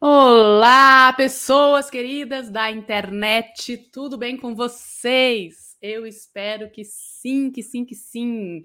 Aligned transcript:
Olá, 0.00 1.12
pessoas 1.14 1.90
queridas 1.90 2.50
da 2.50 2.70
internet, 2.70 3.76
tudo 3.92 4.16
bem 4.16 4.36
com 4.36 4.54
vocês? 4.54 5.76
Eu 5.82 6.06
espero 6.06 6.70
que 6.70 6.84
sim, 6.84 7.50
que 7.50 7.62
sim, 7.62 7.84
que 7.84 7.94
sim. 7.94 8.64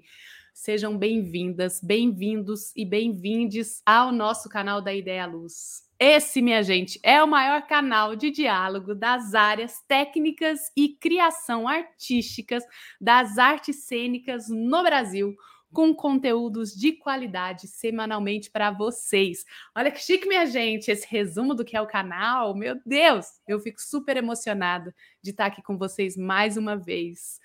Sejam 0.52 0.96
bem-vindas, 0.96 1.80
bem-vindos 1.82 2.72
e 2.76 2.84
bem-vindes 2.84 3.82
ao 3.84 4.12
nosso 4.12 4.48
canal 4.48 4.80
da 4.80 4.94
Ideia 4.94 5.26
Luz. 5.26 5.82
Esse, 6.06 6.42
minha 6.42 6.62
gente, 6.62 7.00
é 7.02 7.22
o 7.22 7.26
maior 7.26 7.66
canal 7.66 8.14
de 8.14 8.30
diálogo 8.30 8.94
das 8.94 9.32
áreas 9.32 9.80
técnicas 9.88 10.70
e 10.76 10.90
criação 10.90 11.66
artísticas 11.66 12.62
das 13.00 13.38
artes 13.38 13.86
cênicas 13.86 14.50
no 14.50 14.82
Brasil 14.82 15.34
com 15.72 15.94
conteúdos 15.94 16.74
de 16.74 16.92
qualidade 16.92 17.66
semanalmente 17.66 18.50
para 18.50 18.70
vocês. 18.70 19.46
Olha 19.74 19.90
que 19.90 19.98
chique, 19.98 20.28
minha 20.28 20.44
gente, 20.44 20.90
esse 20.90 21.06
resumo 21.08 21.54
do 21.54 21.64
que 21.64 21.74
é 21.74 21.80
o 21.80 21.86
canal. 21.86 22.54
Meu 22.54 22.78
Deus, 22.84 23.24
eu 23.48 23.58
fico 23.58 23.80
super 23.80 24.18
emocionada 24.18 24.94
de 25.22 25.30
estar 25.30 25.46
aqui 25.46 25.62
com 25.62 25.78
vocês 25.78 26.18
mais 26.18 26.58
uma 26.58 26.76
vez. 26.76 27.40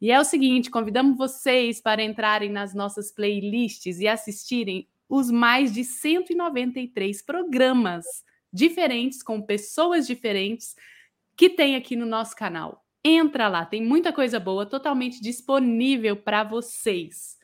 E 0.00 0.10
é 0.10 0.18
o 0.18 0.24
seguinte, 0.24 0.70
convidamos 0.70 1.18
vocês 1.18 1.78
para 1.78 2.02
entrarem 2.02 2.48
nas 2.48 2.72
nossas 2.72 3.12
playlists 3.12 4.00
e 4.00 4.08
assistirem 4.08 4.88
os 5.08 5.30
mais 5.30 5.72
de 5.72 5.84
193 5.84 7.22
programas 7.22 8.04
diferentes 8.52 9.22
com 9.22 9.40
pessoas 9.40 10.06
diferentes 10.06 10.76
que 11.36 11.48
tem 11.48 11.76
aqui 11.76 11.96
no 11.96 12.06
nosso 12.06 12.34
canal. 12.36 12.84
Entra 13.04 13.48
lá, 13.48 13.64
tem 13.64 13.82
muita 13.82 14.12
coisa 14.12 14.40
boa 14.40 14.66
totalmente 14.66 15.20
disponível 15.20 16.16
para 16.16 16.44
vocês. 16.44 17.38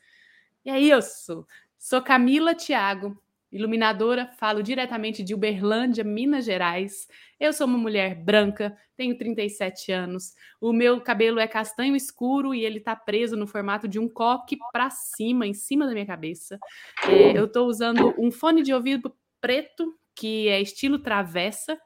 E 0.63 0.69
é 0.69 0.79
isso. 0.79 1.45
Sou 1.77 2.01
Camila 2.01 2.53
Thiago, 2.53 3.17
iluminadora, 3.55 4.29
falo 4.37 4.61
diretamente 4.61 5.23
de 5.23 5.33
Uberlândia, 5.33 6.03
Minas 6.03 6.43
Gerais. 6.43 7.07
Eu 7.39 7.53
sou 7.53 7.65
uma 7.65 7.77
mulher 7.77 8.13
branca, 8.13 8.77
tenho 8.97 9.17
37 9.17 9.93
anos. 9.93 10.33
O 10.59 10.73
meu 10.73 10.99
cabelo 10.99 11.39
é 11.39 11.47
castanho 11.47 11.95
escuro 11.95 12.53
e 12.53 12.65
ele 12.65 12.79
está 12.79 12.93
preso 12.97 13.37
no 13.37 13.47
formato 13.47 13.87
de 13.87 13.97
um 13.97 14.09
coque 14.09 14.57
para 14.73 14.89
cima, 14.89 15.47
em 15.47 15.53
cima 15.53 15.87
da 15.87 15.93
minha 15.93 16.05
cabeça. 16.05 16.59
É, 17.07 17.37
eu 17.37 17.45
estou 17.45 17.67
usando 17.67 18.13
um 18.19 18.29
fone 18.29 18.61
de 18.61 18.73
ouvido 18.73 19.15
preto, 19.39 19.97
que 20.13 20.49
é 20.49 20.59
estilo 20.59 20.99
travessa. 20.99 21.79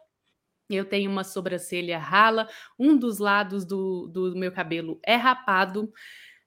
Eu 0.68 0.86
tenho 0.86 1.12
uma 1.12 1.24
sobrancelha 1.24 2.00
rala, 2.00 2.48
um 2.80 2.98
dos 2.98 3.20
lados 3.20 3.64
do, 3.64 4.08
do 4.08 4.36
meu 4.36 4.52
cabelo 4.52 5.00
é 5.06 5.16
rapado 5.16 5.92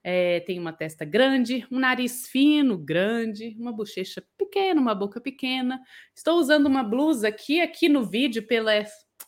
é, 0.03 0.41
tem 0.41 0.59
uma 0.59 0.73
testa 0.73 1.05
grande, 1.05 1.65
um 1.71 1.79
nariz 1.79 2.27
fino, 2.27 2.77
grande, 2.77 3.55
uma 3.57 3.71
bochecha 3.71 4.21
pequena, 4.37 4.81
uma 4.81 4.93
boca 4.93 5.21
pequena. 5.21 5.81
Estou 6.13 6.37
usando 6.37 6.65
uma 6.65 6.83
blusa 6.83 7.29
aqui, 7.29 7.61
aqui 7.61 7.87
no 7.87 8.03
vídeo, 8.03 8.45
pela 8.45 8.73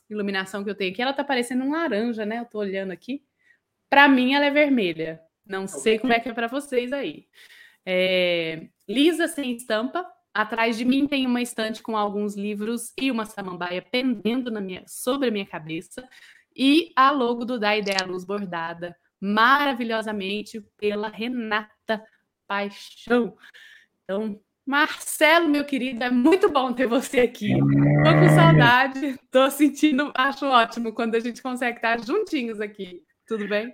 iluminação 0.09 0.63
que 0.63 0.69
eu 0.69 0.75
tenho 0.75 0.91
aqui, 0.91 1.01
ela 1.01 1.13
tá 1.13 1.23
parecendo 1.23 1.63
um 1.63 1.71
laranja, 1.71 2.25
né? 2.25 2.39
Eu 2.39 2.45
tô 2.45 2.59
olhando 2.59 2.91
aqui. 2.91 3.23
Para 3.89 4.09
mim, 4.09 4.33
ela 4.33 4.45
é 4.45 4.51
vermelha. 4.51 5.21
Não 5.45 5.67
sei 5.67 5.97
como 5.97 6.11
é 6.11 6.19
que 6.19 6.27
é 6.27 6.33
para 6.33 6.47
vocês 6.47 6.91
aí. 6.91 7.25
É, 7.85 8.67
lisa, 8.87 9.27
sem 9.27 9.55
estampa. 9.55 10.05
Atrás 10.33 10.77
de 10.77 10.83
mim 10.83 11.07
tem 11.07 11.25
uma 11.25 11.41
estante 11.41 11.81
com 11.81 11.95
alguns 11.95 12.35
livros 12.35 12.91
e 12.99 13.09
uma 13.09 13.25
samambaia 13.25 13.81
pendendo 13.81 14.51
na 14.51 14.59
minha, 14.59 14.83
sobre 14.85 15.29
a 15.29 15.31
minha 15.31 15.45
cabeça. 15.45 16.05
E 16.53 16.91
a 16.95 17.11
logo 17.11 17.45
do 17.45 17.57
Da 17.57 17.77
Ideia 17.77 18.05
Luz 18.05 18.25
bordada 18.25 18.95
maravilhosamente 19.19 20.61
pela 20.77 21.07
Renata 21.07 22.03
Paixão. 22.47 23.35
Então, 24.03 24.39
Marcelo, 24.65 25.47
meu 25.47 25.63
querido, 25.63 26.03
é 26.03 26.09
muito 26.09 26.49
bom 26.49 26.73
ter 26.73 26.87
você 26.87 27.19
aqui. 27.21 27.49
Tô 27.49 28.11
com 28.19 28.35
saudade, 28.35 29.19
tô 29.31 29.49
sentindo, 29.51 30.11
acho 30.15 30.45
ótimo 30.45 30.93
quando 30.93 31.15
a 31.15 31.19
gente 31.19 31.41
consegue 31.41 31.77
estar 31.77 32.03
juntinhos 32.03 32.59
aqui. 32.59 33.03
Tudo 33.27 33.47
bem? 33.47 33.73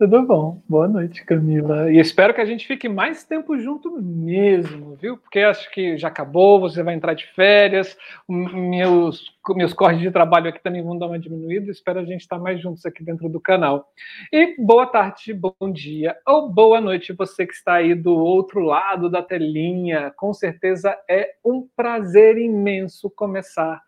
Tudo 0.00 0.22
bom. 0.22 0.62
Boa 0.66 0.88
noite, 0.88 1.22
Camila. 1.26 1.92
E 1.92 1.98
espero 1.98 2.32
que 2.32 2.40
a 2.40 2.44
gente 2.46 2.66
fique 2.66 2.88
mais 2.88 3.22
tempo 3.22 3.58
junto 3.58 4.00
mesmo, 4.00 4.96
viu? 4.96 5.18
Porque 5.18 5.40
acho 5.40 5.70
que 5.70 5.98
já 5.98 6.08
acabou, 6.08 6.58
você 6.58 6.82
vai 6.82 6.94
entrar 6.94 7.12
de 7.12 7.26
férias, 7.34 7.98
meus, 8.26 9.30
meus 9.50 9.74
cortes 9.74 10.00
de 10.00 10.10
trabalho 10.10 10.48
aqui 10.48 10.62
também 10.62 10.82
vão 10.82 10.96
dar 10.96 11.06
uma 11.06 11.18
diminuída. 11.18 11.70
Espero 11.70 12.00
a 12.00 12.04
gente 12.06 12.22
estar 12.22 12.38
mais 12.38 12.62
juntos 12.62 12.86
aqui 12.86 13.04
dentro 13.04 13.28
do 13.28 13.38
canal. 13.38 13.92
E 14.32 14.56
boa 14.58 14.86
tarde, 14.86 15.34
bom 15.34 15.70
dia 15.70 16.16
ou 16.26 16.48
boa 16.48 16.80
noite, 16.80 17.12
você 17.12 17.46
que 17.46 17.52
está 17.52 17.74
aí 17.74 17.94
do 17.94 18.14
outro 18.14 18.60
lado 18.60 19.10
da 19.10 19.22
telinha. 19.22 20.10
Com 20.16 20.32
certeza 20.32 20.96
é 21.06 21.34
um 21.44 21.68
prazer 21.76 22.38
imenso 22.38 23.10
começar 23.10 23.82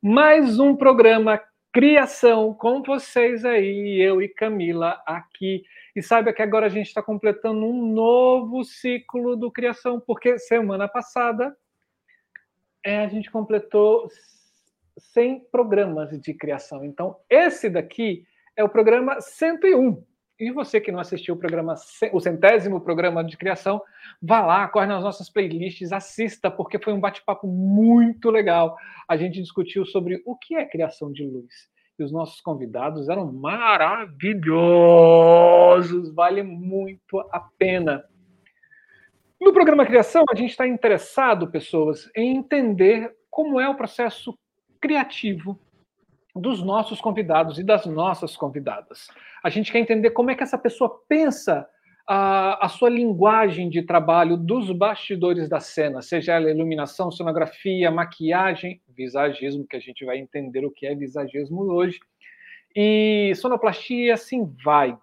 mais 0.00 0.58
um 0.58 0.74
programa 0.74 1.38
criação 1.78 2.52
com 2.52 2.82
vocês 2.82 3.44
aí, 3.44 4.00
eu 4.00 4.20
e 4.20 4.28
Camila 4.28 5.00
aqui. 5.06 5.62
E 5.94 6.02
saiba 6.02 6.32
que 6.32 6.42
agora 6.42 6.66
a 6.66 6.68
gente 6.68 6.88
está 6.88 7.00
completando 7.00 7.64
um 7.64 7.92
novo 7.92 8.64
ciclo 8.64 9.36
do 9.36 9.48
criação, 9.48 10.00
porque 10.00 10.40
semana 10.40 10.88
passada 10.88 11.56
é, 12.84 13.04
a 13.04 13.06
gente 13.06 13.30
completou 13.30 14.08
100 14.98 15.46
programas 15.52 16.20
de 16.20 16.34
criação. 16.34 16.84
Então, 16.84 17.16
esse 17.30 17.70
daqui 17.70 18.26
é 18.56 18.64
o 18.64 18.68
programa 18.68 19.20
101. 19.20 20.02
E 20.38 20.52
você 20.52 20.80
que 20.80 20.92
não 20.92 21.00
assistiu 21.00 21.34
o 21.34 21.38
programa, 21.38 21.74
o 22.12 22.20
centésimo 22.20 22.80
programa 22.80 23.24
de 23.24 23.36
criação, 23.36 23.82
vá 24.22 24.46
lá, 24.46 24.68
corre 24.68 24.86
nas 24.86 25.02
nossas 25.02 25.28
playlists, 25.28 25.92
assista, 25.92 26.48
porque 26.48 26.78
foi 26.78 26.92
um 26.92 27.00
bate-papo 27.00 27.48
muito 27.48 28.30
legal. 28.30 28.76
A 29.08 29.16
gente 29.16 29.40
discutiu 29.40 29.84
sobre 29.84 30.22
o 30.24 30.36
que 30.36 30.54
é 30.54 30.64
criação 30.64 31.10
de 31.10 31.24
luz. 31.24 31.68
E 31.98 32.04
os 32.04 32.12
nossos 32.12 32.40
convidados 32.40 33.08
eram 33.08 33.32
maravilhosos, 33.32 36.14
vale 36.14 36.44
muito 36.44 37.18
a 37.32 37.40
pena. 37.58 38.04
No 39.40 39.52
programa 39.52 39.84
Criação, 39.84 40.22
a 40.30 40.36
gente 40.36 40.50
está 40.50 40.68
interessado, 40.68 41.50
pessoas, 41.50 42.08
em 42.14 42.36
entender 42.36 43.12
como 43.28 43.58
é 43.58 43.68
o 43.68 43.74
processo 43.74 44.38
criativo 44.80 45.58
dos 46.40 46.62
nossos 46.62 47.00
convidados 47.00 47.58
e 47.58 47.64
das 47.64 47.86
nossas 47.86 48.36
convidadas. 48.36 49.08
A 49.42 49.50
gente 49.50 49.72
quer 49.72 49.78
entender 49.78 50.10
como 50.10 50.30
é 50.30 50.34
que 50.34 50.42
essa 50.42 50.58
pessoa 50.58 51.02
pensa 51.08 51.68
a, 52.06 52.64
a, 52.64 52.68
sua 52.68 52.88
linguagem 52.88 53.68
de 53.68 53.82
trabalho 53.82 54.36
dos 54.36 54.70
bastidores 54.72 55.48
da 55.48 55.60
cena, 55.60 56.00
seja 56.00 56.34
ela 56.34 56.50
iluminação, 56.50 57.10
cenografia, 57.10 57.90
maquiagem, 57.90 58.80
visagismo, 58.88 59.66
que 59.66 59.76
a 59.76 59.80
gente 59.80 60.04
vai 60.04 60.18
entender 60.18 60.64
o 60.64 60.70
que 60.70 60.86
é 60.86 60.94
visagismo 60.94 61.62
hoje, 61.64 62.00
e 62.74 63.32
sonoplastia, 63.36 64.14
assim 64.14 64.50
vai. 64.64 64.96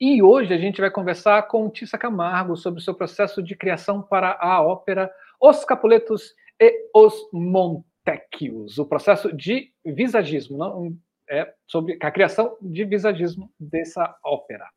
E 0.00 0.22
hoje 0.22 0.52
a 0.52 0.58
gente 0.58 0.80
vai 0.80 0.90
conversar 0.90 1.42
com 1.44 1.70
Tissa 1.70 1.96
Camargo 1.96 2.56
sobre 2.56 2.80
o 2.80 2.82
seu 2.82 2.94
processo 2.94 3.42
de 3.42 3.56
criação 3.56 4.02
para 4.02 4.36
a 4.40 4.62
ópera 4.62 5.10
Os 5.40 5.64
Capuletos 5.64 6.34
e 6.60 6.88
os 6.92 7.14
Montes 7.32 7.93
Tequios, 8.04 8.78
o 8.78 8.86
processo 8.86 9.34
de 9.34 9.72
visagismo, 9.84 10.58
não 10.58 10.96
é 11.28 11.54
sobre 11.66 11.98
a 12.00 12.10
criação 12.10 12.56
de 12.60 12.84
visagismo 12.84 13.50
dessa 13.58 14.16
ópera. 14.22 14.68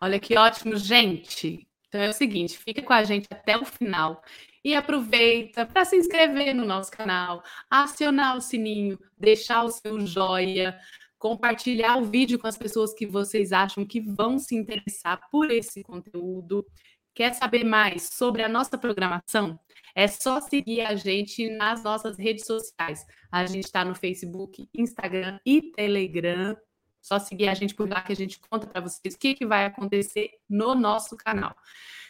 Olha 0.00 0.18
que 0.18 0.36
ótimo, 0.36 0.76
gente. 0.76 1.68
Então 1.88 2.00
é 2.00 2.08
o 2.08 2.12
seguinte, 2.12 2.58
fica 2.58 2.82
com 2.82 2.92
a 2.92 3.04
gente 3.04 3.28
até 3.30 3.56
o 3.56 3.64
final 3.64 4.20
e 4.64 4.74
aproveita 4.74 5.64
para 5.64 5.84
se 5.84 5.96
inscrever 5.96 6.54
no 6.54 6.64
nosso 6.64 6.90
canal, 6.90 7.42
acionar 7.70 8.36
o 8.36 8.40
sininho, 8.40 8.98
deixar 9.16 9.62
o 9.62 9.70
seu 9.70 10.00
joia, 10.00 10.76
compartilhar 11.18 11.96
o 11.96 12.04
vídeo 12.04 12.38
com 12.38 12.48
as 12.48 12.58
pessoas 12.58 12.92
que 12.92 13.06
vocês 13.06 13.52
acham 13.52 13.86
que 13.86 14.00
vão 14.00 14.38
se 14.38 14.56
interessar 14.56 15.20
por 15.30 15.50
esse 15.50 15.82
conteúdo. 15.82 16.66
Quer 17.14 17.32
saber 17.32 17.62
mais 17.62 18.08
sobre 18.12 18.42
a 18.42 18.48
nossa 18.48 18.76
programação? 18.76 19.58
É 19.94 20.08
só 20.08 20.40
seguir 20.40 20.80
a 20.80 20.96
gente 20.96 21.48
nas 21.50 21.84
nossas 21.84 22.18
redes 22.18 22.46
sociais. 22.46 23.06
A 23.30 23.46
gente 23.46 23.64
está 23.64 23.84
no 23.84 23.94
Facebook, 23.94 24.68
Instagram 24.74 25.38
e 25.46 25.72
Telegram. 25.72 26.56
Só 27.00 27.18
seguir 27.18 27.48
a 27.48 27.54
gente 27.54 27.74
por 27.74 27.88
lá 27.88 28.00
que 28.02 28.12
a 28.12 28.16
gente 28.16 28.40
conta 28.40 28.66
para 28.66 28.80
vocês 28.80 29.14
o 29.14 29.18
que, 29.18 29.34
que 29.34 29.46
vai 29.46 29.66
acontecer 29.66 30.30
no 30.48 30.74
nosso 30.74 31.16
canal. 31.16 31.54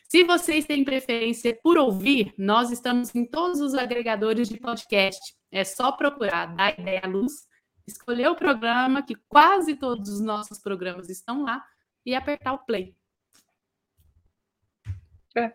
Se 0.08 0.22
vocês 0.22 0.64
têm 0.64 0.84
preferência 0.84 1.58
por 1.62 1.76
ouvir, 1.76 2.32
nós 2.38 2.70
estamos 2.70 3.14
em 3.14 3.26
todos 3.26 3.60
os 3.60 3.75
agregadores 3.75 4.48
de 4.48 4.58
podcast. 4.58 5.34
É 5.50 5.64
só 5.64 5.92
procurar 5.92 6.54
da 6.54 6.70
Ideia 6.70 7.02
Luz, 7.06 7.48
escolher 7.87 8.28
o 8.28 8.37
programa, 8.37 9.02
que 9.02 9.16
quase 9.28 9.75
todos 9.75 10.08
os 10.08 10.20
nossos 10.20 10.58
programas 10.58 11.10
estão 11.10 11.42
lá, 11.42 11.64
e 12.06 12.14
apertar 12.14 12.52
o 12.52 12.58
play. 12.58 12.94
É, 15.37 15.52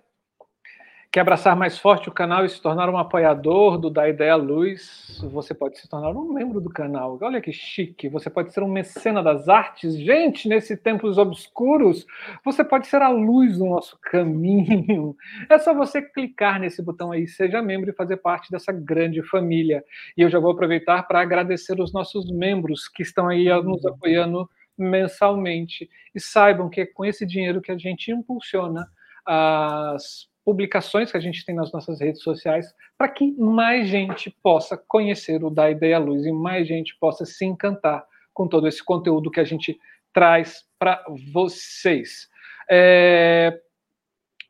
Quer 1.12 1.22
abraçar 1.22 1.56
mais 1.56 1.76
forte 1.76 2.08
o 2.08 2.12
canal 2.12 2.46
e 2.46 2.50
se 2.50 2.62
tornar 2.62 2.88
um 2.88 2.96
apoiador 2.96 3.80
do 3.80 3.90
Da 3.90 4.08
Ideia 4.08 4.36
Luz? 4.36 5.20
Você 5.32 5.56
pode 5.56 5.80
se 5.80 5.90
tornar 5.90 6.12
um 6.12 6.32
membro 6.32 6.62
do 6.62 6.70
canal. 6.70 7.18
Olha 7.20 7.42
que 7.42 7.52
chique. 7.52 8.08
Você 8.10 8.30
pode 8.30 8.54
ser 8.54 8.62
um 8.62 8.68
mecena 8.68 9.24
das 9.24 9.50
artes. 9.50 9.98
Gente, 9.98 10.48
nesses 10.48 10.80
tempos 10.80 11.18
obscuros, 11.18 12.06
você 12.46 12.64
pode 12.64 12.86
ser 12.86 13.02
a 13.02 13.10
luz 13.10 13.58
do 13.58 13.66
nosso 13.66 13.98
caminho. 14.04 15.16
É 15.50 15.58
só 15.58 15.74
você 15.74 16.00
clicar 16.00 16.60
nesse 16.60 16.80
botão 16.80 17.12
aí, 17.12 17.28
seja 17.28 17.60
membro 17.60 17.90
e 17.90 17.96
fazer 17.96 18.18
parte 18.18 18.52
dessa 18.52 18.72
grande 18.72 19.24
família. 19.24 19.84
E 20.16 20.22
eu 20.22 20.30
já 20.30 20.38
vou 20.38 20.52
aproveitar 20.52 21.02
para 21.08 21.22
agradecer 21.22 21.82
os 21.82 21.92
nossos 21.92 22.30
membros 22.30 22.88
que 22.88 23.02
estão 23.02 23.28
aí 23.28 23.48
nos 23.64 23.84
apoiando 23.84 24.48
mensalmente. 24.78 25.90
E 26.14 26.20
saibam 26.20 26.70
que 26.70 26.82
é 26.82 26.86
com 26.86 27.04
esse 27.04 27.26
dinheiro 27.26 27.62
que 27.62 27.72
a 27.72 27.78
gente 27.80 28.12
impulsiona 28.12 28.88
as 29.26 30.29
publicações 30.50 31.12
que 31.12 31.18
a 31.18 31.20
gente 31.20 31.46
tem 31.46 31.54
nas 31.54 31.72
nossas 31.72 32.02
redes 32.02 32.24
sociais 32.24 32.74
para 32.98 33.08
que 33.08 33.32
mais 33.34 33.88
gente 33.88 34.36
possa 34.42 34.76
conhecer 34.76 35.44
o 35.44 35.50
Da 35.52 35.70
Ideia 35.70 36.00
Luz 36.00 36.26
e 36.26 36.32
mais 36.32 36.68
gente 36.68 36.98
possa 37.00 37.24
se 37.24 37.46
encantar 37.46 38.04
com 38.34 38.48
todo 38.48 38.68
esse 38.68 38.84
conteúdo 38.84 39.30
que 39.30 39.40
a 39.40 39.44
gente 39.44 39.80
traz 40.12 40.66
para 40.80 41.06
vocês. 41.32 42.28
É... 42.68 43.62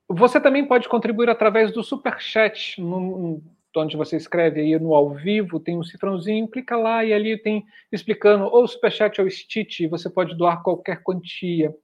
Você 0.07 0.39
também 0.39 0.65
pode 0.65 0.87
contribuir 0.87 1.29
através 1.29 1.73
do 1.73 1.83
Super 1.83 2.17
Chat, 2.21 2.79
no, 2.81 3.43
onde 3.75 3.97
você 3.97 4.15
escreve 4.15 4.61
aí 4.61 4.79
no 4.79 4.95
ao 4.95 5.09
vivo, 5.09 5.59
tem 5.59 5.77
um 5.77 5.83
cifrãozinho, 5.83 6.47
clica 6.47 6.77
lá 6.77 7.03
e 7.03 7.11
ali 7.11 7.37
tem 7.37 7.65
explicando 7.91 8.45
ou 8.45 8.65
Superchat 8.65 9.19
ou 9.19 9.29
Stitch, 9.29 9.81
você 9.89 10.09
pode 10.09 10.33
doar 10.33 10.63
qualquer 10.63 11.03
quantia. 11.03 11.75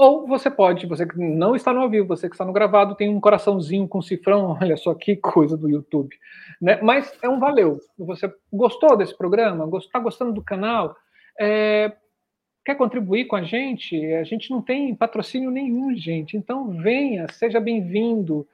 Ou 0.00 0.26
você 0.26 0.50
pode, 0.50 0.86
você 0.86 1.06
que 1.06 1.18
não 1.18 1.54
está 1.54 1.74
no 1.74 1.80
ao 1.80 1.90
vivo, 1.90 2.08
você 2.08 2.26
que 2.26 2.34
está 2.34 2.42
no 2.42 2.54
gravado, 2.54 2.94
tem 2.94 3.10
um 3.10 3.20
coraçãozinho 3.20 3.86
com 3.86 4.00
cifrão, 4.00 4.56
olha 4.58 4.74
só 4.74 4.94
que 4.94 5.14
coisa 5.14 5.58
do 5.58 5.68
YouTube. 5.68 6.16
Né? 6.58 6.80
Mas 6.80 7.12
é 7.20 7.28
um 7.28 7.38
valeu. 7.38 7.78
Você 7.98 8.32
gostou 8.50 8.96
desse 8.96 9.14
programa? 9.14 9.68
Está 9.76 9.98
gostando 9.98 10.32
do 10.32 10.42
canal? 10.42 10.96
É, 11.38 11.92
quer 12.64 12.76
contribuir 12.76 13.26
com 13.26 13.36
a 13.36 13.42
gente? 13.42 13.94
A 14.14 14.24
gente 14.24 14.50
não 14.50 14.62
tem 14.62 14.94
patrocínio 14.94 15.50
nenhum, 15.50 15.94
gente. 15.94 16.34
Então 16.34 16.68
venha, 16.78 17.26
seja 17.32 17.60
bem-vindo. 17.60 18.48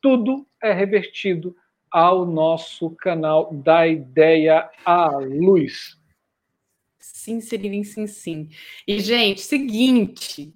Tudo 0.00 0.46
é 0.62 0.72
revertido 0.72 1.56
ao 1.90 2.24
nosso 2.24 2.90
canal 2.90 3.52
da 3.52 3.84
Ideia 3.84 4.70
à 4.86 5.08
Luz. 5.16 5.98
Sim, 7.00 7.40
sim, 7.40 7.82
sim, 7.82 8.06
sim. 8.06 8.48
E, 8.86 9.00
gente, 9.00 9.40
seguinte, 9.40 10.54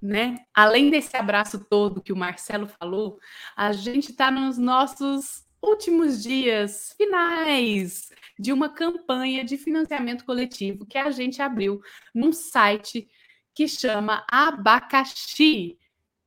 né? 0.00 0.36
Além 0.54 0.90
desse 0.90 1.16
abraço 1.16 1.64
todo 1.64 2.02
que 2.02 2.12
o 2.12 2.16
Marcelo 2.16 2.66
falou, 2.66 3.18
a 3.56 3.72
gente 3.72 4.10
está 4.10 4.30
nos 4.30 4.56
nossos 4.58 5.44
últimos 5.60 6.22
dias 6.22 6.94
finais 6.96 8.10
de 8.38 8.52
uma 8.52 8.68
campanha 8.68 9.44
de 9.44 9.56
financiamento 9.56 10.24
coletivo 10.24 10.86
que 10.86 10.96
a 10.96 11.10
gente 11.10 11.42
abriu 11.42 11.80
num 12.14 12.32
site 12.32 13.08
que 13.54 13.66
chama 13.66 14.24
Abacaxi. 14.30 15.76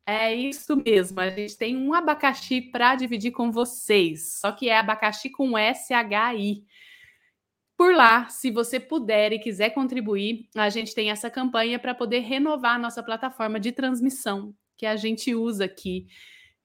É 0.06 0.34
isso 0.34 0.76
mesmo, 0.76 1.20
a 1.22 1.30
gente 1.30 1.56
tem 1.58 1.78
um 1.78 1.94
abacaxi 1.94 2.60
para 2.60 2.96
dividir 2.96 3.32
com 3.32 3.52
vocês, 3.52 4.40
só 4.40 4.52
que 4.52 4.68
é 4.68 4.78
abacaxi 4.78 5.30
com 5.30 5.54
SHI 5.58 6.66
por 7.82 7.96
lá, 7.96 8.30
se 8.30 8.52
você 8.52 8.80
puder 8.80 9.34
e 9.34 9.40
quiser 9.40 9.72
contribuir, 9.72 10.48
a 10.56 10.70
gente 10.70 10.94
tem 10.94 11.10
essa 11.10 11.32
campanha 11.32 11.80
para 11.80 11.96
poder 11.96 12.20
renovar 12.20 12.76
a 12.76 12.78
nossa 12.78 13.02
plataforma 13.02 13.60
de 13.60 13.72
transmissão 13.72 14.54
que 14.78 14.86
a 14.86 14.96
gente 14.96 15.34
usa 15.34 15.66
aqui, 15.66 16.06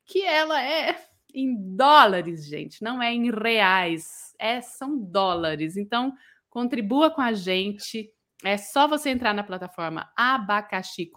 que 0.05 0.21
ela 0.21 0.63
é 0.63 0.95
em 1.33 1.57
dólares, 1.75 2.47
gente, 2.47 2.83
não 2.83 3.03
é 3.03 3.15
em 3.15 3.31
reais, 3.31 4.35
é 4.39 4.61
são 4.61 4.99
dólares. 4.99 5.79
Então, 5.79 6.13
contribua 6.51 7.11
com 7.11 7.23
a 7.23 7.33
gente. 7.33 8.13
É 8.45 8.59
só 8.59 8.87
você 8.87 9.09
entrar 9.09 9.33
na 9.33 9.43
plataforma 9.43 10.13
abacaxi 10.15 11.11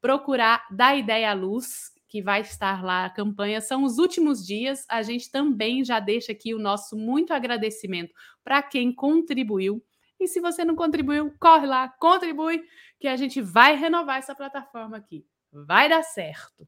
procurar 0.00 0.66
da 0.68 0.96
ideia 0.96 1.30
à 1.30 1.32
luz 1.32 1.92
que 2.08 2.22
vai 2.22 2.40
estar 2.40 2.82
lá 2.82 3.04
a 3.04 3.10
campanha. 3.10 3.60
São 3.60 3.84
os 3.84 3.98
últimos 3.98 4.44
dias. 4.44 4.84
A 4.88 5.02
gente 5.02 5.30
também 5.30 5.84
já 5.84 6.00
deixa 6.00 6.32
aqui 6.32 6.54
o 6.54 6.58
nosso 6.58 6.96
muito 6.96 7.32
agradecimento 7.32 8.12
para 8.42 8.62
quem 8.62 8.92
contribuiu. 8.92 9.84
E 10.18 10.26
se 10.26 10.40
você 10.40 10.64
não 10.64 10.74
contribuiu, 10.74 11.32
corre 11.38 11.66
lá, 11.66 11.88
contribui, 11.88 12.64
que 12.98 13.06
a 13.06 13.16
gente 13.16 13.40
vai 13.40 13.76
renovar 13.76 14.18
essa 14.18 14.34
plataforma 14.34 14.96
aqui. 14.96 15.24
Vai 15.52 15.88
dar 15.88 16.02
certo. 16.02 16.66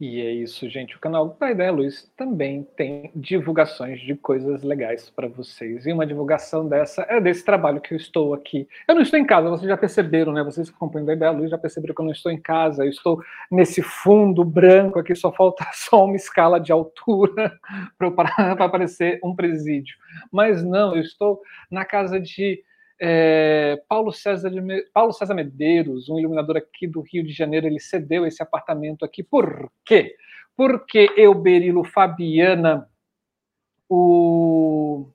E 0.00 0.18
é 0.22 0.30
isso, 0.32 0.66
gente. 0.66 0.96
O 0.96 0.98
canal 0.98 1.36
da 1.38 1.50
Ideia 1.50 1.70
Luz 1.70 2.10
também 2.16 2.66
tem 2.74 3.10
divulgações 3.14 4.00
de 4.00 4.14
coisas 4.14 4.62
legais 4.62 5.10
para 5.10 5.28
vocês. 5.28 5.84
E 5.84 5.92
uma 5.92 6.06
divulgação 6.06 6.66
dessa 6.66 7.04
é 7.06 7.20
desse 7.20 7.44
trabalho 7.44 7.82
que 7.82 7.92
eu 7.92 7.98
estou 7.98 8.32
aqui. 8.32 8.66
Eu 8.88 8.94
não 8.94 9.02
estou 9.02 9.18
em 9.18 9.26
casa, 9.26 9.50
vocês 9.50 9.68
já 9.68 9.76
perceberam, 9.76 10.32
né? 10.32 10.42
Vocês 10.42 10.70
que 10.70 10.74
acompanham 10.74 11.04
da 11.04 11.12
Ideia 11.12 11.30
Luz 11.30 11.50
já 11.50 11.58
perceberam 11.58 11.94
que 11.94 12.00
eu 12.00 12.06
não 12.06 12.12
estou 12.12 12.32
em 12.32 12.40
casa. 12.40 12.82
Eu 12.82 12.88
estou 12.88 13.22
nesse 13.50 13.82
fundo 13.82 14.42
branco 14.42 14.98
aqui, 14.98 15.14
só 15.14 15.30
falta 15.30 15.66
só 15.74 16.06
uma 16.06 16.16
escala 16.16 16.58
de 16.58 16.72
altura 16.72 17.52
para 17.98 18.52
aparecer 18.64 19.20
um 19.22 19.36
presídio. 19.36 19.98
Mas 20.32 20.64
não, 20.64 20.96
eu 20.96 21.02
estou 21.02 21.42
na 21.70 21.84
casa 21.84 22.18
de 22.18 22.64
é, 23.00 23.82
Paulo, 23.88 24.12
César 24.12 24.52
Paulo 24.92 25.12
César 25.12 25.34
Medeiros, 25.34 26.08
um 26.10 26.18
iluminador 26.18 26.58
aqui 26.58 26.86
do 26.86 27.00
Rio 27.00 27.24
de 27.24 27.32
Janeiro, 27.32 27.66
ele 27.66 27.80
cedeu 27.80 28.26
esse 28.26 28.42
apartamento 28.42 29.04
aqui. 29.04 29.22
Por 29.22 29.72
quê? 29.84 30.14
Porque 30.54 31.08
eu, 31.16 31.34
Berilo, 31.34 31.82
Fabiana, 31.82 32.86
o... 33.88 35.08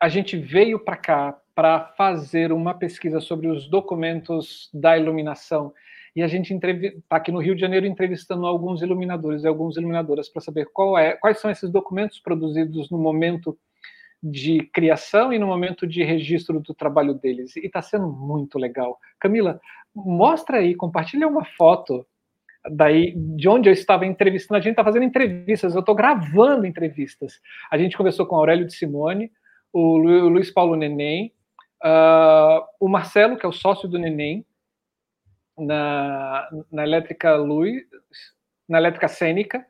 a 0.00 0.08
gente 0.08 0.36
veio 0.36 0.80
para 0.80 0.96
cá 0.96 1.40
para 1.54 1.92
fazer 1.96 2.50
uma 2.50 2.74
pesquisa 2.74 3.20
sobre 3.20 3.46
os 3.46 3.68
documentos 3.68 4.68
da 4.74 4.98
iluminação. 4.98 5.72
E 6.16 6.22
a 6.22 6.26
gente 6.26 6.52
está 6.52 7.16
aqui 7.16 7.30
no 7.30 7.38
Rio 7.38 7.54
de 7.54 7.60
Janeiro 7.60 7.86
entrevistando 7.86 8.44
alguns 8.46 8.82
iluminadores 8.82 9.44
e 9.44 9.46
algumas 9.46 9.76
iluminadoras 9.76 10.28
para 10.28 10.42
saber 10.42 10.66
é, 10.98 11.12
quais 11.12 11.38
são 11.38 11.50
esses 11.50 11.70
documentos 11.70 12.18
produzidos 12.18 12.90
no 12.90 12.98
momento 12.98 13.56
de 14.22 14.62
criação 14.72 15.32
e 15.32 15.38
no 15.38 15.46
momento 15.46 15.86
de 15.86 16.02
registro 16.02 16.60
do 16.60 16.74
trabalho 16.74 17.14
deles. 17.14 17.56
E 17.56 17.66
está 17.66 17.80
sendo 17.80 18.08
muito 18.08 18.58
legal. 18.58 18.98
Camila, 19.18 19.60
mostra 19.94 20.58
aí, 20.58 20.74
compartilha 20.74 21.26
uma 21.26 21.44
foto 21.44 22.06
daí 22.70 23.14
de 23.16 23.48
onde 23.48 23.68
eu 23.68 23.72
estava 23.72 24.04
entrevistando. 24.04 24.58
A 24.58 24.60
gente 24.60 24.72
está 24.72 24.84
fazendo 24.84 25.04
entrevistas, 25.04 25.74
eu 25.74 25.80
estou 25.80 25.94
gravando 25.94 26.66
entrevistas. 26.66 27.40
A 27.70 27.78
gente 27.78 27.96
conversou 27.96 28.26
com 28.26 28.36
Aurélio 28.36 28.66
de 28.66 28.74
Simone, 28.74 29.32
o 29.72 29.96
Luiz 29.96 30.50
Paulo 30.50 30.76
Neném, 30.76 31.32
uh, 31.82 32.62
o 32.78 32.88
Marcelo, 32.88 33.36
que 33.36 33.46
é 33.46 33.48
o 33.48 33.52
sócio 33.52 33.88
do 33.88 33.98
Neném, 33.98 34.44
na, 35.56 36.48
na 36.70 36.82
Elétrica 36.82 37.36
Luz, 37.36 37.82
na 38.68 38.78
Elétrica 38.78 39.08
Cênica, 39.08 39.64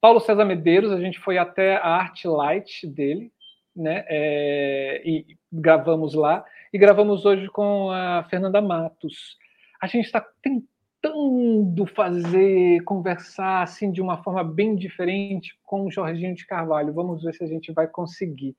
Paulo 0.00 0.20
César 0.20 0.44
Medeiros, 0.44 0.92
a 0.92 1.00
gente 1.00 1.18
foi 1.18 1.38
até 1.38 1.76
a 1.76 1.88
Art 1.88 2.24
Light 2.24 2.86
dele, 2.86 3.32
né? 3.76 4.04
É, 4.08 5.02
e 5.04 5.26
gravamos 5.52 6.14
lá 6.14 6.44
e 6.72 6.78
gravamos 6.78 7.24
hoje 7.24 7.46
com 7.48 7.90
a 7.90 8.24
Fernanda 8.30 8.60
Matos. 8.60 9.36
A 9.80 9.86
gente 9.86 10.06
está 10.06 10.24
tentando 10.42 11.86
fazer 11.94 12.82
conversar 12.82 13.62
assim 13.62 13.92
de 13.92 14.00
uma 14.00 14.22
forma 14.22 14.42
bem 14.42 14.74
diferente 14.74 15.56
com 15.62 15.86
o 15.86 15.90
Jorginho 15.90 16.34
de 16.34 16.46
Carvalho. 16.46 16.92
Vamos 16.92 17.22
ver 17.22 17.34
se 17.34 17.44
a 17.44 17.46
gente 17.46 17.72
vai 17.72 17.86
conseguir. 17.86 18.56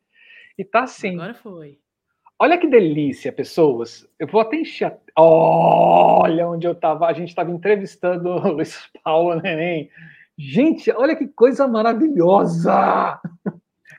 E 0.58 0.64
tá 0.64 0.84
assim. 0.84 1.16
Agora 1.16 1.34
foi. 1.34 1.80
Olha 2.40 2.58
que 2.58 2.68
delícia, 2.68 3.32
pessoas. 3.32 4.08
Eu 4.20 4.28
vou 4.28 4.42
até 4.42 4.58
encher. 4.58 4.96
A... 5.16 5.22
Olha 5.22 6.48
onde 6.48 6.68
eu 6.68 6.74
estava. 6.74 7.08
A 7.08 7.14
gente 7.14 7.30
estava 7.30 7.52
entrevistando 7.52 8.30
o 8.30 8.52
Luiz 8.54 8.90
Paulo 9.04 9.36
Neném. 9.42 9.90
Gente, 10.38 10.92
olha 10.92 11.16
que 11.16 11.28
coisa 11.28 11.68
maravilhosa! 11.68 13.20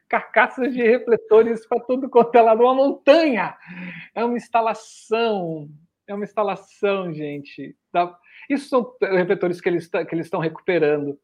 Carcaças 0.09 0.73
de 0.73 0.83
refletores 0.83 1.67
para 1.67 1.81
tudo 1.81 2.09
quanto 2.09 2.35
é 2.35 2.43
lado, 2.43 2.62
uma 2.62 2.75
montanha. 2.75 3.57
É 4.15 4.25
uma 4.25 4.37
instalação, 4.37 5.69
é 6.07 6.15
uma 6.15 6.25
instalação, 6.25 7.12
gente. 7.12 7.77
Isso 8.49 8.69
são 8.69 8.95
refletores 9.00 9.61
que 9.61 9.69
eles, 9.69 9.87
que 9.87 10.17
estão 10.17 10.41
recuperando, 10.41 11.19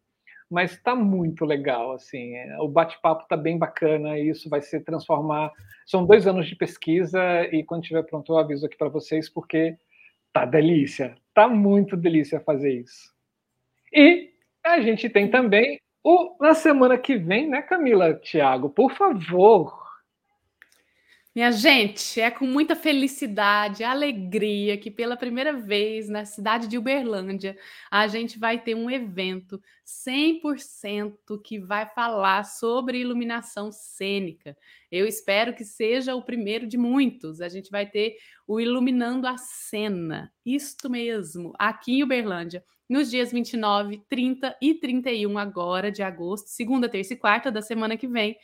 mas 0.50 0.72
está 0.72 0.94
muito 0.94 1.44
legal, 1.44 1.92
assim. 1.92 2.34
É, 2.36 2.58
o 2.60 2.68
bate-papo 2.68 3.22
está 3.22 3.36
bem 3.36 3.58
bacana, 3.58 4.18
e 4.18 4.28
isso 4.28 4.48
vai 4.48 4.60
se 4.60 4.78
transformar. 4.80 5.50
São 5.86 6.04
dois 6.04 6.26
anos 6.26 6.46
de 6.46 6.54
pesquisa, 6.54 7.20
e 7.50 7.64
quando 7.64 7.82
estiver 7.82 8.02
pronto 8.02 8.32
eu 8.32 8.38
aviso 8.38 8.66
aqui 8.66 8.76
para 8.76 8.88
vocês, 8.88 9.28
porque 9.28 9.76
tá 10.32 10.44
delícia, 10.44 11.14
tá 11.32 11.48
muito 11.48 11.96
delícia 11.96 12.40
fazer 12.40 12.72
isso. 12.72 13.14
E 13.92 14.32
a 14.64 14.80
gente 14.80 15.08
tem 15.08 15.30
também 15.30 15.80
o, 16.04 16.36
na 16.40 16.54
semana 16.54 16.98
que 16.98 17.16
vem, 17.16 17.48
né, 17.48 17.62
Camila, 17.62 18.14
Tiago, 18.14 18.68
por 18.70 18.92
favor. 18.92 19.83
Minha 21.34 21.50
gente, 21.50 22.20
é 22.20 22.30
com 22.30 22.46
muita 22.46 22.76
felicidade, 22.76 23.82
alegria 23.82 24.78
que 24.78 24.88
pela 24.88 25.16
primeira 25.16 25.52
vez 25.52 26.08
na 26.08 26.24
cidade 26.24 26.68
de 26.68 26.78
Uberlândia 26.78 27.58
a 27.90 28.06
gente 28.06 28.38
vai 28.38 28.62
ter 28.62 28.76
um 28.76 28.88
evento 28.88 29.60
100% 29.84 31.42
que 31.42 31.58
vai 31.58 31.86
falar 31.86 32.44
sobre 32.44 33.00
iluminação 33.00 33.72
cênica. 33.72 34.56
Eu 34.92 35.08
espero 35.08 35.52
que 35.52 35.64
seja 35.64 36.14
o 36.14 36.22
primeiro 36.22 36.68
de 36.68 36.78
muitos. 36.78 37.40
A 37.40 37.48
gente 37.48 37.68
vai 37.68 37.84
ter 37.84 38.16
o 38.46 38.60
Iluminando 38.60 39.26
a 39.26 39.36
Cena, 39.36 40.32
isto 40.46 40.88
mesmo, 40.88 41.52
aqui 41.58 41.94
em 41.94 42.04
Uberlândia, 42.04 42.64
nos 42.88 43.10
dias 43.10 43.32
29, 43.32 44.04
30 44.08 44.56
e 44.62 44.74
31 44.74 45.36
agora 45.36 45.90
de 45.90 46.02
agosto, 46.02 46.46
segunda, 46.48 46.88
terça 46.88 47.14
e 47.14 47.16
quarta 47.16 47.50
da 47.50 47.60
semana 47.60 47.96
que 47.96 48.06
vem. 48.06 48.36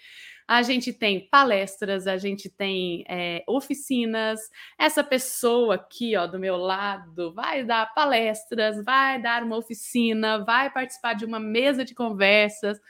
A 0.51 0.63
gente 0.63 0.93
tem 0.93 1.29
palestras, 1.31 2.09
a 2.09 2.19
gente 2.19 2.51
tem 2.51 3.05
é, 3.09 3.45
oficinas. 3.47 4.41
Essa 4.77 5.05
pessoa 5.05 5.77
aqui, 5.77 6.17
ó, 6.17 6.27
do 6.27 6.41
meu 6.41 6.57
lado, 6.57 7.33
vai 7.33 7.63
dar 7.63 7.95
palestras, 7.95 8.83
vai 8.85 9.23
dar 9.23 9.45
uma 9.45 9.57
oficina, 9.57 10.45
vai 10.45 10.69
participar 10.69 11.13
de 11.13 11.25
uma 11.25 11.39
mesa 11.39 11.85
de 11.85 11.95
conversas. 11.95 12.81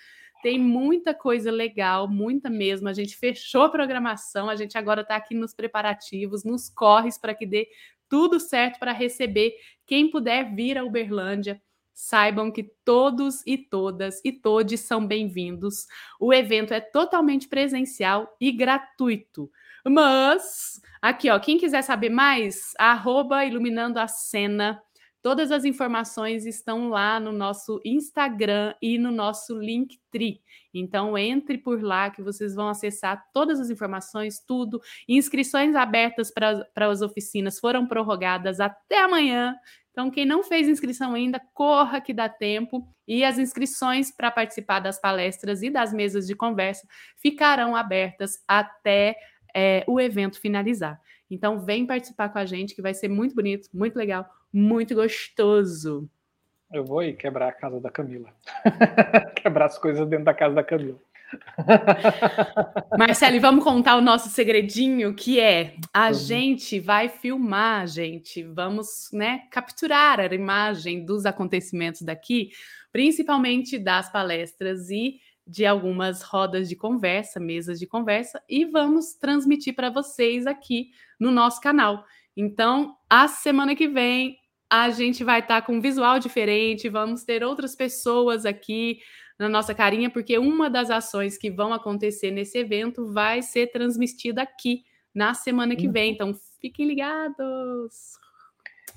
Tem 0.43 0.59
muita 0.59 1.12
coisa 1.12 1.52
legal, 1.52 2.09
muita 2.09 2.49
mesmo. 2.49 2.88
A 2.88 2.95
gente 2.95 3.14
fechou 3.14 3.64
a 3.64 3.69
programação, 3.69 4.49
a 4.49 4.57
gente 4.57 4.79
agora 4.79 5.02
está 5.02 5.17
aqui 5.17 5.35
nos 5.35 5.52
preparativos, 5.52 6.45
nos 6.45 6.71
corres 6.71 7.19
para 7.19 7.35
que 7.35 7.45
dê 7.45 7.69
tudo 8.09 8.40
certo 8.40 8.79
para 8.79 8.93
receber 8.93 9.52
quem 9.85 10.11
puder 10.11 10.55
vir 10.55 10.79
a 10.79 10.83
Uberlândia 10.85 11.61
Saibam 12.02 12.50
que 12.50 12.62
todos 12.83 13.42
e 13.47 13.59
todas 13.59 14.23
e 14.25 14.33
todes 14.33 14.80
são 14.80 15.07
bem-vindos. 15.07 15.87
O 16.19 16.33
evento 16.33 16.73
é 16.73 16.80
totalmente 16.80 17.47
presencial 17.47 18.35
e 18.40 18.50
gratuito. 18.50 19.50
Mas, 19.87 20.80
aqui, 21.02 21.28
ó, 21.28 21.38
quem 21.38 21.59
quiser 21.59 21.83
saber 21.83 22.09
mais, 22.09 22.73
arroba 22.78 23.45
Iluminando 23.45 23.99
a 23.99 24.09
Cena. 24.09 24.83
Todas 25.23 25.52
as 25.52 25.66
informações 25.66 26.47
estão 26.47 26.88
lá 26.88 27.21
no 27.21 27.33
nosso 27.33 27.78
Instagram 27.85 28.75
e 28.80 28.97
no 28.97 29.12
nosso 29.12 29.59
Linktree. 29.59 30.40
Então, 30.73 31.19
entre 31.19 31.59
por 31.59 31.83
lá 31.83 32.09
que 32.09 32.23
vocês 32.23 32.54
vão 32.54 32.71
acessar 32.71 33.23
todas 33.30 33.61
as 33.61 33.69
informações, 33.69 34.40
tudo. 34.40 34.80
Inscrições 35.07 35.76
abertas 35.76 36.33
para 36.33 36.64
as 36.76 37.02
oficinas 37.02 37.61
foram 37.61 37.87
prorrogadas 37.87 38.59
até 38.59 39.02
amanhã, 39.02 39.54
então, 40.00 40.11
quem 40.11 40.25
não 40.25 40.42
fez 40.42 40.66
inscrição 40.66 41.12
ainda, 41.12 41.38
corra 41.52 42.00
que 42.00 42.14
dá 42.14 42.26
tempo. 42.26 42.88
E 43.07 43.23
as 43.23 43.38
inscrições 43.38 44.11
para 44.11 44.30
participar 44.30 44.80
das 44.80 44.99
palestras 44.99 45.62
e 45.62 45.69
das 45.69 45.92
mesas 45.92 46.26
de 46.26 46.35
conversa 46.35 46.88
ficarão 47.19 47.76
abertas 47.76 48.42
até 48.49 49.14
é, 49.54 49.85
o 49.87 50.00
evento 50.00 50.40
finalizar. 50.40 50.99
Então, 51.30 51.61
vem 51.61 51.87
participar 51.87 52.30
com 52.30 52.38
a 52.38 52.47
gente, 52.47 52.75
que 52.75 52.80
vai 52.80 52.95
ser 52.95 53.09
muito 53.09 53.35
bonito, 53.35 53.69
muito 53.75 53.95
legal, 53.95 54.26
muito 54.50 54.95
gostoso. 54.95 56.09
Eu 56.73 56.83
vou 56.83 57.00
aí 57.00 57.12
quebrar 57.12 57.49
a 57.49 57.52
casa 57.52 57.78
da 57.78 57.90
Camila. 57.90 58.33
quebrar 59.37 59.66
as 59.66 59.76
coisas 59.76 60.09
dentro 60.09 60.25
da 60.25 60.33
casa 60.33 60.54
da 60.54 60.64
Camila. 60.64 60.99
Marcele, 62.99 63.38
vamos 63.38 63.64
contar 63.64 63.96
o 63.96 64.00
nosso 64.00 64.28
segredinho, 64.28 65.14
que 65.14 65.38
é 65.38 65.76
a 65.92 66.08
uhum. 66.08 66.14
gente 66.14 66.80
vai 66.80 67.08
filmar, 67.08 67.87
gente, 67.87 68.42
vamos, 68.42 69.10
né, 69.12 69.42
capturar 69.50 70.20
a 70.20 70.34
imagem 70.34 71.04
dos 71.04 71.26
acontecimentos 71.26 72.02
daqui, 72.02 72.50
principalmente 72.92 73.78
das 73.78 74.10
palestras 74.10 74.90
e 74.90 75.20
de 75.46 75.66
algumas 75.66 76.22
rodas 76.22 76.68
de 76.68 76.76
conversa, 76.76 77.40
mesas 77.40 77.78
de 77.78 77.87
conversa, 77.87 78.42
e 78.49 78.64
vamos 78.64 79.14
transmitir 79.14 79.75
para 79.75 79.90
vocês 79.90 80.46
aqui 80.46 80.90
no 81.18 81.30
nosso 81.30 81.60
canal. 81.60 82.04
Então, 82.37 82.94
a 83.08 83.26
semana 83.26 83.75
que 83.75 83.88
vem 83.88 84.38
a 84.72 84.88
gente 84.90 85.25
vai 85.25 85.40
estar 85.40 85.60
tá 85.60 85.66
com 85.66 85.75
um 85.75 85.80
visual 85.80 86.20
diferente, 86.20 86.88
vamos 86.88 87.25
ter 87.25 87.42
outras 87.42 87.75
pessoas 87.75 88.46
aqui 88.46 89.00
na 89.40 89.49
nossa 89.49 89.75
carinha, 89.75 90.11
porque 90.11 90.38
uma 90.38 90.68
das 90.68 90.90
ações 90.90 91.38
que 91.38 91.50
vão 91.50 91.73
acontecer 91.73 92.30
nesse 92.30 92.59
evento 92.59 93.11
vai 93.11 93.40
ser 93.40 93.68
transmitida 93.68 94.42
aqui 94.42 94.85
na 95.14 95.32
semana 95.32 95.75
que 95.75 95.88
vem. 95.88 96.09
Uhum. 96.09 96.14
Então, 96.14 96.35
fiquem 96.61 96.87
ligados. 96.87 98.18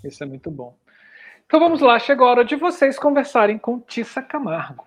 Isso 0.04 0.22
é 0.22 0.28
muito 0.28 0.52
bom. 0.52 0.78
Então 1.46 1.60
vamos 1.60 1.82
lá, 1.82 1.98
chegou 1.98 2.28
a 2.28 2.32
hora 2.32 2.46
de 2.46 2.56
vocês 2.56 3.00
conversarem 3.00 3.58
com 3.58 3.80
Tissa 3.80 4.22
Camargo. 4.22 4.86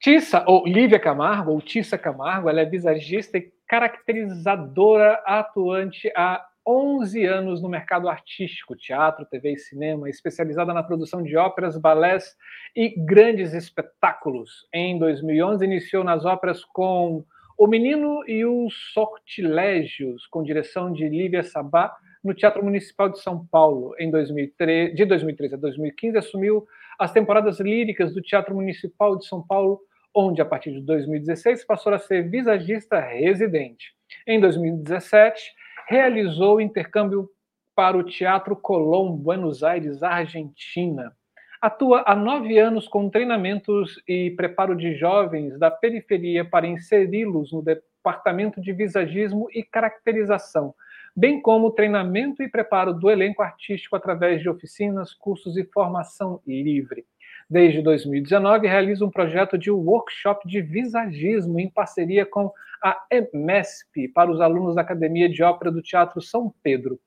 Tissa, 0.00 0.44
ou 0.46 0.66
Lívia 0.66 0.98
Camargo, 0.98 1.52
ou 1.52 1.60
Tissa 1.60 1.96
Camargo, 1.96 2.48
ela 2.48 2.60
é 2.60 2.64
visagista 2.64 3.38
e 3.38 3.52
caracterizadora 3.66 5.22
atuante 5.24 6.10
há 6.16 6.44
11 6.66 7.24
anos 7.24 7.62
no 7.62 7.68
mercado 7.68 8.08
artístico, 8.08 8.74
teatro, 8.74 9.24
TV 9.24 9.52
e 9.52 9.58
cinema, 9.58 10.10
especializada 10.10 10.74
na 10.74 10.82
produção 10.82 11.22
de 11.22 11.36
óperas, 11.36 11.78
balés 11.78 12.36
e 12.74 12.88
grandes 12.88 13.54
espetáculos. 13.54 14.66
Em 14.72 14.98
2011, 14.98 15.64
iniciou 15.64 16.02
nas 16.02 16.24
óperas 16.24 16.64
com 16.64 17.24
O 17.56 17.68
Menino 17.68 18.24
e 18.26 18.44
os 18.44 18.74
Sortilégios, 18.92 20.26
com 20.26 20.42
direção 20.42 20.92
de 20.92 21.08
Lívia 21.08 21.44
Sabá, 21.44 21.96
no 22.24 22.34
Teatro 22.34 22.64
Municipal 22.64 23.08
de 23.08 23.20
São 23.20 23.46
Paulo. 23.46 23.94
Em 24.00 24.10
2003, 24.10 24.94
de 24.94 25.04
2013 25.04 25.54
a 25.54 25.58
2015, 25.58 26.18
assumiu 26.18 26.66
as 26.98 27.12
temporadas 27.12 27.60
líricas 27.60 28.12
do 28.12 28.20
Teatro 28.20 28.54
Municipal 28.54 29.16
de 29.16 29.26
São 29.26 29.40
Paulo, 29.40 29.80
onde, 30.12 30.42
a 30.42 30.44
partir 30.44 30.72
de 30.72 30.80
2016, 30.80 31.64
passou 31.64 31.94
a 31.94 31.98
ser 31.98 32.28
visagista 32.28 32.98
residente. 32.98 33.94
Em 34.26 34.40
2017, 34.40 35.54
realizou 35.86 36.56
o 36.56 36.60
intercâmbio 36.60 37.30
para 37.74 37.96
o 37.96 38.02
Teatro 38.02 38.56
Colón, 38.56 39.16
Buenos 39.16 39.62
Aires, 39.62 40.02
Argentina. 40.02 41.12
Atua 41.60 42.02
há 42.06 42.14
nove 42.14 42.58
anos 42.58 42.88
com 42.88 43.08
treinamentos 43.08 44.02
e 44.06 44.30
preparo 44.32 44.76
de 44.76 44.94
jovens 44.94 45.58
da 45.58 45.70
periferia 45.70 46.44
para 46.44 46.66
inseri-los 46.66 47.52
no 47.52 47.62
departamento 47.62 48.60
de 48.60 48.72
visagismo 48.72 49.48
e 49.52 49.62
caracterização, 49.62 50.74
bem 51.14 51.40
como 51.40 51.70
treinamento 51.70 52.42
e 52.42 52.48
preparo 52.48 52.92
do 52.92 53.10
elenco 53.10 53.42
artístico 53.42 53.96
através 53.96 54.42
de 54.42 54.48
oficinas, 54.48 55.14
cursos 55.14 55.56
e 55.56 55.64
formação 55.64 56.40
livre. 56.46 57.04
Desde 57.48 57.80
2019, 57.80 58.66
realiza 58.66 59.04
um 59.04 59.10
projeto 59.10 59.56
de 59.56 59.70
workshop 59.70 60.48
de 60.48 60.60
visagismo 60.60 61.60
em 61.60 61.70
parceria 61.70 62.26
com 62.26 62.52
a 62.86 63.04
EMESP 63.10 64.06
para 64.14 64.30
os 64.30 64.40
alunos 64.40 64.76
da 64.76 64.82
Academia 64.82 65.28
de 65.28 65.42
Ópera 65.42 65.72
do 65.72 65.82
Teatro 65.82 66.22
São 66.22 66.54
Pedro. 66.62 67.00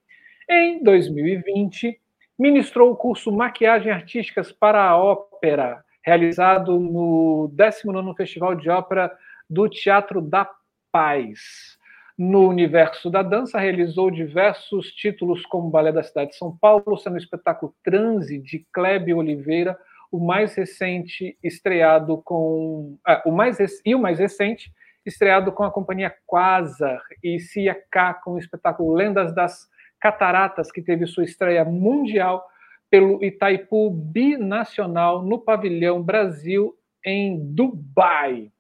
Em 0.50 0.84
2020, 0.84 1.98
ministrou 2.38 2.92
o 2.92 2.98
curso 2.98 3.32
Maquiagem 3.32 3.90
Artísticas 3.90 4.52
para 4.52 4.84
a 4.84 4.98
Ópera, 4.98 5.82
realizado 6.04 6.78
no 6.78 7.50
19º 7.56 8.14
Festival 8.14 8.56
de 8.56 8.70
Ópera 8.70 9.10
do 9.50 9.70
Teatro 9.70 10.20
da 10.22 10.50
Paz. 10.92 11.78
No 12.18 12.50
universo 12.50 13.10
da 13.10 13.24
dança, 13.24 13.58
realizou 13.58 14.12
diversos 14.12 14.92
títulos 14.92 15.46
como 15.46 15.70
Balé 15.70 15.94
da 15.94 16.04
Cidade 16.04 16.32
de 16.32 16.36
São 16.36 16.58
Paulo, 16.58 16.98
sendo 16.98 17.14
o 17.14 17.18
espetáculo 17.18 17.74
Transe, 17.82 18.38
de 18.40 18.68
Klebe 18.74 19.14
Oliveira, 19.14 19.80
o 20.12 20.20
mais 20.20 20.56
recente 20.56 21.38
estreado 21.42 22.22
com. 22.22 22.98
Ah, 23.08 23.22
o 23.26 23.32
mais, 23.32 23.58
e 23.86 23.96
o 23.96 24.00
mais 24.00 24.20
recente, 24.20 24.74
estreado 25.06 25.52
com 25.52 25.64
a 25.64 25.72
companhia 25.72 26.14
Quasar 26.26 27.02
e 27.24 27.40
Cia 27.40 27.76
K 27.92 28.14
com 28.16 28.34
o 28.34 28.40
espetáculo 28.40 28.94
Lendas 28.94 29.34
das 29.34 29.68
Cataratas, 30.00 30.72
que 30.72 30.82
teve 30.82 31.06
sua 31.06 31.24
estreia 31.24 31.66
mundial 31.66 32.46
pelo 32.90 33.24
Itaipu 33.24 33.90
Binacional 33.92 35.22
no 35.22 35.40
Pavilhão 35.40 36.02
Brasil, 36.02 36.76
em 37.06 37.54
Dubai, 37.54 38.52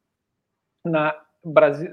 na, 0.85 1.15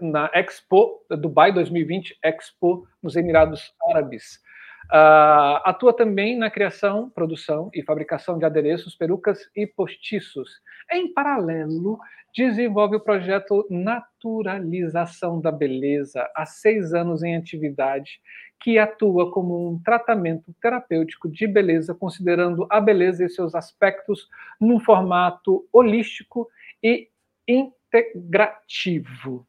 na 0.02 0.30
Expo, 0.34 1.04
Dubai 1.10 1.52
2020 1.52 2.18
Expo, 2.22 2.86
nos 3.02 3.16
Emirados 3.16 3.74
Árabes. 3.88 4.40
Uh, 4.86 5.58
atua 5.64 5.92
também 5.92 6.38
na 6.38 6.48
criação, 6.48 7.10
produção 7.10 7.70
e 7.74 7.82
fabricação 7.82 8.38
de 8.38 8.44
adereços, 8.44 8.94
perucas 8.94 9.40
e 9.56 9.66
postiços. 9.66 10.60
Em 10.90 11.12
paralelo, 11.12 11.98
desenvolve 12.34 12.96
o 12.96 13.00
projeto 13.00 13.66
Naturalização 13.68 15.40
da 15.40 15.50
Beleza, 15.50 16.30
há 16.34 16.46
seis 16.46 16.94
anos 16.94 17.22
em 17.22 17.36
atividade, 17.36 18.20
que 18.60 18.78
atua 18.78 19.32
como 19.32 19.68
um 19.68 19.82
tratamento 19.82 20.54
terapêutico 20.60 21.28
de 21.28 21.46
beleza, 21.46 21.94
considerando 21.94 22.66
a 22.70 22.80
beleza 22.80 23.24
e 23.24 23.28
seus 23.28 23.54
aspectos 23.54 24.28
num 24.60 24.78
formato 24.78 25.68
holístico 25.72 26.48
e 26.82 27.08
integrativo. 27.48 29.46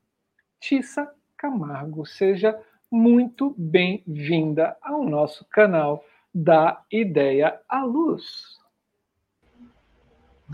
Tissa 0.60 1.12
Camargo, 1.38 2.06
seja 2.06 2.60
muito 2.92 3.54
bem-vinda 3.58 4.76
ao 4.82 5.04
nosso 5.04 5.46
canal 5.50 6.04
da 6.34 6.84
Ideia 6.92 7.60
à 7.70 7.84
Luz. 7.84 8.57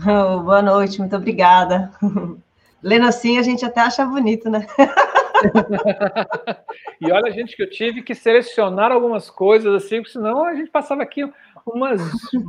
boa 0.42 0.62
noite, 0.62 0.98
muito 0.98 1.16
obrigada. 1.16 1.92
Lendo 2.82 3.06
assim, 3.06 3.38
a 3.38 3.42
gente 3.42 3.64
até 3.64 3.80
acha 3.80 4.04
bonito, 4.04 4.50
né? 4.50 4.66
e 7.00 7.10
olha, 7.10 7.32
gente, 7.32 7.56
que 7.56 7.62
eu 7.62 7.70
tive 7.70 8.02
que 8.02 8.14
selecionar 8.14 8.92
algumas 8.92 9.30
coisas 9.30 9.74
assim, 9.74 10.04
senão 10.04 10.44
a 10.44 10.54
gente 10.54 10.70
passava 10.70 11.02
aqui 11.02 11.22
umas 11.66 12.02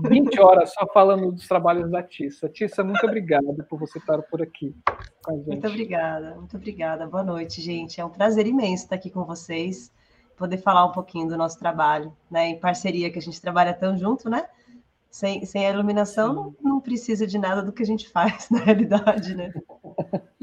20 0.09 0.39
horas 0.41 0.73
só 0.73 0.85
falando 0.87 1.31
dos 1.31 1.47
trabalhos 1.47 1.89
da 1.89 2.03
Tissa. 2.03 2.49
Tissa, 2.49 2.83
muito 2.83 3.05
obrigada 3.05 3.65
por 3.69 3.79
você 3.79 3.97
estar 3.97 4.21
por 4.23 4.41
aqui. 4.41 4.75
Muito 5.47 5.67
obrigada, 5.67 6.35
muito 6.35 6.57
obrigada. 6.57 7.07
Boa 7.07 7.23
noite, 7.23 7.61
gente. 7.61 8.01
É 8.01 8.05
um 8.05 8.09
prazer 8.09 8.45
imenso 8.45 8.83
estar 8.83 8.95
aqui 8.95 9.09
com 9.09 9.23
vocês, 9.23 9.89
poder 10.35 10.57
falar 10.57 10.85
um 10.85 10.91
pouquinho 10.91 11.29
do 11.29 11.37
nosso 11.37 11.57
trabalho, 11.57 12.11
né? 12.29 12.49
Em 12.49 12.59
parceria, 12.59 13.09
que 13.09 13.19
a 13.19 13.21
gente 13.21 13.39
trabalha 13.39 13.73
tão 13.73 13.97
junto, 13.97 14.29
né? 14.29 14.45
Sem, 15.15 15.45
sem 15.45 15.65
a 15.65 15.71
iluminação, 15.71 16.33
não, 16.35 16.55
não 16.61 16.81
precisa 16.81 17.25
de 17.25 17.37
nada 17.37 17.61
do 17.63 17.71
que 17.71 17.81
a 17.81 17.85
gente 17.85 18.09
faz, 18.09 18.49
na 18.51 18.59
realidade, 18.59 19.33
né? 19.33 19.53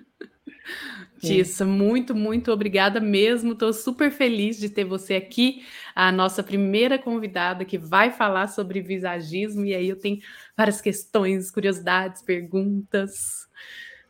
Tissa, 1.21 1.67
muito, 1.67 2.15
muito 2.15 2.51
obrigada 2.51 2.99
mesmo. 2.99 3.53
Estou 3.53 3.71
super 3.75 4.11
feliz 4.11 4.59
de 4.59 4.71
ter 4.71 4.85
você 4.85 5.15
aqui, 5.17 5.63
a 5.95 6.11
nossa 6.11 6.43
primeira 6.43 6.99
convidada 6.99 7.67
que 7.67 7.77
vai 7.77 8.13
falar 8.13 8.47
sobre 8.47 8.81
visagismo. 8.81 9.67
E 9.67 9.75
aí 9.75 9.91
eu 9.91 9.99
tenho 10.01 10.21
várias 10.57 10.81
questões, 10.81 11.51
curiosidades, 11.51 12.23
perguntas. 12.23 13.47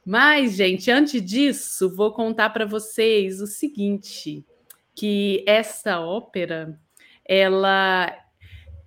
Mas, 0.07 0.53
gente, 0.53 0.93
antes 0.93 1.21
disso, 1.21 1.93
vou 1.93 2.13
contar 2.13 2.51
para 2.51 2.65
vocês 2.65 3.41
o 3.41 3.49
seguinte: 3.49 4.47
que 4.95 5.43
essa 5.45 5.99
ópera, 5.99 6.81
ela, 7.27 8.17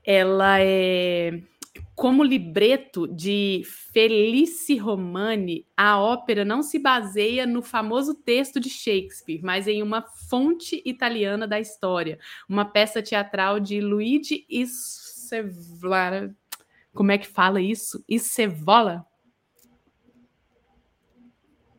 ela 0.05 0.61
é 0.61 1.41
como 1.95 2.23
libreto 2.23 3.07
de 3.07 3.63
Felice 3.65 4.75
Romani, 4.75 5.65
a 5.77 5.97
ópera 5.97 6.43
não 6.43 6.61
se 6.61 6.77
baseia 6.77 7.47
no 7.47 7.61
famoso 7.61 8.13
texto 8.13 8.59
de 8.59 8.69
Shakespeare, 8.69 9.39
mas 9.41 9.65
em 9.65 9.81
uma 9.81 10.01
fonte 10.01 10.81
italiana 10.85 11.47
da 11.47 11.57
história, 11.57 12.19
uma 12.49 12.65
peça 12.65 13.01
teatral 13.01 13.61
de 13.61 13.79
Luigi 13.79 14.45
Issevola. 14.49 16.35
Como 16.93 17.13
é 17.13 17.17
que 17.17 17.27
fala 17.27 17.61
isso? 17.61 18.03
Issevola? 18.09 19.05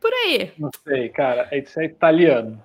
Por 0.01 0.13
aí. 0.13 0.53
Não 0.59 0.71
sei, 0.83 1.11
cara. 1.11 1.49
Isso 1.57 1.79
é 1.79 1.85
italiano. 1.85 2.63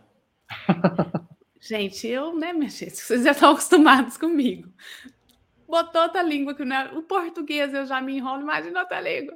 Gente, 1.59 2.07
eu, 2.07 2.35
né, 2.35 2.53
minha 2.53 2.71
gente, 2.71 2.97
vocês 2.97 3.23
já 3.23 3.33
estão 3.33 3.51
acostumados 3.51 4.17
comigo 4.17 4.67
botou 5.71 6.03
outra 6.03 6.21
língua, 6.21 6.53
que 6.53 6.63
não 6.63 6.99
o 6.99 7.03
português 7.03 7.73
eu 7.73 7.87
já 7.87 7.99
me 7.99 8.17
enrolo, 8.17 8.41
imagina 8.41 8.81
outra 8.81 9.01
língua. 9.01 9.35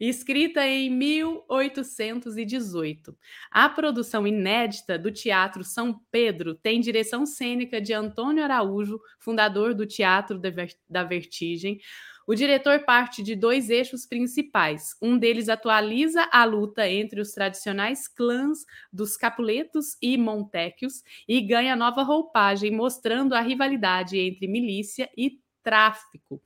Escrita 0.00 0.66
em 0.66 0.90
1818. 0.90 3.16
A 3.50 3.68
produção 3.68 4.26
inédita 4.26 4.98
do 4.98 5.12
Teatro 5.12 5.62
São 5.64 6.00
Pedro 6.10 6.54
tem 6.54 6.80
direção 6.80 7.26
cênica 7.26 7.78
de 7.80 7.92
Antônio 7.92 8.42
Araújo, 8.44 8.98
fundador 9.18 9.74
do 9.74 9.84
Teatro 9.86 10.40
da 10.88 11.04
Vertigem. 11.04 11.80
O 12.26 12.34
diretor 12.34 12.84
parte 12.84 13.22
de 13.22 13.34
dois 13.34 13.70
eixos 13.70 14.04
principais. 14.04 14.94
Um 15.00 15.16
deles 15.16 15.48
atualiza 15.48 16.28
a 16.30 16.44
luta 16.44 16.86
entre 16.86 17.22
os 17.22 17.32
tradicionais 17.32 18.06
clãs 18.06 18.66
dos 18.92 19.16
Capuletos 19.16 19.96
e 20.02 20.18
Montéquios 20.18 21.02
e 21.26 21.40
ganha 21.40 21.74
nova 21.74 22.02
roupagem, 22.02 22.70
mostrando 22.70 23.34
a 23.34 23.40
rivalidade 23.40 24.18
entre 24.18 24.46
milícia 24.46 25.08
e 25.16 25.40
tráfico. 25.68 26.40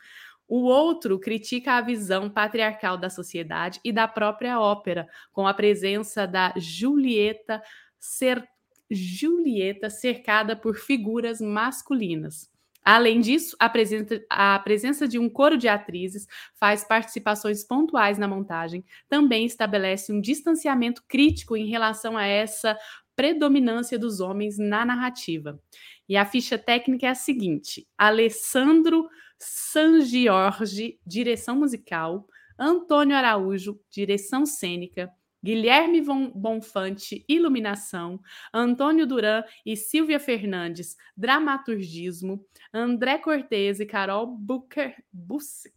O 0.48 0.64
outro 0.64 1.16
critica 1.20 1.74
a 1.74 1.80
visão 1.80 2.28
patriarcal 2.28 2.98
da 2.98 3.08
sociedade 3.08 3.78
e 3.84 3.92
da 3.92 4.08
própria 4.08 4.60
ópera, 4.60 5.06
com 5.30 5.46
a 5.46 5.54
presença 5.54 6.26
da 6.26 6.52
Julieta, 6.56 7.62
cer 8.00 8.44
Julieta 8.90 9.88
cercada 9.88 10.56
por 10.56 10.76
figuras 10.76 11.40
masculinas. 11.40 12.50
Além 12.84 13.20
disso, 13.20 13.56
a 13.60 13.68
presença, 13.68 14.20
a 14.28 14.58
presença, 14.58 15.06
de 15.06 15.18
um 15.18 15.30
coro 15.30 15.56
de 15.56 15.68
atrizes 15.68 16.26
faz 16.56 16.82
participações 16.82 17.64
pontuais 17.64 18.18
na 18.18 18.26
montagem, 18.26 18.84
também 19.08 19.46
estabelece 19.46 20.12
um 20.12 20.20
distanciamento 20.20 21.02
crítico 21.06 21.56
em 21.56 21.68
relação 21.68 22.18
a 22.18 22.26
essa 22.26 22.76
predominância 23.22 23.96
dos 23.96 24.18
homens 24.18 24.58
na 24.58 24.84
narrativa. 24.84 25.62
E 26.08 26.16
a 26.16 26.26
ficha 26.26 26.58
técnica 26.58 27.06
é 27.06 27.10
a 27.10 27.14
seguinte: 27.14 27.86
Alessandro 27.96 29.08
Sangiorgi, 29.38 30.98
direção 31.06 31.54
musical, 31.54 32.26
Antônio 32.58 33.16
Araújo, 33.16 33.78
direção 33.88 34.44
cênica, 34.44 35.08
Guilherme 35.40 36.00
Bonfante, 36.34 37.24
iluminação, 37.28 38.20
Antônio 38.52 39.06
Duran 39.06 39.44
e 39.64 39.76
Silvia 39.76 40.18
Fernandes, 40.18 40.96
dramaturgismo, 41.16 42.44
André 42.74 43.18
Cortez 43.18 43.78
e 43.78 43.86
Carol 43.86 44.26
Bucher, 44.26 44.96
Busker. 45.12 45.72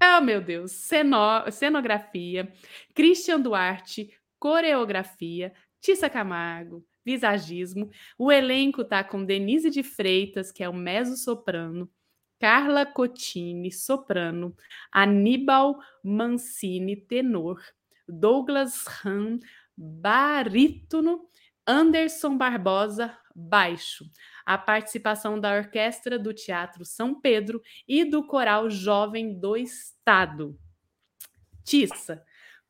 Oh, 0.00 0.20
meu 0.20 0.40
Deus! 0.40 0.70
Ceno, 0.72 1.50
cenografia, 1.50 2.52
Christian 2.94 3.40
Duarte, 3.40 4.16
coreografia, 4.38 5.52
Tissa 5.80 6.08
Camargo, 6.10 6.84
visagismo. 7.04 7.90
O 8.18 8.30
elenco 8.30 8.84
tá 8.84 9.02
com 9.02 9.24
Denise 9.24 9.70
de 9.70 9.82
Freitas, 9.82 10.52
que 10.52 10.62
é 10.62 10.68
o 10.68 10.74
mezzo-soprano, 10.74 11.90
Carla 12.38 12.86
Cotini, 12.86 13.72
soprano, 13.72 14.54
Aníbal 14.92 15.78
Mancini, 16.04 16.96
tenor, 16.96 17.60
Douglas 18.08 18.86
Ram, 18.86 19.38
barítono, 19.76 21.28
Anderson 21.66 22.36
Barbosa, 22.36 23.16
baixo. 23.34 24.04
A 24.46 24.56
participação 24.56 25.38
da 25.38 25.54
Orquestra 25.54 26.18
do 26.18 26.32
Teatro 26.32 26.84
São 26.84 27.20
Pedro 27.20 27.60
e 27.86 28.04
do 28.04 28.26
Coral 28.26 28.70
Jovem 28.70 29.38
do 29.38 29.56
Estado. 29.56 30.58
Tissa, 31.64 32.24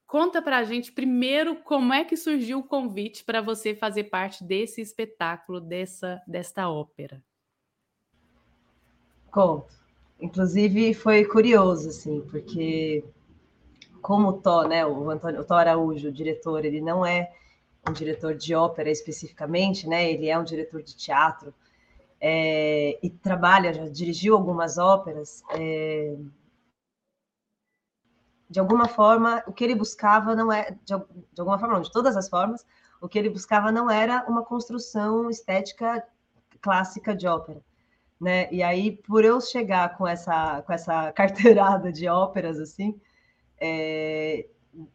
Conta 0.09 0.41
para 0.41 0.57
a 0.57 0.65
gente 0.65 0.91
primeiro 0.91 1.57
como 1.57 1.93
é 1.93 2.03
que 2.03 2.17
surgiu 2.17 2.61
o 2.61 2.65
convite 2.65 3.23
para 3.23 3.43
você 3.43 3.75
fazer 3.75 4.05
parte 4.05 4.43
desse 4.43 4.81
espetáculo, 4.81 5.61
dessa 5.61 6.23
desta 6.27 6.67
ópera. 6.71 7.23
Conto. 9.31 9.69
Inclusive 10.19 10.95
foi 10.95 11.27
curioso, 11.27 11.91
assim, 11.91 12.23
porque 12.23 13.05
como 14.01 14.29
o 14.29 14.33
Tó, 14.33 14.67
né, 14.67 14.85
o 14.87 15.11
Antônio 15.11 15.43
o 15.43 15.45
Tó 15.45 15.55
Araújo, 15.55 16.09
o 16.09 16.13
diretor, 16.13 16.65
ele 16.65 16.81
não 16.81 17.05
é 17.05 17.31
um 17.87 17.93
diretor 17.93 18.35
de 18.35 18.55
ópera 18.55 18.91
especificamente, 18.91 19.87
né? 19.87 20.11
Ele 20.11 20.31
é 20.31 20.39
um 20.39 20.45
diretor 20.45 20.83
de 20.83 20.97
teatro 20.97 21.53
é, 22.19 22.99
e 23.03 23.11
trabalha, 23.11 23.75
já 23.75 23.87
dirigiu 23.87 24.35
algumas 24.35 24.79
óperas. 24.79 25.43
É, 25.51 26.17
de 28.49 28.59
alguma 28.59 28.89
forma, 28.89 29.43
o 29.47 29.53
que 29.53 29.65
ele 29.65 29.75
buscava 29.75 30.35
não 30.35 30.53
é, 30.53 30.71
de, 30.71 30.95
de, 31.33 31.41
alguma 31.41 31.59
forma, 31.59 31.75
não, 31.75 31.83
de 31.83 31.93
todas 31.93 32.17
as 32.17 32.29
formas, 32.29 32.65
o 33.01 33.09
que 33.09 33.19
ele 33.19 33.31
buscava 33.31 33.71
não 33.71 33.91
era 33.91 34.25
uma 34.29 34.43
construção 34.45 35.29
estética 35.31 36.03
clássica 36.61 37.15
de 37.15 37.27
ópera, 37.27 37.61
né? 38.21 38.49
E 38.53 38.63
aí, 38.63 38.97
por 39.07 39.25
eu 39.25 39.41
chegar 39.41 39.97
com 39.97 40.07
essa, 40.07 40.63
com 40.63 40.73
essa 40.73 41.13
carteirada 41.13 41.93
de 41.93 42.09
óperas, 42.09 42.59
assim, 42.59 42.99
é, 43.61 44.47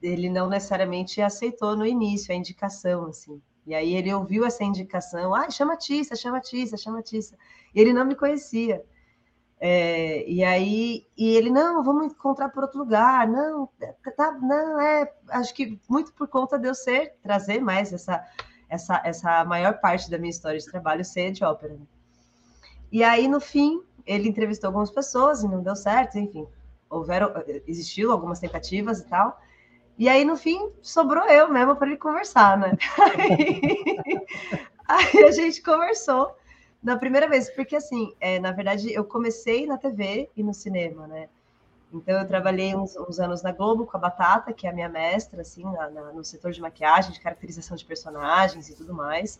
ele 0.01 0.29
não 0.29 0.49
necessariamente 0.49 1.21
aceitou 1.21 1.75
no 1.75 1.85
início 1.85 2.33
a 2.33 2.37
indicação, 2.37 3.05
assim. 3.05 3.41
E 3.65 3.73
aí 3.73 3.95
ele 3.95 4.13
ouviu 4.13 4.45
essa 4.45 4.63
indicação, 4.63 5.33
ah, 5.33 5.49
chama 5.49 5.77
Tissa, 5.77 6.15
chama 6.15 6.41
Tissa, 6.41 6.75
chama 6.75 7.01
Tissa. 7.01 7.37
E 7.73 7.79
ele 7.79 7.93
não 7.93 8.05
me 8.05 8.15
conhecia. 8.15 8.83
É, 9.65 10.29
e 10.29 10.43
aí, 10.43 11.07
e 11.17 11.37
ele, 11.37 11.49
não, 11.49 11.81
vamos 11.85 12.07
encontrar 12.07 12.49
por 12.49 12.63
outro 12.63 12.79
lugar, 12.79 13.25
não, 13.25 13.69
tá, 14.17 14.33
não, 14.33 14.81
é, 14.81 15.09
acho 15.29 15.53
que 15.53 15.79
muito 15.87 16.11
por 16.11 16.27
conta 16.27 16.59
de 16.59 16.67
eu 16.67 16.75
ser, 16.75 17.13
trazer 17.23 17.61
mais 17.61 17.93
essa, 17.93 18.21
essa, 18.67 19.01
essa 19.05 19.45
maior 19.45 19.79
parte 19.79 20.11
da 20.11 20.17
minha 20.17 20.31
história 20.31 20.59
de 20.59 20.65
trabalho 20.65 21.05
ser 21.05 21.31
de 21.31 21.45
ópera. 21.45 21.75
Né? 21.75 21.85
E 22.91 23.05
aí, 23.05 23.25
no 23.25 23.39
fim, 23.39 23.81
ele 24.05 24.27
entrevistou 24.27 24.67
algumas 24.67 24.91
pessoas 24.91 25.43
e 25.43 25.47
não 25.47 25.63
deu 25.63 25.77
certo, 25.77 26.19
enfim, 26.19 26.45
houveram, 26.89 27.31
existiu 27.65 28.11
algumas 28.11 28.41
tentativas 28.41 28.99
e 28.99 29.05
tal, 29.05 29.39
e 29.97 30.09
aí, 30.09 30.25
no 30.25 30.35
fim, 30.35 30.73
sobrou 30.81 31.23
eu 31.29 31.49
mesmo 31.49 31.77
para 31.77 31.87
ele 31.87 31.95
conversar, 31.95 32.57
né? 32.57 32.75
Aí, 34.85 35.05
aí 35.15 35.23
a 35.23 35.31
gente 35.31 35.61
conversou, 35.61 36.35
na 36.83 36.97
primeira 36.97 37.29
vez, 37.29 37.49
porque 37.49 37.75
assim, 37.75 38.13
é, 38.19 38.39
na 38.39 38.51
verdade, 38.51 38.93
eu 38.93 39.05
comecei 39.05 39.65
na 39.65 39.77
TV 39.77 40.29
e 40.35 40.43
no 40.43 40.53
cinema, 40.53 41.07
né? 41.07 41.29
Então, 41.93 42.19
eu 42.19 42.27
trabalhei 42.27 42.75
uns, 42.75 42.95
uns 42.97 43.19
anos 43.19 43.43
na 43.43 43.51
Globo 43.51 43.85
com 43.85 43.95
a 43.95 43.99
Batata, 43.99 44.51
que 44.51 44.65
é 44.65 44.69
a 44.71 44.73
minha 44.73 44.89
mestra, 44.89 45.41
assim, 45.41 45.63
na, 45.63 45.89
na, 45.91 46.11
no 46.11 46.23
setor 46.23 46.51
de 46.51 46.59
maquiagem, 46.59 47.11
de 47.11 47.19
caracterização 47.19 47.77
de 47.77 47.85
personagens 47.85 48.67
e 48.67 48.75
tudo 48.75 48.93
mais. 48.95 49.39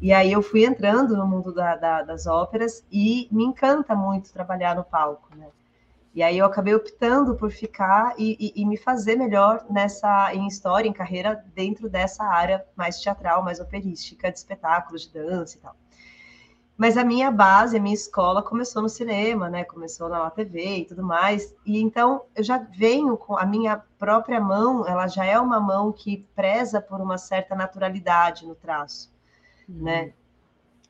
E 0.00 0.12
aí 0.12 0.30
eu 0.30 0.42
fui 0.42 0.64
entrando 0.64 1.16
no 1.16 1.26
mundo 1.26 1.52
da, 1.52 1.76
da, 1.76 2.02
das 2.02 2.26
óperas 2.26 2.84
e 2.92 3.28
me 3.32 3.44
encanta 3.44 3.94
muito 3.94 4.32
trabalhar 4.32 4.76
no 4.76 4.84
palco, 4.84 5.34
né? 5.34 5.48
E 6.14 6.22
aí 6.22 6.38
eu 6.38 6.44
acabei 6.44 6.74
optando 6.74 7.34
por 7.36 7.50
ficar 7.52 8.14
e, 8.18 8.36
e, 8.40 8.62
e, 8.62 8.66
me 8.66 8.76
fazer 8.76 9.16
melhor 9.16 9.64
nessa 9.70 10.34
em 10.34 10.46
história, 10.46 10.88
em 10.88 10.92
carreira 10.92 11.44
dentro 11.54 11.88
dessa 11.88 12.24
área 12.24 12.64
mais 12.74 12.98
teatral, 12.98 13.44
mais 13.44 13.60
operística, 13.60 14.30
de 14.30 14.38
espetáculos, 14.38 15.02
de 15.02 15.12
dança 15.12 15.56
e 15.56 15.60
tal. 15.60 15.76
Mas 16.80 16.96
a 16.96 17.04
minha 17.04 17.30
base, 17.30 17.76
a 17.76 17.80
minha 17.80 17.94
escola 17.94 18.42
começou 18.42 18.80
no 18.80 18.88
cinema, 18.88 19.50
né? 19.50 19.64
Começou 19.64 20.08
na 20.08 20.30
TV 20.30 20.78
e 20.78 20.84
tudo 20.86 21.02
mais. 21.02 21.54
E 21.66 21.78
então 21.78 22.22
eu 22.34 22.42
já 22.42 22.56
venho 22.56 23.18
com 23.18 23.36
a 23.36 23.44
minha 23.44 23.82
própria 23.98 24.40
mão, 24.40 24.86
ela 24.86 25.06
já 25.06 25.26
é 25.26 25.38
uma 25.38 25.60
mão 25.60 25.92
que 25.92 26.26
preza 26.34 26.80
por 26.80 26.98
uma 26.98 27.18
certa 27.18 27.54
naturalidade 27.54 28.46
no 28.46 28.54
traço, 28.54 29.12
uhum. 29.68 29.82
né? 29.82 30.12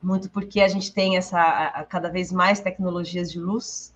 Muito 0.01 0.31
porque 0.31 0.61
a 0.61 0.69
gente 0.69 0.95
tem 0.95 1.17
essa 1.17 1.41
a, 1.41 1.81
a, 1.81 1.85
cada 1.85 2.09
vez 2.09 2.31
mais 2.31 2.61
tecnologias 2.61 3.29
de 3.33 3.41
luz 3.41 3.93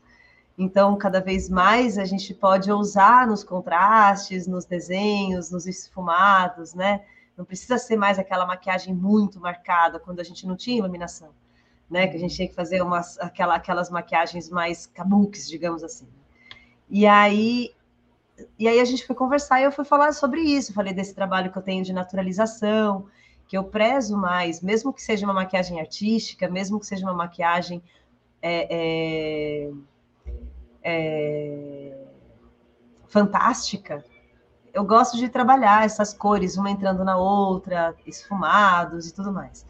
então, 0.56 0.96
cada 0.96 1.20
vez 1.20 1.48
mais 1.48 1.98
a 1.98 2.04
gente 2.04 2.32
pode 2.32 2.70
ousar 2.70 3.26
nos 3.26 3.42
contrastes, 3.42 4.46
nos 4.46 4.64
desenhos, 4.64 5.50
nos 5.50 5.66
esfumados, 5.66 6.74
né? 6.74 7.04
Não 7.36 7.44
precisa 7.44 7.76
ser 7.76 7.96
mais 7.96 8.18
aquela 8.18 8.46
maquiagem 8.46 8.94
muito 8.94 9.40
marcada 9.40 9.98
quando 9.98 10.20
a 10.20 10.24
gente 10.24 10.46
não 10.46 10.56
tinha 10.56 10.78
iluminação, 10.78 11.30
né? 11.94 12.08
Que 12.08 12.16
a 12.16 12.20
gente 12.20 12.34
tinha 12.34 12.48
que 12.48 12.54
fazer 12.54 12.82
umas, 12.82 13.18
aquela, 13.20 13.54
aquelas 13.54 13.88
maquiagens 13.88 14.50
mais 14.50 14.86
kabuks, 14.86 15.48
digamos 15.48 15.82
assim. 15.82 16.08
E 16.90 17.06
aí, 17.06 17.74
e 18.58 18.68
aí 18.68 18.80
a 18.80 18.84
gente 18.84 19.06
foi 19.06 19.16
conversar 19.16 19.60
e 19.60 19.64
eu 19.64 19.72
fui 19.72 19.84
falar 19.84 20.12
sobre 20.12 20.40
isso. 20.40 20.74
Falei 20.74 20.92
desse 20.92 21.14
trabalho 21.14 21.52
que 21.52 21.58
eu 21.58 21.62
tenho 21.62 21.84
de 21.84 21.92
naturalização, 21.92 23.06
que 23.46 23.56
eu 23.56 23.64
prezo 23.64 24.16
mais, 24.16 24.60
mesmo 24.60 24.92
que 24.92 25.02
seja 25.02 25.24
uma 25.24 25.34
maquiagem 25.34 25.80
artística, 25.80 26.48
mesmo 26.48 26.80
que 26.80 26.86
seja 26.86 27.06
uma 27.06 27.14
maquiagem 27.14 27.82
é, 28.42 29.68
é 29.68 29.72
é, 30.84 31.96
fantástica, 33.08 34.04
eu 34.72 34.84
gosto 34.84 35.16
de 35.16 35.28
trabalhar 35.28 35.84
essas 35.84 36.12
cores, 36.12 36.56
uma 36.56 36.70
entrando 36.70 37.04
na 37.04 37.16
outra, 37.16 37.94
esfumados 38.06 39.08
e 39.08 39.14
tudo 39.14 39.32
mais. 39.32 39.64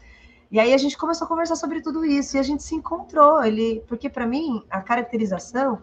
E 0.51 0.59
aí 0.59 0.73
a 0.73 0.77
gente 0.77 0.97
começou 0.97 1.25
a 1.25 1.27
conversar 1.27 1.55
sobre 1.55 1.81
tudo 1.81 2.05
isso 2.05 2.37
e 2.37 2.39
a 2.39 2.43
gente 2.43 2.63
se 2.63 2.75
encontrou. 2.75 3.43
Ele, 3.43 3.83
porque 3.87 4.09
para 4.09 4.25
mim 4.25 4.63
a 4.69 4.81
caracterização, 4.81 5.81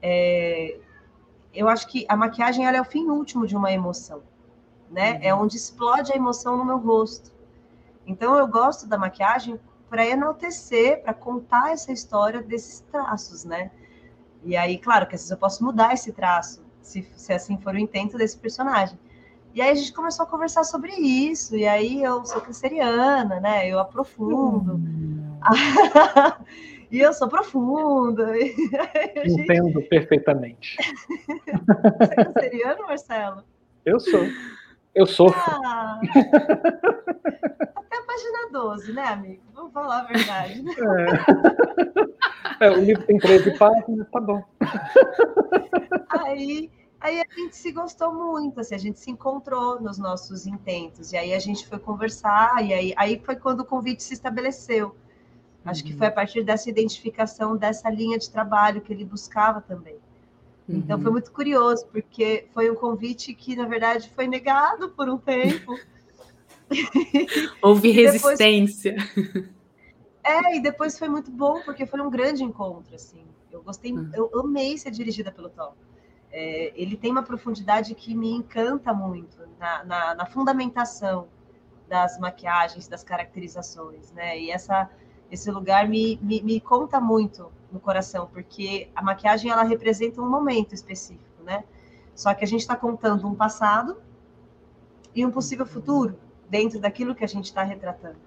é, 0.00 0.78
eu 1.52 1.68
acho 1.68 1.88
que 1.88 2.06
a 2.08 2.16
maquiagem 2.16 2.66
é 2.66 2.80
o 2.80 2.84
fim 2.84 3.08
último 3.08 3.46
de 3.46 3.56
uma 3.56 3.72
emoção, 3.72 4.22
né? 4.90 5.14
Uhum. 5.14 5.18
É 5.22 5.34
onde 5.34 5.56
explode 5.56 6.12
a 6.12 6.16
emoção 6.16 6.56
no 6.56 6.64
meu 6.64 6.78
rosto. 6.78 7.32
Então 8.06 8.36
eu 8.36 8.46
gosto 8.46 8.86
da 8.86 8.96
maquiagem 8.96 9.60
para 9.88 10.06
enaltecer, 10.06 11.02
para 11.02 11.14
contar 11.14 11.72
essa 11.72 11.92
história 11.92 12.42
desses 12.42 12.80
traços, 12.80 13.44
né? 13.44 13.70
E 14.44 14.56
aí, 14.56 14.78
claro, 14.78 15.06
que 15.06 15.14
às 15.14 15.22
vezes 15.22 15.30
eu 15.30 15.36
posso 15.36 15.64
mudar 15.64 15.92
esse 15.92 16.12
traço, 16.12 16.62
se, 16.80 17.02
se 17.16 17.32
assim 17.32 17.58
for 17.58 17.74
o 17.74 17.78
intento 17.78 18.16
desse 18.16 18.38
personagem. 18.38 18.98
E 19.58 19.60
aí 19.60 19.70
a 19.70 19.74
gente 19.74 19.92
começou 19.92 20.24
a 20.24 20.28
conversar 20.28 20.62
sobre 20.62 20.92
isso, 20.92 21.56
e 21.56 21.66
aí 21.66 22.00
eu 22.00 22.24
sou 22.24 22.40
canceriana, 22.40 23.40
né? 23.40 23.68
Eu 23.68 23.80
aprofundo. 23.80 24.74
Hum. 24.74 25.36
e 26.92 27.00
eu 27.00 27.12
sou 27.12 27.26
profunda. 27.26 28.34
Entendo 29.26 29.82
perfeitamente. 29.88 30.76
Você 30.78 32.14
é 32.16 32.24
canceriano, 32.24 32.86
Marcelo? 32.86 33.42
Eu 33.84 33.98
sou. 33.98 34.20
Eu 34.94 35.06
sofro. 35.06 35.40
Ah, 35.40 35.98
até 37.74 37.96
a 37.96 38.02
página 38.02 38.52
12, 38.52 38.92
né, 38.92 39.06
amigo? 39.06 39.42
Vamos 39.52 39.72
falar 39.72 40.02
a 40.02 40.04
verdade. 40.04 40.62
É. 42.60 42.66
é 42.66 42.70
o 42.70 42.80
livro 42.80 43.02
tem 43.06 43.18
13 43.18 43.58
páginas, 43.58 44.08
tá 44.12 44.20
bom. 44.20 44.40
Aí, 46.10 46.70
aí 47.00 47.20
a 47.20 47.34
gente 47.34 47.56
se 47.56 47.72
gostou 47.72 48.12
muito, 48.12 48.60
assim, 48.60 48.74
a 48.74 48.78
gente 48.78 48.98
se 48.98 49.10
encontrou 49.10 49.80
nos 49.80 49.98
nossos 49.98 50.46
intentos, 50.46 51.12
e 51.12 51.16
aí 51.16 51.34
a 51.34 51.38
gente 51.38 51.66
foi 51.66 51.78
conversar, 51.78 52.64
e 52.64 52.72
aí, 52.72 52.94
aí 52.96 53.22
foi 53.24 53.36
quando 53.36 53.60
o 53.60 53.64
convite 53.64 54.02
se 54.02 54.14
estabeleceu. 54.14 54.94
Acho 55.64 55.82
uhum. 55.82 55.90
que 55.90 55.96
foi 55.96 56.06
a 56.06 56.12
partir 56.12 56.42
dessa 56.44 56.70
identificação 56.70 57.56
dessa 57.56 57.90
linha 57.90 58.18
de 58.18 58.30
trabalho 58.30 58.80
que 58.80 58.92
ele 58.92 59.04
buscava 59.04 59.60
também. 59.60 59.96
Então 60.68 60.98
foi 60.98 61.06
uhum. 61.06 61.12
muito 61.12 61.32
curioso, 61.32 61.86
porque 61.86 62.46
foi 62.52 62.70
um 62.70 62.74
convite 62.74 63.32
que, 63.32 63.56
na 63.56 63.64
verdade, 63.64 64.10
foi 64.14 64.26
negado 64.26 64.90
por 64.90 65.08
um 65.08 65.16
tempo. 65.16 65.78
Houve 67.62 67.90
resistência. 67.90 68.96
Depois... 69.14 69.48
É, 70.22 70.56
e 70.56 70.60
depois 70.60 70.98
foi 70.98 71.08
muito 71.08 71.30
bom, 71.30 71.62
porque 71.62 71.86
foi 71.86 72.02
um 72.02 72.10
grande 72.10 72.44
encontro, 72.44 72.94
assim. 72.94 73.24
Eu 73.50 73.62
gostei, 73.62 73.92
uhum. 73.92 74.10
eu 74.12 74.30
amei 74.40 74.76
ser 74.76 74.90
dirigida 74.90 75.32
pelo 75.32 75.48
Tom. 75.48 75.74
É, 76.30 76.72
ele 76.74 76.96
tem 76.96 77.10
uma 77.10 77.22
profundidade 77.22 77.94
que 77.94 78.14
me 78.14 78.30
encanta 78.30 78.92
muito 78.92 79.36
na, 79.58 79.84
na, 79.84 80.14
na 80.14 80.26
fundamentação 80.26 81.28
das 81.88 82.18
maquiagens, 82.18 82.86
das 82.86 83.02
caracterizações, 83.02 84.12
né? 84.12 84.38
E 84.38 84.50
essa, 84.50 84.90
esse 85.30 85.50
lugar 85.50 85.88
me, 85.88 86.18
me, 86.22 86.42
me 86.42 86.60
conta 86.60 87.00
muito 87.00 87.50
no 87.72 87.80
coração, 87.80 88.28
porque 88.32 88.90
a 88.94 89.02
maquiagem 89.02 89.50
ela 89.50 89.62
representa 89.62 90.20
um 90.20 90.28
momento 90.28 90.74
específico, 90.74 91.42
né? 91.42 91.64
Só 92.14 92.34
que 92.34 92.44
a 92.44 92.46
gente 92.46 92.60
está 92.60 92.76
contando 92.76 93.26
um 93.26 93.34
passado 93.34 93.96
e 95.14 95.24
um 95.24 95.30
possível 95.30 95.66
futuro 95.66 96.18
dentro 96.48 96.80
daquilo 96.80 97.14
que 97.14 97.24
a 97.24 97.28
gente 97.28 97.46
está 97.46 97.62
retratando, 97.62 98.18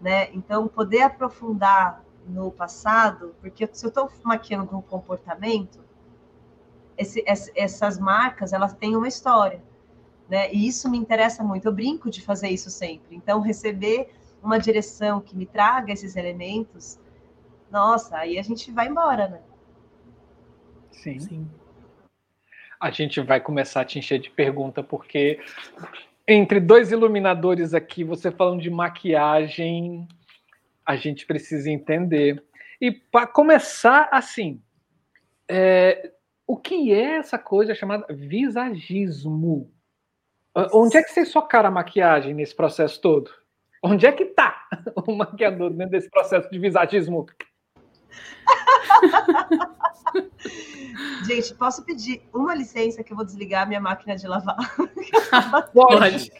né? 0.00 0.30
Então, 0.32 0.68
poder 0.68 1.02
aprofundar 1.02 2.04
no 2.26 2.52
passado, 2.52 3.34
porque 3.40 3.68
se 3.72 3.84
eu 3.84 3.88
estou 3.88 4.08
maquiando 4.22 4.76
um 4.76 4.82
comportamento, 4.82 5.81
esse, 6.96 7.22
essas 7.56 7.98
marcas 7.98 8.52
elas 8.52 8.72
têm 8.74 8.96
uma 8.96 9.08
história, 9.08 9.62
né? 10.28 10.52
E 10.52 10.66
isso 10.66 10.90
me 10.90 10.98
interessa 10.98 11.42
muito. 11.42 11.66
Eu 11.66 11.72
brinco 11.72 12.10
de 12.10 12.22
fazer 12.22 12.48
isso 12.48 12.70
sempre. 12.70 13.16
Então, 13.16 13.40
receber 13.40 14.10
uma 14.42 14.58
direção 14.58 15.20
que 15.20 15.36
me 15.36 15.46
traga 15.46 15.92
esses 15.92 16.16
elementos 16.16 16.98
nossa, 17.72 18.18
aí 18.18 18.38
a 18.38 18.42
gente 18.42 18.70
vai 18.70 18.86
embora, 18.86 19.28
né? 19.28 19.40
Sim. 20.90 21.18
Sim. 21.18 21.50
A 22.78 22.90
gente 22.90 23.18
vai 23.22 23.40
começar 23.40 23.80
a 23.80 23.84
te 23.84 23.98
encher 23.98 24.18
de 24.18 24.28
pergunta, 24.28 24.82
porque 24.82 25.40
entre 26.28 26.60
dois 26.60 26.92
iluminadores 26.92 27.72
aqui, 27.72 28.04
você 28.04 28.30
falando 28.30 28.60
de 28.60 28.68
maquiagem, 28.68 30.06
a 30.84 30.96
gente 30.96 31.24
precisa 31.24 31.70
entender. 31.70 32.44
E 32.78 32.92
para 32.92 33.26
começar, 33.26 34.08
assim, 34.12 34.60
é, 35.48 36.11
o 36.46 36.56
que 36.56 36.92
é 36.92 37.16
essa 37.16 37.38
coisa 37.38 37.74
chamada 37.74 38.06
visagismo? 38.10 39.72
Onde 40.72 40.98
é 40.98 41.02
que 41.02 41.10
você 41.10 41.24
socar 41.24 41.64
a 41.64 41.70
maquiagem 41.70 42.34
nesse 42.34 42.54
processo 42.54 43.00
todo? 43.00 43.30
Onde 43.82 44.06
é 44.06 44.12
que 44.12 44.24
está 44.24 44.68
o 45.06 45.14
maquiador 45.14 45.70
dentro 45.70 45.92
desse 45.92 46.10
processo 46.10 46.50
de 46.50 46.58
visagismo? 46.58 47.26
Gente, 51.26 51.54
posso 51.54 51.84
pedir 51.84 52.22
uma 52.34 52.54
licença 52.54 53.02
que 53.02 53.12
eu 53.12 53.16
vou 53.16 53.24
desligar 53.24 53.62
a 53.62 53.66
minha 53.66 53.80
máquina 53.80 54.16
de 54.16 54.26
lavar? 54.26 54.56
Pode. 55.72 56.30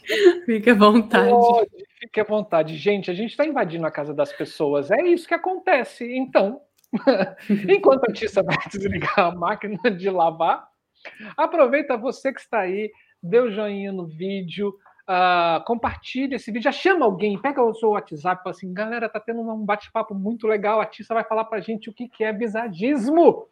Fique 0.44 0.70
à 0.70 0.74
vontade. 0.74 1.30
Pode, 1.30 1.70
fique 1.98 2.20
à 2.20 2.24
vontade. 2.24 2.76
Gente, 2.76 3.10
a 3.10 3.14
gente 3.14 3.30
está 3.30 3.46
invadindo 3.46 3.86
a 3.86 3.90
casa 3.90 4.12
das 4.12 4.32
pessoas. 4.32 4.90
É 4.90 5.02
isso 5.02 5.26
que 5.26 5.34
acontece. 5.34 6.04
Então, 6.14 6.60
enquanto 7.68 8.04
a 8.08 8.12
Tissa 8.12 8.42
vai 8.42 8.56
desligar 8.70 9.18
a 9.18 9.34
máquina 9.34 9.90
de 9.90 10.10
lavar, 10.10 10.66
aproveita 11.36 11.96
você 11.96 12.32
que 12.32 12.40
está 12.40 12.60
aí, 12.60 12.90
dê 13.22 13.40
o 13.40 13.46
um 13.46 13.50
joinha 13.50 13.92
no 13.92 14.06
vídeo, 14.06 14.76
Uh, 15.02 15.62
compartilha 15.64 16.36
esse 16.36 16.52
vídeo, 16.52 16.62
já 16.62 16.70
chama 16.70 17.04
alguém, 17.04 17.36
pega 17.36 17.60
o 17.60 17.74
seu 17.74 17.90
WhatsApp 17.90 18.40
e 18.40 18.44
fala 18.44 18.54
assim, 18.54 18.72
galera, 18.72 19.08
tá 19.08 19.18
tendo 19.18 19.40
um 19.40 19.64
bate-papo 19.64 20.14
muito 20.14 20.46
legal, 20.46 20.80
a 20.80 20.86
Tissa 20.86 21.12
vai 21.12 21.24
falar 21.24 21.44
pra 21.44 21.60
gente 21.60 21.90
o 21.90 21.92
que, 21.92 22.08
que 22.08 22.22
é 22.22 22.32
visadismo. 22.32 23.48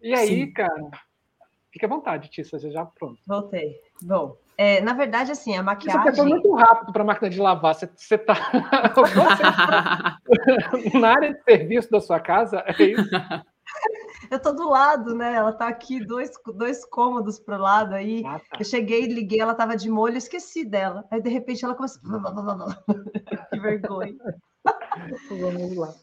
E 0.00 0.14
aí, 0.14 0.46
Sim. 0.46 0.52
cara, 0.52 0.90
fique 1.70 1.84
à 1.84 1.88
vontade, 1.88 2.30
Tissa, 2.30 2.58
você 2.58 2.70
já 2.70 2.86
pronto. 2.86 3.20
Voltei. 3.26 3.78
Bom, 4.02 4.34
é, 4.56 4.80
na 4.80 4.92
verdade, 4.92 5.32
assim, 5.32 5.56
a 5.56 5.62
maquiagem... 5.62 6.02
Você 6.02 6.14
foi 6.14 6.26
muito 6.26 6.54
rápido 6.54 6.92
para 6.92 7.02
a 7.02 7.06
máquina 7.06 7.30
de 7.30 7.40
lavar, 7.40 7.74
você, 7.74 7.90
você 7.96 8.18
tá... 8.18 8.34
na 10.94 11.10
área 11.10 11.34
de 11.34 11.42
serviço 11.42 11.90
da 11.90 12.00
sua 12.00 12.20
casa, 12.20 12.62
é 12.66 12.82
isso? 12.82 13.04
eu 14.30 14.40
tô 14.40 14.52
do 14.52 14.68
lado, 14.68 15.14
né? 15.14 15.34
Ela 15.34 15.52
tá 15.52 15.68
aqui, 15.68 16.04
dois, 16.04 16.30
dois 16.54 16.84
cômodos 16.84 17.38
pro 17.38 17.58
lado 17.58 17.94
aí. 17.94 18.22
Ah, 18.26 18.38
tá. 18.38 18.58
Eu 18.58 18.64
cheguei, 18.64 19.06
liguei, 19.06 19.40
ela 19.40 19.54
tava 19.54 19.76
de 19.76 19.90
molho, 19.90 20.16
esqueci 20.16 20.64
dela. 20.64 21.04
Aí, 21.10 21.20
de 21.20 21.30
repente, 21.30 21.64
ela 21.64 21.74
começou. 21.74 22.02
que 23.52 23.60
vergonha. 23.60 24.14
Vamos 25.30 25.76
lá. 25.76 25.94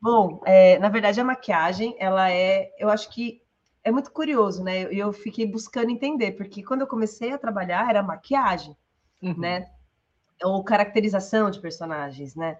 Bom, 0.00 0.40
é, 0.44 0.78
na 0.78 0.88
verdade, 0.88 1.20
a 1.20 1.24
maquiagem, 1.24 1.94
ela 1.98 2.30
é. 2.30 2.70
Eu 2.78 2.88
acho 2.88 3.08
que 3.10 3.41
é 3.84 3.90
muito 3.90 4.10
curioso, 4.12 4.62
né? 4.62 4.82
Eu, 4.92 5.12
fiquei 5.12 5.46
buscando 5.46 5.90
entender, 5.90 6.32
porque 6.32 6.62
quando 6.62 6.82
eu 6.82 6.86
comecei 6.86 7.32
a 7.32 7.38
trabalhar, 7.38 7.88
era 7.88 8.02
maquiagem, 8.02 8.76
uhum. 9.20 9.38
né? 9.38 9.70
Ou 10.42 10.62
caracterização 10.62 11.50
de 11.50 11.60
personagens, 11.60 12.34
né? 12.34 12.58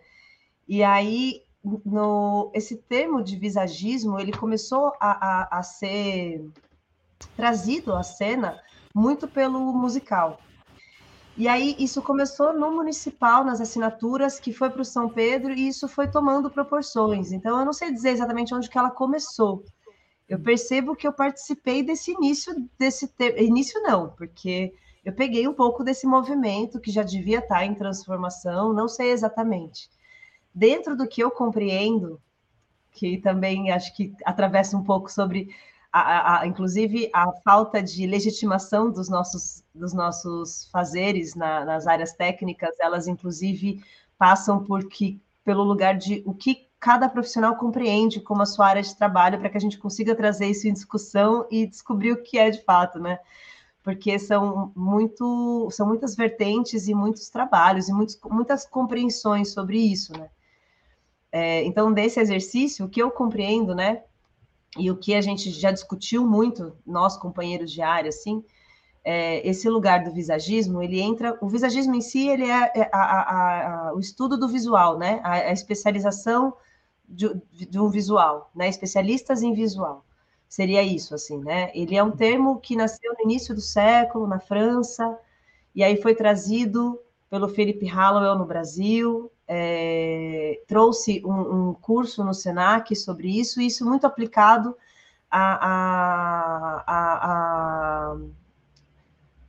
E 0.68 0.82
aí 0.82 1.42
no, 1.85 2.50
esse 2.54 2.76
termo 2.76 3.22
de 3.22 3.37
visagismo 3.37 4.18
ele 4.18 4.32
começou 4.32 4.92
a, 5.00 5.56
a, 5.56 5.58
a 5.58 5.62
ser 5.62 6.44
trazido 7.37 7.94
à 7.94 8.02
cena 8.02 8.61
muito 8.94 9.28
pelo 9.28 9.72
musical. 9.72 10.40
E 11.37 11.48
aí 11.48 11.74
isso 11.78 12.02
começou 12.02 12.52
no 12.52 12.70
municipal, 12.72 13.42
nas 13.42 13.61
assinaturas, 13.61 14.38
que 14.38 14.52
foi 14.52 14.68
para 14.68 14.82
o 14.82 14.85
São 14.85 15.08
Pedro, 15.08 15.52
e 15.52 15.66
isso 15.66 15.88
foi 15.88 16.08
tomando 16.08 16.50
proporções. 16.50 17.32
Então 17.32 17.58
eu 17.58 17.64
não 17.64 17.72
sei 17.72 17.90
dizer 17.90 18.11
exatamente 18.11 18.54
onde 18.54 18.68
que 18.68 18.76
ela 18.76 18.90
começou. 18.90 19.64
Eu 20.28 20.40
percebo 20.40 20.96
que 20.96 21.06
eu 21.06 21.12
participei 21.12 21.82
desse 21.82 22.12
início, 22.12 22.54
desse 22.78 23.08
te... 23.08 23.42
início 23.42 23.80
não, 23.82 24.11
porque 24.11 24.72
eu 25.04 25.12
peguei 25.12 25.46
um 25.48 25.54
pouco 25.54 25.82
desse 25.82 26.06
movimento 26.06 26.80
que 26.80 26.90
já 26.90 27.02
devia 27.02 27.40
estar 27.40 27.64
em 27.64 27.74
transformação, 27.74 28.72
não 28.72 28.88
sei 28.88 29.11
exatamente. 29.11 29.90
Dentro 30.54 30.96
do 30.96 31.08
que 31.08 31.22
eu 31.22 31.30
compreendo, 31.30 32.20
que 32.92 33.18
também 33.18 33.70
acho 33.70 33.94
que 33.96 34.14
atravessa 34.24 34.76
um 34.76 34.85
pouco 34.85 35.11
sobre 35.11 35.48
a, 35.92 36.40
a, 36.40 36.46
inclusive 36.46 37.11
a 37.12 37.30
falta 37.44 37.82
de 37.82 38.06
legitimação 38.06 38.90
dos 38.90 39.08
nossos, 39.08 39.62
dos 39.74 39.92
nossos 39.92 40.68
fazeres 40.72 41.35
na, 41.35 41.64
nas 41.64 41.87
áreas 41.87 42.14
técnicas, 42.14 42.78
elas 42.80 43.06
inclusive 43.06 43.85
passam 44.16 44.64
por 44.64 44.88
que, 44.88 45.20
pelo 45.44 45.62
lugar 45.62 45.98
de 45.98 46.22
o 46.24 46.32
que 46.32 46.68
cada 46.83 47.09
profissional 47.09 47.55
compreende 47.55 48.21
como 48.21 48.42
a 48.42 48.47
sua 48.47 48.66
área 48.66 48.83
de 48.83 48.97
trabalho 48.97 49.38
para 49.38 49.49
que 49.49 49.57
a 49.57 49.61
gente 49.61 49.79
consiga 49.79 50.16
trazer 50.16 50.49
isso 50.49 50.66
em 50.66 50.73
discussão 50.73 51.47
e 51.49 51.64
descobrir 51.64 52.11
o 52.11 52.21
que 52.21 52.37
é 52.37 52.51
de 52.51 52.61
fato, 52.61 52.99
né? 52.99 53.21
Porque 53.85 54.18
são 54.18 54.73
muito, 54.75 55.68
são 55.71 55.87
muitas 55.87 56.16
vertentes 56.16 56.88
e 56.88 56.95
muitos 56.95 57.31
trabalhos 57.31 57.88
e 57.88 57.92
muitos, 57.92 58.18
muitas 58.29 58.66
compreensões 58.66 59.53
sobre 59.53 59.79
isso, 59.79 60.12
né? 60.18 60.29
É, 61.31 61.62
então, 61.62 61.92
desse 61.92 62.18
exercício, 62.18 62.85
o 62.85 62.88
que 62.88 63.01
eu 63.01 63.12
compreendo, 63.12 63.77
né, 63.77 64.03
e 64.77 64.90
o 64.90 64.97
que 64.97 65.14
a 65.14 65.21
gente 65.21 65.51
já 65.51 65.71
discutiu 65.71 66.27
muito, 66.27 66.77
nós 66.85 67.16
companheiros 67.16 67.71
de 67.71 67.81
área, 67.81 68.09
assim, 68.09 68.45
é, 69.05 69.49
esse 69.49 69.68
lugar 69.71 70.03
do 70.03 70.12
visagismo, 70.12 70.83
ele 70.83 71.01
entra, 71.01 71.38
o 71.40 71.49
visagismo 71.49 71.95
em 71.95 72.01
si, 72.01 72.29
ele 72.29 72.45
é, 72.45 72.73
é 72.75 72.90
a, 72.92 72.99
a, 72.99 73.88
a, 73.88 73.95
o 73.95 74.01
estudo 74.01 74.37
do 74.37 74.49
visual, 74.49 74.99
né, 74.99 75.21
a, 75.23 75.53
especialização 75.53 76.53
de, 77.08 77.40
de, 77.50 77.78
um 77.78 77.88
visual, 77.88 78.50
né, 78.54 78.68
especialistas 78.68 79.42
em 79.42 79.52
visual, 79.52 80.04
seria 80.48 80.82
isso, 80.82 81.14
assim, 81.14 81.38
né, 81.38 81.70
ele 81.74 81.96
é 81.96 82.02
um 82.02 82.10
termo 82.10 82.60
que 82.60 82.76
nasceu 82.76 83.12
no 83.14 83.24
início 83.24 83.54
do 83.54 83.60
século, 83.60 84.26
na 84.26 84.38
França, 84.38 85.18
e 85.74 85.82
aí 85.82 86.00
foi 86.00 86.14
trazido 86.14 86.98
pelo 87.30 87.48
Felipe 87.48 87.86
Hallowell 87.86 88.36
no 88.36 88.44
Brasil, 88.44 89.30
é, 89.48 90.60
trouxe 90.66 91.22
um, 91.24 91.70
um, 91.70 91.74
curso 91.74 92.24
no 92.24 92.34
Senac 92.34 92.94
sobre 92.94 93.28
isso, 93.28 93.60
e 93.60 93.66
isso 93.66 93.84
muito 93.84 94.06
aplicado 94.06 94.76
a, 95.30 95.66
a, 95.66 96.84
a, 96.86 98.16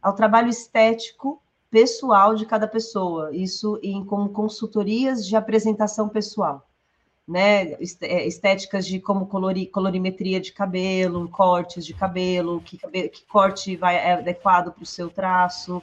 ao 0.02 0.14
trabalho 0.14 0.50
estético 0.50 1.42
pessoal 1.70 2.36
de 2.36 2.46
cada 2.46 2.68
pessoa, 2.68 3.36
isso 3.36 3.80
em 3.82 4.06
como 4.06 4.30
consultorias 4.30 5.26
de 5.26 5.36
apresentação 5.36 6.08
pessoal, 6.08 6.70
né? 7.28 7.74
É, 8.02 8.28
estéticas 8.28 8.86
de 8.86 9.00
como 9.00 9.28
colori, 9.28 9.66
colorimetria 9.66 10.40
de 10.40 10.52
cabelo, 10.52 11.30
cortes 11.30 11.86
de 11.86 11.94
cabelo, 11.94 12.62
que, 12.62 12.78
que 12.78 13.26
corte 13.26 13.76
vai 13.76 13.96
é 13.96 14.14
adequado 14.14 14.72
para 14.72 14.84
o 14.84 14.86
seu 14.86 15.10
traço, 15.10 15.82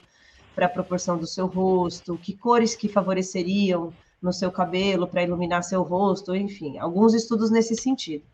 para 0.55 0.67
a 0.67 0.69
proporção 0.69 1.17
do 1.17 1.27
seu 1.27 1.47
rosto, 1.47 2.19
que 2.19 2.37
cores 2.37 2.75
que 2.75 2.89
favoreceriam 2.89 3.93
no 4.21 4.33
seu 4.33 4.53
cabelo 4.53 5.07
para 5.07 5.23
iluminar 5.23 5.63
seu 5.63 5.83
rosto, 5.83 6.35
enfim, 6.35 6.79
alguns 6.79 7.15
estudos 7.15 7.51
nesse 7.51 7.75
sentido. 7.75 8.25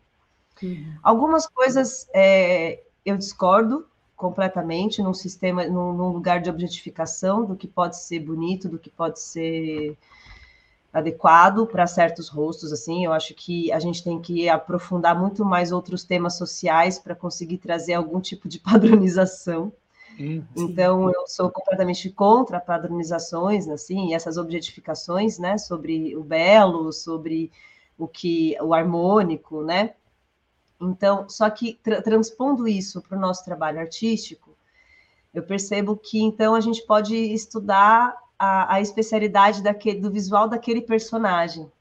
Uhum. 0.61 0.95
Algumas 1.01 1.47
coisas 1.47 2.07
é, 2.13 2.83
eu 3.05 3.15
discordo 3.15 3.85
completamente 4.15 5.01
num 5.01 5.13
sistema, 5.13 5.65
num, 5.67 5.93
num, 5.93 6.09
lugar 6.09 6.41
de 6.41 6.49
objetificação 6.49 7.45
do 7.45 7.55
que 7.55 7.67
pode 7.67 7.97
ser 7.97 8.19
bonito, 8.19 8.67
do 8.67 8.79
que 8.79 8.89
pode 8.89 9.21
ser 9.21 9.95
adequado 10.97 11.67
para 11.67 11.85
certos 11.85 12.27
rostos, 12.27 12.73
assim, 12.73 13.05
eu 13.05 13.13
acho 13.13 13.35
que 13.35 13.71
a 13.71 13.79
gente 13.79 14.03
tem 14.03 14.19
que 14.19 14.49
aprofundar 14.49 15.17
muito 15.17 15.45
mais 15.45 15.71
outros 15.71 16.03
temas 16.03 16.37
sociais 16.37 16.97
para 16.97 17.15
conseguir 17.15 17.59
trazer 17.59 17.93
algum 17.93 18.19
tipo 18.19 18.49
de 18.49 18.59
padronização. 18.59 19.71
Então, 20.55 21.11
eu 21.11 21.27
sou 21.27 21.51
completamente 21.51 22.09
contra 22.09 22.59
padronizações, 22.59 23.67
assim, 23.67 24.15
essas 24.15 24.35
objetificações, 24.35 25.37
né, 25.37 25.59
sobre 25.59 26.17
o 26.17 26.23
belo, 26.23 26.91
sobre 26.91 27.51
o 27.95 28.07
que 28.07 28.57
o 28.59 28.73
harmônico, 28.73 29.61
né? 29.61 29.93
Então, 30.81 31.29
só 31.29 31.47
que 31.51 31.79
tra 31.83 32.01
transpondo 32.01 32.67
isso 32.67 32.99
para 33.01 33.15
o 33.15 33.21
nosso 33.21 33.45
trabalho 33.45 33.79
artístico, 33.79 34.57
eu 35.31 35.43
percebo 35.43 35.95
que 35.95 36.19
então 36.19 36.55
a 36.55 36.61
gente 36.61 36.81
pode 36.83 37.15
estudar 37.15 38.15
a, 38.37 38.75
a 38.75 38.81
especialidade 38.81 39.61
daquele, 39.61 39.99
do 39.99 40.11
visual 40.11 40.47
daquele 40.47 40.81
personagem, 40.81 41.71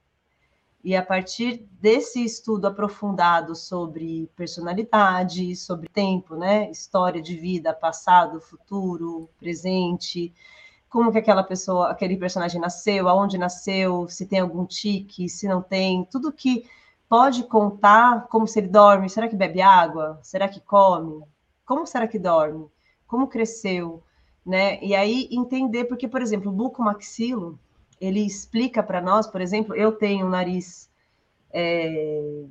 e 0.82 0.94
a 0.94 1.02
partir 1.04 1.68
desse 1.80 2.24
estudo 2.24 2.66
aprofundado 2.68 3.56
sobre 3.56 4.30
personalidade, 4.36 5.56
sobre 5.56 5.88
tempo, 5.88 6.36
né, 6.36 6.70
história 6.70 7.20
de 7.20 7.36
vida, 7.36 7.74
passado, 7.74 8.40
futuro, 8.40 9.28
presente, 9.38 10.32
como 10.88 11.10
que 11.10 11.18
aquela 11.18 11.42
pessoa, 11.42 11.90
aquele 11.90 12.16
personagem 12.16 12.60
nasceu, 12.60 13.08
aonde 13.08 13.36
nasceu, 13.36 14.08
se 14.08 14.26
tem 14.26 14.38
algum 14.38 14.64
tique, 14.64 15.28
se 15.28 15.48
não 15.48 15.60
tem, 15.60 16.04
tudo 16.04 16.32
que 16.32 16.68
pode 17.08 17.42
contar 17.42 18.28
como 18.28 18.46
se 18.46 18.60
ele 18.60 18.68
dorme, 18.68 19.10
será 19.10 19.28
que 19.28 19.36
bebe 19.36 19.60
água? 19.60 20.18
Será 20.22 20.48
que 20.48 20.60
come? 20.60 21.24
Como 21.64 21.86
será 21.86 22.06
que 22.06 22.18
dorme? 22.18 22.66
Como 23.06 23.26
cresceu? 23.26 24.02
Né? 24.46 24.78
E 24.80 24.94
aí 24.94 25.28
entender, 25.32 25.87
porque, 25.87 26.06
por 26.06 26.22
exemplo, 26.22 26.52
o 26.52 26.54
bucomaxilo, 26.54 27.59
ele 28.00 28.24
explica 28.24 28.82
para 28.82 29.00
nós, 29.00 29.26
por 29.26 29.40
exemplo, 29.40 29.74
eu 29.74 29.90
tenho 29.90 30.26
um 30.26 30.30
nariz 30.30 30.88
é, 31.52 32.44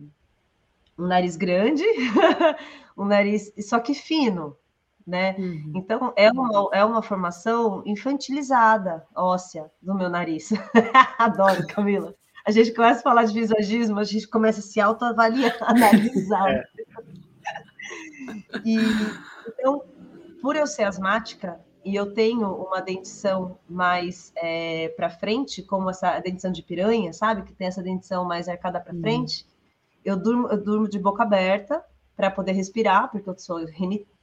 um 0.97 1.07
nariz 1.07 1.35
grande, 1.35 1.83
um 2.97 3.05
nariz 3.05 3.53
só 3.61 3.79
que 3.79 3.93
fino, 3.93 4.57
né? 5.05 5.35
Uhum. 5.37 5.73
Então 5.75 6.13
é 6.15 6.31
uma, 6.31 6.69
é 6.73 6.83
uma 6.83 7.01
formação 7.01 7.83
infantilizada 7.85 9.05
óssea 9.15 9.71
do 9.81 9.93
meu 9.93 10.09
nariz. 10.09 10.49
Adoro, 11.19 11.67
Camila. 11.67 12.15
A 12.45 12.51
gente 12.51 12.73
começa 12.73 12.99
a 12.99 13.03
falar 13.03 13.25
de 13.25 13.33
visagismo, 13.33 13.99
a 13.99 14.03
gente 14.03 14.27
começa 14.27 14.59
a 14.59 14.63
se 14.63 14.79
autoavaliar, 14.79 15.55
analisar. 15.61 16.49
É. 16.49 16.63
E 18.63 18.77
então, 19.47 19.83
por 20.41 20.55
eu 20.55 20.65
ser 20.65 20.83
asmática, 20.83 21.59
e 21.85 21.95
eu 21.95 22.11
tenho 22.13 22.51
uma 22.51 22.81
dentição 22.81 23.59
mais 23.69 24.33
é, 24.35 24.89
para 24.97 25.07
frente, 25.07 25.61
como 25.61 25.87
essa 25.91 26.19
dentição 26.19 26.51
de 26.51 26.63
piranha, 26.63 27.13
sabe? 27.13 27.43
Que 27.43 27.53
tem 27.53 27.67
essa 27.67 27.83
dentição 27.83 28.25
mais 28.25 28.49
arcada 28.49 28.79
para 28.79 28.91
uhum. 28.91 29.01
frente. 29.01 29.45
Eu 30.03 30.17
durmo, 30.17 30.47
eu 30.47 30.61
durmo 30.61 30.89
de 30.89 30.97
boca 30.97 31.21
aberta 31.21 31.85
para 32.17 32.31
poder 32.31 32.53
respirar, 32.53 33.11
porque 33.11 33.29
eu 33.29 33.37
sou, 33.37 33.59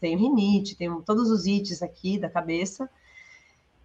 tenho 0.00 0.18
rinite, 0.18 0.76
tenho 0.76 1.02
todos 1.02 1.30
os 1.30 1.46
ites 1.46 1.82
aqui 1.84 2.18
da 2.18 2.28
cabeça 2.28 2.90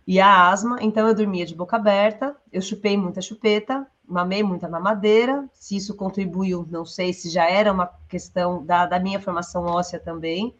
e 0.07 0.19
a 0.19 0.49
asma. 0.49 0.79
Então 0.81 1.07
eu 1.07 1.13
dormia 1.13 1.45
de 1.45 1.53
boca 1.53 1.75
aberta, 1.75 2.35
eu 2.51 2.63
chupei 2.63 2.97
muita 2.97 3.21
chupeta, 3.21 3.85
mamei 4.07 4.41
muita 4.41 4.67
mamadeira. 4.67 5.47
Se 5.53 5.75
isso 5.75 5.95
contribuiu, 5.95 6.65
não 6.67 6.83
sei 6.83 7.13
se 7.13 7.29
já 7.29 7.47
era 7.47 7.71
uma 7.71 7.87
questão 8.09 8.65
da, 8.65 8.87
da 8.87 8.99
minha 8.99 9.19
formação 9.19 9.65
óssea 9.65 9.99
também 9.99 10.55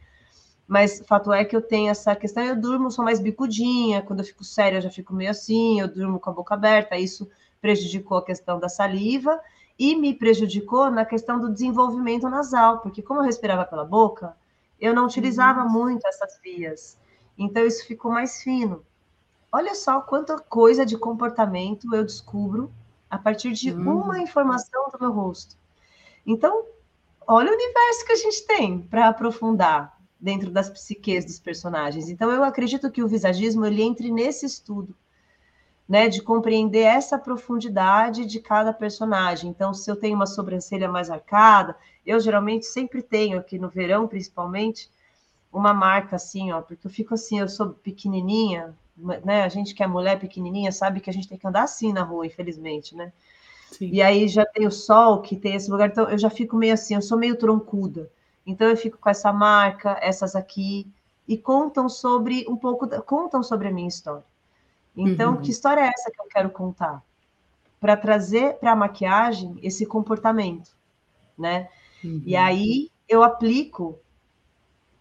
mas 0.68 1.02
fato 1.08 1.32
é 1.32 1.46
que 1.46 1.56
eu 1.56 1.62
tenho 1.62 1.90
essa 1.90 2.14
questão, 2.14 2.44
eu 2.44 2.60
durmo, 2.60 2.92
sou 2.92 3.06
mais 3.06 3.22
bicudinha, 3.22 4.02
quando 4.02 4.20
eu 4.20 4.26
fico 4.26 4.44
séria 4.44 4.78
eu 4.78 4.82
já 4.82 4.92
fico 4.92 5.14
meio 5.14 5.32
assim, 5.32 5.80
eu 5.80 5.88
durmo 5.88 6.20
com 6.20 6.30
a 6.30 6.34
boca 6.34 6.54
aberta, 6.56 6.98
isso 6.98 7.30
prejudicou 7.62 8.18
a 8.18 8.26
questão 8.26 8.60
da 8.60 8.68
saliva 8.68 9.40
e 9.80 9.96
me 9.96 10.14
prejudicou 10.14 10.92
na 10.92 11.06
questão 11.06 11.40
do 11.40 11.52
desenvolvimento 11.52 12.30
nasal, 12.30 12.80
porque 12.80 13.02
como 13.02 13.22
eu 13.22 13.24
respirava 13.24 13.64
pela 13.64 13.86
boca, 13.86 14.36
eu 14.80 14.94
não 14.94 15.06
utilizava 15.06 15.64
uhum. 15.64 15.72
muito 15.72 16.06
essas 16.06 16.38
vias, 16.44 17.00
então 17.38 17.66
isso 17.66 17.88
ficou 17.88 18.12
mais 18.12 18.44
fino. 18.44 18.84
Olha 19.50 19.74
só 19.74 20.02
quanta 20.02 20.38
coisa 20.38 20.86
de 20.86 20.98
comportamento 20.98 21.96
eu 21.96 22.04
descubro 22.04 22.70
a 23.10 23.18
partir 23.18 23.54
de 23.54 23.72
uhum. 23.72 24.02
uma 24.02 24.20
informação 24.20 24.90
do 24.90 25.00
meu 25.00 25.14
rosto. 25.14 25.56
Então, 26.26 26.66
olha 27.26 27.50
o 27.50 27.56
universo 27.56 28.06
que 28.06 28.12
a 28.12 28.18
gente 28.18 28.46
tem 28.46 28.82
para 28.82 29.08
aprofundar 29.08 29.97
dentro 30.20 30.50
das 30.50 30.70
psiques 30.70 31.26
dos 31.26 31.40
personagens. 31.40 32.10
Então, 32.10 32.32
eu 32.32 32.44
acredito 32.44 32.92
que 32.92 33.04
o 33.04 33.08
visagismo 33.08 33.66
ele 33.66 33.84
entre 33.84 34.12
nesse 34.12 34.46
estudo, 34.46 34.96
né, 35.88 36.10
de 36.10 36.22
compreender 36.22 36.82
essa 36.82 37.18
profundidade 37.18 38.26
de 38.26 38.40
cada 38.40 38.74
personagem. 38.74 39.50
Então, 39.50 39.74
se 39.74 39.90
eu 39.90 39.96
tenho 39.96 40.16
uma 40.16 40.26
sobrancelha 40.26 40.90
mais 40.90 41.10
arcada, 41.10 41.78
eu 42.06 42.20
geralmente 42.20 42.66
sempre 42.66 43.02
tenho 43.02 43.40
aqui 43.40 43.58
no 43.58 43.70
verão, 43.70 44.08
principalmente, 44.08 44.90
uma 45.52 45.74
marca 45.74 46.18
assim, 46.18 46.52
ó, 46.52 46.62
porque 46.62 46.86
eu 46.86 46.92
fico 46.92 47.14
assim, 47.14 47.40
eu 47.40 47.48
sou 47.48 47.70
pequenininha, 47.70 48.76
né? 49.24 49.44
A 49.44 49.50
gente 49.50 49.74
que 49.74 49.82
é 49.82 49.88
mulher 49.88 50.20
pequenininha 50.20 50.72
sabe 50.72 51.00
que 51.00 51.10
a 51.10 51.14
gente 51.14 51.28
tem 51.28 51.38
que 51.38 51.48
andar 51.48 51.64
assim 51.64 51.94
na 51.94 52.04
rua, 52.04 52.26
infelizmente, 52.26 52.96
né? 52.96 53.14
Sim. 53.72 53.90
E 53.92 54.02
aí 54.02 54.28
já 54.28 54.46
tem 54.46 54.68
o 54.68 54.72
sol, 54.72 55.22
que 55.22 55.36
tem 55.36 55.56
esse 55.56 55.70
lugar, 55.70 55.90
então 55.90 56.10
eu 56.10 56.18
já 56.18 56.30
fico 56.30 56.56
meio 56.56 56.74
assim, 56.74 56.96
eu 56.96 57.02
sou 57.02 57.18
meio 57.18 57.38
troncuda. 57.38 58.10
Então 58.48 58.70
eu 58.70 58.78
fico 58.78 58.98
com 58.98 59.10
essa 59.10 59.32
marca, 59.34 60.00
essas 60.02 60.34
aqui, 60.36 60.90
e 61.28 61.38
contam 61.38 61.90
sobre 61.90 62.46
um 62.48 62.56
pouco, 62.56 62.88
contam 63.04 63.44
sobre 63.44 63.68
a 63.68 63.72
minha 63.72 63.90
história. 63.90 64.24
Então, 64.96 65.36
uhum. 65.36 65.42
que 65.42 65.52
história 65.52 65.82
é 65.82 65.88
essa 65.90 66.10
que 66.10 66.20
eu 66.20 66.26
quero 66.28 66.50
contar? 66.50 67.04
Para 67.80 67.96
trazer 67.98 68.56
para 68.56 68.72
a 68.72 68.76
maquiagem 68.76 69.60
esse 69.62 69.86
comportamento, 69.86 70.72
né? 71.38 71.70
Uhum. 72.04 72.24
E 72.26 72.36
aí 72.36 72.90
eu 73.08 73.22
aplico 73.22 74.00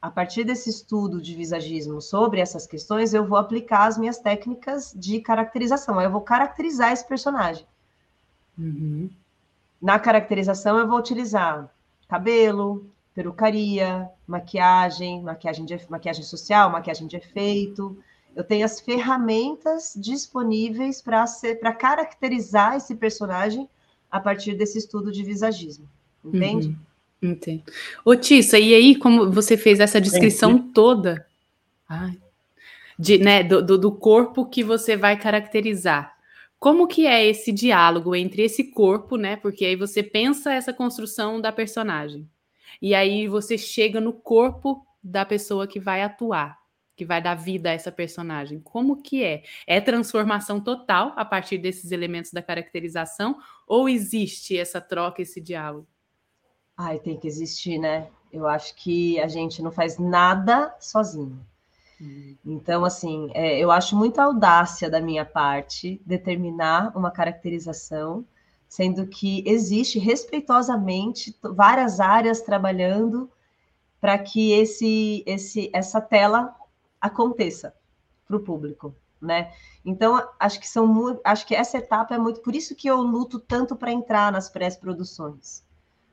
a 0.03 0.11
partir 0.11 0.45
desse 0.45 0.69
estudo 0.69 1.21
de 1.21 1.35
visagismo 1.35 2.01
sobre 2.01 2.41
essas 2.41 2.67
questões, 2.67 3.15
eu 3.15 3.27
vou 3.27 3.39
aplicar 3.39 3.87
as 3.87 3.97
minhas 3.97 4.19
técnicas 4.19 4.93
de 4.95 5.21
caracterização. 5.21 6.01
Eu 6.01 6.11
vou 6.11 6.21
caracterizar 6.21 6.93
esse 6.93 7.07
personagem. 7.07 7.67
Uhum. 8.59 9.11
Na 9.81 9.99
caracterização, 9.99 10.79
eu 10.79 10.87
vou 10.87 10.99
utilizar 10.99 11.69
cabelo, 12.09 12.87
perucaria, 13.17 14.11
maquiagem, 14.29 15.23
maquiagem, 15.23 15.65
de, 15.65 15.81
maquiagem 15.89 16.23
social, 16.23 16.71
maquiagem 16.71 17.07
de 17.07 17.17
efeito. 17.17 17.97
Eu 18.37 18.45
tenho 18.45 18.67
as 18.67 18.79
ferramentas 18.79 19.95
disponíveis 19.97 21.01
para 21.01 21.73
caracterizar 21.73 22.77
esse 22.77 22.95
personagem 22.95 23.67
a 24.11 24.21
partir 24.21 24.53
desse 24.55 24.77
estudo 24.77 25.11
de 25.11 25.25
visagismo. 25.25 25.89
Entende? 26.23 26.69
Uhum. 27.23 27.31
Entendo. 27.31 27.63
Ô, 28.05 28.15
Tissa, 28.15 28.59
e 28.59 28.75
aí, 28.75 28.95
como 28.95 29.33
você 29.33 29.57
fez 29.57 29.81
essa 29.81 29.99
descrição 29.99 30.53
Entendi. 30.53 30.73
toda 30.75 31.27
ai, 31.89 32.19
de, 32.99 33.17
né, 33.17 33.43
do, 33.43 33.63
do 33.63 33.93
corpo 33.93 34.45
que 34.45 34.63
você 34.63 34.95
vai 34.95 35.19
caracterizar? 35.19 36.15
Como 36.59 36.87
que 36.87 37.07
é 37.07 37.25
esse 37.25 37.51
diálogo 37.51 38.15
entre 38.15 38.43
esse 38.43 38.65
corpo, 38.65 39.17
né? 39.17 39.37
Porque 39.37 39.65
aí 39.65 39.77
você 39.77 40.03
pensa 40.03 40.53
essa 40.53 40.73
construção 40.73 41.41
da 41.41 41.51
personagem. 41.51 42.29
E 42.81 42.95
aí 42.95 43.29
você 43.29 43.57
chega 43.57 44.01
no 44.01 44.13
corpo 44.13 44.87
da 45.03 45.25
pessoa 45.25 45.67
que 45.67 45.79
vai 45.79 46.03
atuar, 46.03 46.59
que 46.97 47.05
vai 47.05 47.23
dar 47.23 47.35
vida 47.35 47.71
a 47.71 47.73
essa 47.73 47.93
personagem. 47.93 48.61
Como 48.61 49.03
que 49.03 49.23
é? 49.23 49.43
É 49.67 49.81
transformação 49.81 50.61
total 50.61 51.13
a 51.17 51.25
partir 51.25 51.59
desses 51.59 51.93
elementos 51.93 52.33
da 52.33 52.43
caracterização 52.43 53.39
ou 53.67 53.89
existe 53.89 54.57
essa 54.57 54.81
troca, 54.81 55.23
esse 55.23 55.41
diálogo? 55.41 55.87
Ai, 56.77 56.99
tem 56.99 57.17
que 57.17 57.27
existir, 57.27 57.79
né? 57.79 58.09
Eu 58.33 58.47
acho 58.47 58.75
que 58.75 59.19
a 59.21 59.29
gente 59.29 59.63
não 59.63 59.71
faz 59.71 59.99
nada 59.99 60.75
sozinho. 60.79 61.41
Hum. 62.01 62.37
Então, 62.45 62.85
assim, 62.85 63.31
é, 63.33 63.59
eu 63.59 63.71
acho 63.71 63.97
muita 63.97 64.23
audácia 64.23 64.91
da 64.91 65.01
minha 65.01 65.25
parte 65.25 66.01
determinar 66.05 66.93
uma 66.95 67.11
caracterização, 67.11 68.25
sendo 68.69 69.07
que 69.07 69.43
existe 69.47 69.99
respeitosamente 69.99 71.37
várias 71.43 72.01
áreas 72.01 72.41
trabalhando 72.41 73.31
para 74.01 74.19
que 74.19 74.53
esse, 74.53 75.23
esse, 75.27 75.71
essa 75.73 76.01
tela 76.01 76.55
aconteça 77.01 77.75
para 78.27 78.37
o 78.37 78.41
público, 78.41 78.95
né? 79.21 79.53
Então, 79.85 80.21
acho 80.39 80.59
que 80.61 80.69
são 80.69 81.21
acho 81.25 81.47
que 81.47 81.55
essa 81.55 81.79
etapa 81.79 82.15
é 82.15 82.19
muito 82.19 82.41
por 82.41 82.55
isso 82.55 82.75
que 82.75 82.89
eu 82.89 83.01
luto 83.03 83.39
tanto 83.39 83.77
para 83.77 83.93
entrar 83.93 84.33
nas 84.33 84.49
pré-produções 84.49 85.65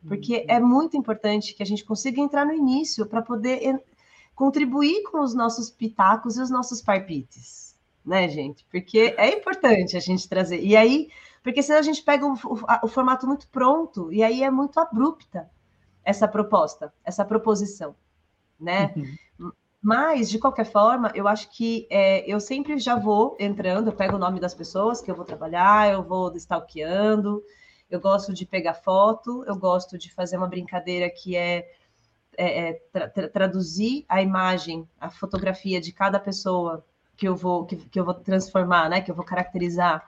porque 0.07 0.37
uhum. 0.37 0.45
é 0.47 0.59
muito 0.59 0.97
importante 0.97 1.53
que 1.53 1.63
a 1.63 1.65
gente 1.65 1.83
consiga 1.83 2.21
entrar 2.21 2.45
no 2.45 2.53
início 2.53 3.05
para 3.05 3.21
poder 3.21 3.81
contribuir 4.35 5.03
com 5.03 5.21
os 5.21 5.33
nossos 5.33 5.69
pitacos 5.69 6.37
e 6.37 6.41
os 6.41 6.49
nossos 6.49 6.81
parpites, 6.81 7.75
né, 8.05 8.27
gente? 8.27 8.65
Porque 8.69 9.13
é 9.17 9.29
importante 9.37 9.95
a 9.95 9.99
gente 9.99 10.27
trazer. 10.27 10.61
E 10.61 10.75
aí, 10.75 11.09
porque 11.43 11.61
senão 11.61 11.79
a 11.79 11.83
gente 11.83 12.01
pega 12.01 12.25
o, 12.25 12.33
o, 12.33 12.59
o 12.83 12.87
formato 12.87 13.27
muito 13.27 13.47
pronto 13.49 14.11
e 14.11 14.23
aí 14.23 14.43
é 14.43 14.49
muito 14.49 14.79
abrupta 14.79 15.49
essa 16.03 16.27
proposta, 16.27 16.93
essa 17.03 17.23
proposição, 17.25 17.95
né? 18.59 18.93
Uhum. 18.95 19.51
Mas, 19.81 20.29
de 20.29 20.39
qualquer 20.39 20.65
forma, 20.65 21.11
eu 21.13 21.27
acho 21.27 21.49
que 21.49 21.85
é, 21.89 22.25
eu 22.25 22.39
sempre 22.39 22.79
já 22.79 22.95
vou 22.95 23.35
entrando, 23.37 23.89
eu 23.89 23.93
pego 23.93 24.15
o 24.15 24.19
nome 24.19 24.39
das 24.39 24.53
pessoas 24.53 25.01
que 25.01 25.11
eu 25.11 25.15
vou 25.15 25.25
trabalhar, 25.25 25.91
eu 25.91 26.01
vou 26.01 26.33
stalkeando, 26.37 27.43
eu 27.91 27.99
gosto 27.99 28.33
de 28.33 28.45
pegar 28.45 28.75
foto, 28.75 29.43
eu 29.45 29.57
gosto 29.57 29.97
de 29.97 30.09
fazer 30.13 30.37
uma 30.37 30.47
brincadeira 30.47 31.09
que 31.09 31.35
é, 31.35 31.69
é, 32.37 32.69
é 32.69 32.73
tra 32.93 33.09
tra 33.09 33.27
traduzir 33.27 34.05
a 34.07 34.21
imagem, 34.21 34.87
a 34.97 35.09
fotografia 35.09 35.81
de 35.81 35.91
cada 35.91 36.17
pessoa 36.17 36.85
que 37.17 37.27
eu 37.27 37.35
vou 37.35 37.65
que, 37.65 37.75
que 37.75 37.99
eu 37.99 38.05
vou 38.05 38.13
transformar, 38.13 38.89
né? 38.89 39.01
Que 39.01 39.11
eu 39.11 39.15
vou 39.15 39.25
caracterizar 39.25 40.07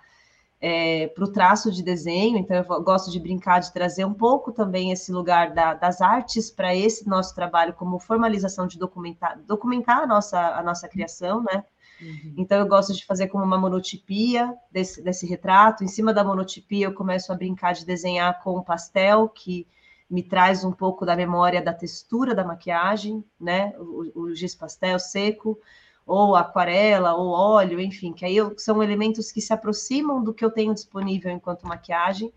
é, 0.59 1.07
para 1.07 1.23
o 1.23 1.31
traço 1.31 1.71
de 1.71 1.83
desenho. 1.83 2.37
Então 2.37 2.57
eu 2.57 2.83
gosto 2.83 3.11
de 3.11 3.19
brincar 3.19 3.59
de 3.59 3.73
trazer 3.73 4.05
um 4.05 4.13
pouco 4.13 4.51
também 4.51 4.91
esse 4.91 5.11
lugar 5.11 5.53
da, 5.53 5.73
das 5.73 6.01
artes 6.01 6.49
para 6.49 6.75
esse 6.75 7.07
nosso 7.07 7.35
trabalho 7.35 7.73
como 7.73 7.99
formalização 7.99 8.65
de 8.67 8.77
documentar 8.79 9.39
documentar 9.39 9.99
a 9.99 10.07
nossa 10.07 10.39
a 10.39 10.63
nossa 10.63 10.87
criação, 10.87 11.43
né? 11.43 11.63
Uhum. 12.01 12.33
Então, 12.37 12.59
eu 12.59 12.67
gosto 12.67 12.93
de 12.93 13.05
fazer 13.05 13.27
como 13.27 13.43
uma 13.43 13.57
monotipia 13.57 14.53
desse, 14.71 15.01
desse 15.01 15.25
retrato. 15.25 15.83
Em 15.83 15.87
cima 15.87 16.13
da 16.13 16.23
monotipia, 16.23 16.87
eu 16.87 16.93
começo 16.93 17.31
a 17.31 17.35
brincar 17.35 17.73
de 17.73 17.85
desenhar 17.85 18.41
com 18.43 18.61
pastel, 18.61 19.29
que 19.29 19.67
me 20.09 20.21
traz 20.21 20.63
um 20.63 20.71
pouco 20.71 21.05
da 21.05 21.15
memória 21.15 21.61
da 21.61 21.73
textura 21.73 22.35
da 22.35 22.43
maquiagem, 22.43 23.23
né? 23.39 23.73
O, 23.77 24.23
o 24.23 24.35
giz 24.35 24.53
pastel 24.53 24.99
seco, 24.99 25.59
ou 26.05 26.35
aquarela, 26.35 27.15
ou 27.15 27.29
óleo, 27.29 27.79
enfim, 27.79 28.13
que 28.13 28.25
aí 28.25 28.37
eu, 28.37 28.53
são 28.57 28.83
elementos 28.83 29.31
que 29.31 29.41
se 29.41 29.51
aproximam 29.51 30.23
do 30.23 30.33
que 30.33 30.45
eu 30.45 30.51
tenho 30.51 30.73
disponível 30.73 31.31
enquanto 31.31 31.67
maquiagem 31.67 32.31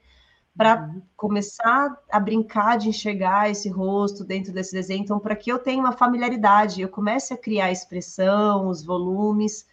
para 0.59 0.83
uhum. 0.83 1.03
começar 1.16 1.97
a 2.11 2.19
brincar 2.19 2.79
de 2.79 2.89
enxergar 2.89 3.49
esse 3.49 3.69
rosto 3.69 4.25
dentro 4.25 4.53
desse 4.53 4.73
desenho. 4.73 5.03
Então, 5.05 5.21
para 5.21 5.37
que 5.37 5.53
eu 5.53 5.59
tenha 5.61 5.81
uma 5.81 5.93
familiaridade, 5.93 6.83
eu 6.83 6.89
comece 6.89 7.33
a 7.33 7.37
criar 7.37 7.66
a 7.66 7.73
expressão, 7.73 8.66
os 8.69 8.85
volumes 8.85 9.66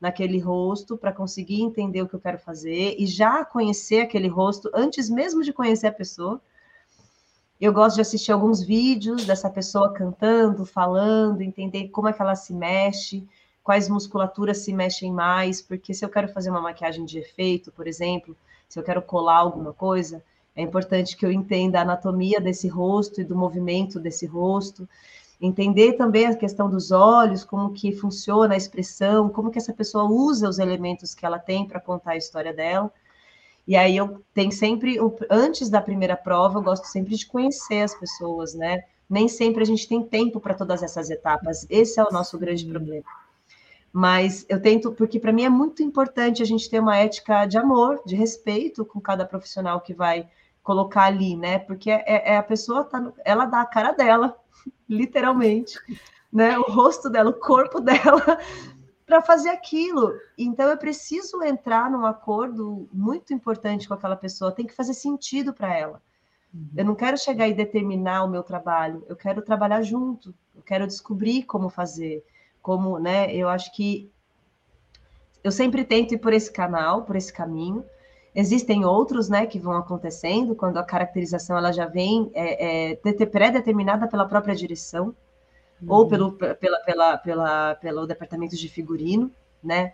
naquele 0.00 0.40
rosto, 0.40 0.96
para 0.96 1.12
conseguir 1.12 1.62
entender 1.62 2.02
o 2.02 2.08
que 2.08 2.14
eu 2.14 2.20
quero 2.20 2.40
fazer 2.40 2.96
e 2.98 3.06
já 3.06 3.44
conhecer 3.44 4.00
aquele 4.00 4.26
rosto 4.26 4.68
antes 4.74 5.08
mesmo 5.08 5.44
de 5.44 5.52
conhecer 5.52 5.86
a 5.86 5.92
pessoa. 5.92 6.42
Eu 7.60 7.72
gosto 7.72 7.94
de 7.94 8.00
assistir 8.00 8.32
alguns 8.32 8.60
vídeos 8.60 9.24
dessa 9.24 9.48
pessoa 9.48 9.92
cantando, 9.92 10.66
falando, 10.66 11.40
entender 11.40 11.90
como 11.90 12.08
é 12.08 12.12
que 12.12 12.20
ela 12.20 12.34
se 12.34 12.52
mexe, 12.52 13.24
quais 13.62 13.88
musculaturas 13.88 14.58
se 14.58 14.72
mexem 14.72 15.12
mais, 15.12 15.62
porque 15.62 15.94
se 15.94 16.04
eu 16.04 16.08
quero 16.08 16.28
fazer 16.28 16.50
uma 16.50 16.60
maquiagem 16.60 17.04
de 17.04 17.18
efeito, 17.18 17.70
por 17.72 17.86
exemplo, 17.86 18.36
se 18.68 18.78
eu 18.78 18.82
quero 18.82 19.02
colar 19.02 19.38
alguma 19.38 19.72
coisa, 19.72 20.22
é 20.54 20.62
importante 20.62 21.16
que 21.16 21.24
eu 21.24 21.32
entenda 21.32 21.78
a 21.78 21.82
anatomia 21.82 22.40
desse 22.40 22.68
rosto 22.68 23.20
e 23.20 23.24
do 23.24 23.36
movimento 23.36 23.98
desse 24.00 24.26
rosto, 24.26 24.88
entender 25.40 25.94
também 25.94 26.26
a 26.26 26.36
questão 26.36 26.68
dos 26.68 26.90
olhos, 26.90 27.44
como 27.44 27.72
que 27.72 27.92
funciona 27.92 28.54
a 28.54 28.56
expressão, 28.56 29.28
como 29.28 29.50
que 29.50 29.58
essa 29.58 29.72
pessoa 29.72 30.04
usa 30.04 30.48
os 30.48 30.58
elementos 30.58 31.14
que 31.14 31.24
ela 31.24 31.38
tem 31.38 31.66
para 31.66 31.80
contar 31.80 32.12
a 32.12 32.16
história 32.16 32.52
dela. 32.52 32.92
E 33.66 33.76
aí 33.76 33.96
eu 33.96 34.22
tenho 34.34 34.52
sempre, 34.52 34.98
antes 35.30 35.68
da 35.70 35.80
primeira 35.80 36.16
prova, 36.16 36.58
eu 36.58 36.62
gosto 36.62 36.84
sempre 36.84 37.16
de 37.16 37.26
conhecer 37.26 37.82
as 37.82 37.94
pessoas, 37.94 38.54
né? 38.54 38.82
Nem 39.08 39.28
sempre 39.28 39.62
a 39.62 39.66
gente 39.66 39.88
tem 39.88 40.02
tempo 40.02 40.40
para 40.40 40.54
todas 40.54 40.82
essas 40.82 41.10
etapas. 41.10 41.66
Esse 41.70 41.98
é 42.00 42.04
o 42.04 42.10
nosso 42.10 42.38
grande 42.38 42.66
problema. 42.66 43.04
Mas 43.92 44.46
eu 44.48 44.60
tento, 44.60 44.92
porque 44.92 45.20
para 45.20 45.32
mim 45.32 45.44
é 45.44 45.50
muito 45.50 45.82
importante 45.82 46.42
a 46.42 46.46
gente 46.46 46.70
ter 46.70 46.80
uma 46.80 46.96
ética 46.96 47.44
de 47.44 47.58
amor, 47.58 48.00
de 48.06 48.16
respeito 48.16 48.84
com 48.84 49.00
cada 49.00 49.26
profissional 49.26 49.80
que 49.80 49.92
vai 49.92 50.28
colocar 50.62 51.04
ali, 51.04 51.36
né? 51.36 51.58
Porque 51.58 51.90
é, 51.90 52.02
é, 52.06 52.32
é 52.32 52.36
a 52.38 52.42
pessoa 52.42 52.84
tá, 52.84 53.12
ela 53.24 53.44
dá 53.44 53.60
a 53.60 53.66
cara 53.66 53.92
dela, 53.92 54.36
literalmente, 54.88 55.78
né? 56.32 56.58
O 56.58 56.62
rosto 56.62 57.10
dela, 57.10 57.30
o 57.30 57.34
corpo 57.34 57.80
dela 57.82 58.38
para 59.04 59.20
fazer 59.20 59.50
aquilo. 59.50 60.14
Então 60.38 60.70
eu 60.70 60.78
preciso 60.78 61.42
entrar 61.42 61.90
num 61.90 62.06
acordo 62.06 62.88
muito 62.90 63.34
importante 63.34 63.86
com 63.86 63.92
aquela 63.92 64.16
pessoa, 64.16 64.52
tem 64.52 64.66
que 64.66 64.74
fazer 64.74 64.94
sentido 64.94 65.52
para 65.52 65.76
ela. 65.76 66.02
Uhum. 66.54 66.68
Eu 66.74 66.84
não 66.86 66.94
quero 66.94 67.18
chegar 67.18 67.46
e 67.46 67.52
determinar 67.52 68.24
o 68.24 68.28
meu 68.28 68.42
trabalho, 68.42 69.04
eu 69.08 69.16
quero 69.16 69.42
trabalhar 69.42 69.82
junto, 69.82 70.34
eu 70.54 70.62
quero 70.62 70.86
descobrir 70.86 71.42
como 71.44 71.68
fazer, 71.68 72.24
como, 72.62 72.98
né? 72.98 73.34
Eu 73.34 73.48
acho 73.48 73.72
que 73.74 74.10
eu 75.44 75.50
sempre 75.50 75.84
tento 75.84 76.14
ir 76.14 76.18
por 76.18 76.32
esse 76.32 76.50
canal, 76.50 77.02
por 77.02 77.16
esse 77.16 77.32
caminho, 77.32 77.84
Existem 78.34 78.84
outros, 78.84 79.28
né, 79.28 79.46
que 79.46 79.58
vão 79.58 79.74
acontecendo 79.74 80.54
quando 80.54 80.78
a 80.78 80.82
caracterização 80.82 81.56
ela 81.56 81.70
já 81.70 81.84
vem 81.84 82.30
é, 82.32 82.92
é, 82.92 83.26
pré-determinada 83.26 84.08
pela 84.08 84.26
própria 84.26 84.54
direção 84.54 85.14
uhum. 85.82 85.88
ou 85.88 86.08
pelo, 86.08 86.32
pela, 86.32 86.80
pela, 86.80 87.18
pela, 87.18 87.74
pelo 87.74 88.06
departamento 88.06 88.56
de 88.56 88.68
figurino, 88.70 89.30
né, 89.62 89.92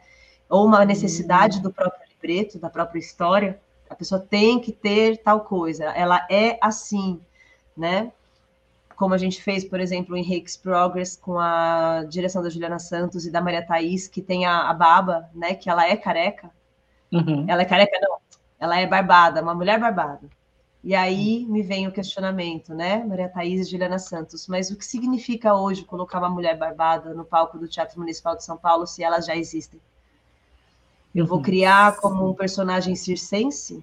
ou 0.49 0.65
uma 0.65 0.85
necessidade 0.85 1.57
uhum. 1.57 1.65
do 1.65 1.73
próprio 1.73 2.09
libreto, 2.09 2.61
da 2.61 2.71
própria 2.71 3.01
história. 3.01 3.61
A 3.91 3.95
pessoa 3.97 4.21
tem 4.21 4.61
que 4.61 4.71
ter 4.71 5.17
tal 5.17 5.41
coisa, 5.41 5.87
ela 5.87 6.25
é 6.31 6.59
assim, 6.61 7.21
né? 7.77 8.13
Como 8.99 9.15
a 9.15 9.19
gente 9.19 9.41
fez, 9.41 9.65
por 9.65 9.79
exemplo, 9.79 10.17
em 10.17 10.21
Henrique's 10.21 10.57
Progress, 10.57 11.17
com 11.17 11.39
a 11.39 12.05
direção 12.09 12.43
da 12.43 12.51
Juliana 12.51 12.79
Santos 12.79 13.25
e 13.25 13.31
da 13.31 13.41
Maria 13.41 13.65
Thaís, 13.65 14.09
que 14.09 14.21
tem 14.21 14.45
a, 14.45 14.69
a 14.69 14.75
Baba, 14.75 15.31
né? 15.33 15.55
Que 15.55 15.71
ela 15.71 15.87
é 15.87 15.97
careca. 15.97 16.51
Uhum. 17.13 17.47
Ela 17.49 17.63
é 17.63 17.65
careca, 17.65 17.97
não, 18.01 18.19
ela 18.59 18.79
é 18.79 18.87
barbada, 18.87 19.43
uma 19.43 19.55
mulher 19.55 19.79
barbada. 19.79 20.29
E 20.83 20.95
aí 20.95 21.45
me 21.47 21.63
vem 21.63 21.89
o 21.89 21.93
questionamento, 21.93 22.75
né, 22.75 23.03
Maria 23.05 23.29
Thaís 23.29 23.67
e 23.67 23.71
Juliana 23.71 23.99
Santos, 23.99 24.47
mas 24.47 24.71
o 24.71 24.77
que 24.77 24.85
significa 24.85 25.55
hoje 25.55 25.85
colocar 25.85 26.19
uma 26.19 26.31
mulher 26.31 26.57
barbada 26.57 27.13
no 27.15 27.25
palco 27.25 27.59
do 27.59 27.67
Teatro 27.67 27.99
Municipal 27.99 28.37
de 28.37 28.45
São 28.45 28.57
Paulo 28.57 28.87
se 28.87 29.03
elas 29.03 29.27
já 29.27 29.35
existem? 29.35 29.81
Eu 31.15 31.27
vou 31.27 31.39
uhum. 31.39 31.43
criar 31.43 31.97
como 31.97 32.29
um 32.29 32.35
personagem 32.35 32.95
circense? 32.95 33.83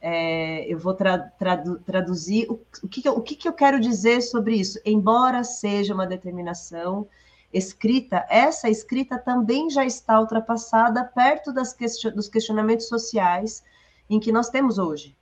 É, 0.00 0.64
eu 0.72 0.78
vou 0.78 0.94
tra 0.94 1.18
tradu 1.18 1.78
traduzir 1.80 2.50
o, 2.50 2.60
o, 2.82 2.88
que, 2.88 3.08
o 3.08 3.20
que, 3.20 3.34
que 3.34 3.48
eu 3.48 3.52
quero 3.52 3.80
dizer 3.80 4.20
sobre 4.20 4.56
isso. 4.56 4.78
Embora 4.84 5.42
seja 5.42 5.94
uma 5.94 6.06
determinação 6.06 7.06
escrita, 7.52 8.26
essa 8.28 8.68
escrita 8.68 9.18
também 9.18 9.70
já 9.70 9.84
está 9.84 10.20
ultrapassada 10.20 11.04
perto 11.04 11.52
question 11.76 12.12
dos 12.12 12.28
questionamentos 12.28 12.88
sociais 12.88 13.64
em 14.08 14.20
que 14.20 14.30
nós 14.30 14.50
temos 14.50 14.78
hoje. 14.78 15.16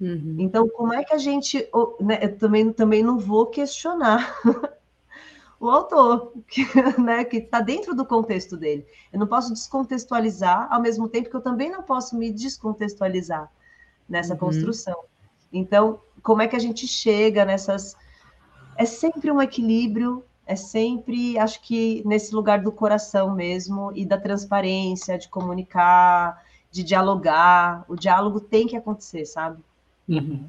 Uhum. 0.00 0.36
Então, 0.38 0.68
como 0.68 0.92
é 0.92 1.02
que 1.02 1.12
a 1.12 1.18
gente. 1.18 1.68
Né, 2.00 2.18
eu 2.22 2.38
também, 2.38 2.72
também 2.72 3.02
não 3.02 3.18
vou 3.18 3.46
questionar 3.46 4.38
o 5.58 5.68
autor, 5.68 6.32
que 6.46 6.64
né, 7.00 7.26
está 7.32 7.60
dentro 7.60 7.94
do 7.94 8.04
contexto 8.04 8.56
dele. 8.56 8.86
Eu 9.12 9.18
não 9.18 9.26
posso 9.26 9.52
descontextualizar, 9.52 10.72
ao 10.72 10.80
mesmo 10.80 11.08
tempo 11.08 11.30
que 11.30 11.36
eu 11.36 11.40
também 11.40 11.70
não 11.70 11.82
posso 11.82 12.16
me 12.16 12.30
descontextualizar 12.30 13.50
nessa 14.08 14.34
uhum. 14.34 14.38
construção. 14.38 15.04
Então, 15.52 16.00
como 16.22 16.42
é 16.42 16.48
que 16.48 16.56
a 16.56 16.60
gente 16.60 16.86
chega 16.86 17.44
nessas. 17.44 17.96
É 18.76 18.84
sempre 18.84 19.30
um 19.30 19.42
equilíbrio, 19.42 20.24
é 20.46 20.54
sempre, 20.54 21.38
acho 21.38 21.60
que, 21.62 22.02
nesse 22.06 22.34
lugar 22.34 22.60
do 22.60 22.70
coração 22.70 23.34
mesmo, 23.34 23.92
e 23.94 24.06
da 24.06 24.16
transparência, 24.16 25.18
de 25.18 25.28
comunicar, 25.28 26.42
de 26.70 26.84
dialogar. 26.84 27.84
O 27.88 27.96
diálogo 27.96 28.40
tem 28.40 28.66
que 28.66 28.76
acontecer, 28.76 29.24
sabe? 29.26 29.62
Uhum. 30.08 30.48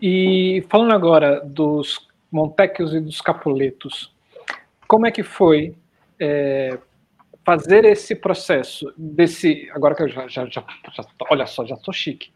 E 0.00 0.66
falando 0.68 0.92
agora 0.92 1.40
dos 1.40 2.08
Montecchios 2.30 2.92
e 2.92 3.00
dos 3.00 3.20
Capuletos, 3.20 4.12
como 4.88 5.06
é 5.06 5.10
que 5.10 5.22
foi 5.22 5.76
é, 6.18 6.78
fazer 7.44 7.84
esse 7.84 8.14
processo 8.14 8.92
desse, 8.96 9.70
agora 9.72 9.94
que 9.94 10.02
eu 10.02 10.08
já, 10.08 10.28
já, 10.28 10.46
já, 10.46 10.64
já 10.92 11.04
olha 11.30 11.46
só, 11.46 11.64
já 11.64 11.74
estou 11.74 11.92
chique, 11.92 12.32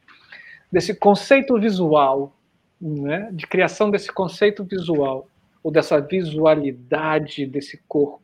desse 0.70 0.94
conceito 0.94 1.58
visual, 1.58 2.34
né, 2.80 3.30
de 3.32 3.46
criação 3.46 3.90
desse 3.90 4.12
conceito 4.12 4.64
visual 4.64 5.28
ou 5.62 5.70
dessa 5.70 6.00
visualidade 6.00 7.46
desse 7.46 7.78
corpo, 7.88 8.22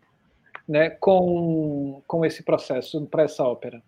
né, 0.69 0.91
com, 0.91 2.03
com 2.07 2.25
esse 2.25 2.43
processo 2.43 3.05
para 3.07 3.25
essa 3.25 3.43
ópera? 3.45 3.83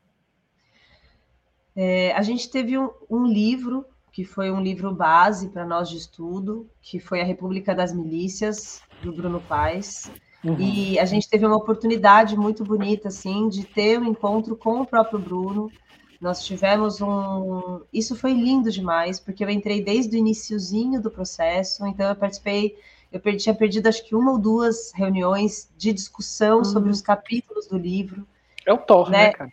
É, 1.76 2.12
a 2.12 2.22
gente 2.22 2.50
teve 2.50 2.78
um, 2.78 2.90
um, 3.10 3.26
livro 3.26 3.84
que 4.12 4.24
foi 4.24 4.50
um 4.50 4.60
livro 4.60 4.94
base 4.94 5.48
para 5.48 5.66
nós 5.66 5.88
de 5.88 5.96
estudo, 5.96 6.70
que 6.80 7.00
foi 7.00 7.20
a 7.20 7.24
República 7.24 7.74
das 7.74 7.92
Milícias 7.92 8.80
do 9.02 9.12
Bruno 9.12 9.40
Paes. 9.40 10.10
Uhum. 10.44 10.56
E 10.58 10.98
a 10.98 11.04
gente 11.04 11.28
teve 11.28 11.46
uma 11.46 11.56
oportunidade 11.56 12.36
muito 12.36 12.62
bonita 12.62 13.08
assim 13.08 13.48
de 13.48 13.64
ter 13.64 13.98
um 13.98 14.04
encontro 14.04 14.54
com 14.54 14.82
o 14.82 14.86
próprio 14.86 15.18
Bruno. 15.18 15.72
Nós 16.20 16.44
tivemos 16.44 17.00
um, 17.00 17.80
isso 17.92 18.14
foi 18.14 18.32
lindo 18.32 18.70
demais, 18.70 19.18
porque 19.18 19.44
eu 19.44 19.50
entrei 19.50 19.82
desde 19.82 20.16
o 20.16 20.18
iníciozinho 20.18 21.00
do 21.00 21.10
processo, 21.10 21.86
então 21.86 22.08
eu 22.08 22.16
participei 22.16 22.76
eu 23.14 23.20
perdi, 23.20 23.44
tinha 23.44 23.54
perdido 23.54 23.86
acho 23.86 24.04
que 24.04 24.14
uma 24.14 24.32
ou 24.32 24.38
duas 24.38 24.90
reuniões 24.92 25.70
de 25.76 25.92
discussão 25.92 26.58
uhum. 26.58 26.64
sobre 26.64 26.90
os 26.90 27.00
capítulos 27.00 27.68
do 27.68 27.78
livro. 27.78 28.26
É 28.66 28.72
o 28.72 28.78
Thor, 28.78 29.08
né, 29.08 29.26
né 29.26 29.32
cara? 29.32 29.52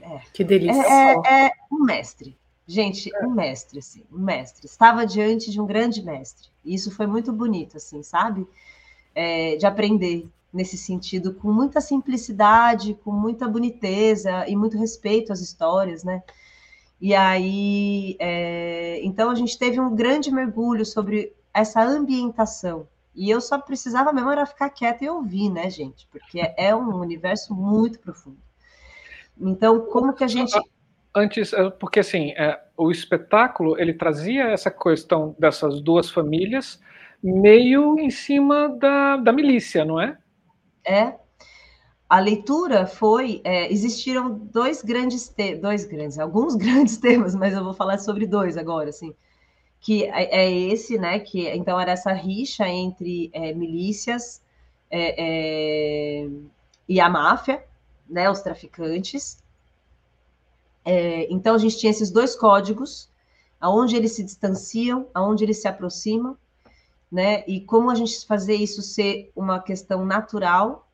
É. 0.00 0.20
Que 0.32 0.42
delícia. 0.42 0.80
É, 0.80 1.12
é, 1.12 1.46
é, 1.46 1.52
um 1.70 1.84
mestre. 1.84 2.34
Gente, 2.66 3.14
é. 3.14 3.26
um 3.26 3.30
mestre, 3.30 3.78
assim, 3.78 4.04
um 4.10 4.18
mestre. 4.18 4.64
Estava 4.64 5.04
diante 5.04 5.50
de 5.50 5.60
um 5.60 5.66
grande 5.66 6.02
mestre. 6.02 6.48
E 6.64 6.74
isso 6.74 6.90
foi 6.90 7.06
muito 7.06 7.30
bonito, 7.30 7.76
assim, 7.76 8.02
sabe? 8.02 8.46
É, 9.14 9.56
de 9.56 9.66
aprender 9.66 10.26
nesse 10.52 10.76
sentido, 10.76 11.34
com 11.34 11.50
muita 11.50 11.80
simplicidade, 11.80 12.94
com 13.02 13.10
muita 13.10 13.48
boniteza 13.48 14.46
e 14.46 14.54
muito 14.54 14.76
respeito 14.76 15.32
às 15.32 15.40
histórias, 15.40 16.04
né? 16.04 16.22
E 17.00 17.14
aí, 17.14 18.16
é, 18.20 19.00
então 19.02 19.30
a 19.30 19.34
gente 19.34 19.58
teve 19.58 19.80
um 19.80 19.94
grande 19.94 20.30
mergulho 20.30 20.84
sobre 20.84 21.32
essa 21.52 21.82
ambientação. 21.82 22.86
E 23.14 23.28
eu 23.28 23.40
só 23.40 23.58
precisava 23.58 24.12
mesmo 24.12 24.30
era 24.30 24.46
ficar 24.46 24.70
quieta 24.70 25.04
e 25.04 25.10
ouvir, 25.10 25.50
né, 25.50 25.68
gente? 25.68 26.06
Porque 26.10 26.40
é 26.56 26.74
um 26.74 27.00
universo 27.00 27.54
muito 27.54 27.98
profundo. 27.98 28.38
Então, 29.38 29.80
como 29.86 30.12
que 30.12 30.24
a 30.24 30.28
gente. 30.28 30.52
Antes, 31.14 31.50
porque 31.78 32.00
assim, 32.00 32.30
é, 32.30 32.58
o 32.76 32.90
espetáculo 32.90 33.78
ele 33.78 33.92
trazia 33.92 34.44
essa 34.44 34.70
questão 34.70 35.36
dessas 35.38 35.80
duas 35.80 36.10
famílias 36.10 36.80
meio 37.22 37.98
em 37.98 38.10
cima 38.10 38.68
da, 38.68 39.16
da 39.16 39.32
milícia, 39.32 39.84
não 39.84 40.00
é? 40.00 40.18
É. 40.84 41.14
A 42.08 42.18
leitura 42.18 42.86
foi. 42.86 43.40
É, 43.44 43.72
existiram 43.72 44.30
dois 44.30 44.82
grandes 44.82 45.34
dois 45.60 45.84
grandes, 45.84 46.18
alguns 46.18 46.54
grandes 46.56 46.96
temas, 46.98 47.34
mas 47.34 47.54
eu 47.54 47.64
vou 47.64 47.74
falar 47.74 47.98
sobre 47.98 48.26
dois 48.26 48.56
agora, 48.56 48.90
assim. 48.90 49.14
Que 49.80 50.04
é, 50.04 50.44
é 50.44 50.52
esse, 50.52 50.98
né? 50.98 51.18
Que 51.18 51.48
então 51.48 51.78
era 51.78 51.92
essa 51.92 52.12
rixa 52.12 52.68
entre 52.68 53.30
é, 53.32 53.52
milícias 53.54 54.42
é, 54.90 56.28
e 56.88 57.00
a 57.00 57.08
máfia, 57.08 57.64
né, 58.08 58.30
os 58.30 58.40
traficantes. 58.40 59.42
É, 60.84 61.26
então 61.32 61.54
a 61.54 61.58
gente 61.58 61.78
tinha 61.78 61.90
esses 61.90 62.10
dois 62.10 62.36
códigos, 62.36 63.08
aonde 63.60 63.96
eles 63.96 64.12
se 64.12 64.22
distanciam, 64.22 65.08
aonde 65.14 65.44
eles 65.44 65.62
se 65.62 65.68
aproximam, 65.68 66.36
né? 67.12 67.44
E 67.46 67.60
como 67.60 67.90
a 67.90 67.94
gente 67.94 68.26
fazer 68.26 68.54
isso 68.54 68.80
ser 68.80 69.30
uma 69.36 69.60
questão 69.60 70.02
natural 70.02 70.88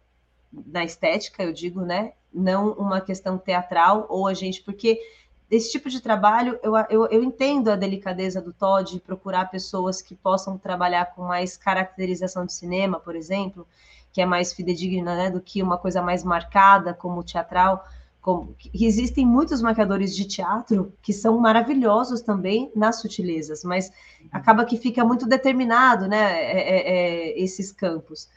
na 0.66 0.84
estética, 0.84 1.44
eu 1.44 1.52
digo, 1.52 1.82
né? 1.82 2.12
Não 2.34 2.72
uma 2.72 3.00
questão 3.00 3.38
teatral 3.38 4.06
ou 4.08 4.26
a 4.26 4.34
gente, 4.34 4.60
porque 4.62 5.00
esse 5.48 5.70
tipo 5.70 5.88
de 5.88 6.00
trabalho 6.00 6.58
eu, 6.60 6.72
eu, 6.90 7.06
eu 7.06 7.22
entendo 7.22 7.70
a 7.70 7.76
delicadeza 7.76 8.42
do 8.42 8.52
Todd 8.52 9.00
procurar 9.00 9.48
pessoas 9.50 10.02
que 10.02 10.14
possam 10.16 10.58
trabalhar 10.58 11.14
com 11.14 11.22
mais 11.22 11.56
caracterização 11.56 12.44
de 12.44 12.52
cinema, 12.52 12.98
por 12.98 13.14
exemplo, 13.14 13.66
que 14.12 14.20
é 14.20 14.26
mais 14.26 14.52
fidedigna 14.52 15.14
né, 15.14 15.30
do 15.30 15.40
que 15.40 15.62
uma 15.62 15.78
coisa 15.78 16.02
mais 16.02 16.24
marcada, 16.24 16.92
como 16.92 17.22
teatral. 17.22 17.86
Como, 18.28 18.54
existem 18.74 19.24
muitos 19.24 19.62
marcadores 19.62 20.14
de 20.14 20.26
teatro 20.26 20.92
que 21.00 21.14
são 21.14 21.38
maravilhosos 21.38 22.20
também 22.20 22.70
nas 22.76 23.00
sutilezas, 23.00 23.64
mas 23.64 23.90
acaba 24.30 24.66
que 24.66 24.76
fica 24.76 25.02
muito 25.02 25.26
determinado, 25.26 26.06
né, 26.06 26.34
é, 26.34 26.58
é, 26.58 27.30
é 27.30 27.40
esses 27.40 27.72
campos. 27.72 28.28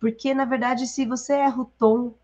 Porque, 0.00 0.34
na 0.34 0.44
verdade, 0.44 0.88
se 0.88 1.06
você 1.06 1.34
erra 1.34 1.62
o 1.62 1.64
tom 1.64 2.14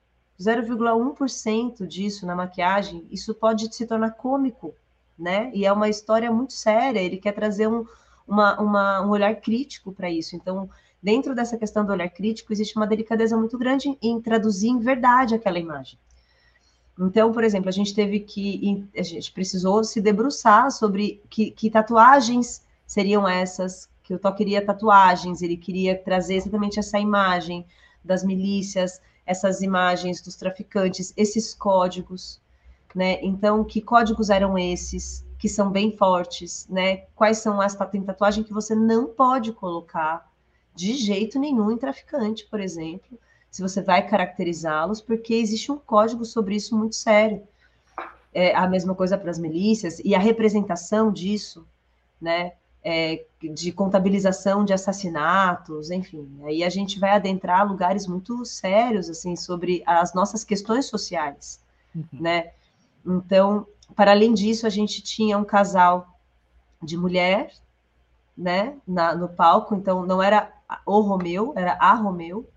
0,1% 0.40 1.86
disso 1.86 2.26
na 2.26 2.34
maquiagem, 2.34 3.06
isso 3.08 3.32
pode 3.32 3.72
se 3.72 3.86
tornar 3.86 4.10
cômico, 4.16 4.74
né? 5.16 5.52
E 5.54 5.64
é 5.64 5.72
uma 5.72 5.88
história 5.88 6.32
muito 6.32 6.54
séria, 6.54 6.98
ele 6.98 7.18
quer 7.18 7.30
trazer 7.30 7.68
um, 7.68 7.86
uma, 8.26 8.60
uma, 8.60 9.06
um 9.06 9.10
olhar 9.10 9.36
crítico 9.36 9.92
para 9.92 10.10
isso. 10.10 10.34
Então, 10.34 10.68
dentro 11.00 11.32
dessa 11.32 11.56
questão 11.56 11.86
do 11.86 11.92
olhar 11.92 12.08
crítico, 12.08 12.52
existe 12.52 12.74
uma 12.74 12.88
delicadeza 12.88 13.36
muito 13.36 13.56
grande 13.56 13.96
em 14.02 14.20
traduzir 14.20 14.70
em 14.70 14.80
verdade 14.80 15.36
aquela 15.36 15.60
imagem. 15.60 15.96
Então, 16.99 17.32
por 17.32 17.42
exemplo, 17.42 17.68
a 17.68 17.72
gente 17.72 17.95
teve 17.95 18.20
que, 18.20 18.86
a 18.97 19.03
gente 19.03 19.32
precisou 19.32 19.82
se 19.82 20.01
debruçar 20.01 20.70
sobre 20.70 21.20
que, 21.28 21.51
que 21.51 21.70
tatuagens 21.70 22.64
seriam 22.86 23.28
essas, 23.28 23.88
que 24.03 24.14
o 24.14 24.18
Tó 24.18 24.30
queria 24.32 24.64
tatuagens, 24.64 25.42
ele 25.42 25.57
queria 25.57 25.99
trazer 25.99 26.36
exatamente 26.36 26.78
essa 26.78 26.99
imagem 26.99 27.66
das 28.05 28.22
milícias, 28.22 29.01
essas 29.26 29.62
imagens 29.62 30.20
dos 30.20 30.36
traficantes, 30.36 31.12
esses 31.16 31.55
códigos, 31.55 32.40
né? 32.95 33.18
Então, 33.22 33.64
que 33.64 33.80
códigos 33.80 34.30
eram 34.30 34.57
esses? 34.57 35.24
Que 35.38 35.49
são 35.49 35.70
bem 35.70 35.97
fortes, 35.97 36.66
né? 36.68 37.07
Quais 37.16 37.38
são 37.38 37.61
as 37.61 37.74
tem 37.90 38.03
tatuagem 38.03 38.45
que 38.45 38.53
você 38.53 38.74
não 38.74 39.07
pode 39.07 39.53
colocar 39.53 40.30
de 40.74 40.95
jeito 40.95 41.38
nenhum 41.38 41.70
em 41.70 41.76
traficante, 41.76 42.47
por 42.47 42.61
exemplo, 42.61 43.18
se 43.55 43.62
você 43.62 43.80
vai 43.80 44.05
caracterizá-los, 44.05 45.00
porque 45.00 45.32
existe 45.32 45.70
um 45.70 45.78
código 45.78 46.24
sobre 46.24 46.57
isso 46.57 46.76
muito 46.76 46.96
sério. 46.96 47.40
É 48.32 48.52
a 48.52 48.66
mesma 48.66 48.96
coisa 48.96 49.16
para 49.16 49.30
as 49.30 49.38
milícias, 49.38 50.00
e 50.00 50.12
a 50.12 50.18
representação 50.18 51.12
disso, 51.12 51.64
né, 52.20 52.55
é, 52.82 53.24
de 53.40 53.70
contabilização 53.70 54.64
de 54.64 54.72
assassinatos, 54.72 55.92
enfim, 55.92 56.28
aí 56.42 56.64
a 56.64 56.68
gente 56.68 56.98
vai 56.98 57.11
adentrar 57.11 57.64
lugares 57.64 58.09
muito 58.09 58.44
sérios, 58.44 59.09
assim, 59.09 59.36
sobre 59.36 59.84
as 59.86 60.12
nossas 60.14 60.42
questões 60.42 60.86
sociais, 60.86 61.61
uhum. 61.94 62.07
né, 62.12 62.50
então, 63.07 63.68
para 63.94 64.11
além 64.11 64.34
disso, 64.34 64.66
a 64.66 64.70
gente 64.70 65.00
tinha 65.00 65.38
um 65.38 65.44
casal 65.44 66.09
de 66.82 66.96
mulher, 66.96 67.52
né, 68.36 68.76
na, 68.84 69.14
no 69.14 69.28
palco, 69.28 69.76
então 69.76 70.05
não 70.05 70.20
era 70.20 70.52
o 70.84 70.98
Romeu, 70.98 71.52
era 71.55 71.74
a 71.74 71.94
Romeu, 71.94 72.48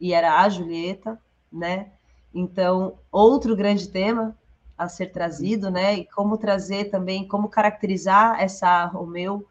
e 0.00 0.12
era 0.12 0.40
a 0.40 0.48
Julieta, 0.48 1.20
né? 1.52 1.90
Então, 2.34 2.98
outro 3.10 3.54
grande 3.54 3.88
tema, 3.88 4.36
a 4.78 4.88
ser 4.88 5.06
trazido, 5.12 5.70
né? 5.70 5.98
E 5.98 6.04
como 6.06 6.38
trazer 6.38 6.90
também, 6.90 7.28
como 7.28 7.48
caracterizar 7.48 8.40
essa 8.40 8.86
Romeu, 8.86 9.46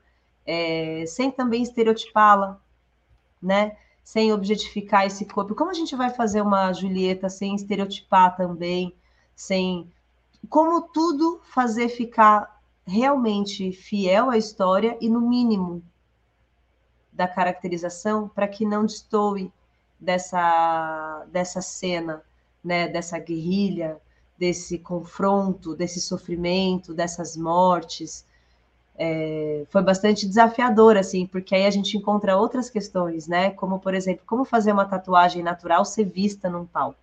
é, 0.46 1.04
sem 1.08 1.30
também 1.30 1.62
estereotipá-la, 1.62 2.60
né? 3.42 3.78
Sem 4.04 4.34
objetificar 4.34 5.06
esse 5.06 5.26
corpo. 5.26 5.54
Como 5.54 5.70
a 5.70 5.76
gente 5.76 5.96
vai 5.96 6.10
fazer 6.10 6.42
uma 6.42 6.74
Julieta 6.74 7.30
sem 7.30 7.56
estereotipar 7.56 8.36
também, 8.36 8.96
sem 9.36 9.88
como 10.50 10.82
tudo 10.82 11.42
fazer 11.44 11.90
ficar 11.90 12.60
realmente 12.88 13.72
fiel 13.72 14.32
à 14.32 14.38
história 14.38 14.98
e 15.00 15.10
no 15.10 15.22
mínimo 15.22 15.84
da 17.14 17.28
caracterização 17.28 18.28
para 18.28 18.48
que 18.48 18.66
não 18.66 18.86
destoe 18.86 19.52
dessa 20.00 21.26
dessa 21.32 21.62
cena, 21.62 22.24
né, 22.64 22.88
dessa 22.88 23.20
guerrilha, 23.20 23.98
desse 24.38 24.80
confronto, 24.80 25.76
desse 25.76 26.02
sofrimento, 26.02 26.94
dessas 26.94 27.36
mortes. 27.36 28.26
É, 28.98 29.66
foi 29.70 29.82
bastante 29.82 30.28
desafiador, 30.28 30.98
assim, 30.98 31.26
porque 31.26 31.56
aí 31.56 31.66
a 31.66 31.72
gente 31.72 31.98
encontra 31.98 32.38
outras 32.38 32.70
questões, 32.70 33.28
né? 33.28 33.52
Como, 33.52 33.80
por 33.80 33.94
exemplo, 33.94 34.24
como 34.26 34.44
fazer 34.46 34.74
uma 34.74 34.86
tatuagem 34.86 35.42
natural 35.42 35.86
ser 35.86 36.06
vista 36.06 36.50
num 36.50 36.66
palco 36.66 37.00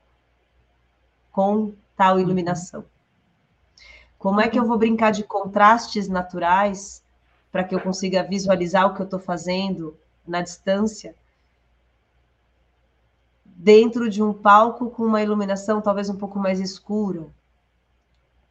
com 1.37 1.75
tal 1.95 2.15
uhum. 2.15 2.21
iluminação. 2.23 2.83
Como 4.19 4.41
é 4.41 4.49
que 4.49 4.59
eu 4.59 4.67
vou 4.67 4.79
brincar 4.79 5.11
de 5.11 5.23
contrastes 5.23 6.09
naturais 6.09 7.03
para 7.53 7.63
que 7.63 7.75
eu 7.75 7.81
consiga 7.81 8.23
visualizar 8.23 8.87
o 8.87 8.95
que 8.95 9.03
eu 9.03 9.05
estou 9.05 9.21
fazendo 9.21 9.95
na 10.27 10.41
distância, 10.41 11.15
dentro 13.59 14.11
de 14.11 14.23
um 14.23 14.35
palco 14.35 14.91
com 14.91 15.05
uma 15.05 15.23
iluminação 15.23 15.81
talvez 15.81 16.11
um 16.11 16.17
pouco 16.17 16.39
mais 16.39 16.61
escura? 16.61 17.27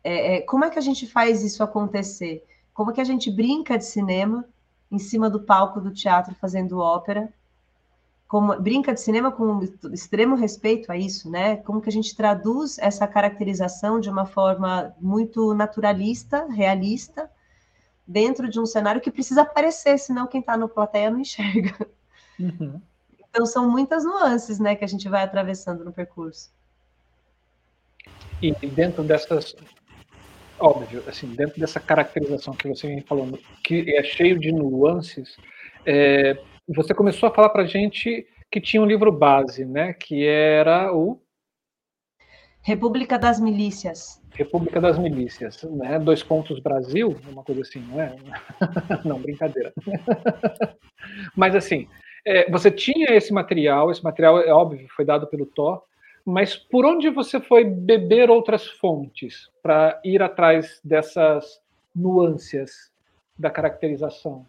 É, 0.04 0.38
é, 0.38 0.42
como 0.42 0.66
é 0.66 0.70
que 0.70 0.80
a 0.80 0.82
gente 0.82 1.08
faz 1.08 1.44
isso 1.44 1.64
acontecer? 1.64 2.44
Como 2.74 2.92
é 2.92 2.94
que 2.94 3.02
a 3.02 3.06
gente 3.06 3.32
brinca 3.32 3.78
de 3.78 3.86
cinema 3.86 4.46
em 4.92 5.00
cima 5.00 5.30
do 5.30 5.40
palco 5.40 5.80
do 5.80 5.92
teatro 5.92 6.36
fazendo 6.36 6.80
ópera? 6.80 7.32
Como, 8.28 8.60
brinca 8.60 8.94
de 8.94 9.00
cinema 9.00 9.32
com 9.32 9.60
extremo 9.94 10.36
respeito 10.36 10.92
a 10.92 10.98
isso, 10.98 11.30
né? 11.30 11.58
Como 11.58 11.80
que 11.80 11.90
a 11.90 11.92
gente 11.92 12.16
traduz 12.16 12.78
essa 12.80 13.08
caracterização 13.08 14.00
de 14.00 14.10
uma 14.10 14.26
forma 14.26 14.94
muito 15.00 15.54
naturalista, 15.54 16.48
realista, 16.50 17.30
dentro 18.08 18.50
de 18.50 18.60
um 18.60 18.66
cenário 18.66 19.02
que 19.02 19.12
precisa 19.12 19.44
aparecer, 19.44 19.98
senão 20.00 20.28
quem 20.28 20.42
está 20.42 20.58
no 20.58 20.68
plateia 20.68 21.12
não 21.12 21.20
enxerga. 21.20 21.88
Uhum. 22.40 22.82
Então 23.36 23.46
são 23.46 23.70
muitas 23.70 24.06
nuances, 24.06 24.60
né, 24.62 24.78
que 24.78 24.86
a 24.86 24.88
gente 24.88 25.10
vai 25.10 25.22
atravessando 25.22 25.84
no 25.84 25.92
percurso. 25.92 26.54
E 28.42 28.54
dentro 28.54 29.04
dessas 29.04 29.54
óbvio, 30.58 31.04
assim, 31.06 31.28
dentro 31.36 31.60
dessa 31.60 31.82
caracterização 31.82 32.54
que 32.54 32.70
você 32.70 32.88
vem 32.88 33.02
falando, 33.02 33.38
que 33.62 33.94
é 33.94 34.02
cheio 34.04 34.40
de 34.40 34.54
nuances, 34.54 35.36
é, 35.86 36.42
você 36.66 36.94
começou 36.94 37.28
a 37.28 37.34
falar 37.34 37.50
para 37.50 37.66
gente 37.66 38.26
que 38.50 38.62
tinha 38.62 38.82
um 38.82 38.86
livro 38.86 39.12
base, 39.12 39.66
né? 39.66 39.92
Que 39.92 40.26
era 40.26 40.96
o 40.96 41.20
República 42.62 43.20
das 43.20 43.38
Milícias. 43.38 44.22
República 44.32 44.80
das 44.80 44.98
Milícias, 44.98 45.62
né? 45.64 46.00
Dois 46.00 46.24
pontos 46.24 46.62
Brasil, 46.62 47.20
uma 47.28 47.44
coisa 47.44 47.64
assim, 47.64 47.80
não 47.82 48.00
é? 48.00 48.16
não, 49.04 49.20
brincadeira. 49.20 49.74
Mas 51.36 51.54
assim, 51.54 51.90
é, 52.26 52.50
você 52.50 52.72
tinha 52.72 53.12
esse 53.12 53.32
material, 53.32 53.92
esse 53.92 54.04
material 54.04 54.40
é 54.40 54.52
óbvio, 54.52 54.88
foi 54.96 55.06
dado 55.06 55.28
pelo 55.28 55.46
Thor, 55.46 55.84
mas 56.26 56.56
por 56.56 56.84
onde 56.86 57.10
você 57.12 57.40
foi 57.40 57.64
beber 57.64 58.32
outras 58.32 58.66
fontes 58.66 59.50
para 59.62 60.02
ir 60.04 60.24
atrás 60.24 60.80
dessas 60.84 61.62
nuances 61.96 62.92
da 63.38 63.52
caracterização? 63.52 64.46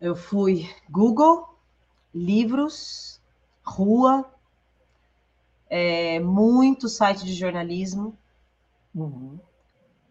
Eu 0.00 0.16
fui 0.16 0.66
Google, 0.88 1.54
livros, 2.14 3.20
rua, 3.62 4.24
é, 5.68 6.18
muito 6.18 6.88
site 6.88 7.26
de 7.26 7.34
jornalismo, 7.34 8.16
uhum. 8.94 9.38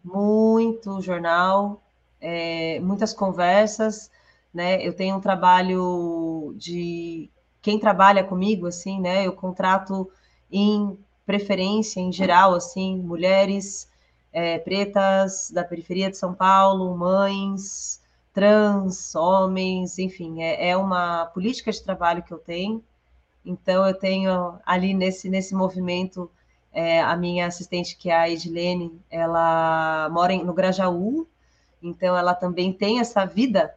muito 0.04 1.02
jornal, 1.02 1.82
é, 2.22 2.80
muitas 2.80 3.12
conversas, 3.12 4.12
né? 4.54 4.86
Eu 4.86 4.94
tenho 4.94 5.18
um 5.18 5.22
trabalho 5.22 6.54
de 6.58 7.30
quem 7.62 7.80
trabalha 7.80 8.24
comigo, 8.24 8.68
assim, 8.68 9.00
né? 9.00 9.26
Eu 9.26 9.34
contrato 9.34 10.10
em 10.52 10.98
preferência, 11.26 12.00
em 12.00 12.12
geral, 12.12 12.54
assim, 12.56 12.98
mulheres 12.98 13.90
é, 14.34 14.58
pretas 14.60 15.52
da 15.52 15.64
periferia 15.64 16.10
de 16.10 16.18
São 16.18 16.34
Paulo, 16.34 16.96
mães, 16.98 18.02
trans, 18.34 19.16
homens, 19.16 20.00
enfim, 20.00 20.42
é, 20.42 20.70
é 20.70 20.78
uma 20.78 21.26
política 21.28 21.72
de 21.72 21.84
trabalho 21.84 22.24
que 22.24 22.34
eu 22.34 22.40
tenho. 22.40 22.84
Então, 23.46 23.88
eu 23.88 23.94
tenho 23.94 24.60
ali 24.66 24.94
nesse, 24.94 25.30
nesse 25.30 25.56
movimento 25.56 26.30
é, 26.72 27.02
a 27.02 27.16
minha 27.16 27.48
assistente, 27.48 27.98
que 27.98 28.10
é 28.10 28.16
a 28.16 28.30
Edilene, 28.30 29.00
ela 29.10 30.10
mora 30.12 30.34
em, 30.34 30.44
no 30.44 30.54
Grajaú, 30.54 31.28
então 31.82 32.16
ela 32.16 32.34
também 32.34 32.72
tem 32.72 33.00
essa 33.00 33.26
vida 33.26 33.74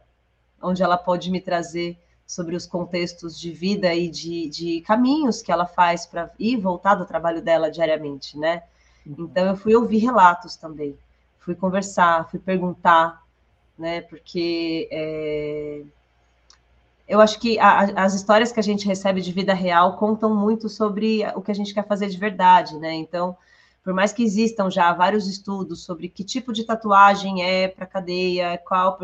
onde 0.63 0.81
ela 0.81 0.97
pode 0.97 1.29
me 1.29 1.41
trazer 1.41 1.97
sobre 2.25 2.55
os 2.55 2.65
contextos 2.65 3.39
de 3.39 3.51
vida 3.51 3.93
e 3.93 4.09
de, 4.09 4.49
de 4.49 4.81
caminhos 4.81 5.41
que 5.41 5.51
ela 5.51 5.65
faz 5.65 6.05
para 6.05 6.31
ir 6.39 6.57
voltar 6.57 6.95
do 6.95 7.05
trabalho 7.05 7.41
dela 7.41 7.69
diariamente, 7.69 8.37
né? 8.37 8.63
Uhum. 9.05 9.27
Então 9.29 9.45
eu 9.47 9.55
fui 9.55 9.75
ouvir 9.75 9.99
relatos 9.99 10.55
também, 10.55 10.97
fui 11.39 11.53
conversar, 11.53 12.29
fui 12.29 12.39
perguntar, 12.39 13.21
né? 13.77 14.01
Porque 14.01 14.87
é... 14.91 15.83
eu 17.07 17.19
acho 17.19 17.39
que 17.39 17.59
a, 17.59 18.03
as 18.03 18.13
histórias 18.13 18.51
que 18.51 18.59
a 18.59 18.63
gente 18.63 18.87
recebe 18.87 19.21
de 19.21 19.31
vida 19.31 19.53
real 19.53 19.97
contam 19.97 20.33
muito 20.33 20.69
sobre 20.69 21.23
o 21.35 21.41
que 21.41 21.51
a 21.51 21.55
gente 21.55 21.73
quer 21.73 21.85
fazer 21.85 22.07
de 22.07 22.17
verdade, 22.17 22.77
né? 22.77 22.93
Então, 22.93 23.37
por 23.83 23.93
mais 23.93 24.13
que 24.13 24.23
existam 24.23 24.71
já 24.71 24.93
vários 24.93 25.27
estudos 25.27 25.83
sobre 25.83 26.07
que 26.07 26.23
tipo 26.23 26.53
de 26.53 26.63
tatuagem 26.63 27.43
é 27.43 27.67
para 27.67 27.85
cadeia, 27.85 28.57
qual, 28.65 28.97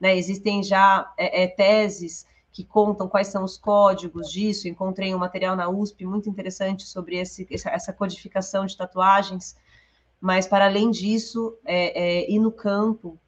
né? 0.00 0.16
Existem 0.16 0.62
já 0.62 1.12
é, 1.16 1.44
é, 1.44 1.46
teses 1.46 2.26
que 2.52 2.64
contam 2.64 3.08
quais 3.08 3.28
são 3.28 3.44
os 3.44 3.58
códigos 3.58 4.30
disso. 4.30 4.68
Encontrei 4.68 5.14
um 5.14 5.18
material 5.18 5.54
na 5.54 5.68
USP 5.68 6.06
muito 6.06 6.28
interessante 6.28 6.84
sobre 6.84 7.16
esse, 7.16 7.46
essa 7.50 7.92
codificação 7.92 8.64
de 8.64 8.76
tatuagens. 8.76 9.56
Mas, 10.20 10.46
para 10.46 10.64
além 10.64 10.90
disso, 10.90 11.56
é, 11.64 12.22
é, 12.22 12.30
ir 12.30 12.38
no 12.38 12.50
campo, 12.50 13.18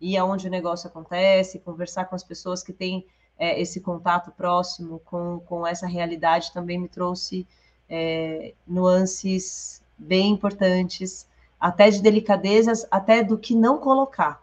ir 0.00 0.16
aonde 0.18 0.46
o 0.46 0.50
negócio 0.50 0.88
acontece, 0.88 1.58
conversar 1.58 2.04
com 2.04 2.14
as 2.14 2.22
pessoas 2.22 2.62
que 2.62 2.72
têm 2.72 3.06
é, 3.38 3.60
esse 3.60 3.80
contato 3.80 4.30
próximo 4.30 5.00
com, 5.04 5.40
com 5.40 5.66
essa 5.66 5.86
realidade 5.86 6.52
também 6.52 6.78
me 6.78 6.88
trouxe 6.88 7.46
é, 7.88 8.54
nuances 8.66 9.82
bem 9.96 10.32
importantes, 10.32 11.26
até 11.58 11.90
de 11.90 12.02
delicadezas, 12.02 12.86
até 12.90 13.22
do 13.22 13.38
que 13.38 13.54
não 13.54 13.78
colocar, 13.78 14.42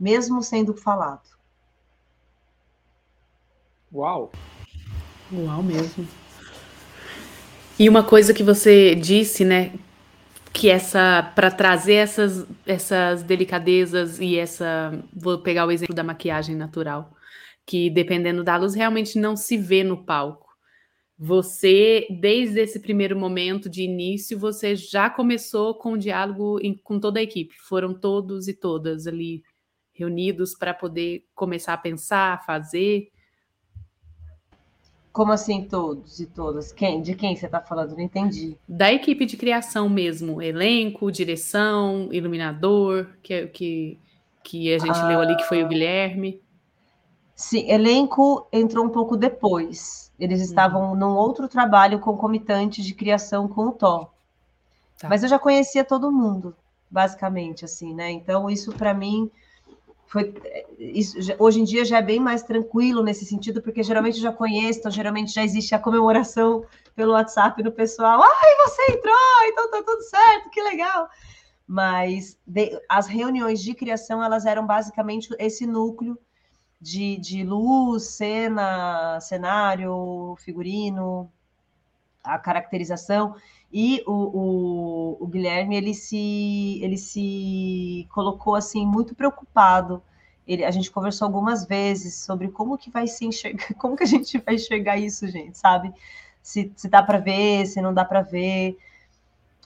mesmo 0.00 0.42
sendo 0.42 0.72
falado. 0.72 1.28
Uau! 3.92 4.32
Uau 5.30 5.62
mesmo. 5.62 6.08
E 7.78 7.88
uma 7.88 8.02
coisa 8.02 8.32
que 8.32 8.42
você 8.42 8.94
disse, 8.94 9.44
né, 9.44 9.72
que 10.52 10.68
essa 10.68 11.22
para 11.34 11.50
trazer 11.50 11.94
essas 11.94 12.46
essas 12.66 13.22
delicadezas 13.22 14.18
e 14.18 14.36
essa 14.38 14.92
vou 15.12 15.38
pegar 15.38 15.66
o 15.66 15.70
exemplo 15.70 15.94
da 15.94 16.02
maquiagem 16.02 16.56
natural, 16.56 17.12
que 17.66 17.90
dependendo 17.90 18.42
da 18.42 18.56
luz 18.56 18.74
realmente 18.74 19.18
não 19.18 19.36
se 19.36 19.56
vê 19.56 19.84
no 19.84 20.04
palco. 20.04 20.48
Você, 21.22 22.06
desde 22.18 22.60
esse 22.60 22.80
primeiro 22.80 23.14
momento 23.18 23.68
de 23.68 23.82
início, 23.82 24.38
você 24.38 24.74
já 24.74 25.10
começou 25.10 25.74
com 25.74 25.92
o 25.92 25.98
diálogo 25.98 26.58
em, 26.62 26.74
com 26.74 26.98
toda 26.98 27.20
a 27.20 27.22
equipe. 27.22 27.54
Foram 27.68 27.92
todos 27.92 28.48
e 28.48 28.54
todas 28.54 29.06
ali 29.06 29.42
reunidos 30.00 30.54
para 30.54 30.72
poder 30.72 31.24
começar 31.34 31.74
a 31.74 31.78
pensar, 31.78 32.44
fazer. 32.44 33.10
Como 35.12 35.32
assim 35.32 35.64
todos 35.64 36.20
e 36.20 36.26
todas? 36.26 36.72
Quem? 36.72 37.02
De 37.02 37.14
quem 37.14 37.36
você 37.36 37.46
está 37.46 37.60
falando? 37.60 37.92
Não 37.92 38.00
entendi. 38.00 38.56
Da 38.68 38.92
equipe 38.92 39.26
de 39.26 39.36
criação 39.36 39.88
mesmo, 39.88 40.40
elenco, 40.40 41.10
direção, 41.10 42.08
iluminador, 42.12 43.08
que 43.22 43.46
que, 43.48 43.98
que 44.42 44.72
a 44.72 44.78
gente 44.78 44.98
ah, 44.98 45.08
leu 45.08 45.20
ali 45.20 45.36
que 45.36 45.44
foi 45.44 45.62
o 45.62 45.68
Guilherme. 45.68 46.40
Sim, 47.34 47.68
elenco 47.70 48.46
entrou 48.52 48.84
um 48.84 48.90
pouco 48.90 49.16
depois. 49.16 50.12
Eles 50.18 50.40
estavam 50.40 50.90
uhum. 50.90 50.96
num 50.96 51.16
outro 51.16 51.48
trabalho 51.48 51.98
concomitante 51.98 52.82
de 52.82 52.94
criação 52.94 53.48
com 53.48 53.68
o 53.68 53.72
Thor. 53.72 54.10
Tá. 54.98 55.08
Mas 55.08 55.22
eu 55.22 55.28
já 55.28 55.38
conhecia 55.38 55.82
todo 55.82 56.12
mundo, 56.12 56.54
basicamente, 56.90 57.64
assim, 57.64 57.94
né? 57.94 58.10
Então 58.10 58.48
isso 58.50 58.72
para 58.72 58.92
mim 58.92 59.30
foi 60.10 60.34
isso, 60.76 61.16
hoje 61.38 61.60
em 61.60 61.64
dia 61.64 61.84
já 61.84 61.98
é 61.98 62.02
bem 62.02 62.18
mais 62.18 62.42
tranquilo 62.42 63.00
nesse 63.00 63.24
sentido, 63.24 63.62
porque 63.62 63.80
geralmente 63.80 64.20
já 64.20 64.32
conheço, 64.32 64.80
então 64.80 64.90
geralmente 64.90 65.32
já 65.32 65.44
existe 65.44 65.72
a 65.72 65.78
comemoração 65.78 66.64
pelo 66.96 67.12
WhatsApp 67.12 67.62
no 67.62 67.70
pessoal, 67.70 68.20
ai, 68.20 68.56
você 68.66 68.92
entrou, 68.92 69.14
então 69.44 69.70
tá 69.70 69.82
tudo 69.86 70.02
certo, 70.02 70.50
que 70.50 70.60
legal. 70.62 71.08
Mas 71.64 72.36
de, 72.44 72.76
as 72.88 73.06
reuniões 73.06 73.62
de 73.62 73.72
criação, 73.72 74.20
elas 74.20 74.46
eram 74.46 74.66
basicamente 74.66 75.28
esse 75.38 75.64
núcleo 75.64 76.18
de, 76.80 77.16
de 77.18 77.44
luz, 77.44 78.02
cena, 78.16 79.20
cenário, 79.20 80.34
figurino, 80.40 81.30
a 82.24 82.36
caracterização, 82.36 83.36
e 83.72 84.02
o, 84.06 84.12
o, 84.12 85.16
o, 85.20 85.26
Guilherme 85.28 85.76
ele 85.76 85.94
se, 85.94 86.80
ele 86.82 86.96
se 86.96 88.06
colocou 88.12 88.56
assim 88.56 88.84
muito 88.84 89.14
preocupado. 89.14 90.02
Ele, 90.46 90.64
a 90.64 90.70
gente 90.70 90.90
conversou 90.90 91.26
algumas 91.26 91.64
vezes 91.64 92.14
sobre 92.14 92.48
como 92.48 92.76
que 92.76 92.90
vai 92.90 93.06
se 93.06 93.24
enxergar, 93.24 93.72
como 93.78 93.96
que 93.96 94.02
a 94.02 94.06
gente 94.06 94.38
vai 94.38 94.56
enxergar 94.56 94.96
isso, 94.96 95.28
gente, 95.28 95.56
sabe? 95.56 95.92
Se, 96.42 96.72
se 96.74 96.88
dá 96.88 97.02
para 97.02 97.18
ver, 97.18 97.66
se 97.66 97.80
não 97.80 97.94
dá 97.94 98.04
para 98.04 98.22
ver. 98.22 98.76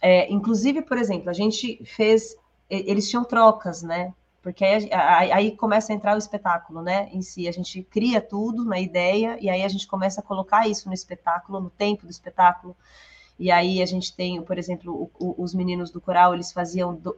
É, 0.02 0.30
inclusive, 0.30 0.82
por 0.82 0.98
exemplo, 0.98 1.30
a 1.30 1.32
gente 1.32 1.82
fez, 1.86 2.36
eles 2.68 3.08
tinham 3.08 3.24
trocas, 3.24 3.82
né? 3.82 4.12
Porque 4.42 4.62
aí, 4.62 5.32
aí, 5.32 5.56
começa 5.56 5.90
a 5.90 5.96
entrar 5.96 6.14
o 6.14 6.18
espetáculo, 6.18 6.82
né? 6.82 7.08
Em 7.10 7.22
si, 7.22 7.48
a 7.48 7.52
gente 7.52 7.82
cria 7.84 8.20
tudo 8.20 8.62
na 8.62 8.78
ideia 8.78 9.38
e 9.40 9.48
aí 9.48 9.62
a 9.62 9.68
gente 9.68 9.86
começa 9.86 10.20
a 10.20 10.22
colocar 10.22 10.68
isso 10.68 10.86
no 10.86 10.94
espetáculo, 10.94 11.58
no 11.58 11.70
tempo 11.70 12.04
do 12.04 12.10
espetáculo. 12.10 12.76
E 13.38 13.50
aí 13.50 13.82
a 13.82 13.86
gente 13.86 14.14
tem, 14.14 14.40
por 14.42 14.58
exemplo, 14.58 15.10
o, 15.18 15.26
o, 15.26 15.42
os 15.42 15.54
meninos 15.54 15.90
do 15.90 16.00
coral, 16.00 16.34
eles 16.34 16.52
faziam 16.52 16.94
do, 16.94 17.16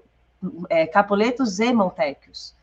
é, 0.69 0.87
capoletos 0.87 1.59
e 1.59 1.73
montequios. 1.73 2.55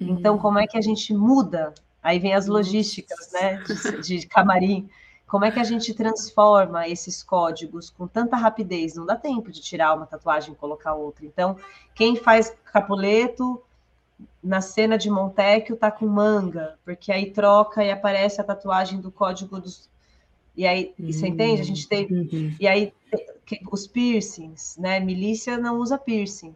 Uhum. 0.00 0.08
Então, 0.10 0.38
como 0.38 0.58
é 0.58 0.66
que 0.66 0.76
a 0.76 0.80
gente 0.80 1.12
muda? 1.14 1.74
Aí 2.02 2.18
vem 2.18 2.34
as 2.34 2.46
logísticas, 2.46 3.32
né, 3.32 3.62
de, 4.02 4.20
de 4.20 4.26
camarim. 4.26 4.88
Como 5.26 5.44
é 5.44 5.50
que 5.50 5.58
a 5.58 5.64
gente 5.64 5.92
transforma 5.92 6.86
esses 6.86 7.22
códigos 7.22 7.90
com 7.90 8.06
tanta 8.06 8.36
rapidez? 8.36 8.94
Não 8.94 9.04
dá 9.04 9.16
tempo 9.16 9.50
de 9.50 9.60
tirar 9.60 9.94
uma 9.94 10.06
tatuagem 10.06 10.52
e 10.52 10.56
colocar 10.56 10.94
outra. 10.94 11.26
Então, 11.26 11.56
quem 11.94 12.14
faz 12.14 12.54
capoleto 12.72 13.60
na 14.42 14.60
cena 14.60 14.96
de 14.96 15.10
Montecchio 15.10 15.76
tá 15.76 15.90
com 15.90 16.06
manga, 16.06 16.78
porque 16.84 17.10
aí 17.10 17.32
troca 17.32 17.84
e 17.84 17.90
aparece 17.90 18.40
a 18.40 18.44
tatuagem 18.44 19.00
do 19.00 19.10
código 19.10 19.60
dos, 19.60 19.90
e 20.56 20.66
aí, 20.66 20.94
uhum. 20.98 21.12
você 21.12 21.26
entende? 21.28 21.60
A 21.60 21.64
gente 21.64 21.86
tem. 21.88 22.06
Uhum. 22.10 22.56
E 22.58 22.66
aí, 22.66 22.92
os 23.70 23.86
piercings, 23.86 24.76
né? 24.78 24.98
Milícia 25.00 25.58
não 25.58 25.78
usa 25.78 25.98
piercing. 25.98 26.54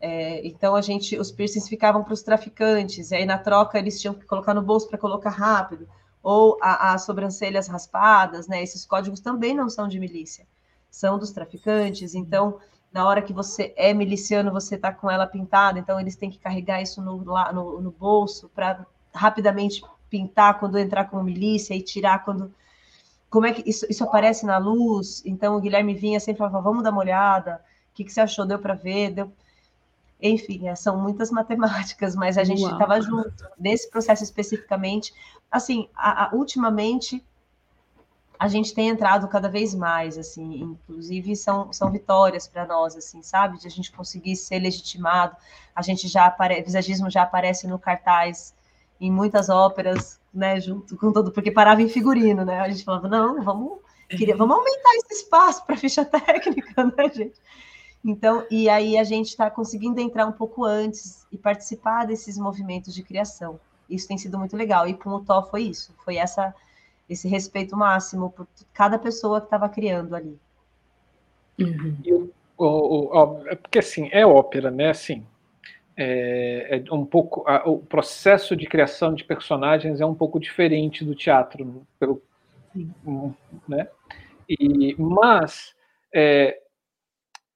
É, 0.00 0.44
então, 0.46 0.74
a 0.74 0.80
gente, 0.80 1.16
os 1.18 1.30
piercings 1.30 1.68
ficavam 1.68 2.02
para 2.02 2.14
os 2.14 2.22
traficantes, 2.22 3.10
e 3.10 3.14
aí 3.14 3.24
na 3.24 3.38
troca 3.38 3.78
eles 3.78 4.00
tinham 4.00 4.14
que 4.14 4.24
colocar 4.24 4.54
no 4.54 4.62
bolso 4.62 4.88
para 4.88 4.98
colocar 4.98 5.30
rápido. 5.30 5.86
Ou 6.22 6.56
as 6.60 7.04
sobrancelhas 7.04 7.66
raspadas, 7.66 8.46
né? 8.46 8.62
Esses 8.62 8.86
códigos 8.86 9.20
também 9.20 9.54
não 9.54 9.68
são 9.68 9.88
de 9.88 9.98
milícia, 9.98 10.46
são 10.88 11.18
dos 11.18 11.32
traficantes. 11.32 12.14
Então, 12.14 12.58
na 12.92 13.06
hora 13.06 13.22
que 13.22 13.32
você 13.32 13.72
é 13.76 13.92
miliciano, 13.92 14.52
você 14.52 14.76
está 14.76 14.92
com 14.92 15.10
ela 15.10 15.26
pintada, 15.26 15.78
então 15.78 15.98
eles 15.98 16.14
têm 16.14 16.30
que 16.30 16.38
carregar 16.38 16.80
isso 16.80 17.02
no, 17.02 17.16
no, 17.24 17.80
no 17.80 17.90
bolso 17.90 18.48
para 18.54 18.86
rapidamente 19.12 19.82
pintar 20.08 20.60
quando 20.60 20.78
entrar 20.78 21.06
com 21.06 21.22
milícia 21.22 21.74
e 21.74 21.82
tirar 21.82 22.22
quando 22.24 22.54
como 23.32 23.46
é 23.46 23.52
que 23.54 23.68
isso, 23.68 23.86
isso 23.88 24.04
aparece 24.04 24.44
na 24.44 24.58
luz? 24.58 25.22
Então 25.24 25.56
o 25.56 25.60
Guilherme 25.60 25.94
vinha 25.94 26.20
sempre 26.20 26.40
falava, 26.40 26.60
vamos 26.60 26.84
dar 26.84 26.90
uma 26.90 27.00
olhada, 27.00 27.64
o 27.90 27.94
que, 27.94 28.04
que 28.04 28.12
você 28.12 28.20
achou? 28.20 28.44
Deu 28.44 28.58
para 28.58 28.74
ver? 28.74 29.10
Deu... 29.10 29.32
Enfim, 30.20 30.68
é, 30.68 30.74
são 30.74 31.00
muitas 31.00 31.30
matemáticas, 31.32 32.14
mas 32.14 32.36
a 32.36 32.44
gente 32.44 32.62
estava 32.62 33.00
junto 33.00 33.32
nesse 33.58 33.90
processo 33.90 34.22
especificamente. 34.22 35.14
Assim, 35.50 35.88
a, 35.96 36.26
a, 36.26 36.34
ultimamente 36.34 37.24
a 38.38 38.48
gente 38.48 38.74
tem 38.74 38.90
entrado 38.90 39.26
cada 39.28 39.48
vez 39.48 39.74
mais, 39.74 40.18
assim, 40.18 40.60
inclusive 40.62 41.34
são, 41.34 41.72
são 41.72 41.90
vitórias 41.90 42.46
para 42.46 42.66
nós, 42.66 42.94
assim, 42.96 43.22
sabe? 43.22 43.58
De 43.58 43.66
a 43.66 43.70
gente 43.70 43.90
conseguir 43.92 44.36
ser 44.36 44.58
legitimado. 44.58 45.34
A 45.74 45.80
gente 45.80 46.06
já 46.06 46.26
aparece, 46.26 46.64
visagismo 46.64 47.08
já 47.08 47.22
aparece 47.22 47.66
no 47.66 47.78
cartaz 47.78 48.54
em 49.00 49.10
muitas 49.10 49.48
óperas, 49.48 50.20
né, 50.32 50.60
junto 50.60 50.96
com 50.96 51.12
todo, 51.12 51.32
porque 51.32 51.50
parava 51.50 51.82
em 51.82 51.88
figurino, 51.88 52.44
né? 52.44 52.60
A 52.60 52.68
gente 52.68 52.84
falava, 52.84 53.08
não, 53.08 53.42
vamos, 53.42 53.78
queria, 54.08 54.36
vamos 54.36 54.56
aumentar 54.56 54.90
esse 54.96 55.22
espaço 55.22 55.64
para 55.66 55.76
ficha 55.76 56.04
técnica, 56.06 56.84
né, 56.84 57.10
gente? 57.12 57.40
Então, 58.04 58.44
e 58.50 58.68
aí 58.68 58.98
a 58.98 59.04
gente 59.04 59.28
está 59.28 59.50
conseguindo 59.50 60.00
entrar 60.00 60.26
um 60.26 60.32
pouco 60.32 60.64
antes 60.64 61.26
e 61.30 61.38
participar 61.38 62.06
desses 62.06 62.36
movimentos 62.36 62.94
de 62.94 63.02
criação. 63.02 63.60
Isso 63.88 64.08
tem 64.08 64.18
sido 64.18 64.38
muito 64.38 64.56
legal. 64.56 64.88
E 64.88 64.94
com 64.94 65.10
o 65.10 65.20
Tó 65.20 65.42
foi 65.42 65.62
isso, 65.62 65.94
foi 66.04 66.16
essa 66.16 66.54
esse 67.08 67.28
respeito 67.28 67.76
máximo 67.76 68.30
por 68.30 68.46
cada 68.72 68.98
pessoa 68.98 69.40
que 69.40 69.46
estava 69.46 69.68
criando 69.68 70.14
ali. 70.14 70.38
Uhum. 71.60 72.30
o, 72.56 72.64
o, 72.64 73.18
o, 73.18 73.48
é 73.48 73.54
porque 73.54 73.78
assim, 73.78 74.08
é 74.10 74.26
ópera, 74.26 74.70
né? 74.70 74.88
Assim, 74.88 75.24
é, 75.96 76.82
é 76.86 76.94
um 76.94 77.04
pouco 77.04 77.44
a, 77.46 77.68
o 77.68 77.78
processo 77.78 78.56
de 78.56 78.66
criação 78.66 79.14
de 79.14 79.24
personagens 79.24 80.00
é 80.00 80.06
um 80.06 80.14
pouco 80.14 80.40
diferente 80.40 81.04
do 81.04 81.14
teatro, 81.14 81.86
pelo, 81.98 82.22
né? 83.68 83.88
E, 84.48 84.94
mas 84.98 85.74
é, 86.14 86.58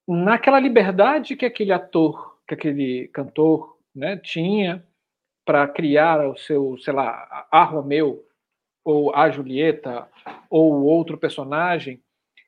naquela 0.07 0.61
liberdade 0.61 1.37
que 1.37 1.47
aquele 1.47 1.73
ator, 1.73 2.39
que 2.47 2.55
aquele 2.55 3.09
cantor, 3.09 3.77
né, 3.95 4.17
tinha 4.17 4.85
para 5.45 5.67
criar 5.69 6.29
o 6.29 6.37
seu, 6.37 6.77
sei 6.79 6.93
lá, 6.93 7.47
a 7.51 7.65
Romeu 7.65 8.25
ou 8.85 9.15
a 9.15 9.31
Julieta 9.31 10.09
ou 10.51 10.83
outro 10.83 11.17
personagem, 11.17 12.03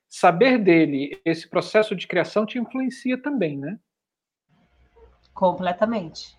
saber 0.09 0.59
dele 0.59 1.21
esse 1.25 1.49
processo 1.49 1.95
de 1.95 2.07
criação 2.07 2.47
te 2.47 2.59
influencia 2.59 3.21
também, 3.21 3.57
né? 3.57 3.79
Completamente. 5.39 6.37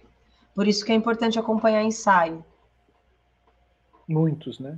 Por 0.53 0.67
isso 0.67 0.83
que 0.83 0.91
é 0.91 0.95
importante 0.95 1.39
acompanhar 1.39 1.81
ensaio. 1.81 2.43
Muitos, 4.05 4.59
né? 4.59 4.77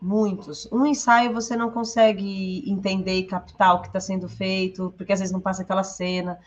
Muitos. 0.00 0.70
Um 0.70 0.86
ensaio 0.86 1.32
você 1.32 1.56
não 1.56 1.68
consegue 1.68 2.62
entender 2.70 3.14
e 3.14 3.26
captar 3.26 3.74
o 3.74 3.80
que 3.80 3.88
está 3.88 3.98
sendo 3.98 4.28
feito, 4.28 4.94
porque 4.96 5.12
às 5.12 5.18
vezes 5.18 5.32
não 5.32 5.40
passa 5.40 5.62
aquela 5.62 5.82
cena. 5.82 6.38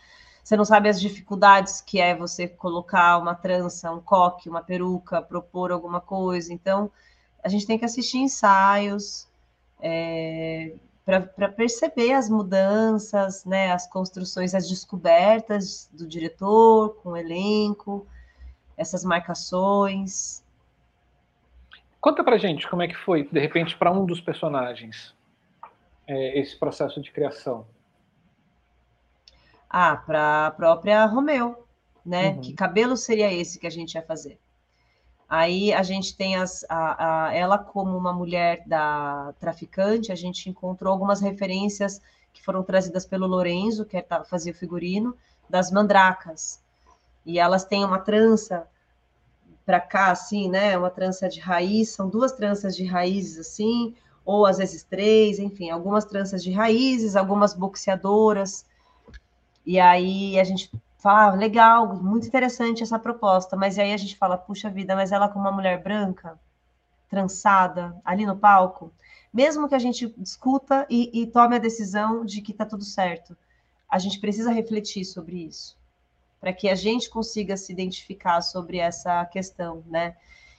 Você 0.42 0.56
não 0.56 0.64
sabe 0.64 0.88
as 0.88 0.98
dificuldades 0.98 1.82
que 1.82 2.00
é 2.00 2.16
você 2.16 2.48
colocar 2.48 3.18
uma 3.18 3.34
trança, 3.34 3.92
um 3.92 4.00
coque, 4.00 4.48
uma 4.48 4.62
peruca, 4.62 5.20
propor 5.20 5.70
alguma 5.70 6.00
coisa. 6.00 6.50
Então, 6.50 6.90
a 7.44 7.48
gente 7.50 7.66
tem 7.66 7.78
que 7.78 7.84
assistir 7.84 8.20
ensaios, 8.20 9.28
é, 9.82 10.74
para 11.06 11.48
perceber 11.48 12.12
as 12.14 12.28
mudanças, 12.28 13.44
né, 13.44 13.70
as 13.70 13.86
construções, 13.86 14.56
as 14.56 14.68
descobertas 14.68 15.88
do 15.92 16.04
diretor 16.04 16.96
com 16.96 17.10
o 17.10 17.16
elenco, 17.16 18.04
essas 18.76 19.04
marcações. 19.04 20.44
Conta 22.00 22.24
para 22.24 22.36
gente 22.36 22.68
como 22.68 22.82
é 22.82 22.88
que 22.88 22.96
foi, 22.96 23.22
de 23.22 23.38
repente, 23.38 23.76
para 23.76 23.92
um 23.92 24.04
dos 24.04 24.20
personagens, 24.20 25.14
é, 26.08 26.40
esse 26.40 26.58
processo 26.58 27.00
de 27.00 27.12
criação. 27.12 27.64
Ah, 29.70 29.96
para 29.96 30.48
a 30.48 30.50
própria 30.50 31.06
Romeu, 31.06 31.66
né? 32.04 32.30
Uhum. 32.30 32.40
Que 32.40 32.52
cabelo 32.52 32.96
seria 32.96 33.32
esse 33.32 33.60
que 33.60 33.66
a 33.66 33.70
gente 33.70 33.94
ia 33.94 34.02
fazer? 34.02 34.40
Aí 35.28 35.72
a 35.72 35.82
gente 35.82 36.16
tem 36.16 36.36
as, 36.36 36.64
a, 36.68 37.26
a, 37.26 37.34
ela 37.34 37.58
como 37.58 37.96
uma 37.96 38.12
mulher 38.12 38.62
da 38.66 39.34
traficante, 39.40 40.12
a 40.12 40.14
gente 40.14 40.48
encontrou 40.48 40.92
algumas 40.92 41.20
referências 41.20 42.00
que 42.32 42.42
foram 42.42 42.62
trazidas 42.62 43.04
pelo 43.04 43.26
Lorenzo, 43.26 43.84
que 43.84 44.04
fazia 44.28 44.52
o 44.52 44.56
figurino, 44.56 45.16
das 45.48 45.70
mandracas. 45.70 46.60
E 47.24 47.38
elas 47.38 47.64
têm 47.64 47.84
uma 47.84 47.98
trança 47.98 48.68
para 49.64 49.80
cá, 49.80 50.12
assim, 50.12 50.48
né? 50.48 50.78
Uma 50.78 50.90
trança 50.90 51.28
de 51.28 51.40
raiz, 51.40 51.88
são 51.90 52.08
duas 52.08 52.30
tranças 52.32 52.76
de 52.76 52.84
raízes, 52.84 53.38
assim, 53.38 53.96
ou 54.24 54.46
às 54.46 54.58
vezes 54.58 54.84
três, 54.84 55.40
enfim, 55.40 55.70
algumas 55.70 56.04
tranças 56.04 56.42
de 56.42 56.52
raízes, 56.52 57.16
algumas 57.16 57.52
boxeadoras. 57.52 58.64
E 59.64 59.80
aí 59.80 60.38
a 60.38 60.44
gente 60.44 60.70
fala, 61.06 61.26
ah, 61.26 61.34
legal, 61.36 61.94
muito 62.02 62.26
interessante 62.26 62.82
essa 62.82 62.98
proposta, 62.98 63.54
mas 63.54 63.78
aí 63.78 63.92
a 63.92 63.96
gente 63.96 64.16
fala, 64.16 64.36
puxa 64.36 64.68
vida, 64.68 64.96
mas 64.96 65.12
ela 65.12 65.28
com 65.28 65.38
uma 65.38 65.52
mulher 65.52 65.80
branca, 65.80 66.36
trançada, 67.08 67.96
ali 68.04 68.26
no 68.26 68.36
palco, 68.36 68.92
mesmo 69.32 69.68
que 69.68 69.76
a 69.76 69.78
gente 69.78 70.12
discuta 70.18 70.84
e, 70.90 71.22
e 71.22 71.28
tome 71.28 71.54
a 71.54 71.60
decisão 71.60 72.24
de 72.24 72.40
que 72.42 72.50
está 72.50 72.66
tudo 72.66 72.82
certo, 72.82 73.36
a 73.88 74.00
gente 74.00 74.18
precisa 74.18 74.50
refletir 74.50 75.04
sobre 75.04 75.44
isso, 75.44 75.78
para 76.40 76.52
que 76.52 76.68
a 76.68 76.74
gente 76.74 77.08
consiga 77.08 77.56
se 77.56 77.72
identificar 77.72 78.40
sobre 78.40 78.78
essa 78.78 79.24
questão, 79.26 79.84
né? 79.86 80.16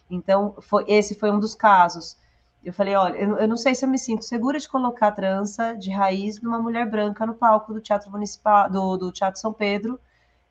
Então, 0.10 0.56
foi, 0.62 0.86
esse 0.88 1.14
foi 1.14 1.30
um 1.30 1.42
dos 1.42 1.56
casos. 1.56 2.18
Eu 2.64 2.72
falei, 2.72 2.96
olha, 2.96 3.18
eu, 3.18 3.38
eu, 3.38 3.48
não 3.50 3.58
sei 3.58 3.76
se 3.76 3.84
eu 3.84 3.90
me 3.90 4.00
sinto 4.00 4.24
segura 4.24 4.58
de 4.58 4.70
colocar 4.70 5.10
a 5.10 5.12
trança 5.12 5.76
de 5.76 5.92
raiz 5.92 6.40
de 6.40 6.48
uma 6.48 6.60
mulher 6.60 6.90
branca 6.90 7.26
no 7.26 7.36
palco 7.36 7.74
do 7.74 7.82
Teatro 7.82 8.10
Municipal, 8.10 8.70
do, 8.70 8.96
do 8.96 9.12
Teatro 9.12 9.42
São 9.42 9.52
Pedro, 9.52 10.00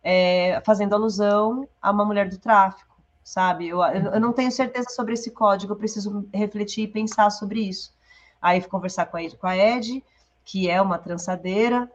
é, 0.08 0.62
fazendo 0.64 0.94
alusão 0.94 1.68
a 1.82 1.90
uma 1.90 2.04
mulher 2.04 2.28
do 2.28 2.38
tráfico, 2.38 2.96
sabe? 3.24 3.66
Eu, 3.66 3.82
eu 3.82 4.20
não 4.20 4.32
tenho 4.32 4.52
certeza 4.52 4.88
sobre 4.90 5.14
esse 5.14 5.32
código, 5.32 5.72
eu 5.72 5.76
preciso 5.76 6.28
refletir 6.32 6.84
e 6.84 6.88
pensar 6.88 7.28
sobre 7.30 7.58
isso. 7.58 7.92
Aí 8.40 8.62
conversar 8.62 9.06
com 9.06 9.16
a 9.16 9.24
Ed, 9.24 9.36
com 9.36 9.48
a 9.48 9.56
Ed 9.56 10.04
que 10.44 10.70
é 10.70 10.80
uma 10.80 10.96
trançadeira, 10.96 11.90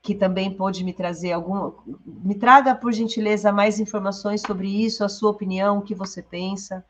que 0.00 0.14
também 0.14 0.56
pôde 0.56 0.84
me 0.84 0.92
trazer 0.92 1.32
algum. 1.32 1.72
Me 2.06 2.36
traga, 2.36 2.76
por 2.76 2.92
gentileza, 2.92 3.50
mais 3.50 3.80
informações 3.80 4.40
sobre 4.40 4.68
isso, 4.68 5.02
a 5.02 5.08
sua 5.08 5.30
opinião, 5.30 5.78
o 5.78 5.82
que 5.82 5.96
você 5.96 6.22
pensa. 6.22 6.84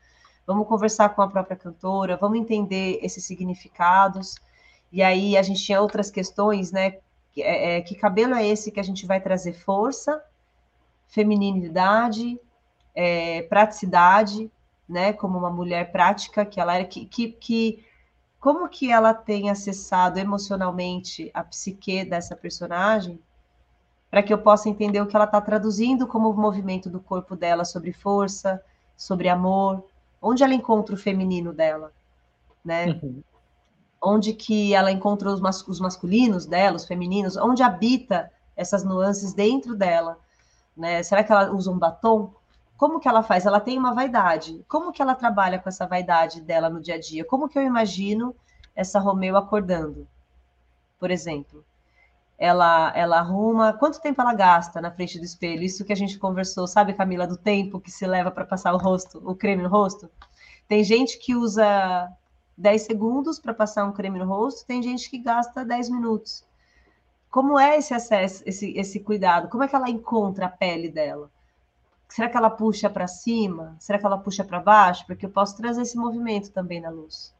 Vamos 0.45 0.67
conversar 0.67 1.09
com 1.09 1.23
a 1.23 1.27
própria 1.27 1.57
cantora, 1.57 2.15
vamos 2.15 2.37
entender 2.37 2.99
esses 3.01 3.25
significados. 3.25 4.35
E 4.91 5.01
aí 5.01 5.35
a 5.35 5.41
gente 5.41 5.63
tinha 5.63 5.81
outras 5.81 6.11
questões, 6.11 6.71
né? 6.71 6.97
É, 7.35 7.77
é, 7.77 7.81
que 7.81 7.95
cabelo 7.95 8.35
é 8.35 8.47
esse 8.47 8.71
que 8.71 8.79
a 8.79 8.83
gente 8.83 9.07
vai 9.07 9.19
trazer 9.19 9.53
força, 9.53 10.23
feminilidade, 11.13 12.39
é, 12.95 13.43
praticidade, 13.43 14.51
né? 14.89 15.13
Como 15.13 15.37
uma 15.37 15.51
mulher 15.51 15.91
prática 15.91 16.43
que 16.43 16.59
ela 16.59 16.73
era, 16.73 16.85
que, 16.85 17.05
que, 17.05 17.29
que 17.29 17.85
como 18.39 18.67
que 18.67 18.91
ela 18.91 19.13
tem 19.13 19.51
acessado 19.51 20.17
emocionalmente 20.17 21.29
a 21.33 21.43
psique 21.43 22.03
dessa 22.03 22.35
personagem, 22.35 23.19
para 24.09 24.23
que 24.23 24.33
eu 24.33 24.39
possa 24.39 24.67
entender 24.67 24.99
o 25.01 25.05
que 25.05 25.15
ela 25.15 25.25
está 25.25 25.39
traduzindo 25.39 26.07
como 26.07 26.29
o 26.29 26.35
movimento 26.35 26.89
do 26.89 26.99
corpo 26.99 27.35
dela 27.35 27.63
sobre 27.63 27.93
força, 27.93 28.61
sobre 28.97 29.29
amor, 29.29 29.85
onde 30.19 30.43
ela 30.43 30.53
encontra 30.53 30.95
o 30.95 30.97
feminino 30.97 31.53
dela, 31.53 31.91
né? 32.65 32.87
Uhum. 32.87 33.23
Onde 34.01 34.33
que 34.33 34.73
ela 34.73 34.91
encontra 34.91 35.29
os, 35.29 35.39
mas, 35.39 35.65
os 35.67 35.79
masculinos 35.79 36.47
dela, 36.47 36.75
os 36.75 36.85
femininos, 36.85 37.37
onde 37.37 37.61
habita 37.61 38.31
essas 38.55 38.83
nuances 38.83 39.33
dentro 39.33 39.75
dela, 39.75 40.17
né? 40.75 41.03
Será 41.03 41.23
que 41.23 41.31
ela 41.31 41.51
usa 41.51 41.71
um 41.71 41.77
batom? 41.77 42.33
Como 42.77 42.99
que 42.99 43.07
ela 43.07 43.23
faz? 43.23 43.45
Ela 43.45 43.59
tem 43.59 43.77
uma 43.77 43.93
vaidade. 43.93 44.63
Como 44.67 44.91
que 44.91 45.01
ela 45.01 45.15
trabalha 45.15 45.59
com 45.59 45.69
essa 45.69 45.87
vaidade 45.87 46.41
dela 46.41 46.69
no 46.69 46.81
dia 46.81 46.95
a 46.95 46.99
dia? 46.99 47.23
Como 47.25 47.47
que 47.47 47.57
eu 47.57 47.63
imagino 47.63 48.35
essa 48.75 48.99
Romeu 48.99 49.37
acordando? 49.37 50.07
Por 50.99 51.11
exemplo, 51.11 51.63
ela 52.37 52.91
ela 52.95 53.19
arruma, 53.19 53.73
quanto 53.73 54.01
tempo 54.01 54.21
ela 54.21 54.33
gasta 54.33 54.81
na 54.81 54.91
frente 54.91 55.19
do 55.19 55.25
espelho? 55.25 55.63
Isso 55.63 55.85
que 55.85 55.93
a 55.93 55.95
gente 55.95 56.17
conversou, 56.17 56.67
sabe, 56.67 56.93
Camila, 56.93 57.27
do 57.27 57.37
tempo 57.37 57.79
que 57.79 57.91
se 57.91 58.05
leva 58.05 58.31
para 58.31 58.45
passar 58.45 58.73
o 58.73 58.77
rosto, 58.77 59.21
o 59.23 59.35
creme 59.35 59.63
no 59.63 59.69
rosto? 59.69 60.09
Tem 60.67 60.83
gente 60.83 61.19
que 61.19 61.35
usa 61.35 62.09
10 62.57 62.81
segundos 62.81 63.39
para 63.39 63.53
passar 63.53 63.85
um 63.85 63.91
creme 63.91 64.19
no 64.19 64.25
rosto, 64.25 64.65
tem 64.65 64.81
gente 64.81 65.09
que 65.09 65.17
gasta 65.17 65.65
10 65.65 65.89
minutos. 65.89 66.45
Como 67.33 67.57
é 67.57 67.79
esse 67.79 67.95
acesso, 67.95 68.43
esse, 68.45 68.77
esse 68.77 68.99
cuidado? 68.99 69.49
Como 69.49 69.63
é 69.63 69.67
que 69.67 69.75
ela 69.75 69.89
encontra 69.89 70.45
a 70.45 70.49
pele 70.49 70.87
dela? 70.87 71.31
Será 72.07 72.29
que 72.29 72.37
ela 72.37 72.51
puxa 72.51 72.91
para 72.91 73.07
cima? 73.07 73.75
Será 73.79 73.97
que 73.97 74.05
ela 74.05 74.19
puxa 74.19 74.43
para 74.43 74.59
baixo? 74.59 75.03
Porque 75.07 75.25
eu 75.25 75.31
posso 75.31 75.57
trazer 75.57 75.81
esse 75.81 75.97
movimento 75.97 76.51
também 76.51 76.79
na 76.79 76.91
luz, 76.91 77.33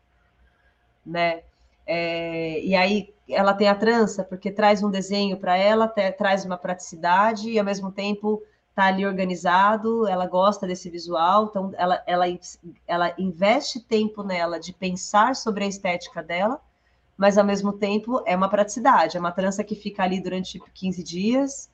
né? 1.06 1.44
É, 1.86 2.60
e 2.62 2.74
aí 2.76 3.14
ela 3.30 3.54
tem 3.54 3.68
a 3.68 3.76
trança, 3.76 4.24
porque 4.24 4.52
traz 4.52 4.82
um 4.82 4.90
desenho 4.90 5.38
para 5.38 5.56
ela, 5.56 5.88
traz 6.18 6.44
uma 6.44 6.58
praticidade 6.58 7.52
e 7.52 7.60
ao 7.60 7.66
mesmo 7.66 7.92
tempo 7.92 8.42
está 8.72 8.86
ali 8.86 9.06
organizado, 9.06 10.08
ela 10.08 10.26
gosta 10.26 10.66
desse 10.66 10.90
visual, 10.90 11.50
então 11.52 11.72
ela, 11.78 12.02
ela, 12.08 12.26
ela 12.88 13.14
investe 13.20 13.80
tempo 13.80 14.24
nela 14.24 14.60
de 14.60 14.74
pensar 14.74 15.36
sobre 15.36 15.66
a 15.66 15.68
estética 15.68 16.24
dela, 16.24 16.60
mas 17.18 17.38
ao 17.38 17.46
mesmo 17.46 17.74
tempo 17.74 18.22
é 18.26 18.36
uma 18.36 18.50
praticidade, 18.50 19.18
é 19.18 19.20
uma 19.20 19.32
trança 19.32 19.64
que 19.64 19.76
fica 19.76 20.04
ali 20.04 20.22
durante 20.22 20.60
15 20.74 21.04
dias, 21.04 21.72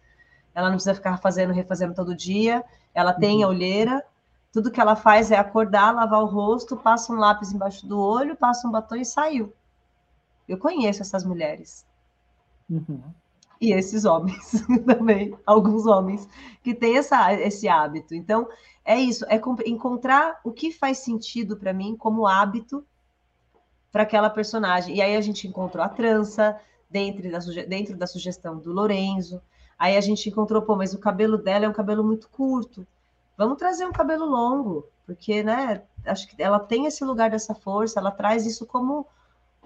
ela 0.54 0.68
não 0.68 0.76
precisa 0.76 0.96
ficar 0.96 1.18
fazendo, 1.18 1.54
refazendo 1.54 1.94
todo 1.94 2.16
dia, 2.16 2.64
ela 2.94 3.14
tem 3.14 3.44
a 3.44 3.48
uhum. 3.48 3.54
olheira, 3.54 4.04
tudo 4.52 4.72
que 4.72 4.82
ela 4.82 4.96
faz 4.96 5.32
é 5.32 5.38
acordar, 5.38 5.94
lavar 5.94 6.22
o 6.22 6.26
rosto, 6.26 6.76
passa 6.76 7.14
um 7.14 7.18
lápis 7.18 7.54
embaixo 7.54 7.86
do 7.88 8.00
olho, 8.00 8.36
passa 8.36 8.68
um 8.68 8.72
batom 8.72 8.96
e 8.96 9.06
saiu. 9.06 9.54
Eu 10.48 10.58
conheço 10.58 11.02
essas 11.02 11.24
mulheres. 11.24 11.86
Uhum. 12.70 13.02
E 13.62 13.72
esses 13.72 14.06
homens 14.06 14.66
também, 14.86 15.38
alguns 15.46 15.86
homens 15.86 16.28
que 16.64 16.74
têm 16.74 16.98
essa, 16.98 17.34
esse 17.34 17.68
hábito. 17.68 18.16
Então, 18.16 18.48
é 18.84 19.00
isso, 19.00 19.26
é 19.28 19.40
encontrar 19.66 20.40
o 20.44 20.52
que 20.52 20.72
faz 20.72 21.00
sentido 21.00 21.58
para 21.58 21.74
mim 21.74 21.96
como 21.96 22.26
hábito 22.26 22.84
para 23.92 24.04
aquela 24.04 24.30
personagem. 24.30 24.96
E 24.96 25.02
aí 25.02 25.16
a 25.16 25.22
gente 25.22 25.48
encontrou 25.48 25.84
a 25.84 25.90
trança 25.90 26.60
dentro 26.90 27.30
da, 27.32 27.40
dentro 27.68 27.98
da 27.98 28.08
sugestão 28.08 28.58
do 28.58 28.72
Lorenzo, 28.72 29.42
Aí 29.80 29.96
a 29.96 30.02
gente 30.02 30.28
encontrou, 30.28 30.62
pô, 30.62 30.76
mas 30.76 30.94
o 30.94 31.00
cabelo 31.00 31.38
dela 31.38 31.64
é 31.64 31.70
um 31.70 31.74
cabelo 31.74 32.04
muito 32.04 32.28
curto. 32.30 32.86
Vamos 33.38 33.58
trazer 33.58 33.86
um 33.86 33.94
cabelo 33.94 34.26
longo, 34.26 34.86
porque, 35.06 35.42
né, 35.42 35.84
acho 36.06 36.28
que 36.28 36.44
ela 36.44 36.60
tem 36.60 36.86
esse 36.86 37.06
lugar 37.06 37.30
dessa 37.30 37.56
força, 37.56 37.98
ela 37.98 38.12
traz 38.12 38.46
isso 38.46 38.66
como 38.66 39.08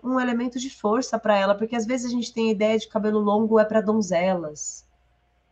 um 0.03 0.19
elemento 0.19 0.59
de 0.59 0.69
força 0.69 1.17
para 1.17 1.36
ela, 1.36 1.55
porque 1.55 1.76
às 1.76 1.88
vezes 1.88 2.05
a 2.05 2.09
gente 2.09 2.32
tem 2.32 2.49
a 2.49 2.51
ideia 2.51 2.78
de 2.78 2.88
cabelo 2.88 3.19
longo 3.19 3.59
é 3.59 3.65
para 3.65 3.82
donzelas, 3.82 4.86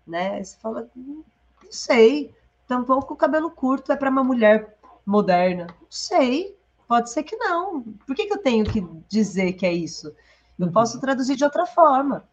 né? 0.06 0.44
Você 0.44 0.56
fala, 0.58 0.88
hum, 0.96 1.24
não 1.64 1.72
sei, 1.72 2.36
tampouco 2.68 3.16
o 3.16 3.18
cabelo 3.18 3.50
curto 3.50 3.92
é 3.92 3.96
para 3.96 4.12
uma 4.12 4.24
mulher 4.24 4.78
moderna. 5.04 5.66
Não 5.82 5.88
sei, 5.90 6.56
pode 6.92 7.10
ser 7.10 7.24
que 7.24 7.38
não. 7.38 7.84
Por 8.06 8.14
que, 8.14 8.26
que 8.26 8.34
eu 8.34 8.42
tenho 8.42 8.66
que 8.66 8.86
dizer 9.08 9.54
que 9.54 9.66
é 9.66 9.72
isso? 9.72 10.14
Eu 10.60 10.66
uhum. 10.66 10.74
posso 10.74 11.00
traduzir 11.00 11.38
de 11.38 11.46
outra 11.46 11.66
forma, 11.66 12.28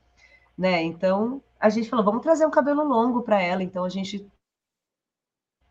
né? 0.58 0.82
Então, 0.82 1.40
a 1.60 1.68
gente 1.68 1.88
falou, 1.88 2.04
vamos 2.04 2.22
trazer 2.22 2.44
um 2.44 2.50
cabelo 2.50 2.82
longo 2.82 3.22
para 3.22 3.40
ela. 3.40 3.62
Então 3.62 3.84
a 3.84 3.88
gente 3.88 4.28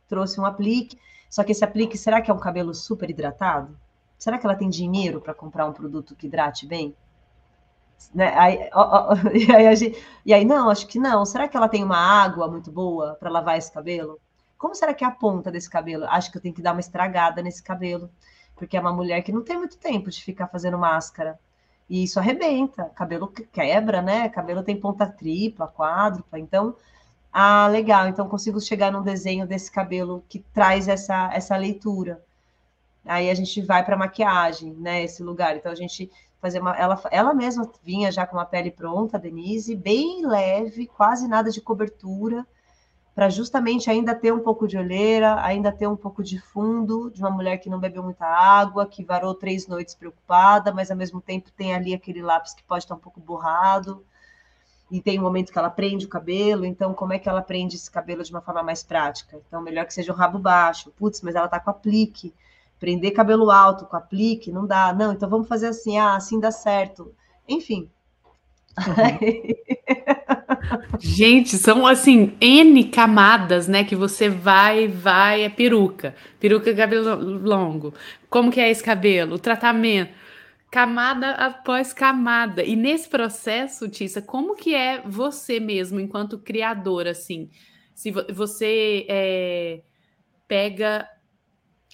trouxe 0.07 0.39
um 0.39 0.45
aplique. 0.45 0.97
Só 1.29 1.43
que 1.43 1.51
esse 1.51 1.65
aplique, 1.65 1.97
será 1.97 2.21
que 2.21 2.31
é 2.31 2.33
um 2.33 2.39
cabelo 2.39 2.73
super 2.73 3.09
hidratado? 3.09 3.77
Será 4.17 4.37
que 4.37 4.45
ela 4.45 4.55
tem 4.55 4.69
dinheiro 4.69 5.19
para 5.19 5.33
comprar 5.33 5.65
um 5.65 5.73
produto 5.73 6.15
que 6.15 6.27
hidrate 6.27 6.65
bem? 6.65 6.95
Né? 8.15 8.33
Aí, 8.37 8.69
ó, 8.73 9.11
ó, 9.11 9.15
e, 9.35 9.53
aí 9.53 9.75
gente, 9.75 10.01
e, 10.25 10.33
aí, 10.33 10.45
não, 10.45 10.69
acho 10.69 10.87
que 10.87 10.97
não. 10.97 11.25
Será 11.25 11.49
que 11.49 11.57
ela 11.57 11.67
tem 11.67 11.83
uma 11.83 11.97
água 11.97 12.47
muito 12.47 12.71
boa 12.71 13.15
para 13.15 13.29
lavar 13.29 13.57
esse 13.57 13.69
cabelo? 13.69 14.17
Como 14.57 14.73
será 14.73 14.93
que 14.93 15.03
é 15.03 15.07
a 15.07 15.11
ponta 15.11 15.51
desse 15.51 15.69
cabelo? 15.69 16.05
Acho 16.05 16.31
que 16.31 16.37
eu 16.37 16.41
tenho 16.41 16.55
que 16.55 16.61
dar 16.61 16.71
uma 16.71 16.79
estragada 16.79 17.41
nesse 17.41 17.61
cabelo, 17.61 18.09
porque 18.57 18.75
é 18.75 18.79
uma 18.79 18.91
mulher 18.91 19.21
que 19.21 19.31
não 19.31 19.43
tem 19.43 19.57
muito 19.57 19.77
tempo 19.77 20.09
de 20.09 20.23
ficar 20.23 20.47
fazendo 20.47 20.77
máscara. 20.77 21.39
E 21.89 22.03
isso 22.03 22.19
arrebenta, 22.19 22.85
cabelo 22.95 23.27
quebra, 23.27 24.01
né? 24.01 24.27
Cabelo 24.29 24.63
tem 24.63 24.77
ponta 24.77 25.05
tripla, 25.07 25.67
quádrupla, 25.67 26.37
então, 26.39 26.75
ah, 27.31 27.67
legal, 27.67 28.07
então 28.07 28.27
consigo 28.27 28.59
chegar 28.59 28.91
num 28.91 29.03
desenho 29.03 29.47
desse 29.47 29.71
cabelo 29.71 30.23
que 30.27 30.39
traz 30.53 30.87
essa, 30.87 31.29
essa 31.33 31.55
leitura. 31.55 32.21
Aí 33.05 33.29
a 33.29 33.33
gente 33.35 33.61
vai 33.61 33.85
para 33.85 33.95
maquiagem, 33.95 34.73
né? 34.73 35.03
Esse 35.03 35.23
lugar. 35.23 35.55
Então 35.55 35.71
a 35.71 35.75
gente 35.75 36.11
fazer 36.41 36.59
uma. 36.59 36.75
Ela, 36.75 37.01
ela 37.11 37.33
mesma 37.33 37.71
vinha 37.83 38.11
já 38.11 38.27
com 38.27 38.39
a 38.39 38.45
pele 38.45 38.71
pronta, 38.71 39.17
Denise, 39.17 39.75
bem 39.75 40.25
leve, 40.25 40.87
quase 40.87 41.27
nada 41.27 41.49
de 41.51 41.61
cobertura 41.61 42.45
para 43.17 43.31
justamente 43.31 43.89
ainda 43.89 44.13
ter 44.13 44.31
um 44.31 44.41
pouco 44.41 44.67
de 44.67 44.77
olheira, 44.77 45.41
ainda 45.41 45.71
ter 45.71 45.87
um 45.87 45.95
pouco 45.95 46.23
de 46.23 46.39
fundo 46.39 47.09
de 47.09 47.19
uma 47.19 47.31
mulher 47.31 47.57
que 47.57 47.67
não 47.67 47.79
bebeu 47.79 48.03
muita 48.03 48.27
água, 48.27 48.85
que 48.85 49.03
varou 49.03 49.33
três 49.33 49.65
noites 49.65 49.95
preocupada, 49.95 50.71
mas 50.71 50.91
ao 50.91 50.97
mesmo 50.97 51.19
tempo 51.19 51.49
tem 51.49 51.73
ali 51.73 51.95
aquele 51.95 52.21
lápis 52.21 52.53
que 52.53 52.61
pode 52.61 52.83
estar 52.83 52.93
um 52.93 52.99
pouco 52.99 53.19
borrado. 53.19 54.05
E 54.91 55.01
tem 55.01 55.17
um 55.17 55.23
momento 55.23 55.51
que 55.51 55.57
ela 55.57 55.71
prende 55.71 56.05
o 56.05 56.09
cabelo, 56.09 56.63
então 56.63 56.93
como 56.93 57.11
é 57.11 57.17
que 57.17 57.27
ela 57.27 57.41
prende 57.41 57.75
esse 57.75 57.89
cabelo 57.89 58.23
de 58.23 58.29
uma 58.29 58.39
forma 58.39 58.61
mais 58.61 58.83
prática? 58.83 59.41
Então, 59.47 59.63
melhor 59.63 59.87
que 59.87 59.95
seja 59.95 60.13
o 60.13 60.15
rabo 60.15 60.37
baixo. 60.37 60.91
Putz, 60.91 61.23
mas 61.23 61.33
ela 61.33 61.47
tá 61.47 61.59
com 61.59 61.71
aplique. 61.71 62.35
Prender 62.79 63.15
cabelo 63.15 63.49
alto 63.49 63.87
com 63.87 63.97
aplique 63.97 64.51
não 64.51 64.67
dá. 64.67 64.93
Não, 64.93 65.11
então 65.11 65.27
vamos 65.27 65.47
fazer 65.47 65.69
assim, 65.69 65.97
ah, 65.97 66.15
assim 66.15 66.39
dá 66.39 66.51
certo. 66.51 67.11
Enfim. 67.49 67.89
Uhum. 68.77 70.36
Gente, 70.99 71.57
são 71.57 71.85
assim, 71.85 72.35
N 72.41 72.83
camadas, 72.85 73.67
né? 73.67 73.83
Que 73.83 73.95
você 73.95 74.29
vai, 74.29 74.87
vai, 74.87 75.43
é 75.43 75.49
peruca. 75.49 76.15
Peruca, 76.39 76.73
cabelo 76.75 77.39
longo. 77.39 77.93
Como 78.29 78.51
que 78.51 78.59
é 78.59 78.69
esse 78.69 78.83
cabelo? 78.83 79.35
O 79.35 79.39
tratamento. 79.39 80.13
Camada 80.71 81.31
após 81.31 81.93
camada. 81.93 82.63
E 82.63 82.75
nesse 82.75 83.07
processo, 83.07 83.87
Tissa, 83.87 84.21
como 84.21 84.55
que 84.55 84.75
é 84.75 85.01
você 85.05 85.59
mesmo, 85.59 85.99
enquanto 85.99 86.37
criador, 86.39 87.07
assim? 87.07 87.49
Se 87.95 88.11
você 88.11 89.05
é, 89.09 89.81
pega, 90.47 91.07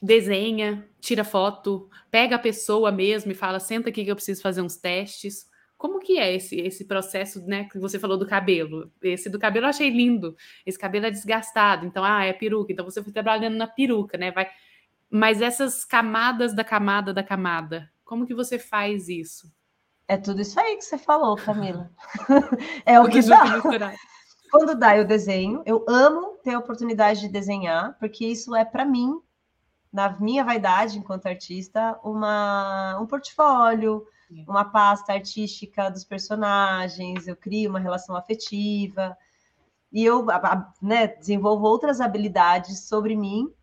desenha, 0.02 0.88
tira 1.00 1.24
foto, 1.24 1.90
pega 2.10 2.36
a 2.36 2.40
pessoa 2.40 2.92
mesmo 2.92 3.32
e 3.32 3.36
fala, 3.36 3.60
senta 3.60 3.90
aqui 3.90 4.04
que 4.04 4.12
eu 4.12 4.16
preciso 4.16 4.42
fazer 4.42 4.62
uns 4.62 4.76
testes 4.76 5.53
como 5.84 6.00
que 6.00 6.18
é 6.18 6.34
esse, 6.34 6.56
esse 6.62 6.86
processo, 6.86 7.46
né, 7.46 7.66
que 7.66 7.78
você 7.78 8.00
falou 8.00 8.18
do 8.18 8.26
cabelo? 8.26 8.90
Esse 9.02 9.30
do 9.30 9.38
cabelo 9.38 9.66
eu 9.66 9.70
achei 9.70 9.90
lindo. 9.90 10.34
Esse 10.66 10.80
cabelo 10.80 11.08
é 11.08 11.12
desgastado, 11.12 11.86
então, 11.86 12.06
ah, 12.06 12.24
é 12.24 12.32
peruca. 12.32 12.72
Então 12.72 12.86
você 12.86 13.04
foi 13.04 13.12
trabalhando 13.12 13.58
na 13.58 13.68
peruca, 13.68 14.18
né? 14.18 14.32
Vai... 14.32 14.50
Mas 15.12 15.42
essas 15.42 15.84
camadas 15.84 16.56
da 16.56 16.64
camada 16.64 17.14
da 17.14 17.22
camada, 17.22 17.92
como 18.06 18.26
que 18.26 18.34
você 18.34 18.58
faz 18.58 19.10
isso? 19.10 19.54
É 20.08 20.16
tudo 20.16 20.40
isso 20.42 20.58
aí 20.58 20.78
que 20.78 20.86
você 20.86 20.98
falou, 20.98 21.36
Camila. 21.36 21.92
é 22.86 22.98
o 23.02 23.10
que 23.10 23.22
dá. 23.22 23.62
Quando 24.50 24.80
dá, 24.80 24.96
eu 24.96 25.04
desenho. 25.04 25.64
Eu 25.66 25.84
amo 25.86 26.38
ter 26.42 26.54
a 26.54 26.60
oportunidade 26.60 27.20
de 27.20 27.28
desenhar, 27.28 27.98
porque 28.00 28.26
isso 28.26 28.56
é 28.56 28.64
para 28.64 28.86
mim, 28.86 29.20
na 29.92 30.18
minha 30.18 30.46
vaidade 30.46 30.98
enquanto 30.98 31.26
artista, 31.26 32.00
uma, 32.06 32.98
um 33.02 33.06
portfólio, 33.06 34.08
uma 34.48 34.66
pasta 34.66 35.14
artística 35.14 35.90
dos 35.90 36.04
personagens, 36.04 37.28
eu 37.28 37.36
crio 37.36 37.70
uma 37.70 37.80
relação 37.80 38.16
afetiva 38.16 39.18
e 39.92 40.04
eu 40.04 40.26
né, 40.82 41.08
desenvolvo 41.08 41.66
outras 41.66 42.02
habilidades 42.02 42.88
sobre 42.88 43.16
mim 43.16 43.54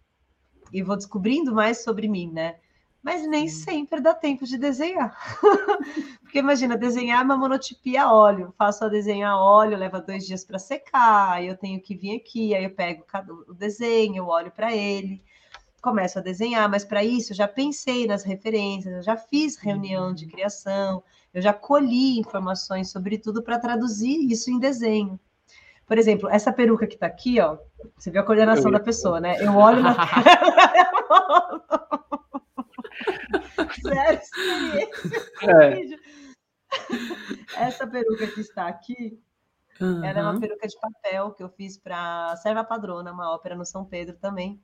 e 0.73 0.83
vou 0.83 0.97
descobrindo 0.97 1.55
mais 1.55 1.83
sobre 1.83 2.07
mim, 2.07 2.31
né? 2.31 2.57
Mas 3.03 3.27
nem 3.27 3.49
sempre 3.49 4.01
dá 4.01 4.15
tempo 4.15 4.45
de 4.45 4.59
desenhar. 4.59 5.17
Porque 6.21 6.39
imagina, 6.39 6.77
desenhar 6.77 7.21
é 7.21 7.25
uma 7.25 7.37
monotipia 7.37 8.13
óleo. 8.13 8.55
Faço 8.59 8.85
a 8.85 8.89
desenhar 8.89 9.37
óleo, 9.37 9.77
leva 9.77 10.01
dois 10.01 10.27
dias 10.27 10.45
para 10.45 10.59
secar, 10.59 11.33
aí 11.33 11.49
eu 11.49 11.57
tenho 11.57 11.81
que 11.81 11.97
vir 11.97 12.17
aqui, 12.17 12.55
aí 12.55 12.65
eu 12.65 12.75
pego 12.75 13.05
o 13.49 13.55
desenho, 13.55 14.17
eu 14.17 14.27
olho 14.27 14.51
para 14.51 14.75
ele, 14.75 15.23
começo 15.81 16.19
a 16.19 16.23
desenhar, 16.23 16.69
mas 16.69 16.85
para 16.85 17.03
isso 17.03 17.33
eu 17.33 17.37
já 17.37 17.49
pensei 17.49 18.07
nas 18.07 18.23
referências, 18.23 18.95
eu 18.95 19.03
já 19.03 19.17
fiz 19.17 19.57
reunião 19.57 20.13
de 20.13 20.25
uhum. 20.25 20.31
criação, 20.31 21.03
eu 21.33 21.41
já 21.41 21.53
colhi 21.53 22.19
informações 22.19 22.91
sobre 22.91 23.19
tudo 23.19 23.43
para 23.43 23.59
traduzir 23.59 24.31
isso 24.31 24.51
em 24.51 24.59
desenho. 24.59 25.19
Por 25.87 25.99
exemplo, 25.99 26.29
essa 26.29 26.53
peruca 26.53 26.87
que 26.87 26.95
está 26.95 27.07
aqui, 27.07 27.41
ó, 27.41 27.59
você 27.97 28.11
viu 28.11 28.21
a 28.21 28.25
coordenação 28.25 28.71
da 28.71 28.79
pessoa, 28.79 29.21
né? 29.21 29.37
Eu 29.45 29.57
olho 29.57 29.83
na 29.83 29.97
Sério, 33.83 34.21
é. 35.43 36.11
Essa 37.57 37.87
peruca 37.87 38.27
que 38.29 38.41
está 38.41 38.69
aqui, 38.69 39.21
uhum. 39.81 40.05
ela 40.05 40.21
é 40.21 40.23
uma 40.23 40.39
peruca 40.39 40.69
de 40.69 40.79
papel 40.79 41.33
que 41.33 41.43
eu 41.43 41.49
fiz 41.49 41.77
para 41.77 42.37
Serva 42.37 42.63
Padrona, 42.63 43.13
uma 43.13 43.35
ópera 43.35 43.57
no 43.57 43.65
São 43.65 43.85
Pedro 43.85 44.17
também, 44.17 44.63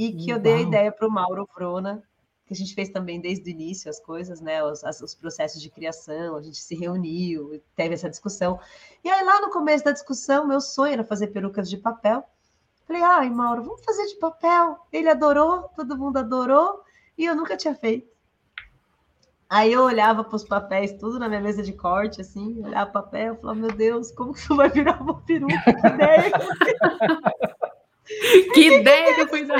e 0.00 0.14
que 0.14 0.30
eu 0.30 0.38
dei 0.38 0.54
a 0.54 0.60
ideia 0.60 0.90
para 0.90 1.06
o 1.06 1.10
Mauro 1.10 1.46
Vrona, 1.54 2.02
que 2.46 2.54
a 2.54 2.56
gente 2.56 2.74
fez 2.74 2.88
também 2.88 3.20
desde 3.20 3.50
o 3.50 3.52
início 3.52 3.90
as 3.90 4.00
coisas, 4.00 4.40
né? 4.40 4.64
Os, 4.64 4.82
os, 4.82 5.14
processos 5.14 5.60
de 5.60 5.68
criação, 5.68 6.36
a 6.36 6.40
gente 6.40 6.56
se 6.56 6.74
reuniu, 6.74 7.62
teve 7.76 7.92
essa 7.92 8.08
discussão. 8.08 8.58
E 9.04 9.10
aí, 9.10 9.22
lá 9.22 9.42
no 9.42 9.50
começo 9.50 9.84
da 9.84 9.92
discussão, 9.92 10.48
meu 10.48 10.58
sonho 10.58 10.94
era 10.94 11.04
fazer 11.04 11.26
perucas 11.26 11.68
de 11.68 11.76
papel. 11.76 12.24
Falei, 12.86 13.02
ai, 13.02 13.28
Mauro, 13.28 13.62
vamos 13.62 13.84
fazer 13.84 14.06
de 14.06 14.16
papel. 14.16 14.78
Ele 14.90 15.10
adorou, 15.10 15.68
todo 15.76 15.98
mundo 15.98 16.16
adorou, 16.16 16.82
e 17.18 17.26
eu 17.26 17.36
nunca 17.36 17.54
tinha 17.54 17.74
feito. 17.74 18.08
Aí 19.50 19.70
eu 19.70 19.82
olhava 19.82 20.24
para 20.24 20.36
os 20.36 20.44
papéis, 20.44 20.94
tudo 20.94 21.18
na 21.18 21.28
minha 21.28 21.42
mesa 21.42 21.62
de 21.62 21.74
corte, 21.74 22.22
assim, 22.22 22.64
olhava 22.64 22.88
o 22.88 22.92
papel, 22.94 23.36
falava, 23.36 23.60
meu 23.60 23.72
Deus, 23.72 24.10
como 24.12 24.32
que 24.32 24.38
isso 24.38 24.56
vai 24.56 24.70
virar 24.70 25.02
uma 25.02 25.20
peruca? 25.20 25.74
Que 25.74 25.86
ideia! 25.88 26.32
que 28.54 28.80
ideia 28.80 29.14
que 29.14 29.20
eu 29.22 29.28
fui 29.28 29.44
dar! 29.46 29.58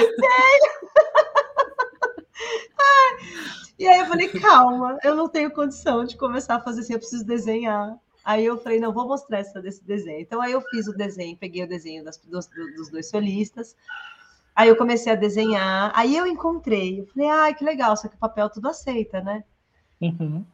E 3.79 3.87
aí 3.87 4.01
eu 4.01 4.07
falei, 4.07 4.29
calma, 4.29 4.99
eu 5.03 5.17
não 5.17 5.27
tenho 5.27 5.51
condição 5.51 6.05
de 6.05 6.15
começar 6.17 6.57
a 6.57 6.61
fazer 6.61 6.83
assim, 6.83 6.93
eu 6.93 6.99
preciso 6.99 7.25
desenhar. 7.25 7.99
Aí 8.23 8.45
eu 8.45 8.59
falei, 8.59 8.79
não, 8.79 8.93
vou 8.93 9.09
mostrar 9.09 9.39
essa 9.39 9.63
desse 9.63 9.83
desenho. 9.83 10.21
Então 10.21 10.43
aí 10.43 10.53
eu 10.53 10.61
fiz 10.61 10.87
o 10.87 10.93
desenho, 10.93 11.37
peguei 11.39 11.65
o 11.65 11.69
desenho 11.69 12.05
das, 12.05 12.19
dos, 12.19 12.47
dos 12.77 12.91
dois 12.91 13.09
solistas. 13.09 13.75
Aí 14.55 14.69
eu 14.69 14.77
comecei 14.77 15.11
a 15.11 15.17
desenhar. 15.17 15.93
Aí 15.95 16.15
eu 16.15 16.27
encontrei, 16.27 17.01
eu 17.01 17.07
falei, 17.07 17.29
ai, 17.31 17.55
que 17.55 17.65
legal, 17.65 17.97
só 17.97 18.09
que 18.09 18.17
o 18.17 18.19
papel 18.19 18.51
tudo 18.51 18.69
aceita, 18.69 19.23
né? 19.23 19.45
Uhum. 19.99 20.45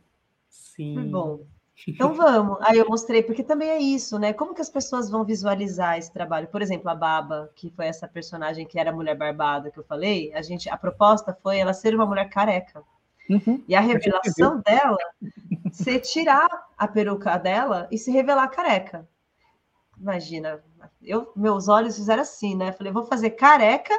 Sim. 0.48 0.94
Foi 0.94 1.04
bom. 1.04 1.55
Então 1.86 2.14
vamos. 2.14 2.58
Aí 2.62 2.78
eu 2.78 2.88
mostrei, 2.88 3.22
porque 3.22 3.42
também 3.42 3.68
é 3.68 3.78
isso, 3.78 4.18
né? 4.18 4.32
Como 4.32 4.54
que 4.54 4.60
as 4.60 4.70
pessoas 4.70 5.10
vão 5.10 5.24
visualizar 5.24 5.98
esse 5.98 6.12
trabalho? 6.12 6.48
Por 6.48 6.62
exemplo, 6.62 6.88
a 6.88 6.94
Baba, 6.94 7.50
que 7.54 7.70
foi 7.70 7.86
essa 7.86 8.08
personagem 8.08 8.66
que 8.66 8.78
era 8.78 8.90
a 8.90 8.94
mulher 8.94 9.16
barbada 9.16 9.70
que 9.70 9.78
eu 9.78 9.84
falei, 9.84 10.32
a 10.34 10.42
gente, 10.42 10.68
a 10.70 10.76
proposta 10.76 11.36
foi 11.42 11.58
ela 11.58 11.74
ser 11.74 11.94
uma 11.94 12.06
mulher 12.06 12.28
careca. 12.28 12.82
Uhum. 13.28 13.62
E 13.68 13.74
a 13.74 13.80
revelação 13.80 14.60
dela, 14.60 14.98
você 15.70 15.98
tirar 15.98 16.48
a 16.78 16.88
peruca 16.88 17.36
dela 17.36 17.88
e 17.90 17.98
se 17.98 18.10
revelar 18.10 18.48
careca. 18.48 19.06
Imagina, 19.98 20.62
eu, 21.02 21.32
meus 21.34 21.68
olhos 21.68 21.96
fizeram 21.96 22.22
assim, 22.22 22.54
né? 22.54 22.72
Falei, 22.72 22.92
vou 22.92 23.04
fazer 23.04 23.30
careca 23.30 23.94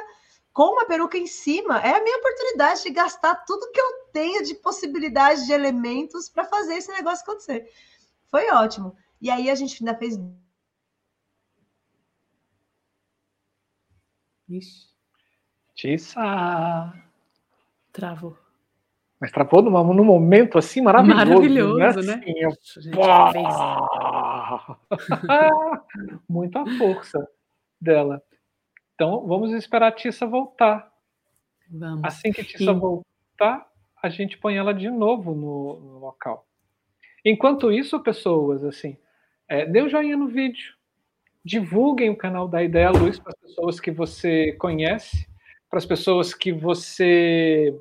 com 0.58 0.72
uma 0.72 0.86
peruca 0.86 1.16
em 1.16 1.28
cima. 1.28 1.78
É 1.78 1.94
a 1.94 2.02
minha 2.02 2.18
oportunidade 2.18 2.82
de 2.82 2.90
gastar 2.90 3.36
tudo 3.44 3.70
que 3.70 3.80
eu 3.80 4.08
tenho 4.12 4.42
de 4.42 4.56
possibilidade 4.56 5.46
de 5.46 5.52
elementos 5.52 6.28
para 6.28 6.44
fazer 6.44 6.74
esse 6.74 6.90
negócio 6.90 7.22
acontecer. 7.22 7.70
Foi 8.26 8.50
ótimo. 8.50 8.96
E 9.22 9.30
aí 9.30 9.48
a 9.48 9.54
gente 9.54 9.80
ainda 9.80 9.96
fez. 9.96 10.18
Ixi. 14.48 14.88
Tissa! 15.76 16.92
Travou. 17.92 18.36
Mas 19.20 19.30
travou 19.30 19.62
numa, 19.62 19.84
num 19.84 20.02
momento 20.02 20.58
assim 20.58 20.80
maravilhoso. 20.80 21.78
Maravilhoso, 21.78 22.00
né? 22.00 22.16
né? 22.16 22.46
Assim, 22.46 22.90
Muita 26.28 26.64
força 26.76 27.24
dela. 27.80 28.20
Então, 28.98 29.24
vamos 29.28 29.52
esperar 29.52 29.86
a 29.86 29.92
Tissa 29.92 30.26
voltar. 30.26 30.92
Vamos. 31.70 32.02
Assim 32.02 32.32
que 32.32 32.40
a 32.40 32.44
Tissa 32.44 32.72
e... 32.72 32.74
voltar, 32.74 33.70
a 34.02 34.08
gente 34.08 34.36
põe 34.36 34.56
ela 34.56 34.74
de 34.74 34.90
novo 34.90 35.36
no, 35.36 35.78
no 35.78 35.98
local. 36.00 36.44
Enquanto 37.24 37.70
isso, 37.70 38.00
pessoas, 38.00 38.64
assim, 38.64 38.96
é, 39.48 39.64
dê 39.64 39.80
um 39.84 39.88
joinha 39.88 40.16
no 40.16 40.26
vídeo. 40.26 40.74
Divulguem 41.44 42.10
o 42.10 42.16
canal 42.16 42.48
da 42.48 42.60
Ideia 42.60 42.90
Luz 42.90 43.20
para 43.20 43.30
as 43.30 43.40
pessoas 43.40 43.78
que 43.78 43.92
você 43.92 44.50
conhece, 44.54 45.28
para 45.70 45.78
as 45.78 45.86
pessoas 45.86 46.34
que 46.34 46.50
você 46.50 47.72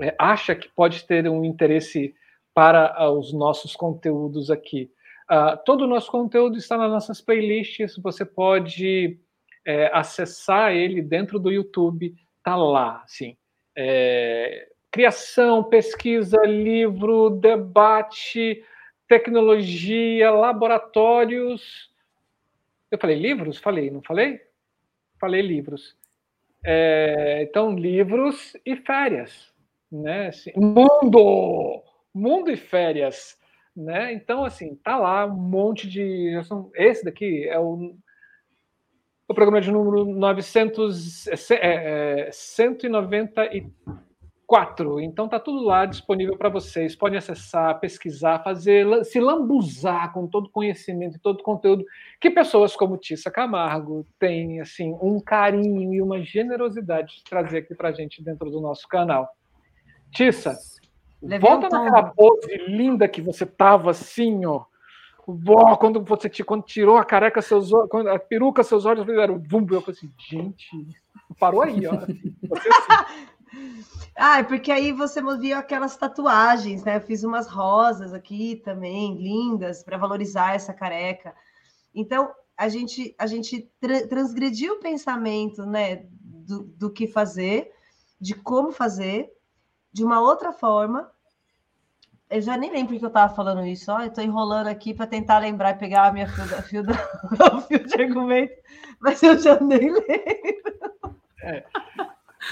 é, 0.00 0.16
acha 0.18 0.54
que 0.54 0.70
pode 0.70 1.04
ter 1.04 1.28
um 1.28 1.44
interesse 1.44 2.14
para 2.54 2.96
uh, 2.98 3.12
os 3.12 3.30
nossos 3.34 3.76
conteúdos 3.76 4.50
aqui. 4.50 4.90
Uh, 5.30 5.62
todo 5.66 5.82
o 5.82 5.86
nosso 5.86 6.10
conteúdo 6.10 6.56
está 6.56 6.78
nas 6.78 6.90
nossas 6.90 7.20
playlists, 7.20 7.98
você 7.98 8.24
pode 8.24 9.20
é, 9.64 9.90
acessar 9.92 10.72
ele 10.72 11.02
dentro 11.02 11.38
do 11.38 11.50
YouTube, 11.50 12.14
tá 12.42 12.56
lá, 12.56 13.04
sim. 13.06 13.36
É, 13.76 14.68
criação, 14.90 15.62
pesquisa, 15.64 16.38
livro, 16.44 17.30
debate, 17.30 18.64
tecnologia, 19.06 20.30
laboratórios. 20.30 21.90
Eu 22.90 22.98
falei 22.98 23.16
livros? 23.16 23.58
Falei, 23.58 23.90
não 23.90 24.02
falei? 24.02 24.40
Falei 25.18 25.42
livros. 25.42 25.96
É, 26.64 27.42
então, 27.42 27.74
livros 27.74 28.56
e 28.66 28.76
férias 28.76 29.50
né? 29.90 30.28
Assim, 30.28 30.52
mundo, 30.56 31.82
mundo 32.14 32.50
e 32.50 32.56
férias, 32.56 33.36
né? 33.74 34.12
Então 34.12 34.44
assim, 34.44 34.76
tá 34.76 34.96
lá 34.96 35.26
um 35.26 35.34
monte 35.34 35.88
de, 35.88 36.32
esse 36.74 37.04
daqui 37.04 37.48
é 37.48 37.58
o 37.58 37.96
o 39.30 39.34
programa 39.34 39.60
de 39.60 39.70
número 39.70 40.04
900, 40.04 41.28
é, 41.28 42.26
é, 42.26 42.32
194. 42.32 45.00
Então 45.00 45.28
tá 45.28 45.38
tudo 45.38 45.62
lá 45.62 45.86
disponível 45.86 46.36
para 46.36 46.48
vocês. 46.48 46.96
Podem 46.96 47.16
acessar, 47.16 47.78
pesquisar, 47.78 48.42
fazer, 48.42 49.04
se 49.04 49.20
lambuzar 49.20 50.12
com 50.12 50.26
todo 50.26 50.50
conhecimento 50.50 51.16
e 51.16 51.20
todo 51.20 51.44
conteúdo 51.44 51.84
que 52.20 52.28
pessoas 52.28 52.74
como 52.74 52.96
Tissa 52.96 53.30
Camargo 53.30 54.04
têm 54.18 54.60
assim 54.60 54.98
um 55.00 55.20
carinho 55.20 55.94
e 55.94 56.02
uma 56.02 56.20
generosidade 56.20 57.18
de 57.18 57.22
trazer 57.22 57.58
aqui 57.58 57.72
para 57.72 57.90
a 57.90 57.92
gente 57.92 58.20
dentro 58.24 58.50
do 58.50 58.60
nosso 58.60 58.88
canal. 58.88 59.28
Tissa, 60.10 60.58
volta 61.40 61.68
naquela 61.68 62.10
pose 62.10 62.52
linda 62.66 63.06
que 63.06 63.22
você 63.22 63.46
tava 63.46 63.92
assim, 63.92 64.44
ó. 64.44 64.64
Uó, 65.46 65.76
quando 65.76 66.02
você 66.02 66.28
quando 66.44 66.64
tirou 66.64 66.96
a 66.96 67.04
careca, 67.04 67.42
seus 67.42 67.70
quando 67.88 68.08
a 68.08 68.18
peruca, 68.18 68.62
seus 68.62 68.84
olhos 68.84 69.04
fizeram 69.04 69.38
bum, 69.38 69.66
eu 69.70 69.80
falei 69.80 69.98
assim, 69.98 70.12
gente, 70.18 70.66
parou 71.38 71.62
aí, 71.62 71.86
ó. 71.86 71.92
Ah, 74.16 74.38
é 74.38 74.42
porque 74.42 74.70
aí 74.70 74.92
você 74.92 75.20
viu 75.38 75.56
aquelas 75.56 75.96
tatuagens, 75.96 76.84
né? 76.84 76.96
Eu 76.96 77.00
fiz 77.00 77.24
umas 77.24 77.48
rosas 77.48 78.12
aqui 78.12 78.56
também, 78.56 79.16
lindas, 79.16 79.82
para 79.82 79.96
valorizar 79.96 80.54
essa 80.54 80.74
careca. 80.74 81.34
Então, 81.94 82.30
a 82.56 82.68
gente, 82.68 83.14
a 83.18 83.26
gente 83.26 83.70
tra 83.80 84.06
transgrediu 84.06 84.74
o 84.74 84.80
pensamento, 84.80 85.64
né, 85.64 86.06
do, 86.22 86.64
do 86.64 86.90
que 86.90 87.06
fazer, 87.06 87.72
de 88.20 88.34
como 88.34 88.70
fazer, 88.70 89.32
de 89.90 90.04
uma 90.04 90.20
outra 90.20 90.52
forma. 90.52 91.10
Eu 92.30 92.40
já 92.40 92.56
nem 92.56 92.70
lembro 92.70 92.96
que 92.96 93.04
eu 93.04 93.08
estava 93.08 93.34
falando 93.34 93.66
isso, 93.66 93.90
ó, 93.90 94.00
eu 94.00 94.06
estou 94.06 94.22
enrolando 94.22 94.68
aqui 94.68 94.94
para 94.94 95.06
tentar 95.06 95.40
lembrar 95.40 95.72
e 95.72 95.78
pegar 95.78 96.06
a 96.06 96.12
minha 96.12 96.28
fio, 96.28 96.44
fio, 96.62 96.84
fio 97.66 97.86
de 97.86 98.02
argumento, 98.02 98.54
mas 99.00 99.20
eu 99.20 99.36
já 99.36 99.58
nem 99.58 99.90
lembro. 99.90 101.16
É. 101.42 101.64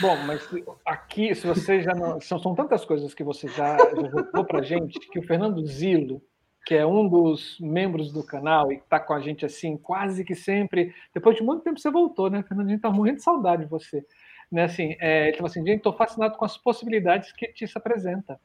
Bom, 0.01 0.16
mas 0.26 0.47
aqui, 0.85 1.33
se 1.35 1.47
você 1.47 1.81
já 1.81 1.95
não. 1.95 2.20
São, 2.20 2.39
são 2.41 2.55
tantas 2.55 2.85
coisas 2.85 3.14
que 3.14 3.22
você 3.22 3.47
já, 3.49 3.76
já 3.76 4.45
para 4.45 4.62
gente, 4.62 4.99
que 4.99 5.18
o 5.18 5.22
Fernando 5.22 5.64
Zilo, 5.64 6.20
que 6.66 6.74
é 6.74 6.85
um 6.85 7.09
dos 7.09 7.57
membros 7.61 8.12
do 8.12 8.22
canal 8.22 8.72
e 8.72 8.76
está 8.76 8.99
com 8.99 9.14
a 9.14 9.20
gente 9.20 9.47
assim, 9.47 9.76
quase 9.76 10.24
que 10.24 10.35
sempre. 10.35 10.93
Depois 11.14 11.37
de 11.37 11.43
muito 11.43 11.62
tempo 11.62 11.79
você 11.79 11.91
voltou, 11.91 12.29
né, 12.29 12.43
Fernando? 12.43 12.66
A 12.66 12.70
gente 12.70 12.79
está 12.79 12.91
morrendo 12.91 13.16
de 13.16 13.22
saudade 13.22 13.62
de 13.62 13.70
você. 13.70 14.05
Né, 14.51 14.64
assim, 14.64 14.97
é, 14.99 15.29
ele 15.29 15.37
falou 15.37 15.51
assim, 15.51 15.64
gente, 15.64 15.79
estou 15.79 15.93
fascinado 15.93 16.37
com 16.37 16.45
as 16.45 16.57
possibilidades 16.57 17.33
que 17.33 17.47
Tissa 17.53 17.79
apresenta. 17.79 18.41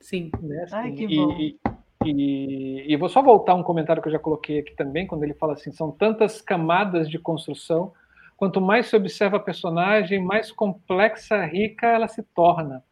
Sim. 0.00 0.30
Né? 0.40 0.62
Assim, 0.64 0.74
Ai, 0.74 0.92
que 0.92 1.06
bom. 1.06 1.32
E, 1.32 1.58
e, 2.04 2.92
e 2.92 2.96
vou 2.96 3.08
só 3.08 3.22
voltar 3.22 3.54
um 3.54 3.62
comentário 3.62 4.02
que 4.02 4.08
eu 4.08 4.12
já 4.12 4.18
coloquei 4.18 4.60
aqui 4.60 4.74
também, 4.74 5.06
quando 5.06 5.24
ele 5.24 5.34
fala 5.34 5.54
assim: 5.54 5.72
são 5.72 5.90
tantas 5.90 6.40
camadas 6.40 7.08
de 7.08 7.18
construção. 7.18 7.92
Quanto 8.36 8.60
mais 8.60 8.86
se 8.86 8.94
observa 8.94 9.36
a 9.36 9.40
personagem, 9.40 10.22
mais 10.22 10.52
complexa, 10.52 11.44
rica 11.44 11.88
ela 11.88 12.06
se 12.06 12.22
torna, 12.22 12.84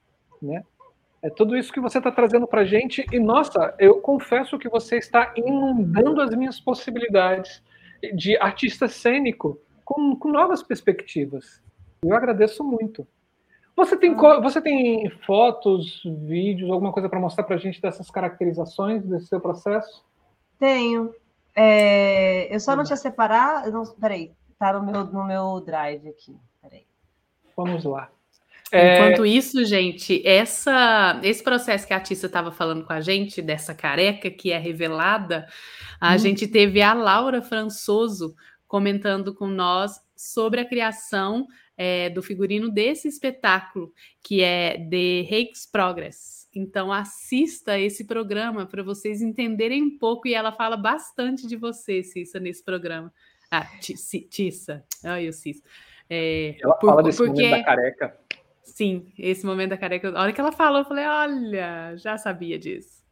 né? 0.43 0.65
É 1.23 1.31
tudo 1.31 1.57
isso 1.57 1.73
que 1.73 1.81
você 1.81 1.99
está 1.99 2.11
trazendo 2.11 2.47
para 2.47 2.63
a 2.63 2.65
gente. 2.65 3.05
E, 3.13 3.19
nossa, 3.19 3.75
eu 3.79 4.01
confesso 4.01 4.59
que 4.59 4.69
você 4.69 4.97
está 4.97 5.33
inundando 5.37 6.21
as 6.21 6.35
minhas 6.35 6.61
possibilidades 6.61 7.63
de 8.15 8.37
artista 8.39 8.87
cênico 8.87 9.61
com, 9.85 10.15
com 10.17 10.29
novas 10.31 10.63
perspectivas. 10.63 11.63
Eu 12.05 12.15
agradeço 12.15 12.63
muito. 12.63 13.07
Você 13.77 13.97
tem, 13.97 14.15
Ah. 14.19 14.41
você 14.41 14.61
tem 14.61 15.09
fotos, 15.27 16.01
vídeos, 16.05 16.71
alguma 16.71 16.93
coisa 16.93 17.09
para 17.09 17.21
mostrar 17.21 17.45
para 17.45 17.57
a 17.57 17.59
gente 17.59 17.81
dessas 17.81 18.11
caracterizações 18.11 19.05
desse 19.05 19.27
seu 19.27 19.41
processo? 19.41 20.03
Tenho. 20.59 21.15
É, 21.55 22.55
eu 22.55 22.59
só 22.59 22.75
não 22.75 22.85
tinha 22.85 22.97
separado. 22.97 23.71
Não, 23.71 23.85
peraí, 24.01 24.33
tá 24.59 24.73
no 24.73 24.83
meu, 24.85 25.05
no 25.05 25.25
meu 25.25 25.61
drive 25.61 26.09
aqui. 26.09 26.35
Peraí. 26.63 26.87
Vamos 27.57 27.85
lá. 27.85 28.11
É, 28.73 28.99
Enquanto 28.99 29.25
isso, 29.25 29.65
gente, 29.65 30.27
essa, 30.27 31.21
esse 31.23 31.43
processo 31.43 31.87
que 31.87 31.95
a 31.95 32.01
Tissa 32.01 32.27
estava 32.27 32.51
falando 32.51 32.85
com 32.85 32.93
a 32.93 33.01
gente, 33.01 33.41
dessa 33.41 33.75
careca 33.75 34.29
que 34.31 34.51
é 34.51 34.59
revelada, 34.59 35.47
a 36.01 36.15
Hum. 36.15 36.19
gente 36.19 36.49
teve 36.49 36.83
a 36.83 36.93
Laura 36.93 37.41
Françoso 37.41 38.35
comentando 38.67 39.33
com 39.35 39.47
nós 39.47 40.01
sobre 40.17 40.61
a 40.61 40.65
criação 40.65 41.47
é, 41.77 42.09
do 42.11 42.23
figurino 42.23 42.71
desse 42.71 43.07
espetáculo, 43.09 43.93
que 44.23 44.43
é 44.43 44.79
The 44.91 45.21
Hakes 45.23 45.67
Progress. 45.71 46.49
Então, 46.55 46.91
assista 46.93 47.79
esse 47.79 48.05
programa 48.07 48.65
para 48.65 48.83
vocês 48.83 49.21
entenderem 49.21 49.83
um 49.83 49.99
pouco, 49.99 50.27
e 50.27 50.35
ela 50.35 50.53
fala 50.53 50.77
bastante 50.77 51.47
de 51.47 51.57
você, 51.57 52.03
Cissa, 52.03 52.41
nesse 52.41 52.65
programa. 52.65 53.13
Ah, 53.51 53.67
Tissa. 53.81 54.83
Eu 55.23 55.33
Cissa. 55.33 55.63
É, 56.09 56.57
ela 56.63 56.75
por- 56.77 56.89
fala 56.91 57.03
desse 57.03 57.19
porque- 57.19 57.43
momento 57.43 57.59
da 57.59 57.65
careca. 57.65 58.17
Sim, 58.63 59.13
esse 59.19 59.47
momento 59.47 59.71
da 59.71 59.77
careca. 59.77 60.11
A 60.11 60.23
hora 60.23 60.33
que 60.33 60.41
ela 60.41 60.51
falou, 60.53 60.81
eu 60.81 60.85
falei: 60.85 61.07
olha, 61.07 61.97
já 61.97 62.17
sabia 62.19 62.59
disso. 62.59 63.05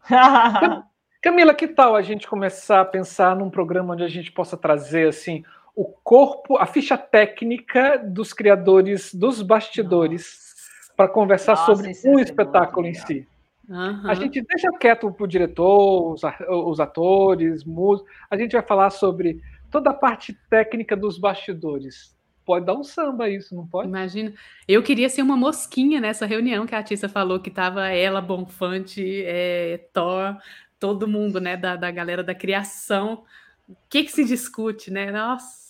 Camila, 1.23 1.55
que 1.55 1.67
tal 1.69 1.97
a 1.97 2.03
gente 2.03 2.27
começar 2.27 2.81
a 2.81 2.85
pensar 2.85 3.35
num 3.37 3.49
programa 3.49 3.95
onde 3.95 4.03
a 4.03 4.09
gente 4.09 4.31
possa 4.33 4.57
trazer 4.57 5.09
assim 5.09 5.43
o 5.75 5.85
corpo, 5.85 6.57
a 6.57 6.67
ficha 6.67 6.97
técnica 6.97 7.99
dos 7.99 8.33
criadores 8.33 9.15
dos 9.15 9.43
bastidores 9.43 10.55
para 10.97 11.09
conversar 11.09 11.57
Nossa, 11.57 11.75
sobre 11.75 11.91
o 11.91 11.95
ser 11.95 12.21
espetáculo 12.21 12.87
em 12.87 12.95
si. 12.95 13.27
Aham. 13.69 14.09
A 14.09 14.15
gente 14.15 14.43
deixa 14.43 14.71
quieto 14.79 15.15
o 15.19 15.27
diretor, 15.27 16.15
os, 16.15 16.81
atores, 16.81 17.65
músicos. 17.65 18.11
A 18.31 18.37
gente 18.37 18.53
vai 18.53 18.63
falar 18.63 18.91
sobre 18.91 19.41
toda 19.71 19.91
a 19.91 19.95
parte 19.95 20.39
técnica 20.49 20.97
dos 20.97 21.19
bastidores. 21.19 22.15
Pode 22.45 22.67
dar 22.67 22.75
um 22.75 22.85
samba 22.85 23.29
isso, 23.29 23.55
não 23.55 23.67
pode? 23.67 23.89
Imagina. 23.89 24.35
Eu 24.69 24.83
queria 24.83 25.09
ser 25.09 25.23
uma 25.23 25.37
mosquinha 25.37 25.99
nessa 25.99 26.27
reunião 26.27 26.67
que 26.67 26.75
a 26.75 26.83
Tissa 26.83 27.09
falou 27.09 27.41
que 27.41 27.51
tava 27.51 27.89
ela, 27.89 28.21
Bonfante, 28.21 29.25
é, 29.25 29.89
Thor, 29.95 30.37
todo 30.79 31.09
mundo, 31.09 31.41
né, 31.41 31.57
da, 31.57 31.75
da 31.75 31.91
galera 31.91 32.23
da 32.23 32.35
criação. 32.35 33.25
O 33.67 33.75
que 33.89 34.05
que 34.05 34.13
se 34.13 34.27
discute, 34.27 34.91
né? 34.91 35.11
Nossa, 35.11 35.64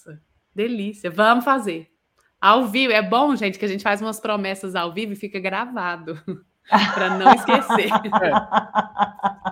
delícia. 0.55 1.11
Vamos 1.11 1.45
fazer. 1.45 1.89
Ao 2.41 2.67
vivo. 2.67 2.93
É 2.93 3.03
bom, 3.03 3.35
gente, 3.37 3.59
que 3.59 3.65
a 3.65 3.69
gente 3.69 3.83
faz 3.83 4.01
umas 4.03 4.21
promessas 4.21 4.75
ao 4.75 4.93
vivo 4.93 5.13
e 5.13 5.17
fica 5.17 5.39
gravado. 5.41 6.19
para 6.95 7.11
não 7.19 7.33
esquecer. 7.35 7.91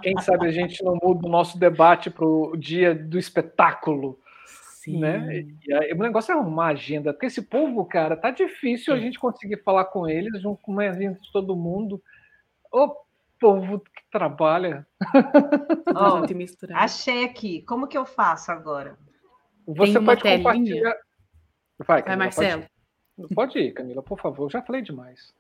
Quem 0.02 0.18
sabe 0.20 0.46
a 0.46 0.50
gente 0.50 0.82
não 0.82 0.98
muda 1.02 1.26
o 1.26 1.30
nosso 1.30 1.58
debate 1.58 2.10
para 2.10 2.24
o 2.24 2.56
dia 2.56 2.94
do 2.94 3.18
espetáculo. 3.18 4.18
Sim. 4.46 4.98
né? 4.98 5.44
E 5.66 5.72
aí, 5.74 5.92
o 5.92 5.98
negócio 5.98 6.32
é 6.32 6.34
arrumar 6.36 6.68
agenda, 6.68 7.12
porque 7.12 7.26
esse 7.26 7.42
povo, 7.42 7.84
cara, 7.84 8.16
tá 8.16 8.30
difícil 8.32 8.92
a 8.92 8.96
É. 8.96 9.00
gente 9.00 9.18
conseguir 9.18 9.62
falar 9.62 9.84
com 9.84 10.08
eles, 10.08 10.40
junto 10.42 10.60
com 10.60 10.80
a 10.80 10.92
gente 10.92 11.20
de 11.22 11.30
todo 11.32 11.54
mundo. 11.54 12.02
Ô 12.72 12.92
povo 13.38 13.80
que 13.80 14.02
trabalha. 14.10 14.86
Misturado. 16.34 16.82
achei 16.82 17.24
aqui. 17.24 17.62
Como 17.62 17.86
que 17.86 17.96
eu 17.98 18.04
faço 18.06 18.50
agora? 18.50 18.96
Você 19.66 19.98
uma 19.98 20.12
pode 20.12 20.22
telinha? 20.22 20.38
compartilhar. 20.38 20.96
Vai, 21.78 21.86
Vai, 21.86 22.02
Camila, 22.02 22.24
Marcelo. 22.24 22.66
Pode, 23.16 23.34
pode 23.34 23.58
ir, 23.58 23.72
Camila, 23.72 24.02
por 24.02 24.20
favor. 24.20 24.50
Já 24.50 24.62
falei 24.62 24.82
demais. 24.82 25.34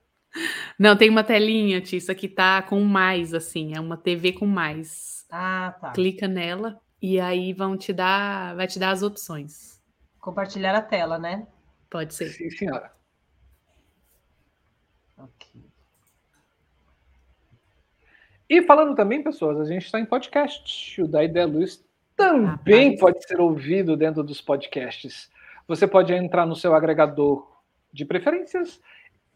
Não, 0.78 0.96
tem 0.96 1.10
uma 1.10 1.22
telinha, 1.22 1.80
Tissa, 1.80 2.14
que 2.14 2.28
tá 2.28 2.62
com 2.62 2.80
mais, 2.80 3.34
assim. 3.34 3.74
É 3.76 3.80
uma 3.80 3.96
TV 3.96 4.32
com 4.32 4.46
mais. 4.46 5.26
Ah, 5.30 5.74
tá. 5.80 5.92
Clica 5.92 6.26
nela 6.26 6.80
e 7.00 7.20
aí 7.20 7.52
vão 7.52 7.76
te 7.76 7.92
dar, 7.92 8.54
vai 8.56 8.66
te 8.66 8.78
dar 8.78 8.90
as 8.90 9.02
opções. 9.02 9.80
Compartilhar 10.20 10.74
a 10.74 10.82
tela, 10.82 11.18
né? 11.18 11.46
Pode 11.90 12.14
ser. 12.14 12.28
Sim, 12.28 12.50
senhora. 12.50 12.92
Ok. 15.18 15.50
E 18.48 18.62
falando 18.62 18.94
também, 18.94 19.22
pessoas, 19.22 19.60
a 19.60 19.64
gente 19.64 19.84
está 19.84 19.98
em 19.98 20.06
podcast. 20.06 21.00
O 21.02 21.08
da 21.08 21.24
Ideia 21.24 21.46
Luz 21.46 21.84
também 22.22 22.96
pode 22.96 23.26
ser 23.26 23.40
ouvido 23.40 23.96
dentro 23.96 24.22
dos 24.22 24.40
podcasts. 24.40 25.28
Você 25.66 25.88
pode 25.88 26.12
entrar 26.12 26.46
no 26.46 26.54
seu 26.54 26.72
agregador 26.72 27.50
de 27.92 28.04
preferências, 28.04 28.80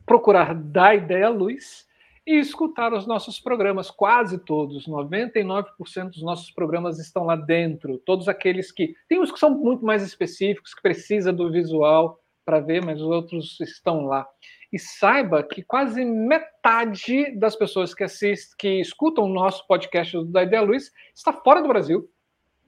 procurar 0.04 0.54
da 0.54 0.94
Ideia 0.94 1.28
Luz 1.28 1.84
e 2.24 2.38
escutar 2.38 2.92
os 2.92 3.04
nossos 3.04 3.40
programas, 3.40 3.90
quase 3.90 4.38
todos, 4.38 4.86
99% 4.86 6.10
dos 6.10 6.22
nossos 6.22 6.50
programas 6.52 7.00
estão 7.00 7.24
lá 7.24 7.34
dentro. 7.34 7.98
Todos 7.98 8.28
aqueles 8.28 8.70
que. 8.70 8.94
Tem 9.08 9.20
uns 9.20 9.32
que 9.32 9.38
são 9.38 9.50
muito 9.50 9.84
mais 9.84 10.04
específicos, 10.04 10.72
que 10.72 10.82
precisa 10.82 11.32
do 11.32 11.50
visual 11.50 12.20
para 12.44 12.60
ver, 12.60 12.84
mas 12.84 13.00
os 13.00 13.08
outros 13.08 13.58
estão 13.60 14.06
lá. 14.06 14.24
E 14.72 14.78
saiba 14.78 15.42
que 15.42 15.62
quase 15.62 16.04
metade 16.04 17.36
das 17.36 17.56
pessoas 17.56 17.92
que 17.94 18.04
assistem, 18.04 18.56
que 18.56 18.80
escutam 18.80 19.24
o 19.24 19.32
nosso 19.32 19.66
podcast 19.66 20.24
da 20.26 20.44
Ideia 20.44 20.62
Luz 20.62 20.92
está 21.12 21.32
fora 21.32 21.60
do 21.60 21.68
Brasil. 21.68 22.08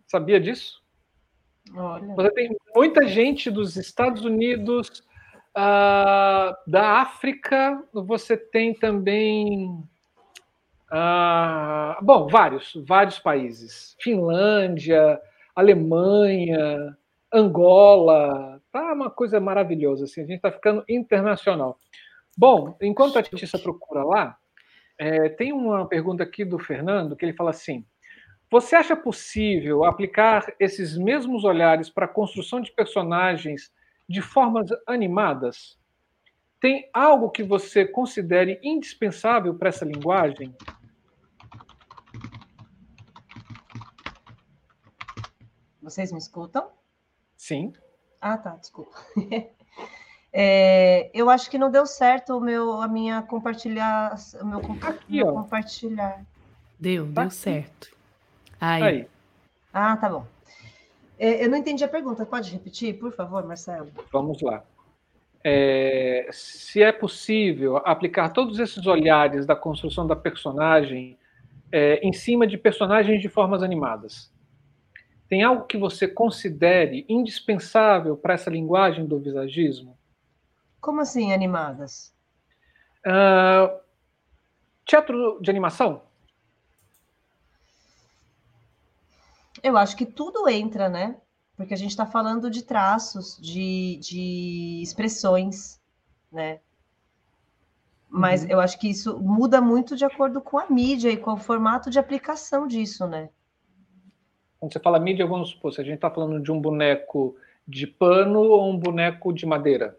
Sabia 0.08 0.40
disso? 0.40 0.82
Olha. 1.76 2.14
Você 2.14 2.30
tem 2.30 2.56
muita 2.74 3.06
gente 3.06 3.50
dos 3.50 3.76
Estados 3.76 4.24
Unidos, 4.24 5.02
ah, 5.54 6.56
da 6.66 7.02
África, 7.02 7.84
você 7.92 8.36
tem 8.36 8.72
também. 8.72 9.82
ah, 10.90 11.98
bom, 12.00 12.26
vários, 12.26 12.72
vários 12.86 13.18
países. 13.18 13.94
Finlândia, 14.00 15.20
Alemanha, 15.54 16.96
Angola. 17.32 18.62
Tá 18.72 18.94
uma 18.94 19.10
coisa 19.10 19.38
maravilhosa. 19.38 20.04
Assim, 20.04 20.22
a 20.22 20.24
gente 20.24 20.36
está 20.36 20.50
ficando 20.50 20.82
internacional. 20.88 21.76
Bom, 22.36 22.76
enquanto 22.80 23.18
a 23.18 23.22
Tícia 23.22 23.58
procura 23.58 24.04
lá, 24.04 24.38
é, 24.96 25.28
tem 25.28 25.52
uma 25.52 25.86
pergunta 25.86 26.22
aqui 26.22 26.44
do 26.44 26.58
Fernando 26.58 27.14
que 27.14 27.26
ele 27.26 27.34
fala 27.34 27.50
assim. 27.50 27.84
Você 28.50 28.76
acha 28.76 28.96
possível 28.96 29.84
aplicar 29.84 30.54
esses 30.58 30.96
mesmos 30.96 31.44
olhares 31.44 31.90
para 31.90 32.06
a 32.06 32.08
construção 32.08 32.60
de 32.60 32.72
personagens 32.72 33.70
de 34.08 34.22
formas 34.22 34.68
animadas? 34.86 35.78
Tem 36.60 36.88
algo 36.92 37.30
que 37.30 37.42
você 37.42 37.86
considere 37.86 38.58
indispensável 38.62 39.54
para 39.54 39.68
essa 39.68 39.84
linguagem? 39.84 40.54
Vocês 45.82 46.10
me 46.12 46.18
escutam? 46.18 46.68
Sim. 47.36 47.72
Ah, 48.20 48.36
tá, 48.38 48.50
desculpa. 48.56 48.96
É, 50.30 51.10
eu 51.14 51.30
acho 51.30 51.50
que 51.50 51.56
não 51.56 51.70
deu 51.70 51.86
certo 51.86 52.36
o 52.36 52.40
meu, 52.40 52.82
a 52.82 52.86
minha 52.86 53.22
compartilhar, 53.22 54.14
o 54.42 54.44
meu, 54.46 54.60
compa- 54.60 54.90
Aqui, 54.90 55.16
meu 55.16 55.32
compartilhar. 55.32 56.22
Deu, 56.78 57.06
Tá 57.06 57.22
deu 57.22 57.24
aqui. 57.24 57.34
certo. 57.34 57.96
Aí, 58.60 58.82
Aí, 58.82 59.08
Ah, 59.72 59.96
tá 59.96 60.08
bom. 60.08 60.26
É, 61.18 61.44
eu 61.44 61.50
não 61.50 61.58
entendi 61.58 61.82
a 61.84 61.88
pergunta. 61.88 62.24
Pode 62.24 62.50
repetir, 62.50 62.98
por 62.98 63.12
favor, 63.12 63.44
Marcelo? 63.44 63.90
vamos 64.12 64.40
lá. 64.40 64.62
É, 65.44 66.28
se 66.32 66.82
é 66.82 66.90
possível 66.92 67.76
aplicar 67.78 68.30
todos 68.30 68.58
esses 68.58 68.86
olhares 68.86 69.46
da 69.46 69.54
construção 69.54 70.06
da 70.06 70.16
personagem 70.16 71.16
é, 71.70 72.00
em 72.06 72.12
cima 72.12 72.46
de 72.46 72.58
personagens 72.58 73.20
de 73.20 73.28
formas 73.28 73.62
animadas. 73.62 74.32
Tem 75.28 75.42
algo 75.42 75.66
que 75.66 75.76
você 75.76 76.08
considere 76.08 77.04
indispensável 77.08 78.16
para 78.16 78.34
essa 78.34 78.50
linguagem 78.50 79.06
do 79.06 79.18
visagismo? 79.18 79.96
Como 80.80 81.00
assim, 81.00 81.32
animadas? 81.32 82.14
Ah, 83.04 83.78
teatro 84.86 85.38
de 85.40 85.50
animação? 85.50 86.02
Eu 89.62 89.76
acho 89.76 89.96
que 89.96 90.06
tudo 90.06 90.48
entra, 90.48 90.88
né? 90.88 91.16
Porque 91.56 91.74
a 91.74 91.76
gente 91.76 91.90
está 91.90 92.06
falando 92.06 92.50
de 92.50 92.62
traços, 92.62 93.36
de, 93.40 93.98
de 94.00 94.80
expressões, 94.82 95.80
né? 96.30 96.60
Mas 98.08 98.42
uhum. 98.42 98.50
eu 98.50 98.60
acho 98.60 98.78
que 98.78 98.88
isso 98.88 99.18
muda 99.18 99.60
muito 99.60 99.96
de 99.96 100.04
acordo 100.04 100.40
com 100.40 100.58
a 100.58 100.70
mídia 100.70 101.10
e 101.10 101.16
com 101.16 101.32
o 101.32 101.36
formato 101.36 101.90
de 101.90 101.98
aplicação 101.98 102.66
disso, 102.66 103.06
né? 103.06 103.28
Quando 104.58 104.72
você 104.72 104.80
fala 104.80 104.98
mídia, 104.98 105.26
vamos 105.26 105.50
supor, 105.50 105.72
se 105.72 105.80
a 105.80 105.84
gente 105.84 105.96
está 105.96 106.10
falando 106.10 106.40
de 106.40 106.50
um 106.50 106.60
boneco 106.60 107.36
de 107.66 107.86
pano 107.86 108.40
ou 108.40 108.70
um 108.70 108.78
boneco 108.78 109.32
de 109.32 109.44
madeira? 109.44 109.96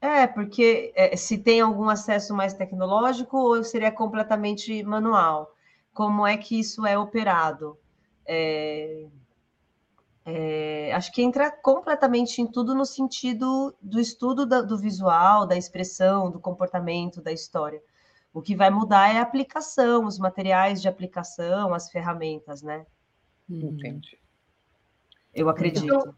É, 0.00 0.26
porque 0.26 0.92
é, 0.96 1.14
se 1.16 1.36
tem 1.36 1.60
algum 1.60 1.88
acesso 1.88 2.34
mais 2.34 2.54
tecnológico 2.54 3.36
ou 3.36 3.62
seria 3.62 3.92
completamente 3.92 4.82
manual? 4.82 5.54
Como 5.92 6.26
é 6.26 6.36
que 6.38 6.58
isso 6.58 6.86
é 6.86 6.96
operado? 6.98 7.76
É, 8.32 9.06
é, 10.24 10.92
acho 10.94 11.10
que 11.10 11.20
entra 11.20 11.50
completamente 11.50 12.40
em 12.40 12.46
tudo 12.46 12.76
no 12.76 12.86
sentido 12.86 13.74
do 13.82 13.98
estudo 13.98 14.46
da, 14.46 14.62
do 14.62 14.78
visual, 14.78 15.48
da 15.48 15.56
expressão, 15.56 16.30
do 16.30 16.38
comportamento, 16.38 17.20
da 17.20 17.32
história. 17.32 17.82
O 18.32 18.40
que 18.40 18.54
vai 18.54 18.70
mudar 18.70 19.12
é 19.12 19.18
a 19.18 19.22
aplicação, 19.22 20.06
os 20.06 20.16
materiais 20.16 20.80
de 20.80 20.86
aplicação, 20.86 21.74
as 21.74 21.90
ferramentas, 21.90 22.62
né? 22.62 22.86
Entendi. 23.48 24.16
Eu 25.34 25.48
acredito. 25.48 25.84
Então, 25.84 26.14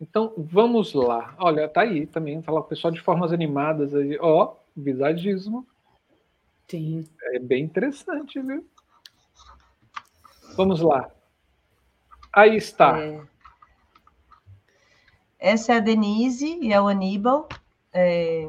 então, 0.00 0.34
vamos 0.38 0.94
lá. 0.94 1.34
Olha, 1.36 1.68
tá 1.68 1.80
aí 1.80 2.06
também, 2.06 2.40
falar 2.42 2.60
com 2.60 2.66
o 2.66 2.70
pessoal 2.70 2.92
de 2.92 3.00
formas 3.00 3.32
animadas 3.32 3.92
aí. 3.92 4.16
Ó, 4.20 4.54
visagismo. 4.76 5.66
Sim. 6.68 7.04
É 7.34 7.40
bem 7.40 7.64
interessante, 7.64 8.40
viu? 8.40 8.64
Vamos 10.56 10.80
lá. 10.80 11.10
Aí 12.32 12.56
está. 12.56 12.98
É... 12.98 13.20
Essa 15.38 15.72
é 15.72 15.76
a 15.76 15.80
Denise 15.80 16.58
e 16.60 16.72
é 16.72 16.80
o 16.80 16.86
Aníbal. 16.86 17.48
É... 17.92 18.46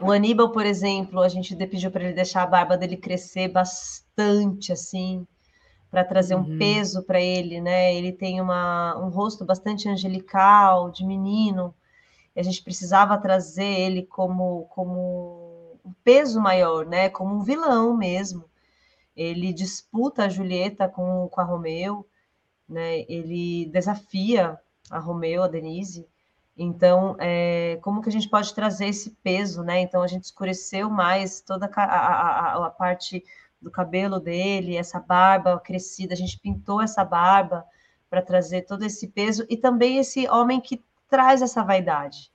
O 0.00 0.10
Aníbal, 0.10 0.50
por 0.50 0.66
exemplo, 0.66 1.20
a 1.20 1.28
gente 1.28 1.56
pediu 1.56 1.90
para 1.90 2.04
ele 2.04 2.12
deixar 2.12 2.42
a 2.42 2.46
barba 2.46 2.76
dele 2.76 2.96
crescer 2.96 3.48
bastante, 3.48 4.72
assim, 4.72 5.26
para 5.90 6.04
trazer 6.04 6.34
um 6.34 6.40
uhum. 6.40 6.58
peso 6.58 7.02
para 7.02 7.20
ele, 7.20 7.60
né? 7.60 7.94
Ele 7.94 8.12
tem 8.12 8.40
uma, 8.40 8.96
um 8.98 9.08
rosto 9.08 9.44
bastante 9.44 9.88
angelical, 9.88 10.90
de 10.90 11.04
menino, 11.04 11.74
e 12.34 12.40
a 12.40 12.42
gente 12.42 12.62
precisava 12.62 13.16
trazer 13.16 13.64
ele 13.64 14.02
como, 14.02 14.66
como 14.66 15.78
um 15.82 15.92
peso 16.04 16.40
maior, 16.40 16.84
né? 16.84 17.08
Como 17.08 17.34
um 17.34 17.42
vilão 17.42 17.96
mesmo. 17.96 18.44
Ele 19.16 19.50
disputa 19.50 20.24
a 20.24 20.28
Julieta 20.28 20.86
com, 20.86 21.26
com 21.30 21.40
a 21.40 21.44
Romeu, 21.44 22.06
né? 22.68 23.04
Ele 23.08 23.66
desafia 23.66 24.58
a 24.90 24.98
Romeu, 24.98 25.42
a 25.42 25.48
Denise. 25.48 26.06
Então, 26.56 27.16
é, 27.18 27.78
como 27.82 28.00
que 28.00 28.08
a 28.08 28.12
gente 28.12 28.28
pode 28.28 28.54
trazer 28.54 28.86
esse 28.86 29.10
peso, 29.22 29.62
né? 29.62 29.80
Então, 29.80 30.02
a 30.02 30.06
gente 30.06 30.24
escureceu 30.24 30.88
mais 30.88 31.40
toda 31.40 31.70
a, 31.74 31.82
a, 31.82 32.66
a, 32.66 32.70
parte 32.70 33.22
do 33.60 33.70
cabelo 33.70 34.18
dele, 34.18 34.76
essa 34.76 34.98
barba 34.98 35.58
crescida, 35.60 36.14
a 36.14 36.16
gente 36.16 36.38
pintou 36.38 36.80
essa 36.80 37.04
barba 37.04 37.64
para 38.08 38.22
trazer 38.22 38.62
todo 38.62 38.84
esse 38.84 39.08
peso 39.08 39.44
e 39.50 39.56
também 39.56 39.98
esse 39.98 40.28
homem 40.28 40.60
que 40.60 40.82
traz 41.08 41.42
essa 41.42 41.62
vaidade, 41.62 42.30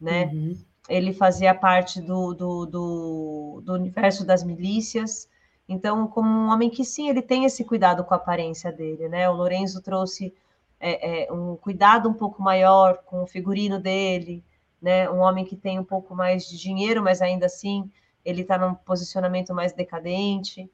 né? 0.00 0.26
Uhum. 0.26 0.56
Ele 0.88 1.12
fazia 1.12 1.54
parte 1.54 2.00
do, 2.00 2.34
do, 2.34 2.66
do, 2.66 3.62
do, 3.64 3.72
universo 3.74 4.24
das 4.24 4.42
milícias, 4.42 5.28
então, 5.70 6.08
como 6.08 6.28
um 6.28 6.50
homem 6.50 6.68
que 6.68 6.84
sim, 6.84 7.08
ele 7.08 7.22
tem 7.22 7.44
esse 7.44 7.64
cuidado 7.64 8.02
com 8.02 8.12
a 8.12 8.16
aparência 8.16 8.72
dele, 8.72 9.08
né? 9.08 9.30
O 9.30 9.34
Lorenzo 9.34 9.80
trouxe 9.80 10.34
é, 10.80 11.28
é, 11.28 11.32
um 11.32 11.54
cuidado 11.54 12.08
um 12.08 12.12
pouco 12.12 12.42
maior 12.42 13.04
com 13.06 13.22
o 13.22 13.26
figurino 13.26 13.78
dele, 13.78 14.44
né? 14.82 15.08
Um 15.08 15.20
homem 15.20 15.44
que 15.44 15.54
tem 15.54 15.78
um 15.78 15.84
pouco 15.84 16.12
mais 16.12 16.48
de 16.48 16.58
dinheiro, 16.58 17.04
mas 17.04 17.22
ainda 17.22 17.46
assim 17.46 17.88
ele 18.24 18.42
está 18.42 18.58
num 18.58 18.74
posicionamento 18.74 19.54
mais 19.54 19.72
decadente. 19.72 20.68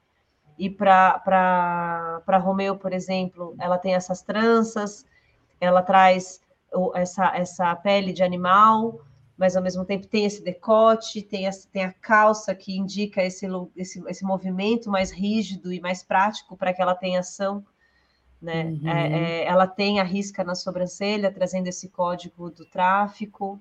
E 0.57 0.67
para 0.67 1.21
Romeu, 2.41 2.75
por 2.75 2.91
exemplo, 2.91 3.55
ela 3.59 3.77
tem 3.77 3.93
essas 3.93 4.23
tranças, 4.23 5.05
ela 5.61 5.83
traz 5.83 6.41
essa, 6.95 7.37
essa 7.37 7.75
pele 7.75 8.11
de 8.11 8.23
animal, 8.23 8.99
mas 9.37 9.55
ao 9.55 9.61
mesmo 9.61 9.85
tempo 9.85 10.07
tem 10.07 10.25
esse 10.25 10.43
decote, 10.43 11.21
tem, 11.21 11.45
essa, 11.45 11.69
tem 11.69 11.83
a 11.83 11.93
calça 11.93 12.55
que 12.55 12.75
indica 12.75 13.23
esse, 13.23 13.45
esse, 13.75 14.03
esse 14.07 14.25
movimento 14.25 14.89
mais 14.89 15.11
rígido 15.11 15.71
e 15.71 15.79
mais 15.79 16.01
prático 16.01 16.57
para 16.57 16.73
que 16.73 16.81
ela 16.81 16.95
tenha 16.95 17.19
ação. 17.19 17.63
Né? 18.41 18.65
Uhum. 18.65 18.89
É, 18.89 19.13
é, 19.13 19.45
ela 19.45 19.67
tem 19.67 19.99
a 19.99 20.03
risca 20.03 20.43
na 20.43 20.55
sobrancelha, 20.55 21.31
trazendo 21.31 21.67
esse 21.67 21.89
código 21.89 22.49
do 22.49 22.65
tráfico. 22.65 23.59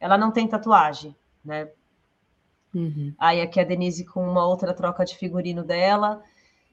Ela 0.00 0.16
não 0.16 0.30
tem 0.30 0.48
tatuagem, 0.48 1.14
né? 1.44 1.68
Uhum. 2.74 3.14
Aí 3.18 3.40
aqui 3.40 3.58
a 3.60 3.64
Denise 3.64 4.04
com 4.04 4.22
uma 4.22 4.46
outra 4.46 4.74
troca 4.74 5.04
de 5.04 5.16
figurino 5.16 5.64
dela, 5.64 6.22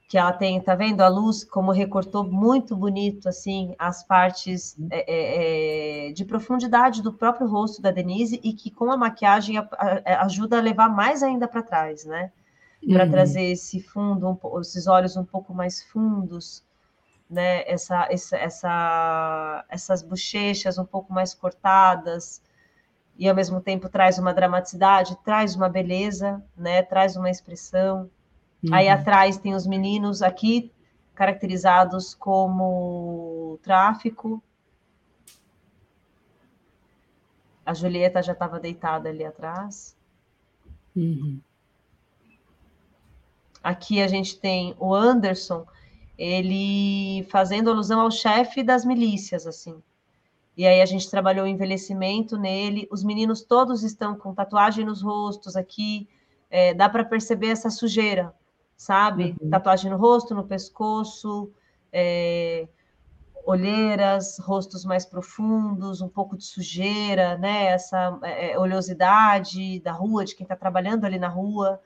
que 0.07 0.17
ela 0.17 0.31
tem, 0.31 0.61
tá 0.61 0.75
vendo 0.75 1.01
a 1.01 1.07
luz 1.07 1.43
como 1.43 1.71
recortou 1.71 2.23
muito 2.23 2.75
bonito 2.75 3.27
assim 3.27 3.75
as 3.79 4.03
partes 4.03 4.77
é, 4.91 5.05
é, 5.07 6.09
é, 6.09 6.11
de 6.13 6.23
profundidade 6.23 7.01
do 7.01 7.11
próprio 7.11 7.47
rosto 7.47 7.81
da 7.81 7.89
Denise 7.89 8.39
e 8.43 8.53
que 8.53 8.69
com 8.69 8.91
a 8.91 8.97
maquiagem 8.97 9.57
a, 9.57 9.67
a, 9.71 10.01
é, 10.05 10.13
ajuda 10.17 10.57
a 10.57 10.61
levar 10.61 10.89
mais 10.89 11.23
ainda 11.23 11.47
para 11.47 11.63
trás, 11.63 12.05
né? 12.05 12.31
Para 12.87 13.05
uhum. 13.05 13.11
trazer 13.11 13.41
esse 13.45 13.81
fundo, 13.81 14.29
um, 14.29 14.59
esses 14.59 14.85
olhos 14.85 15.17
um 15.17 15.25
pouco 15.25 15.55
mais 15.55 15.81
fundos, 15.83 16.63
né? 17.27 17.63
Essa, 17.67 18.07
essa, 18.11 18.37
essa, 18.37 19.65
essas 19.69 20.03
bochechas 20.03 20.77
um 20.77 20.85
pouco 20.85 21.11
mais 21.11 21.33
cortadas 21.33 22.43
e 23.17 23.27
ao 23.27 23.35
mesmo 23.35 23.59
tempo 23.59 23.89
traz 23.89 24.19
uma 24.19 24.33
dramaticidade, 24.33 25.17
traz 25.23 25.55
uma 25.55 25.67
beleza, 25.67 26.43
né? 26.55 26.83
Traz 26.83 27.15
uma 27.15 27.29
expressão. 27.29 28.07
Uhum. 28.65 28.73
Aí 28.73 28.89
atrás 28.89 29.37
tem 29.37 29.53
os 29.53 29.67
meninos 29.67 30.21
aqui 30.21 30.71
caracterizados 31.13 32.13
como 32.13 33.59
tráfico. 33.61 34.41
A 37.65 37.73
Julieta 37.73 38.21
já 38.21 38.33
estava 38.33 38.59
deitada 38.59 39.09
ali 39.09 39.23
atrás. 39.23 39.95
Uhum. 40.95 41.39
Aqui 43.63 44.01
a 44.01 44.07
gente 44.07 44.39
tem 44.39 44.75
o 44.77 44.93
Anderson, 44.93 45.65
ele 46.17 47.23
fazendo 47.29 47.71
alusão 47.71 47.99
ao 47.99 48.11
chefe 48.11 48.61
das 48.61 48.85
milícias, 48.85 49.47
assim. 49.47 49.81
E 50.55 50.65
aí 50.65 50.81
a 50.81 50.85
gente 50.85 51.09
trabalhou 51.09 51.45
o 51.45 51.47
envelhecimento 51.47 52.37
nele. 52.37 52.87
Os 52.91 53.03
meninos 53.03 53.41
todos 53.41 53.83
estão 53.83 54.15
com 54.15 54.33
tatuagem 54.33 54.85
nos 54.85 55.01
rostos 55.01 55.55
aqui. 55.55 56.07
É, 56.49 56.73
dá 56.73 56.87
para 56.87 57.03
perceber 57.03 57.47
essa 57.47 57.69
sujeira, 57.69 58.33
sabe? 58.75 59.35
Uhum. 59.41 59.49
Tatuagem 59.49 59.89
no 59.89 59.97
rosto, 59.97 60.35
no 60.35 60.43
pescoço, 60.43 61.51
é, 61.91 62.67
olheiras, 63.45 64.37
rostos 64.39 64.83
mais 64.83 65.05
profundos, 65.05 66.01
um 66.01 66.09
pouco 66.09 66.35
de 66.37 66.45
sujeira, 66.45 67.37
né? 67.37 67.67
Essa 67.67 68.17
é, 68.23 68.51
é 68.53 68.59
oleosidade 68.59 69.79
da 69.79 69.91
rua, 69.91 70.25
de 70.25 70.35
quem 70.35 70.43
está 70.43 70.55
trabalhando 70.55 71.05
ali 71.05 71.19
na 71.19 71.27
rua. 71.27 71.79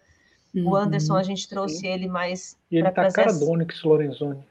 Uhum. 0.55 0.69
O 0.69 0.75
Anderson, 0.75 1.15
a 1.15 1.23
gente 1.23 1.47
trouxe 1.47 1.79
Sim. 1.79 1.87
ele 1.87 2.07
mais. 2.07 2.57
E 2.71 2.77
ele 2.77 2.89
tá 2.91 3.03
a 3.07 3.11
cara 3.11 3.33
do 3.33 3.49
Onyx 3.49 3.83
Lorenzoni. 3.83 4.43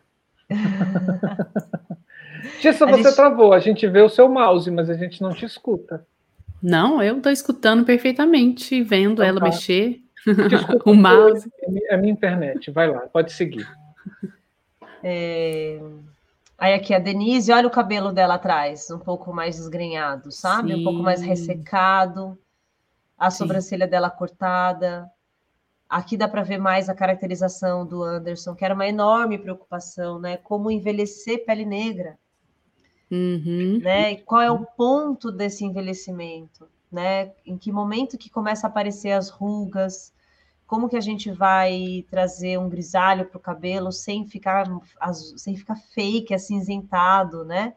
Tissa, 2.60 2.86
você 2.86 3.02
gente... 3.02 3.16
travou. 3.16 3.52
A 3.52 3.58
gente 3.58 3.86
vê 3.86 4.00
o 4.00 4.08
seu 4.08 4.28
mouse, 4.28 4.70
mas 4.70 4.88
a 4.88 4.94
gente 4.94 5.20
não 5.20 5.32
te 5.32 5.44
escuta. 5.44 6.06
Não, 6.62 7.02
eu 7.02 7.18
estou 7.18 7.30
escutando 7.30 7.84
perfeitamente, 7.84 8.82
vendo 8.82 9.14
então, 9.14 9.24
ela 9.24 9.40
tá. 9.40 9.46
mexer. 9.46 10.00
Desculpa, 10.48 10.82
o 10.90 10.94
mouse. 10.94 11.50
É 11.88 11.94
a 11.94 11.98
minha 11.98 12.12
internet. 12.12 12.70
Vai 12.70 12.88
lá, 12.90 13.00
pode 13.08 13.32
seguir. 13.32 13.66
É... 15.02 15.80
Aí 16.56 16.74
aqui 16.74 16.92
a 16.92 16.98
Denise, 16.98 17.52
olha 17.52 17.68
o 17.68 17.70
cabelo 17.70 18.12
dela 18.12 18.34
atrás, 18.34 18.90
um 18.90 18.98
pouco 18.98 19.32
mais 19.32 19.56
desgrenhado, 19.56 20.32
sabe? 20.32 20.74
Sim. 20.74 20.80
Um 20.80 20.84
pouco 20.84 21.02
mais 21.02 21.22
ressecado. 21.22 22.36
A 23.16 23.30
Sim. 23.30 23.38
sobrancelha 23.38 23.86
dela 23.86 24.10
cortada. 24.10 25.10
Aqui 25.88 26.16
dá 26.16 26.28
para 26.28 26.42
ver 26.42 26.58
mais 26.58 26.88
a 26.88 26.94
caracterização 26.94 27.86
do 27.86 28.02
Anderson, 28.02 28.54
que 28.54 28.64
era 28.64 28.74
uma 28.74 28.86
enorme 28.86 29.38
preocupação, 29.38 30.18
né? 30.18 30.36
Como 30.36 30.70
envelhecer 30.70 31.44
pele 31.46 31.64
negra. 31.64 32.18
Uhum. 33.10 33.78
Né? 33.82 34.12
E 34.12 34.16
qual 34.18 34.42
é 34.42 34.50
o 34.50 34.66
ponto 34.66 35.32
desse 35.32 35.64
envelhecimento? 35.64 36.68
Né? 36.90 37.32
Em 37.44 37.58
que 37.58 37.70
momento 37.70 38.16
que 38.16 38.30
começa 38.30 38.66
a 38.66 38.70
aparecer 38.70 39.12
as 39.12 39.28
rugas? 39.28 40.12
Como 40.66 40.88
que 40.88 40.96
a 40.96 41.00
gente 41.00 41.30
vai 41.30 42.04
trazer 42.10 42.58
um 42.58 42.68
grisalho 42.68 43.26
para 43.26 43.36
o 43.36 43.40
cabelo 43.40 43.92
sem 43.92 44.26
ficar, 44.26 44.66
sem 45.36 45.56
ficar 45.56 45.76
fake, 45.76 46.34
acinzentado, 46.34 47.44
né? 47.44 47.74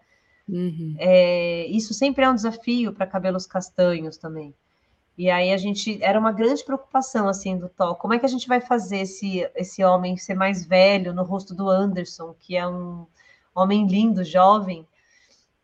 Uhum. 0.48 0.96
É, 0.98 1.66
isso 1.68 1.94
sempre 1.94 2.26
é 2.26 2.30
um 2.30 2.36
desafio 2.36 2.94
para 2.94 3.08
cabelos 3.08 3.46
castanhos 3.46 4.18
também. 4.18 4.54
E 5.18 5.30
aí 5.30 5.52
a 5.52 5.58
gente 5.58 6.02
era 6.02 6.20
uma 6.20 6.32
grande 6.32 6.64
preocupação 6.64 7.28
assim 7.28 7.58
do 7.58 7.70
Thor. 7.70 7.96
Como 7.96 8.14
é 8.14 8.20
que 8.20 8.26
a 8.26 8.30
gente 8.30 8.48
vai 8.48 8.60
fazer 8.60 9.00
esse 9.00 9.50
esse 9.56 9.84
homem 9.84 10.18
ser 10.18 10.34
mais 10.34 10.66
velho 10.66 11.14
no 11.14 11.24
rosto 11.24 11.54
do 11.54 11.70
Anderson, 11.70 12.34
que 12.40 12.56
é 12.56 12.68
um 12.68 13.06
homem 13.54 13.86
lindo, 13.88 14.24
jovem, 14.24 14.88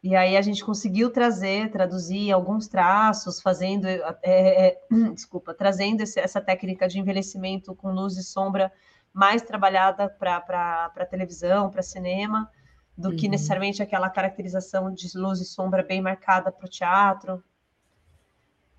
E 0.03 0.15
aí 0.15 0.37
a 0.37 0.41
gente 0.41 0.63
conseguiu 0.63 1.11
trazer, 1.11 1.71
traduzir 1.71 2.31
alguns 2.31 2.67
traços, 2.67 3.41
fazendo, 3.41 3.87
é, 3.87 4.03
é, 4.23 4.79
desculpa, 5.13 5.53
trazendo 5.53 6.01
esse, 6.01 6.19
essa 6.19 6.39
técnica 6.39 6.87
de 6.87 6.99
envelhecimento 6.99 7.75
com 7.75 7.91
luz 7.91 8.15
e 8.15 8.23
sombra 8.23 8.71
mais 9.11 9.41
trabalhada 9.41 10.07
para 10.07 11.07
televisão, 11.09 11.71
para 11.71 11.81
cinema, 11.81 12.49
do 12.95 13.09
uhum. 13.09 13.15
que 13.15 13.27
necessariamente 13.27 13.81
aquela 13.81 14.09
caracterização 14.09 14.93
de 14.93 15.09
luz 15.17 15.39
e 15.39 15.45
sombra 15.45 15.83
bem 15.83 16.01
marcada 16.01 16.51
para 16.51 16.65
o 16.65 16.69
teatro. 16.69 17.43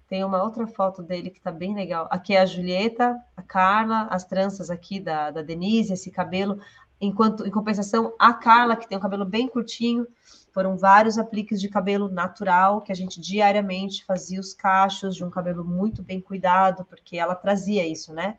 Tem 0.09 0.25
uma 0.25 0.43
outra 0.43 0.67
foto 0.67 1.03
dele 1.03 1.31
que 1.31 1.39
está 1.39 1.51
bem 1.51 1.75
legal. 1.75 2.09
Aqui 2.11 2.35
é 2.35 2.41
a 2.41 2.47
Julieta, 2.47 3.17
a 3.37 3.43
Carla, 3.43 4.07
as 4.11 4.25
tranças 4.25 4.71
aqui 4.71 5.01
da, 5.01 5.31
da 5.31 5.43
Denise, 5.43 5.93
esse 5.93 6.11
cabelo. 6.11 6.61
Enquanto, 7.01 7.47
em 7.47 7.51
compensação, 7.51 8.15
a 8.19 8.33
Carla, 8.33 8.77
que 8.77 8.89
tem 8.89 8.97
um 8.97 9.01
cabelo 9.01 9.25
bem 9.25 9.49
curtinho, 9.49 10.07
foram 10.53 10.77
vários 10.77 11.19
apliques 11.19 11.61
de 11.61 11.69
cabelo 11.69 12.09
natural 12.09 12.81
que 12.81 12.91
a 12.91 12.95
gente 12.95 13.21
diariamente 13.21 14.05
fazia 14.05 14.41
os 14.41 14.53
cachos 14.53 15.15
de 15.15 15.25
um 15.25 15.31
cabelo 15.31 15.65
muito 15.65 16.03
bem 16.03 16.21
cuidado, 16.21 16.85
porque 16.85 17.17
ela 17.19 17.35
trazia 17.35 17.87
isso, 17.87 18.13
né? 18.13 18.37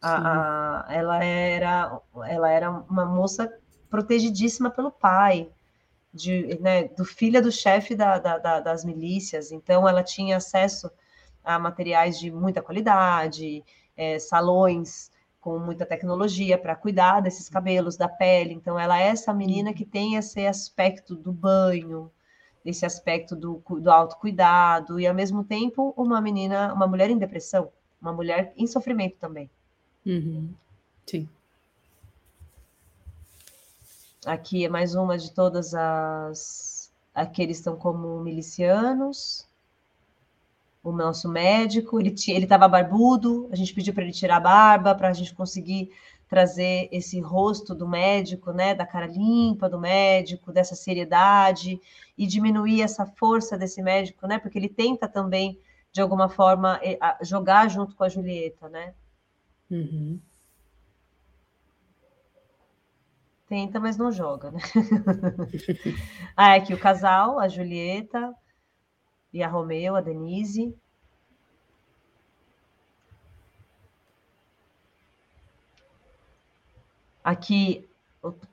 A, 0.00 0.86
a, 0.88 0.92
ela, 0.92 1.24
era, 1.24 2.00
ela 2.26 2.50
era 2.50 2.70
uma 2.70 3.04
moça 3.04 3.52
protegidíssima 3.88 4.70
pelo 4.70 4.90
pai, 4.90 5.48
de, 6.12 6.58
né, 6.60 6.88
do 6.88 7.04
filha 7.04 7.40
do 7.40 7.52
chefe 7.52 7.94
da, 7.94 8.18
da, 8.18 8.38
da, 8.38 8.60
das 8.60 8.84
milícias, 8.84 9.52
então 9.52 9.88
ela 9.88 10.02
tinha 10.02 10.36
acesso 10.38 10.90
a 11.44 11.58
materiais 11.58 12.18
de 12.18 12.30
muita 12.30 12.60
qualidade, 12.60 13.64
é, 13.96 14.18
salões 14.18 15.11
com 15.42 15.58
muita 15.58 15.84
tecnologia 15.84 16.56
para 16.56 16.76
cuidar 16.76 17.20
desses 17.20 17.48
cabelos, 17.48 17.96
da 17.96 18.08
pele. 18.08 18.54
Então, 18.54 18.78
ela 18.78 18.98
é 18.98 19.08
essa 19.08 19.34
menina 19.34 19.70
uhum. 19.70 19.74
que 19.74 19.84
tem 19.84 20.14
esse 20.14 20.46
aspecto 20.46 21.16
do 21.16 21.32
banho, 21.32 22.08
esse 22.64 22.86
aspecto 22.86 23.34
do, 23.34 23.60
do 23.68 23.90
autocuidado, 23.90 25.00
e 25.00 25.06
ao 25.06 25.12
mesmo 25.12 25.42
tempo, 25.42 25.92
uma 25.96 26.20
menina, 26.20 26.72
uma 26.72 26.86
mulher 26.86 27.10
em 27.10 27.18
depressão, 27.18 27.72
uma 28.00 28.12
mulher 28.12 28.52
em 28.56 28.68
sofrimento 28.68 29.16
também. 29.18 29.50
Uhum. 30.06 30.54
Sim. 31.04 31.28
Aqui 34.24 34.64
é 34.64 34.68
mais 34.68 34.94
uma 34.94 35.18
de 35.18 35.32
todas 35.32 35.74
as. 35.74 36.92
Aqui 37.12 37.42
eles 37.42 37.58
estão 37.58 37.76
como 37.76 38.20
milicianos 38.20 39.44
o 40.82 40.90
nosso 40.90 41.28
médico, 41.28 42.00
ele 42.00 42.14
ele 42.28 42.44
estava 42.44 42.66
barbudo, 42.66 43.48
a 43.52 43.56
gente 43.56 43.72
pediu 43.72 43.94
para 43.94 44.02
ele 44.02 44.12
tirar 44.12 44.36
a 44.36 44.40
barba 44.40 44.94
para 44.94 45.08
a 45.08 45.12
gente 45.12 45.34
conseguir 45.34 45.90
trazer 46.28 46.88
esse 46.90 47.20
rosto 47.20 47.74
do 47.74 47.86
médico, 47.86 48.52
né, 48.52 48.74
da 48.74 48.86
cara 48.86 49.06
limpa 49.06 49.68
do 49.68 49.78
médico, 49.78 50.50
dessa 50.50 50.74
seriedade 50.74 51.78
e 52.16 52.26
diminuir 52.26 52.80
essa 52.80 53.04
força 53.04 53.56
desse 53.56 53.82
médico, 53.82 54.26
né, 54.26 54.38
porque 54.38 54.58
ele 54.58 54.68
tenta 54.68 55.06
também 55.06 55.58
de 55.92 56.00
alguma 56.00 56.28
forma 56.28 56.80
jogar 57.20 57.68
junto 57.68 57.94
com 57.94 58.02
a 58.02 58.08
Julieta, 58.08 58.66
né? 58.68 58.94
Uhum. 59.70 60.18
Tenta, 63.46 63.78
mas 63.78 63.98
não 63.98 64.10
joga, 64.10 64.50
né? 64.50 64.60
ah, 66.34 66.54
é 66.54 66.56
aqui 66.56 66.72
o 66.72 66.80
casal, 66.80 67.38
a 67.38 67.46
Julieta, 67.46 68.34
e 69.32 69.42
a 69.42 69.48
Romeu, 69.48 69.96
a 69.96 70.00
Denise. 70.00 70.74
Aqui 77.24 77.88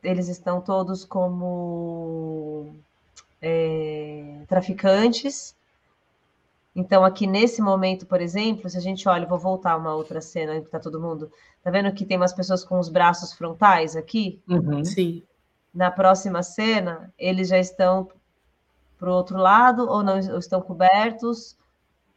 eles 0.03 0.27
estão 0.27 0.61
todos 0.61 1.06
como 1.06 2.76
é, 3.41 4.43
traficantes. 4.47 5.56
Então, 6.76 7.03
aqui 7.03 7.27
nesse 7.27 7.61
momento, 7.61 8.06
por 8.06 8.22
exemplo, 8.22 8.69
se 8.69 8.77
a 8.77 8.81
gente 8.81 9.07
olha, 9.10 9.27
vou 9.27 9.39
voltar 9.39 9.76
uma 9.76 9.93
outra 9.93 10.22
cena 10.22 10.60
que 10.60 10.68
está 10.68 10.80
todo 10.80 10.99
mundo. 10.99 11.31
Tá 11.64 11.69
vendo 11.69 11.91
que 11.93 12.06
tem 12.06 12.15
umas 12.15 12.34
pessoas 12.34 12.64
com 12.64 12.80
os 12.80 12.89
braços 12.89 13.34
frontais 13.34 13.95
aqui? 13.95 14.41
Uhum. 14.47 14.84
Sim. 14.85 15.23
Na 15.73 15.91
próxima 15.91 16.41
cena, 16.41 17.14
eles 17.18 17.49
já 17.49 17.60
estão 17.60 18.07
para 18.99 19.09
o 19.09 19.13
outro 19.13 19.38
lado 19.38 19.89
ou 19.89 20.03
não 20.03 20.19
estão 20.19 20.61
cobertos, 20.61 21.57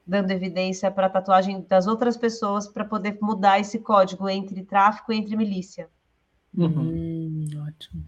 dando 0.05 0.33
evidência 0.33 0.91
para 0.91 1.07
a 1.07 1.11
tatuagem 1.11 1.63
das 1.63 1.87
outras 1.87 2.17
pessoas 2.17 2.67
para 2.67 2.85
poder 2.85 3.17
mudar 3.23 3.61
esse 3.61 3.79
código 3.79 4.29
entre 4.29 4.65
tráfico 4.65 5.13
e 5.13 5.17
entre 5.17 5.37
milícia. 5.37 5.89
Uhum. 6.55 6.67
Hum, 6.67 7.49
ótimo. 7.67 8.05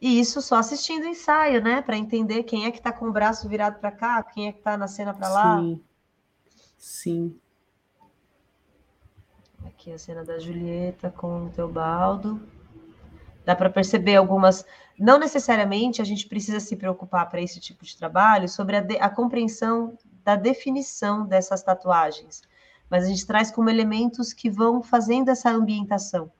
E 0.00 0.20
isso 0.20 0.42
só 0.42 0.56
assistindo 0.56 1.04
o 1.04 1.08
ensaio, 1.08 1.62
né? 1.62 1.80
Para 1.80 1.96
entender 1.96 2.42
quem 2.42 2.66
é 2.66 2.70
que 2.70 2.76
está 2.76 2.92
com 2.92 3.08
o 3.08 3.12
braço 3.12 3.48
virado 3.48 3.80
para 3.80 3.90
cá, 3.90 4.22
quem 4.22 4.48
é 4.48 4.52
que 4.52 4.58
está 4.58 4.76
na 4.76 4.86
cena 4.86 5.14
para 5.14 5.28
lá. 5.28 5.58
Sim. 5.58 5.82
Sim. 6.76 7.40
Aqui 9.64 9.90
a 9.90 9.98
cena 9.98 10.22
da 10.22 10.38
Julieta 10.38 11.10
com 11.10 11.46
o 11.46 11.50
Teobaldo. 11.50 12.40
Dá 13.46 13.56
para 13.56 13.70
perceber 13.70 14.16
algumas 14.16 14.66
não 14.98 15.18
necessariamente 15.18 16.02
a 16.02 16.04
gente 16.04 16.26
precisa 16.26 16.58
se 16.58 16.74
preocupar 16.74 17.28
para 17.28 17.40
esse 17.40 17.60
tipo 17.60 17.84
de 17.84 17.96
trabalho 17.96 18.48
sobre 18.48 18.76
a, 18.76 18.80
de, 18.80 18.98
a 18.98 19.08
compreensão 19.08 19.96
da 20.24 20.34
definição 20.34 21.24
dessas 21.26 21.62
tatuagens, 21.62 22.42
mas 22.90 23.04
a 23.04 23.08
gente 23.08 23.26
traz 23.26 23.50
como 23.50 23.70
elementos 23.70 24.32
que 24.32 24.50
vão 24.50 24.82
fazendo 24.82 25.28
essa 25.28 25.50
ambientação. 25.50 26.32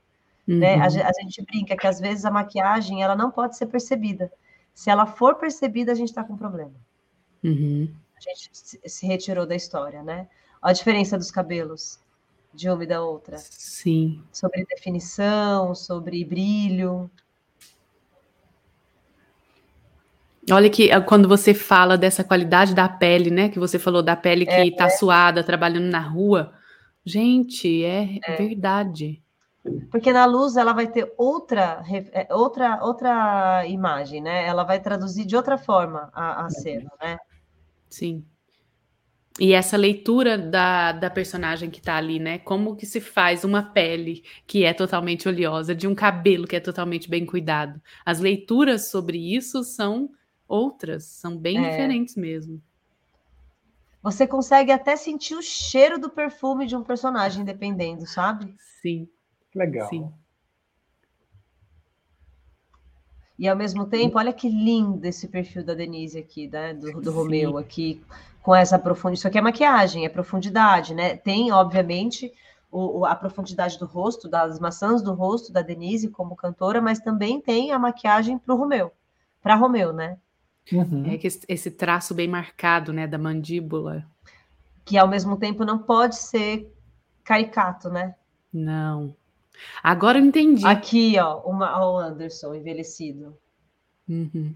Uhum. 0.47 0.59
Né? 0.59 0.75
A, 0.75 0.85
a, 0.85 1.21
gente 1.21 1.41
brinca 1.43 1.77
que 1.77 1.87
às 1.87 1.99
vezes 1.99 2.25
a 2.25 2.31
maquiagem 2.31 3.03
ela 3.03 3.15
não 3.15 3.31
pode 3.31 3.55
ser 3.55 3.67
percebida. 3.67 4.31
Se 4.73 4.89
ela 4.89 5.05
for 5.05 5.35
percebida, 5.35 5.91
a 5.91 5.95
gente 5.95 6.09
está 6.09 6.23
com 6.23 6.35
problema. 6.35 6.75
Uhum. 7.43 7.89
A 8.15 8.19
gente 8.19 8.49
se 8.53 9.05
retirou 9.05 9.45
da 9.45 9.55
história, 9.55 10.03
né? 10.03 10.27
Olha 10.61 10.71
a 10.71 10.73
diferença 10.73 11.17
dos 11.17 11.31
cabelos 11.31 11.99
de 12.57 12.67
uma 12.69 12.83
e 12.83 12.87
da 12.87 13.01
outra. 13.03 13.37
Sim. 13.37 14.21
Sobre 14.33 14.65
definição, 14.65 15.75
sobre 15.75 16.25
brilho. 16.25 17.09
Olha 20.49 20.69
que 20.69 20.91
ah, 20.91 20.99
quando 20.99 21.27
você 21.27 21.53
fala 21.53 21.97
dessa 21.97 22.23
qualidade 22.23 22.73
da 22.73 22.89
pele, 22.89 23.29
né? 23.29 23.49
Que 23.49 23.59
você 23.59 23.77
falou 23.77 24.01
da 24.01 24.15
pele 24.15 24.45
que 24.45 24.51
é, 24.51 24.71
tá 24.71 24.85
é. 24.85 24.89
suada, 24.89 25.43
trabalhando 25.43 25.91
na 25.91 25.99
rua. 25.99 26.53
Gente, 27.05 27.85
é, 27.85 28.19
é, 28.25 28.35
verdade. 28.35 29.21
Porque 29.91 30.11
na 30.11 30.25
luz 30.25 30.55
ela 30.55 30.73
vai 30.73 30.87
ter 30.87 31.13
outra, 31.17 31.83
é, 32.11 32.33
outra, 32.33 32.83
outra 32.83 33.67
imagem, 33.67 34.21
né? 34.21 34.47
Ela 34.47 34.63
vai 34.63 34.79
traduzir 34.79 35.25
de 35.25 35.35
outra 35.35 35.57
forma 35.57 36.09
a, 36.13 36.45
a 36.45 36.49
cena, 36.49 36.89
né? 36.99 37.17
Sim. 37.89 38.25
E 39.39 39.53
essa 39.53 39.77
leitura 39.77 40.37
da, 40.37 40.91
da 40.91 41.09
personagem 41.09 41.69
que 41.69 41.81
tá 41.81 41.95
ali, 41.95 42.19
né? 42.19 42.39
Como 42.39 42.75
que 42.75 42.85
se 42.85 42.99
faz 42.99 43.43
uma 43.43 43.61
pele 43.61 44.23
que 44.47 44.63
é 44.63 44.73
totalmente 44.73 45.27
oleosa, 45.27 45.75
de 45.75 45.87
um 45.87 45.93
cabelo 45.93 46.47
que 46.47 46.55
é 46.55 46.59
totalmente 46.59 47.09
bem 47.09 47.25
cuidado. 47.25 47.79
As 48.05 48.19
leituras 48.19 48.89
sobre 48.89 49.17
isso 49.35 49.63
são 49.63 50.09
outras, 50.47 51.03
são 51.05 51.37
bem 51.37 51.57
é. 51.63 51.69
diferentes 51.69 52.15
mesmo. 52.15 52.61
Você 54.01 54.25
consegue 54.25 54.71
até 54.71 54.95
sentir 54.95 55.35
o 55.35 55.41
cheiro 55.41 55.99
do 55.99 56.09
perfume 56.09 56.65
de 56.65 56.75
um 56.75 56.83
personagem, 56.83 57.43
dependendo, 57.43 58.07
sabe? 58.07 58.55
Sim. 58.81 59.07
Legal. 59.53 59.89
Sim. 59.89 60.11
E 63.37 63.47
ao 63.47 63.55
mesmo 63.55 63.85
tempo, 63.85 64.17
olha 64.17 64.33
que 64.33 64.49
lindo 64.49 65.05
esse 65.05 65.27
perfil 65.27 65.63
da 65.63 65.75
Denise 65.75 66.17
aqui, 66.17 66.47
né? 66.47 66.73
Do, 66.73 67.01
do 67.01 67.11
Romeu 67.11 67.57
aqui, 67.57 68.01
com 68.47 68.55
essa 68.55 68.79
profundidade. 68.79 69.19
Isso 69.19 69.27
aqui 69.27 69.37
é 69.37 69.41
maquiagem, 69.41 70.05
é 70.05 70.09
profundidade, 70.09 70.95
né? 70.95 71.17
Tem, 71.17 71.51
obviamente, 71.51 72.31
o, 72.71 73.03
a 73.03 73.13
profundidade 73.13 73.77
do 73.77 73.85
rosto, 73.85 74.29
das 74.29 74.57
maçãs 74.57 75.01
do 75.01 75.13
rosto 75.13 75.51
da 75.51 75.61
Denise 75.61 76.07
como 76.07 76.33
cantora, 76.33 76.81
mas 76.81 76.97
também 76.97 77.41
tem 77.41 77.73
a 77.73 77.77
maquiagem 77.77 78.37
para 78.37 78.55
o 78.55 78.57
Romeu, 78.57 78.93
para 79.43 79.55
Romeu, 79.55 79.91
né? 79.91 80.17
Uhum. 80.71 81.11
É 81.11 81.17
que 81.17 81.27
esse 81.27 81.69
traço 81.69 82.15
bem 82.15 82.29
marcado, 82.29 82.93
né, 82.93 83.05
da 83.05 83.17
mandíbula. 83.17 84.07
Que 84.85 84.97
ao 84.97 85.09
mesmo 85.09 85.35
tempo 85.35 85.65
não 85.65 85.79
pode 85.79 86.15
ser 86.15 86.73
caricato, 87.25 87.89
né? 87.89 88.15
Não. 88.53 89.13
Agora 89.83 90.19
eu 90.19 90.23
entendi. 90.23 90.65
Aqui, 90.65 91.19
ó, 91.19 91.41
uma, 91.41 91.83
ó, 91.83 91.95
o 91.95 91.99
Anderson 91.99 92.55
envelhecido. 92.55 93.37
Uhum. 94.07 94.55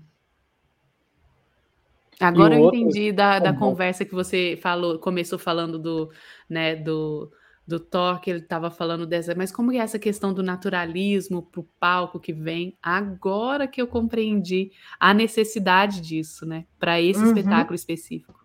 Agora 2.21 2.55
eu 2.55 2.67
entendi 2.67 3.11
da, 3.11 3.39
da 3.39 3.53
conversa 3.53 4.05
que 4.05 4.13
você 4.13 4.57
falou, 4.61 4.99
começou 4.99 5.39
falando 5.39 5.79
do, 5.79 6.11
né, 6.49 6.75
do, 6.75 7.31
do 7.67 7.79
toque, 7.79 8.29
ele 8.29 8.39
estava 8.39 8.69
falando 8.69 9.05
dessa, 9.05 9.33
mas 9.35 9.51
como 9.51 9.71
é 9.71 9.77
essa 9.77 9.97
questão 9.97 10.33
do 10.33 10.43
naturalismo 10.43 11.41
para 11.41 11.61
o 11.61 11.67
palco 11.79 12.19
que 12.19 12.33
vem? 12.33 12.77
Agora 12.81 13.67
que 13.67 13.81
eu 13.81 13.87
compreendi 13.87 14.71
a 14.99 15.13
necessidade 15.13 16.01
disso, 16.01 16.45
né? 16.45 16.65
Para 16.79 17.01
esse 17.01 17.19
uhum. 17.19 17.27
espetáculo 17.27 17.75
específico. 17.75 18.39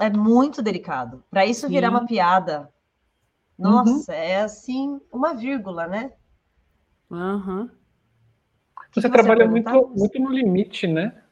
É 0.00 0.10
muito 0.10 0.62
delicado. 0.62 1.24
Para 1.30 1.46
isso 1.46 1.66
Sim. 1.66 1.72
virar 1.72 1.90
uma 1.90 2.06
piada. 2.06 2.68
Nossa, 3.58 4.12
uhum. 4.12 4.18
é 4.18 4.42
assim, 4.42 5.00
uma 5.12 5.34
vírgula, 5.34 5.86
né? 5.86 6.12
Uhum. 7.10 7.68
Que 8.92 9.00
você 9.00 9.08
que 9.08 9.14
trabalha 9.14 9.46
muito, 9.46 9.88
muito 9.94 10.18
no 10.20 10.30
limite, 10.30 10.86
né? 10.86 11.22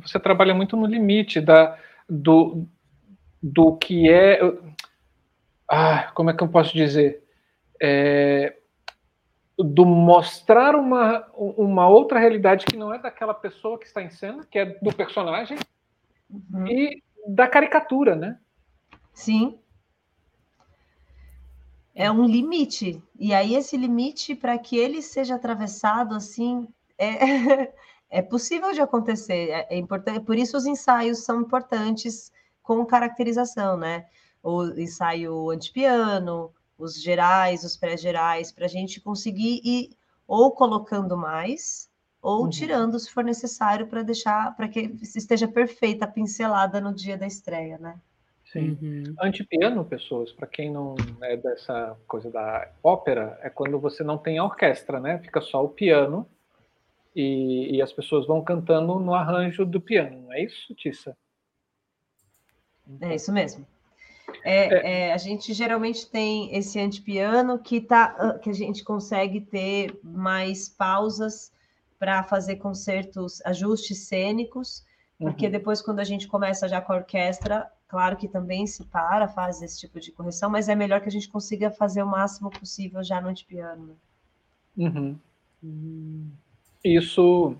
Você 0.00 0.18
trabalha 0.18 0.54
muito 0.54 0.76
no 0.76 0.86
limite 0.86 1.40
da, 1.40 1.78
do, 2.08 2.66
do 3.42 3.76
que 3.76 4.10
é. 4.10 4.40
Ah, 5.68 6.10
como 6.14 6.30
é 6.30 6.34
que 6.34 6.42
eu 6.42 6.48
posso 6.48 6.74
dizer? 6.74 7.22
É, 7.80 8.56
do 9.58 9.84
mostrar 9.86 10.74
uma, 10.74 11.26
uma 11.34 11.88
outra 11.88 12.18
realidade 12.18 12.66
que 12.66 12.76
não 12.76 12.92
é 12.92 12.98
daquela 12.98 13.34
pessoa 13.34 13.78
que 13.78 13.86
está 13.86 14.02
em 14.02 14.10
cena, 14.10 14.44
que 14.50 14.58
é 14.58 14.66
do 14.66 14.94
personagem, 14.94 15.58
uhum. 16.30 16.66
e 16.66 17.02
da 17.26 17.48
caricatura, 17.48 18.14
né? 18.14 18.38
Sim. 19.14 19.58
É 21.94 22.10
um 22.10 22.26
limite. 22.26 23.02
E 23.18 23.32
aí, 23.32 23.54
esse 23.54 23.76
limite, 23.76 24.34
para 24.34 24.58
que 24.58 24.76
ele 24.76 25.00
seja 25.00 25.34
atravessado 25.34 26.14
assim, 26.14 26.68
é, 26.98 27.72
é 28.10 28.22
possível 28.22 28.72
de 28.72 28.80
acontecer. 28.80 29.50
É, 29.50 29.66
é 29.70 29.76
importante, 29.76 30.20
por 30.20 30.36
isso 30.36 30.56
os 30.56 30.66
ensaios 30.66 31.24
são 31.24 31.40
importantes 31.40 32.32
com 32.62 32.84
caracterização, 32.84 33.76
né? 33.76 34.06
O 34.42 34.64
ensaio 34.78 35.50
antipiano, 35.50 36.52
os 36.78 37.00
gerais, 37.00 37.64
os 37.64 37.76
pré-gerais, 37.76 38.52
para 38.52 38.66
a 38.66 38.68
gente 38.68 39.00
conseguir 39.00 39.60
ir 39.64 39.90
ou 40.26 40.50
colocando 40.50 41.16
mais 41.16 41.88
ou 42.20 42.42
uhum. 42.42 42.50
tirando 42.50 42.98
se 42.98 43.10
for 43.10 43.22
necessário 43.22 43.86
para 43.86 44.02
deixar 44.02 44.56
para 44.56 44.68
que 44.68 44.92
esteja 45.14 45.46
perfeita 45.46 46.04
a 46.04 46.08
pincelada 46.08 46.80
no 46.80 46.92
dia 46.92 47.16
da 47.16 47.26
estreia, 47.26 47.78
né? 47.78 48.00
Sim. 48.52 48.76
Uhum. 48.82 49.14
Antipiano, 49.20 49.84
pessoas, 49.84 50.32
para 50.32 50.46
quem 50.46 50.70
não 50.70 50.96
é 51.22 51.36
dessa 51.36 51.96
coisa 52.06 52.30
da 52.30 52.68
ópera, 52.82 53.38
é 53.42 53.50
quando 53.50 53.78
você 53.78 54.02
não 54.02 54.18
tem 54.18 54.38
a 54.38 54.44
orquestra, 54.44 54.98
né? 54.98 55.18
Fica 55.18 55.40
só 55.40 55.64
o 55.64 55.68
piano 55.68 56.26
e, 57.16 57.76
e 57.76 57.82
as 57.82 57.94
pessoas 57.94 58.26
vão 58.26 58.44
cantando 58.44 59.00
no 59.00 59.14
arranjo 59.14 59.64
do 59.64 59.80
piano, 59.80 60.20
não 60.20 60.32
é 60.34 60.42
isso, 60.42 60.74
Tissa? 60.74 61.16
É 63.00 63.14
isso 63.14 63.32
mesmo. 63.32 63.66
É, 64.44 64.66
é. 64.66 65.08
É, 65.08 65.12
a 65.14 65.16
gente 65.16 65.54
geralmente 65.54 66.10
tem 66.10 66.54
esse 66.54 66.78
antipiano 66.78 67.58
que, 67.58 67.80
tá, 67.80 68.38
que 68.42 68.50
a 68.50 68.52
gente 68.52 68.84
consegue 68.84 69.40
ter 69.40 69.98
mais 70.02 70.68
pausas 70.68 71.50
para 71.98 72.22
fazer 72.22 72.56
concertos, 72.56 73.40
ajustes 73.46 74.00
cênicos, 74.00 74.84
porque 75.18 75.46
uhum. 75.46 75.52
depois, 75.52 75.80
quando 75.80 76.00
a 76.00 76.04
gente 76.04 76.28
começa 76.28 76.68
já 76.68 76.82
com 76.82 76.92
a 76.92 76.96
orquestra, 76.96 77.72
claro 77.88 78.16
que 78.16 78.28
também 78.28 78.66
se 78.66 78.84
para, 78.84 79.26
faz 79.26 79.62
esse 79.62 79.80
tipo 79.80 79.98
de 79.98 80.12
correção, 80.12 80.50
mas 80.50 80.68
é 80.68 80.74
melhor 80.74 81.00
que 81.00 81.08
a 81.08 81.12
gente 81.12 81.30
consiga 81.30 81.70
fazer 81.70 82.02
o 82.02 82.06
máximo 82.06 82.50
possível 82.50 83.02
já 83.02 83.22
no 83.22 83.28
antipiano. 83.28 83.86
Né? 83.86 83.94
Uhum. 84.76 85.18
Hum. 85.64 86.30
Isso 86.94 87.56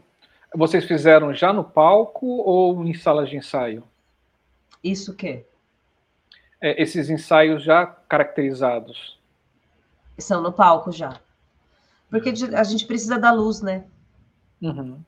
vocês 0.54 0.84
fizeram 0.84 1.34
já 1.34 1.52
no 1.52 1.64
palco 1.64 2.26
ou 2.26 2.84
em 2.84 2.94
salas 2.94 3.28
de 3.28 3.36
ensaio? 3.36 3.82
Isso 4.82 5.12
o 5.12 5.14
quê? 5.14 5.44
É, 6.60 6.80
esses 6.82 7.10
ensaios 7.10 7.62
já 7.62 7.86
caracterizados? 7.86 9.18
São 10.18 10.40
no 10.40 10.52
palco 10.52 10.90
já. 10.90 11.20
Porque 12.08 12.32
a 12.54 12.64
gente 12.64 12.86
precisa 12.86 13.18
da 13.18 13.32
luz, 13.32 13.60
né? 13.60 13.84
Uhum. 14.62 15.00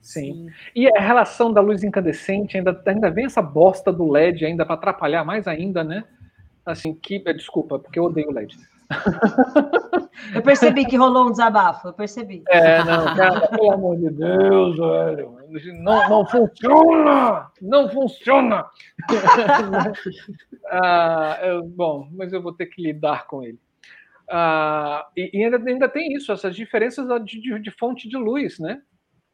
Sim. 0.00 0.32
Sim. 0.32 0.50
E 0.74 0.88
a 0.96 1.00
relação 1.00 1.52
da 1.52 1.60
luz 1.60 1.82
incandescente, 1.82 2.56
ainda, 2.56 2.80
ainda 2.86 3.10
vem 3.10 3.26
essa 3.26 3.42
bosta 3.42 3.92
do 3.92 4.08
LED 4.08 4.46
ainda 4.46 4.64
para 4.64 4.76
atrapalhar 4.76 5.24
mais 5.24 5.46
ainda, 5.48 5.82
né? 5.82 6.04
Assim, 6.64 6.94
que. 6.94 7.18
Desculpa, 7.34 7.78
porque 7.78 7.98
eu 7.98 8.04
odeio 8.04 8.30
LED. 8.30 8.56
Eu 10.34 10.42
percebi 10.42 10.84
que 10.84 10.96
rolou 10.96 11.28
um 11.28 11.30
desabafo, 11.30 11.88
eu 11.88 11.92
percebi. 11.92 12.42
É, 12.48 12.82
não, 12.84 13.14
cara, 13.14 13.48
pelo 13.48 13.72
amor 13.72 13.96
de 13.96 14.10
Deus, 14.10 14.76
velho. 14.76 15.36
Não, 15.80 16.08
não 16.08 16.26
funciona! 16.26 17.50
Não 17.60 17.88
funciona! 17.88 18.66
ah, 20.70 21.38
eu, 21.42 21.62
bom, 21.64 22.08
mas 22.12 22.32
eu 22.32 22.42
vou 22.42 22.52
ter 22.52 22.66
que 22.66 22.82
lidar 22.82 23.26
com 23.26 23.42
ele. 23.42 23.58
Ah, 24.28 25.06
e, 25.16 25.30
e 25.32 25.44
ainda, 25.44 25.58
ainda 25.58 25.88
tem 25.88 26.12
isso, 26.14 26.32
essas 26.32 26.56
diferenças 26.56 27.06
de, 27.24 27.40
de, 27.40 27.58
de 27.60 27.70
fonte 27.70 28.08
de 28.08 28.16
luz, 28.16 28.58
né? 28.58 28.80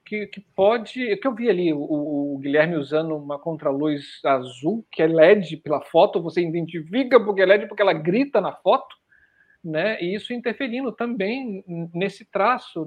Que, 0.04 0.26
que, 0.26 0.40
pode. 0.54 1.16
Que 1.16 1.26
eu 1.26 1.34
vi 1.34 1.48
ali 1.48 1.72
o, 1.72 1.78
o, 1.78 2.38
Guilherme 2.38 2.76
usando 2.76 3.16
uma 3.16 3.38
contraluz 3.38 4.20
azul, 4.24 4.84
que 4.90 5.00
é 5.02 5.06
LED 5.06 5.58
pela 5.58 5.80
foto, 5.80 6.20
você 6.20 6.42
identifica 6.42 7.18
porque 7.24 7.40
é 7.40 7.46
LED, 7.46 7.68
porque 7.68 7.82
ela 7.82 7.92
grita 7.92 8.40
na 8.40 8.52
foto 8.52 9.01
né? 9.62 10.00
E 10.02 10.14
isso 10.14 10.32
interferindo 10.32 10.90
também 10.92 11.64
nesse 11.94 12.24
traço, 12.24 12.84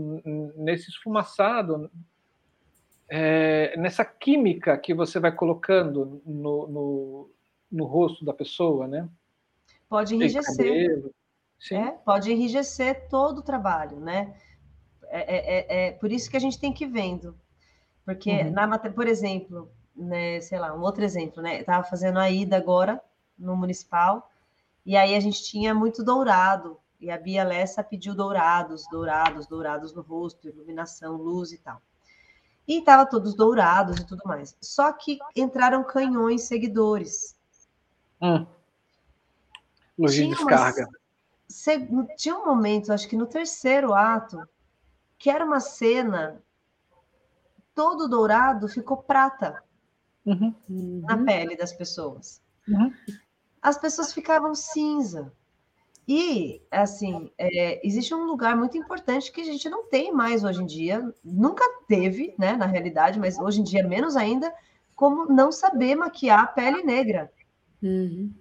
nesse 0.55 0.89
esfumaçado, 0.89 1.89
é, 3.09 3.77
nessa 3.77 4.03
química 4.03 4.77
que 4.77 4.93
você 4.93 5.19
vai 5.19 5.31
colocando 5.31 6.21
no, 6.25 6.67
no, 6.67 7.29
no 7.71 7.85
rosto 7.85 8.25
da 8.25 8.33
pessoa, 8.33 8.87
né? 8.87 9.07
Pode 9.87 10.15
enrijecer. 10.15 11.03
É, 11.71 11.91
pode 11.91 12.31
enrijecer 12.31 13.07
todo 13.09 13.39
o 13.39 13.43
trabalho, 13.43 13.99
né? 13.99 14.35
É, 15.05 15.19
é, 15.19 15.37
é, 15.37 15.87
é, 15.87 15.91
por 15.91 16.11
isso 16.11 16.29
que 16.29 16.37
a 16.37 16.39
gente 16.39 16.59
tem 16.59 16.73
que 16.73 16.83
ir 16.83 16.89
vendo. 16.89 17.37
Porque, 18.03 18.29
uhum. 18.29 18.51
na, 18.51 18.77
por 18.77 19.07
exemplo, 19.07 19.71
né, 19.95 20.41
sei 20.41 20.59
lá, 20.59 20.75
um 20.75 20.81
outro 20.81 21.03
exemplo, 21.03 21.41
né? 21.41 21.59
Estava 21.59 21.83
fazendo 21.83 22.19
a 22.19 22.29
ida 22.29 22.57
agora 22.57 23.01
no 23.37 23.55
municipal, 23.55 24.29
e 24.85 24.95
aí 24.95 25.15
a 25.15 25.19
gente 25.19 25.43
tinha 25.43 25.73
muito 25.73 26.03
dourado. 26.03 26.79
E 26.99 27.09
a 27.09 27.17
Bia 27.17 27.43
Lessa 27.43 27.83
pediu 27.83 28.15
dourados, 28.15 28.87
dourados, 28.89 29.47
dourados 29.47 29.93
no 29.93 30.01
rosto, 30.01 30.47
iluminação, 30.47 31.17
luz 31.17 31.51
e 31.51 31.57
tal. 31.57 31.81
E 32.67 32.79
estava 32.79 33.05
todos 33.05 33.35
dourados 33.35 33.99
e 33.99 34.05
tudo 34.05 34.21
mais. 34.25 34.55
Só 34.61 34.91
que 34.93 35.19
entraram 35.35 35.83
canhões 35.83 36.43
seguidores. 36.43 37.35
Hum. 38.21 38.45
Luz 39.97 40.13
de 40.13 40.27
descarga. 40.27 40.87
Uma, 41.89 42.05
tinha 42.15 42.35
um 42.35 42.45
momento, 42.45 42.93
acho 42.93 43.07
que 43.07 43.17
no 43.17 43.27
terceiro 43.27 43.93
ato, 43.93 44.47
que 45.17 45.29
era 45.29 45.45
uma 45.45 45.59
cena 45.59 46.41
todo 47.73 48.07
dourado 48.07 48.67
ficou 48.67 48.97
prata 48.97 49.61
uhum. 50.25 50.55
na 50.69 51.17
pele 51.17 51.57
das 51.57 51.73
pessoas. 51.73 52.41
Uhum 52.67 52.91
as 53.65 53.79
pessoas 53.79 54.13
ficavam 54.13 54.53
cinza. 54.53 55.33
E, 56.07 56.61
assim, 56.69 57.31
é, 57.35 57.85
existe 57.85 58.13
um 58.13 58.25
lugar 58.25 58.55
muito 58.55 58.77
importante 58.77 59.31
que 59.31 59.41
a 59.41 59.43
gente 59.43 59.67
não 59.67 59.89
tem 59.89 60.13
mais 60.13 60.43
hoje 60.43 60.61
em 60.61 60.67
dia, 60.67 61.11
nunca 61.23 61.63
teve, 61.87 62.35
né, 62.37 62.55
na 62.55 62.67
realidade, 62.67 63.19
mas 63.19 63.39
hoje 63.39 63.61
em 63.61 63.63
dia 63.63 63.81
menos 63.87 64.15
ainda, 64.15 64.53
como 64.95 65.25
não 65.25 65.51
saber 65.51 65.95
maquiar 65.95 66.41
a 66.41 66.47
pele 66.47 66.83
negra. 66.83 67.31
Uhum. 67.81 68.31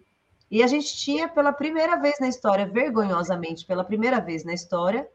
E 0.50 0.62
a 0.62 0.66
gente 0.66 0.94
tinha 0.94 1.26
pela 1.26 1.54
primeira 1.54 1.96
vez 1.96 2.20
na 2.20 2.28
história, 2.28 2.66
vergonhosamente, 2.66 3.64
pela 3.64 3.82
primeira 3.82 4.20
vez 4.20 4.44
na 4.44 4.52
história, 4.52 5.08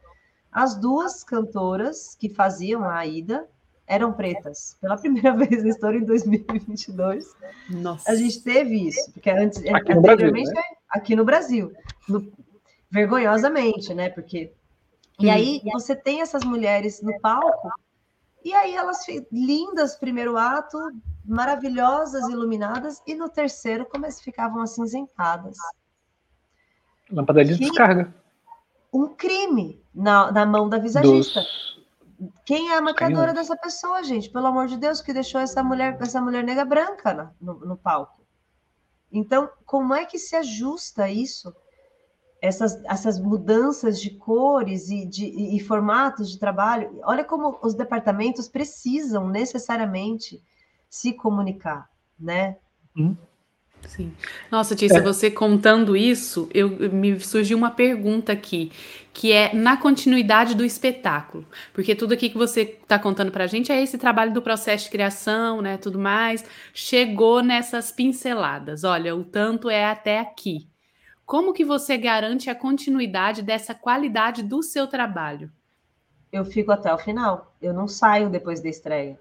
as 0.52 0.76
duas 0.76 1.24
cantoras 1.24 2.16
que 2.16 2.30
faziam 2.30 2.84
a 2.84 2.96
Aida 2.96 3.48
eram 3.90 4.14
pretas. 4.14 4.78
Pela 4.80 4.96
primeira 4.96 5.34
vez 5.36 5.64
na 5.64 5.70
história, 5.70 5.98
em 5.98 6.06
2022, 6.06 7.36
Nossa. 7.70 8.10
a 8.10 8.16
gente 8.16 8.42
teve 8.42 8.88
isso. 8.88 9.12
Porque 9.12 9.30
antes, 9.30 9.58
aqui 9.66 9.92
anteriormente, 9.92 10.48
no 10.48 10.54
Brasil, 10.54 10.54
né? 10.54 10.78
aqui 10.90 11.16
no 11.16 11.26
Brasil. 11.26 11.74
No, 12.08 12.32
vergonhosamente, 12.90 13.94
né? 13.94 14.10
Porque. 14.10 14.54
E 15.20 15.28
hum. 15.28 15.32
aí 15.32 15.62
você 15.74 15.96
tem 15.96 16.22
essas 16.22 16.46
mulheres 16.46 17.02
no 17.02 17.20
palco, 17.20 17.70
e 18.46 18.54
aí 18.54 18.74
elas 18.74 19.00
lindas, 19.32 19.98
primeiro 19.98 20.38
ato, 20.38 20.78
maravilhosas, 21.26 22.30
iluminadas, 22.30 23.02
e 23.06 23.14
no 23.16 23.28
terceiro, 23.28 23.86
como 23.86 24.06
elas 24.06 24.22
ficavam 24.22 24.62
acinzentadas. 24.62 25.58
Lâmpada 27.12 27.44
de 27.44 27.58
descarga. 27.58 28.14
Um 28.94 29.08
crime 29.08 29.84
na, 29.94 30.32
na 30.32 30.46
mão 30.46 30.70
da 30.70 30.78
visagista. 30.78 31.42
Dos 31.42 31.79
quem 32.46 32.72
é 32.72 32.78
a 32.78 32.82
maquiadora 32.82 33.34
dessa 33.34 33.56
pessoa, 33.56 34.04
gente? 34.04 34.30
Pelo 34.30 34.48
amor 34.48 34.68
de 34.68 34.78
Deus, 34.78 35.02
que 35.02 35.14
deixou 35.14 35.40
essa 35.40 35.64
mulher, 35.64 35.98
essa 36.02 36.22
mulher 36.22 36.44
negra 36.44 36.66
branca 36.66 37.34
no, 37.40 37.54
no 37.60 37.78
palco. 37.78 38.20
Então, 39.12 39.50
como 39.66 39.94
é 39.94 40.06
que 40.06 40.20
se 40.20 40.36
ajusta 40.36 41.10
isso? 41.10 41.54
Essas, 42.42 42.82
essas 42.86 43.20
mudanças 43.20 44.00
de 44.00 44.12
cores 44.12 44.90
e, 44.90 45.06
de, 45.06 45.26
e 45.26 45.60
formatos 45.60 46.30
de 46.30 46.40
trabalho. 46.40 47.00
Olha 47.04 47.24
como 47.24 47.60
os 47.62 47.74
departamentos 47.74 48.48
precisam 48.48 49.28
necessariamente 49.28 50.42
se 50.90 51.14
comunicar, 51.14 51.90
né? 52.18 52.58
Hum. 52.96 53.16
Sim. 53.88 54.14
Nossa, 54.52 54.76
Tícia, 54.76 55.00
é. 55.00 55.02
você 55.02 55.32
contando 55.32 55.96
isso, 55.98 56.50
eu, 56.54 56.70
me 56.92 57.20
surgiu 57.20 57.58
uma 57.58 57.72
pergunta 57.72 58.32
aqui, 58.32 58.72
que 59.14 59.32
é 59.32 59.54
na 59.54 59.78
continuidade 59.78 60.56
do 60.56 60.64
espetáculo. 60.64 61.46
Porque 61.74 61.96
tudo 61.96 62.14
aqui 62.14 62.30
que 62.30 62.38
você 62.38 62.62
está 62.62 63.00
contando 63.00 63.32
para 63.32 63.46
a 63.46 63.48
gente 63.48 63.72
é 63.72 63.82
esse 63.82 63.98
trabalho 63.98 64.34
do 64.34 64.42
processo 64.42 64.86
de 64.86 64.92
criação, 64.92 65.62
né? 65.62 65.78
Tudo 65.78 66.00
mais. 66.00 66.46
Chegou 66.74 67.42
nessas 67.42 67.92
pinceladas. 67.92 68.84
Olha, 68.84 69.16
o 69.16 69.24
tanto 69.24 69.70
é 69.70 69.86
até 69.86 70.20
aqui. 70.20 70.68
Como 71.26 71.54
que 71.54 71.66
você 71.66 71.98
garante 71.98 72.50
a 72.50 72.56
continuidade 72.56 73.42
dessa 73.42 73.74
qualidade 73.74 74.44
do 74.44 74.64
seu 74.64 74.88
trabalho? 74.88 75.52
eu 76.32 76.46
fico 76.46 76.72
até 76.72 76.94
o 76.94 76.98
final. 76.98 77.54
Eu 77.62 77.74
não 77.74 77.88
saio 77.88 78.30
depois 78.30 78.62
da 78.62 78.70
estreia. 78.70 79.20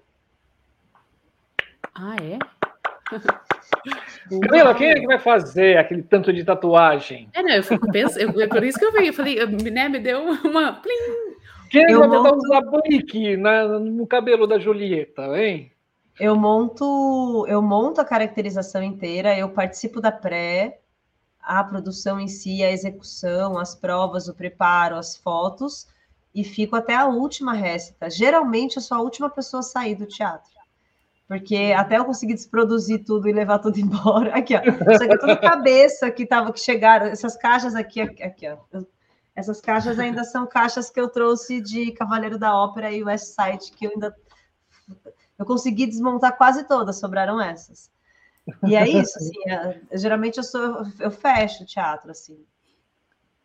Ah, 1.95 2.15
é? 2.21 2.37
Camila, 4.41 4.75
quem 4.75 4.89
é 4.89 4.95
que 4.99 5.07
vai 5.07 5.19
fazer 5.19 5.77
aquele 5.77 6.03
tanto 6.03 6.31
de 6.31 6.43
tatuagem? 6.43 7.29
É, 7.33 7.41
não, 7.41 7.53
eu 7.53 7.63
fico 7.63 7.91
pensando, 7.91 8.41
é 8.41 8.47
por 8.47 8.63
isso 8.63 8.77
que 8.77 8.85
eu 8.85 8.91
vi, 8.91 9.07
eu 9.07 9.13
falei, 9.13 9.45
né, 9.45 9.89
me 9.89 9.99
deu 9.99 10.21
uma. 10.21 10.73
Plim. 10.73 10.93
Quem 11.69 11.83
é 11.83 11.91
Eu 11.93 11.99
vai 11.99 12.07
botar 12.09 12.31
monto- 12.35 12.37
os 12.37 12.51
aplique 12.51 13.37
na, 13.37 13.67
no 13.79 14.05
cabelo 14.07 14.47
da 14.47 14.59
Julieta, 14.59 15.21
hein? 15.39 15.71
Eu 16.19 16.35
monto, 16.35 17.45
eu 17.47 17.61
monto 17.61 18.01
a 18.01 18.05
caracterização 18.05 18.83
inteira, 18.83 19.37
eu 19.37 19.49
participo 19.49 20.01
da 20.01 20.11
pré, 20.11 20.79
a 21.41 21.63
produção 21.63 22.19
em 22.19 22.27
si, 22.27 22.63
a 22.63 22.71
execução, 22.71 23.57
as 23.57 23.73
provas, 23.73 24.27
o 24.27 24.33
preparo, 24.35 24.95
as 24.95 25.15
fotos, 25.15 25.87
e 26.35 26.43
fico 26.43 26.75
até 26.75 26.95
a 26.95 27.05
última 27.05 27.53
récita. 27.53 28.09
Geralmente 28.09 28.75
eu 28.75 28.81
sou 28.81 28.97
a 28.97 29.01
última 29.01 29.29
pessoa 29.29 29.61
a 29.61 29.63
sair 29.63 29.95
do 29.95 30.05
teatro. 30.05 30.51
Porque 31.29 31.75
até 31.77 31.95
eu 31.99 32.05
conseguir 32.05 32.33
desproduzir 32.33 33.05
tudo 33.05 33.29
e 33.29 33.31
levar 33.31 33.59
tudo 33.59 33.77
embora. 33.79 34.35
Aqui, 34.35 34.55
ó. 34.55 34.61
Isso 34.91 35.03
aqui 35.03 35.13
é 35.13 35.17
tudo 35.17 35.39
cabeça 35.39 36.09
que 36.09 36.25
tava, 36.25 36.51
que 36.51 36.59
chegaram. 36.59 37.05
Essas 37.05 37.37
caixas 37.37 37.75
aqui, 37.75 38.01
aqui, 38.01 38.47
ó. 38.49 38.57
Essas 39.35 39.61
caixas 39.61 39.99
ainda 39.99 40.23
são 40.23 40.47
caixas 40.47 40.89
que 40.89 40.99
eu 40.99 41.07
trouxe 41.07 41.61
de 41.61 41.91
Cavaleiro 41.91 42.39
da 42.39 42.53
Ópera 42.57 42.91
e 42.91 43.03
West 43.03 43.27
Side, 43.27 43.71
que 43.73 43.85
eu 43.85 43.91
ainda 43.91 44.13
eu 45.37 45.45
consegui 45.45 45.85
desmontar 45.85 46.35
quase 46.35 46.67
todas, 46.67 46.99
sobraram 46.99 47.39
essas. 47.39 47.91
E 48.63 48.75
é 48.75 48.89
isso, 48.89 49.15
assim, 49.17 49.49
é- 49.49 49.79
geralmente 49.93 50.37
eu 50.37 50.43
sou 50.43 50.83
eu 50.99 51.11
fecho 51.11 51.63
o 51.63 51.65
teatro 51.65 52.09
assim. 52.09 52.43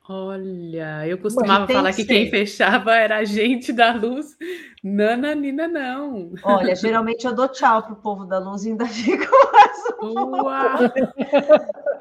Olha, 0.06 1.06
eu 1.06 1.16
costumava 1.16 1.66
falar 1.66 1.90
que 1.94 2.04
que 2.04 2.12
quem 2.12 2.28
fechava 2.30 2.94
era 2.94 3.16
a 3.16 3.24
gente 3.24 3.72
da 3.72 3.94
luz. 3.94 4.36
Nananina, 4.82 5.66
não. 5.66 6.30
Olha, 6.42 6.76
geralmente 6.76 7.24
eu 7.24 7.34
dou 7.34 7.48
tchau 7.48 7.82
pro 7.82 7.96
povo 7.96 8.26
da 8.26 8.38
luz 8.38 8.66
e 8.66 8.70
ainda 8.70 8.84
fico 8.86 9.24
mais 9.50 9.78
um 10.02 10.42
Uau! 10.42 10.78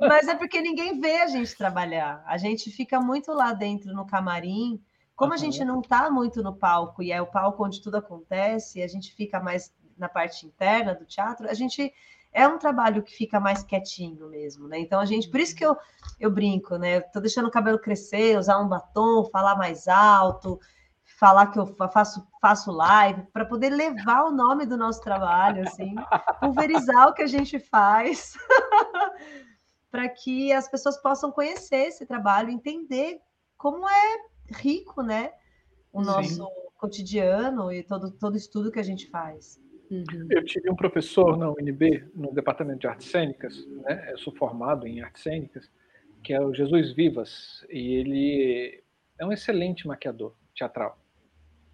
Mas 0.02 0.28
é 0.28 0.36
porque 0.36 0.60
ninguém 0.60 1.00
vê 1.00 1.22
a 1.22 1.28
gente 1.28 1.56
trabalhar. 1.56 2.22
A 2.28 2.38
gente 2.38 2.70
fica 2.72 3.00
muito 3.00 3.32
lá 3.32 3.54
dentro 3.54 3.94
no 3.94 4.06
camarim. 4.06 4.82
Como 5.16 5.32
a 5.32 5.36
Aham. 5.36 5.46
gente 5.46 5.64
não 5.64 5.80
está 5.80 6.12
muito 6.12 6.44
no 6.44 6.54
palco 6.54 7.02
e 7.02 7.10
é 7.10 7.22
o 7.22 7.28
palco 7.28 7.66
onde 7.66 7.82
tudo 7.82 7.96
acontece, 7.96 8.84
a 8.84 8.88
gente 8.88 9.14
fica 9.14 9.40
mais 9.40 9.74
na 9.98 10.10
parte 10.10 10.46
interna 10.46 10.94
do 10.94 11.06
teatro, 11.06 11.48
a 11.48 11.54
gente 11.54 11.94
é 12.34 12.48
um 12.48 12.58
trabalho 12.58 13.04
que 13.04 13.14
fica 13.16 13.40
mais 13.40 13.64
quietinho 13.64 14.28
mesmo, 14.30 14.68
né? 14.68 14.80
Então 14.80 15.00
a 15.00 15.06
gente, 15.06 15.30
por 15.30 15.40
isso 15.40 15.56
que 15.56 15.66
eu, 15.66 15.78
eu 16.20 16.32
brinco, 16.32 16.78
né? 16.78 16.98
Eu 16.98 17.02
tô 17.12 17.20
deixando 17.20 17.48
o 17.48 17.52
cabelo 17.52 17.80
crescer, 17.80 18.38
usar 18.38 18.60
um 18.60 18.68
batom, 18.68 19.26
falar 19.32 19.56
mais 19.56 19.88
alto, 19.88 20.60
falar 21.20 21.48
que 21.48 21.60
eu 21.60 21.66
fa- 21.66 21.88
faço, 21.88 22.28
faço 22.42 22.72
live, 22.72 23.24
para 23.32 23.46
poder 23.46 23.70
levar 23.70 24.24
o 24.24 24.32
nome 24.32 24.66
do 24.66 24.76
nosso 24.78 25.02
trabalho, 25.02 25.64
assim, 25.64 25.96
pulverizar 26.40 27.08
o 27.08 27.14
que 27.14 27.22
a 27.22 27.28
gente 27.28 27.60
faz. 27.60 28.34
para 29.92 30.10
que 30.10 30.52
as 30.52 30.68
pessoas 30.68 30.98
possam 30.98 31.32
conhecer 31.32 31.88
esse 31.88 32.04
trabalho, 32.04 32.50
entender 32.50 33.22
como 33.56 33.88
é 33.88 34.18
rico, 34.50 35.04
né? 35.04 35.32
O 35.92 36.00
Sim. 36.00 36.08
nosso 36.08 36.48
cotidiano 36.78 37.72
e 37.72 37.84
todo, 37.84 38.10
todo 38.10 38.36
estudo 38.36 38.72
que 38.72 38.80
a 38.80 38.84
gente 38.84 39.08
faz. 39.12 39.62
Uhum. 39.94 40.28
Eu 40.30 40.44
tive 40.44 40.70
um 40.72 40.76
professor 40.76 41.38
na 41.38 41.50
UNB, 41.52 42.06
no 42.16 42.34
Departamento 42.34 42.80
de 42.80 42.88
Artes 42.88 43.08
Cênicas, 43.08 43.66
né? 43.68 44.10
eu 44.12 44.18
sou 44.18 44.34
formado 44.34 44.88
em 44.88 45.02
Artes 45.02 45.22
Cênicas, 45.22 45.70
que 46.24 46.34
é 46.34 46.42
o 46.42 46.54
Jesus 46.54 46.94
Vivas, 46.94 47.66
e 47.70 47.94
ele 47.96 48.84
é 49.20 49.26
um 49.26 49.32
excelente 49.32 49.88
maquiador 49.88 50.34
teatral. 50.56 50.98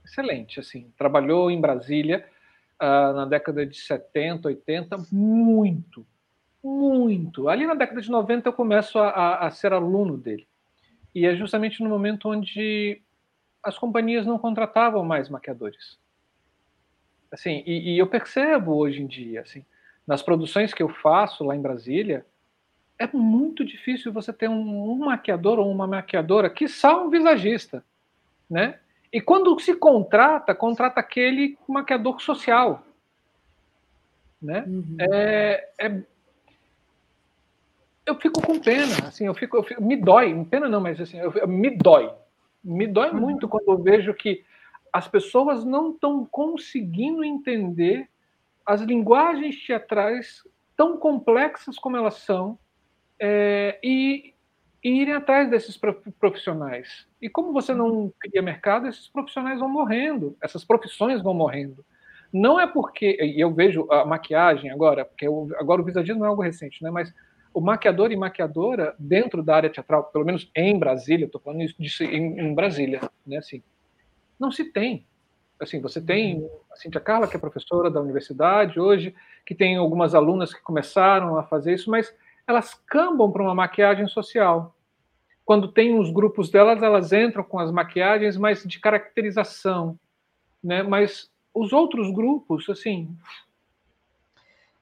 Excelente, 0.04 0.60
assim. 0.60 0.91
Trabalhou 0.98 1.50
em 1.50 1.62
Brasília 1.62 2.26
ah, 2.80 3.14
na 3.14 3.26
década 3.26 3.66
de 3.66 3.78
70, 3.78 4.48
80, 4.50 4.98
muito, 5.12 6.06
muito. 6.64 7.48
Ali 7.48 7.66
na 7.66 7.74
década 7.76 8.02
de 8.02 8.10
90 8.10 8.50
eu 8.50 8.54
começo 8.54 8.98
a, 9.00 9.10
a- 9.10 9.48
a 9.48 9.52
ser 9.52 9.72
aluno 9.72 10.18
dele. 10.18 10.48
E 11.16 11.26
é 11.26 11.36
justamente 11.36 11.82
no 11.84 11.90
momento 11.90 12.30
onde 12.30 13.02
as 13.64 13.78
companhias 13.78 14.26
não 14.26 14.38
contratavam 14.40 15.04
mais 15.06 15.30
maquiadores. 15.30 15.98
Assim, 17.31 17.64
e, 17.65 17.93
e 17.95 17.99
eu 17.99 18.07
percebo 18.07 18.76
hoje 18.76 19.01
em 19.01 19.07
dia, 19.07 19.41
assim, 19.41 19.64
nas 20.06 20.22
produções 20.22 20.73
que 20.73 20.81
eu 20.81 20.89
faço 20.89 21.43
lá 21.43 21.56
em 21.56 21.61
Brasília, 21.61 22.26
é 22.97 23.07
muito 23.14 23.64
difícil 23.64 24.11
você 24.11 24.34
ter 24.34 24.49
um, 24.49 24.91
um 24.91 24.95
maquiador 25.06 25.60
ou 25.60 25.72
uma 25.72 25.88
maquiadora, 25.88 26.49
que 26.49 26.68
um 27.06 27.10
visagista, 27.10 27.84
né? 28.49 28.80
E 29.11 29.22
quando 29.22 29.57
se 29.60 29.73
contrata, 29.76 30.53
contrata 30.53 30.99
aquele 30.99 31.57
maquiador 31.68 32.19
social, 32.22 32.84
né? 34.41 34.64
Uhum. 34.68 34.97
É, 34.99 35.69
é- 35.80 36.01
eu 38.06 38.15
fico 38.15 38.41
com 38.41 38.60
pena, 38.60 39.07
assim, 39.07 39.27
eu 39.27 39.34
fico, 39.35 39.56
eu 39.56 39.64
fico- 39.64 39.81
me 39.84 39.95
dói, 39.95 40.45
pena 40.49 40.68
não, 40.68 40.81
mas 40.81 40.99
assim, 40.99 41.19
eu- 41.19 41.47
me 41.47 41.69
dói, 41.69 42.11
me 42.64 42.88
dói 42.88 43.11
Uhum. 43.11 43.19
muito 43.19 43.47
quando 43.47 43.69
eu 43.69 43.77
vejo 43.77 44.14
que 44.14 44.43
as 44.94 45.07
pessoas 45.07 45.64
não 45.66 45.91
estão 45.91 46.26
conseguindo 46.26 47.24
entender 47.24 48.10
as 48.66 48.82
linguagens 48.82 49.61
teatrais 49.66 50.44
tão 50.76 50.98
complexas 50.98 51.78
como 51.78 51.98
elas 51.98 52.16
são 52.16 52.57
é, 53.20 53.80
e, 53.84 54.34
e 54.84 54.90
irem 55.02 55.14
atrás 55.14 55.49
desses 55.49 55.76
pro- 55.76 56.02
profissionais. 56.20 57.07
E 57.22 57.28
como 57.30 57.52
você 57.52 57.74
não 57.74 58.14
cria 58.20 58.41
mercado, 58.41 58.88
esses 58.88 59.07
profissionais 59.07 59.60
vão 59.60 59.70
morrendo, 59.70 60.38
essas 60.41 60.64
profissões 60.64 61.22
vão 61.22 61.34
morrendo. 61.34 61.84
Não 62.32 62.60
é 62.60 62.68
porque, 62.68 63.18
e 63.22 63.40
eu 63.40 63.52
vejo 63.53 63.88
a 63.91 64.06
maquiagem 64.06 64.70
agora, 64.70 65.03
porque 65.03 65.28
eu- 65.28 65.49
agora 65.57 65.82
o 65.82 65.86
visagismo 65.86 66.24
é 66.24 66.28
algo 66.28 66.44
recente, 66.44 66.84
né? 66.84 66.91
mas 66.91 67.14
o 67.53 67.60
maquiador 67.60 68.11
e 68.11 68.16
maquiadora 68.16 68.95
dentro 68.99 69.41
da 69.41 69.56
área 69.56 69.70
teatral, 69.70 70.03
pelo 70.06 70.24
menos 70.26 70.49
em 70.56 70.78
Brasília, 70.78 71.26
estou 71.26 71.41
falando 71.41 71.64
isso 71.64 71.76
disso 71.80 72.03
em, 72.03 72.40
em 72.40 72.53
Brasília, 72.53 73.02
né? 73.26 73.38
assim, 73.38 73.64
não 74.40 74.52
se 74.52 74.66
tem. 74.66 75.06
Assim, 75.60 75.82
você 75.82 75.99
tem 75.99 76.49
a 76.72 76.76
Cíntia 76.76 77.02
Carla, 77.02 77.28
que 77.28 77.36
é 77.36 77.40
professora 77.40 77.91
da 77.91 77.99
universidade 77.99 78.80
hoje, 78.80 79.14
que 79.45 79.53
tem 79.53 79.76
algumas 79.76 80.16
alunas 80.16 80.53
que 80.53 80.61
começaram 80.61 81.38
a 81.38 81.44
fazer 81.44 81.74
isso, 81.74 81.91
mas 81.91 82.16
elas 82.48 82.74
cambam 82.88 83.30
para 83.32 83.44
uma 83.44 83.53
maquiagem 83.53 84.07
social. 84.07 84.74
Quando 85.44 85.72
tem 85.72 85.99
os 85.99 86.10
grupos 86.11 86.49
delas, 86.49 86.82
elas 86.82 87.11
entram 87.11 87.44
com 87.44 87.60
as 87.60 87.72
maquiagens 87.72 88.38
mais 88.38 88.64
de 88.64 88.80
caracterização, 88.80 89.99
né? 90.64 90.82
Mas 90.82 91.30
os 91.53 91.74
outros 91.74 92.11
grupos, 92.14 92.70
assim, 92.70 93.14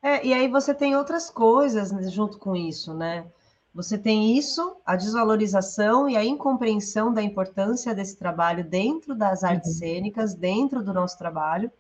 É, 0.02 0.26
e 0.26 0.34
aí 0.34 0.48
você 0.48 0.74
tem 0.74 0.96
outras 0.96 1.30
coisas 1.30 1.92
né, 1.92 2.04
junto 2.04 2.38
com 2.38 2.56
isso, 2.56 2.94
né? 2.94 3.26
Você 3.78 3.96
tem 3.96 4.36
isso, 4.36 4.76
a 4.84 4.96
desvalorização 4.96 6.10
e 6.10 6.18
a 6.18 6.26
incompreensão 6.26 7.14
da 7.14 7.22
importância 7.22 7.94
desse 7.94 8.18
trabalho 8.18 8.64
dentro 8.64 9.14
das 9.14 9.44
artes 9.44 9.78
cênicas, 9.78 10.34
dentro 10.34 10.82
do 10.84 10.92
nosso 10.92 11.16
trabalho. 11.16 11.72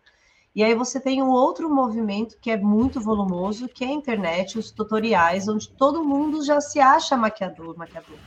E 0.56 0.64
aí 0.64 0.76
você 0.76 1.00
tem 1.00 1.24
um 1.24 1.32
outro 1.32 1.68
movimento 1.74 2.38
que 2.40 2.52
é 2.52 2.58
muito 2.58 3.02
volumoso, 3.02 3.68
que 3.68 3.84
é 3.84 3.88
a 3.88 3.92
internet, 3.94 4.60
os 4.60 4.70
tutoriais, 4.70 5.48
onde 5.48 5.70
todo 5.72 6.04
mundo 6.04 6.46
já 6.46 6.62
se 6.62 6.80
acha 6.80 7.18
maquiador, 7.18 7.76
maquiador. 7.76 8.18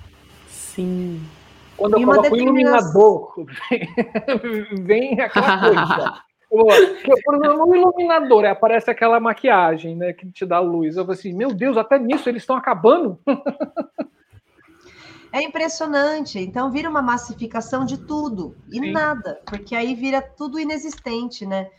Sim. 0.49 1.23
quando 1.77 1.93
eu 1.95 2.01
E 2.01 2.05
uma 2.05 2.17
coloco 2.17 2.31
determinação- 2.37 2.91
iluminador, 2.91 3.47
vem, 4.75 4.85
vem 4.85 5.21
aquela 5.21 5.61
coisa. 5.61 6.23
No 6.51 7.77
iluminador, 7.77 8.45
aparece 8.45 8.91
aquela 8.91 9.21
maquiagem, 9.21 9.95
né, 9.97 10.13
que 10.13 10.31
te 10.31 10.45
dá 10.45 10.59
luz. 10.59 10.97
Eu 10.97 11.05
falo 11.05 11.13
assim, 11.13 11.33
meu 11.33 11.55
Deus, 11.55 11.77
até 11.77 11.99
nisso 11.99 12.29
eles 12.29 12.43
estão 12.43 12.57
acabando. 12.57 13.19
É 15.33 15.43
impressionante. 15.43 16.41
Então 16.41 16.73
vira 16.73 16.91
uma 16.91 17.01
massificação 17.01 17.85
de 17.85 17.97
tudo 17.99 18.57
e 18.69 18.81
Sim. 18.81 18.93
nada, 18.93 19.41
porque 19.49 19.77
aí 19.77 19.95
vira 19.95 20.21
tudo 20.21 20.59
inexistente, 20.59 21.47
né? 21.47 21.71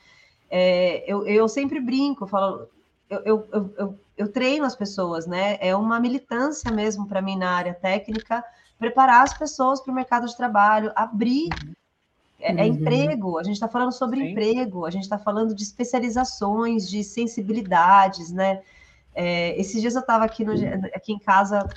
É, 0.49 1.03
eu, 1.05 1.25
eu 1.25 1.47
sempre 1.47 1.79
brinco, 1.79 2.25
falo, 2.27 2.67
eu, 3.09 3.19
eu, 3.25 3.47
eu, 3.51 3.73
eu, 3.77 3.99
eu 4.17 4.31
treino 4.31 4.65
as 4.65 4.75
pessoas, 4.75 5.27
né? 5.27 5.57
É 5.59 5.75
uma 5.75 5.99
militância 5.99 6.71
mesmo 6.71 7.07
para 7.07 7.21
mim 7.21 7.37
na 7.37 7.51
área 7.51 7.73
técnica, 7.73 8.43
preparar 8.79 9.23
as 9.23 9.37
pessoas 9.37 9.81
para 9.81 9.91
o 9.91 9.95
mercado 9.95 10.27
de 10.27 10.35
trabalho, 10.37 10.91
abrir. 10.95 11.49
É, 11.49 11.80
é 12.43 12.67
Uhum. 12.67 12.67
emprego, 12.67 13.37
a 13.37 13.43
gente 13.43 13.55
está 13.55 13.67
falando 13.69 13.91
sobre 13.93 14.19
Sim. 14.19 14.31
emprego, 14.31 14.85
a 14.85 14.91
gente 14.91 15.03
está 15.03 15.17
falando 15.19 15.55
de 15.55 15.63
especializações, 15.63 16.89
de 16.89 17.03
sensibilidades, 17.03 18.31
né? 18.31 18.61
É, 19.15 19.59
esses 19.59 19.81
dias 19.81 19.95
eu 19.95 20.01
estava 20.01 20.25
aqui, 20.25 20.45
no- 20.45 20.53
aqui 20.95 21.13
em 21.13 21.19
casa 21.19 21.71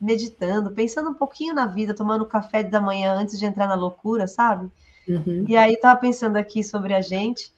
meditando, 0.00 0.72
pensando 0.74 1.10
um 1.10 1.14
pouquinho 1.14 1.54
na 1.54 1.66
vida, 1.66 1.94
tomando 1.94 2.26
café 2.26 2.62
da 2.62 2.80
manhã 2.80 3.14
antes 3.14 3.38
de 3.38 3.46
entrar 3.46 3.66
na 3.68 3.74
loucura, 3.74 4.26
sabe? 4.28 4.70
Uhum. 5.08 5.48
E 5.48 5.56
aí 5.56 5.78
tava 5.78 5.98
pensando 6.00 6.36
aqui 6.36 6.62
sobre 6.64 6.94
a 6.94 7.00
gente. 7.00 7.52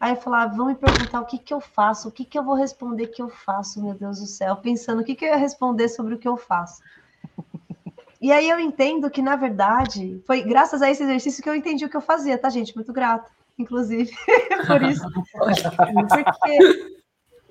Aí 0.00 0.12
eu 0.12 0.16
falava, 0.16 0.56
vão 0.56 0.66
me 0.66 0.74
perguntar 0.76 1.20
o 1.20 1.26
que 1.26 1.38
que 1.38 1.54
eu 1.54 1.60
faço, 1.60 2.08
o 2.08 2.12
que 2.12 2.24
que 2.24 2.38
eu 2.38 2.44
vou 2.44 2.54
responder 2.54 3.08
que 3.08 3.22
eu 3.22 3.30
faço, 3.30 3.82
meu 3.82 3.94
Deus 3.94 4.20
do 4.20 4.26
céu, 4.26 4.56
pensando 4.56 5.02
o 5.02 5.04
que 5.04 5.14
que 5.16 5.24
eu 5.24 5.30
ia 5.30 5.36
responder 5.36 5.88
sobre 5.88 6.14
o 6.14 6.18
que 6.18 6.28
eu 6.28 6.36
faço. 6.36 6.82
E 8.26 8.32
aí 8.32 8.50
eu 8.50 8.58
entendo 8.58 9.08
que, 9.08 9.22
na 9.22 9.36
verdade, 9.36 10.20
foi 10.26 10.42
graças 10.42 10.82
a 10.82 10.90
esse 10.90 11.00
exercício 11.00 11.40
que 11.40 11.48
eu 11.48 11.54
entendi 11.54 11.84
o 11.84 11.88
que 11.88 11.96
eu 11.96 12.00
fazia, 12.00 12.36
tá, 12.36 12.50
gente? 12.50 12.74
Muito 12.74 12.92
grata, 12.92 13.30
inclusive, 13.56 14.10
por 14.66 14.82
isso. 14.82 15.08
Porque, 15.12 16.98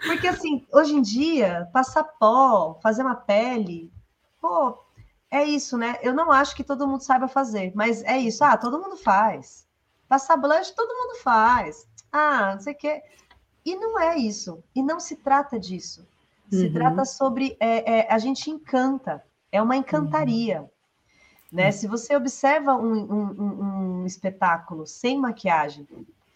porque, 0.05 0.27
assim, 0.27 0.67
hoje 0.73 0.93
em 0.93 1.01
dia, 1.01 1.69
passar 1.71 2.03
pó, 2.03 2.77
fazer 2.83 3.03
uma 3.03 3.15
pele, 3.15 3.89
pô, 4.41 4.77
é 5.31 5.45
isso, 5.45 5.77
né? 5.77 5.97
Eu 6.01 6.13
não 6.13 6.29
acho 6.29 6.53
que 6.53 6.61
todo 6.61 6.85
mundo 6.85 7.03
saiba 7.03 7.29
fazer, 7.29 7.71
mas 7.73 8.03
é 8.03 8.17
isso. 8.17 8.43
Ah, 8.43 8.57
todo 8.57 8.77
mundo 8.77 8.97
faz. 8.97 9.65
Passar 10.09 10.35
blush, 10.35 10.71
todo 10.71 10.93
mundo 10.93 11.19
faz. 11.21 11.87
Ah, 12.11 12.51
não 12.55 12.59
sei 12.59 12.73
o 12.73 12.77
quê. 12.77 13.01
E 13.63 13.77
não 13.77 13.97
é 13.97 14.17
isso. 14.17 14.61
E 14.75 14.83
não 14.83 14.99
se 14.99 15.15
trata 15.15 15.57
disso. 15.57 16.05
Se 16.51 16.67
uhum. 16.67 16.73
trata 16.73 17.05
sobre. 17.05 17.55
É, 17.61 17.99
é, 17.99 18.13
a 18.13 18.17
gente 18.17 18.51
encanta. 18.51 19.23
É 19.55 19.61
uma 19.61 19.77
encantaria. 19.77 20.61
Uhum. 20.61 20.69
Né? 21.51 21.71
Se 21.71 21.87
você 21.87 22.15
observa 22.15 22.75
um, 22.75 22.93
um, 22.93 24.01
um, 24.01 24.05
espetáculo 24.05 24.85
sem 24.85 25.17
maquiagem 25.17 25.87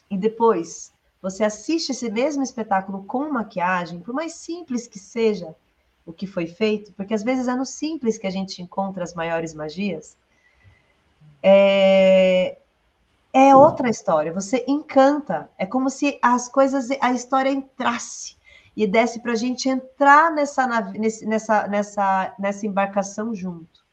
e 0.09 0.17
depois 0.17 0.93
você 1.21 1.43
assiste 1.43 1.91
esse 1.91 2.09
mesmo 2.09 2.41
espetáculo 2.41 3.03
com 3.03 3.29
maquiagem, 3.29 3.99
por 3.99 4.13
mais 4.13 4.33
simples 4.33 4.87
que 4.87 4.97
seja 4.97 5.53
o 6.05 6.13
que 6.13 6.25
foi 6.25 6.47
feito, 6.47 6.93
porque 6.93 7.13
às 7.13 7.23
vezes 7.23 7.47
é 7.47 7.55
no 7.55 7.65
simples 7.65 8.17
que 8.17 8.25
a 8.25 8.31
gente 8.31 8.61
encontra 8.61 9.03
as 9.03 9.13
maiores 9.13 9.53
magias, 9.53 10.15
é, 11.43 12.57
é 13.33 13.55
outra 13.55 13.89
história. 13.89 14.31
Você 14.33 14.63
encanta. 14.67 15.49
É 15.57 15.65
como 15.65 15.89
se 15.89 16.17
as 16.21 16.47
coisas, 16.47 16.89
a 17.01 17.11
história 17.11 17.49
entrasse 17.49 18.38
e 18.80 18.88
desse 18.88 19.19
para 19.19 19.34
a 19.34 19.35
gente 19.35 19.68
entrar 19.68 20.31
nessa, 20.31 20.65
nessa, 21.26 21.68
nessa, 21.68 22.34
nessa 22.39 22.65
embarcação 22.65 23.35
junto, 23.35 23.84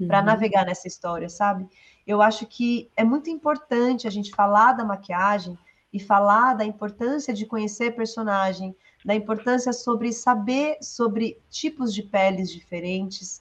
uhum. 0.00 0.08
para 0.08 0.20
navegar 0.20 0.66
nessa 0.66 0.88
história, 0.88 1.28
sabe? 1.28 1.64
Eu 2.04 2.20
acho 2.20 2.44
que 2.46 2.90
é 2.96 3.04
muito 3.04 3.30
importante 3.30 4.08
a 4.08 4.10
gente 4.10 4.32
falar 4.32 4.72
da 4.72 4.84
maquiagem 4.84 5.56
e 5.92 6.00
falar 6.00 6.54
da 6.54 6.64
importância 6.64 7.32
de 7.32 7.46
conhecer 7.46 7.94
personagem, 7.94 8.74
da 9.04 9.14
importância 9.14 9.72
sobre 9.72 10.12
saber 10.12 10.76
sobre 10.82 11.38
tipos 11.48 11.94
de 11.94 12.02
peles 12.02 12.50
diferentes. 12.50 13.40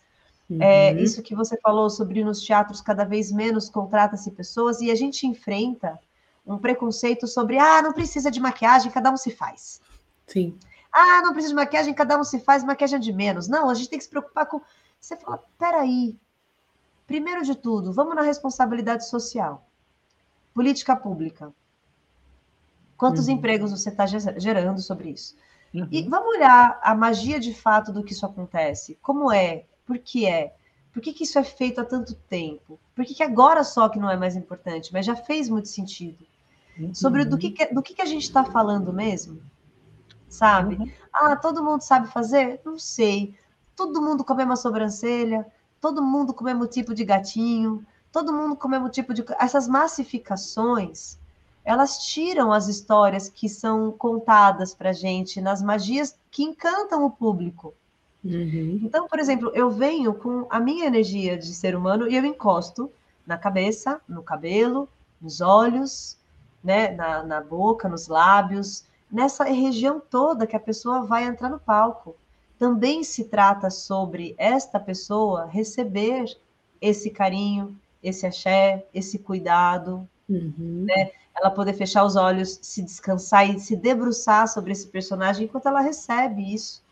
É, 0.51 0.53
uhum. 0.53 0.61
É, 0.61 0.93
isso 1.01 1.23
que 1.23 1.33
você 1.33 1.57
falou 1.59 1.89
sobre 1.89 2.23
nos 2.23 2.43
teatros 2.43 2.79
cada 2.79 3.05
vez 3.05 3.31
menos 3.31 3.71
contrata-se 3.71 4.29
pessoas 4.29 4.81
e 4.81 4.91
a 4.91 4.95
gente 4.95 5.25
enfrenta 5.25 5.99
um 6.45 6.59
preconceito 6.59 7.25
sobre 7.25 7.57
ah, 7.57 7.81
não 7.81 7.91
precisa 7.91 8.29
de 8.29 8.39
maquiagem, 8.39 8.91
cada 8.91 9.09
um 9.11 9.17
se 9.17 9.31
faz. 9.31 9.81
Sim. 10.27 10.55
Ah, 10.91 11.21
não 11.21 11.33
precisa 11.33 11.53
de 11.53 11.55
maquiagem, 11.55 11.93
cada 11.93 12.19
um 12.19 12.23
se 12.23 12.39
faz 12.39 12.63
maquiagem 12.63 12.99
de 12.99 13.13
menos. 13.13 13.47
Não, 13.47 13.69
a 13.69 13.73
gente 13.73 13.89
tem 13.89 13.97
que 13.97 14.03
se 14.03 14.09
preocupar 14.09 14.45
com. 14.45 14.61
Você 14.99 15.15
fala, 15.15 15.43
peraí. 15.57 16.15
Primeiro 17.07 17.43
de 17.43 17.55
tudo, 17.55 17.91
vamos 17.91 18.15
na 18.15 18.21
responsabilidade 18.21 19.07
social. 19.07 19.65
Política 20.53 20.95
pública. 20.95 21.51
Quantos 22.97 23.27
uhum. 23.27 23.33
empregos 23.33 23.71
você 23.71 23.89
está 23.89 24.05
gerando 24.05 24.81
sobre 24.81 25.09
isso? 25.09 25.35
Uhum. 25.73 25.87
E 25.91 26.03
vamos 26.03 26.35
olhar 26.35 26.79
a 26.83 26.93
magia 26.93 27.39
de 27.39 27.53
fato 27.53 27.91
do 27.91 28.03
que 28.03 28.13
isso 28.13 28.25
acontece. 28.25 28.97
Como 29.01 29.31
é? 29.31 29.65
Por 29.85 29.97
que 29.97 30.25
é? 30.25 30.53
Por 30.93 31.01
que, 31.01 31.13
que 31.13 31.23
isso 31.23 31.39
é 31.39 31.43
feito 31.43 31.79
há 31.79 31.85
tanto 31.85 32.13
tempo? 32.29 32.79
Por 32.93 33.05
que, 33.05 33.13
que 33.13 33.23
agora 33.23 33.63
só 33.63 33.87
que 33.87 33.97
não 33.97 34.09
é 34.09 34.17
mais 34.17 34.35
importante? 34.35 34.91
Mas 34.91 35.05
já 35.05 35.15
fez 35.15 35.49
muito 35.49 35.69
sentido. 35.69 36.25
Uhum. 36.77 36.93
Sobre 36.93 37.25
do 37.25 37.37
que, 37.37 37.49
do 37.73 37.81
que, 37.81 37.93
que 37.93 38.01
a 38.01 38.05
gente 38.05 38.23
está 38.23 38.43
falando 38.43 38.93
mesmo? 38.93 39.41
Sabe? 40.31 40.75
Uhum. 40.75 40.91
Ah, 41.13 41.35
todo 41.35 41.63
mundo 41.63 41.81
sabe 41.81 42.07
fazer? 42.07 42.61
Não 42.65 42.79
sei. 42.79 43.35
Todo 43.75 44.01
mundo 44.01 44.23
com 44.23 44.33
a 44.33 44.35
mesma 44.35 44.55
sobrancelha, 44.55 45.45
todo 45.79 46.01
mundo 46.01 46.33
com 46.33 46.41
o 46.41 46.45
mesmo 46.45 46.65
tipo 46.65 46.93
de 46.93 47.03
gatinho, 47.03 47.85
todo 48.11 48.33
mundo 48.33 48.55
com 48.55 48.67
o 48.67 48.71
mesmo 48.71 48.89
tipo 48.89 49.13
de. 49.13 49.23
Essas 49.39 49.67
massificações, 49.67 51.19
elas 51.63 51.99
tiram 52.05 52.51
as 52.51 52.67
histórias 52.67 53.29
que 53.29 53.49
são 53.49 53.91
contadas 53.91 54.73
para 54.73 54.93
gente 54.93 55.41
nas 55.41 55.61
magias 55.61 56.17
que 56.31 56.43
encantam 56.43 57.05
o 57.05 57.11
público. 57.11 57.73
Uhum. 58.23 58.79
Então, 58.83 59.07
por 59.07 59.19
exemplo, 59.19 59.51
eu 59.53 59.69
venho 59.69 60.13
com 60.13 60.45
a 60.49 60.59
minha 60.59 60.85
energia 60.85 61.37
de 61.37 61.53
ser 61.53 61.75
humano 61.75 62.09
e 62.09 62.15
eu 62.15 62.23
encosto 62.23 62.91
na 63.25 63.37
cabeça, 63.37 63.99
no 64.07 64.21
cabelo, 64.21 64.87
nos 65.19 65.41
olhos, 65.41 66.17
né, 66.63 66.91
na, 66.91 67.23
na 67.23 67.41
boca, 67.41 67.89
nos 67.89 68.07
lábios, 68.07 68.85
nessa 69.11 69.43
região 69.43 69.99
toda 69.99 70.47
que 70.47 70.55
a 70.55 70.59
pessoa 70.59 71.03
vai 71.03 71.25
entrar 71.25 71.49
no 71.49 71.59
palco. 71.59 72.15
Também 72.57 73.03
se 73.03 73.25
trata 73.25 73.69
sobre 73.69 74.35
esta 74.37 74.79
pessoa 74.79 75.45
receber 75.45 76.25
esse 76.79 77.09
carinho, 77.09 77.77
esse 78.01 78.25
axé, 78.25 78.85
esse 78.93 79.19
cuidado, 79.19 80.07
uhum. 80.29 80.85
né? 80.87 81.11
Ela 81.35 81.49
poder 81.49 81.73
fechar 81.73 82.03
os 82.03 82.15
olhos, 82.15 82.59
se 82.61 82.81
descansar 82.81 83.49
e 83.49 83.59
se 83.59 83.75
debruçar 83.75 84.47
sobre 84.47 84.71
esse 84.71 84.87
personagem 84.87 85.45
enquanto 85.45 85.67
ela 85.67 85.81
recebe 85.81 86.53
isso 86.53 86.83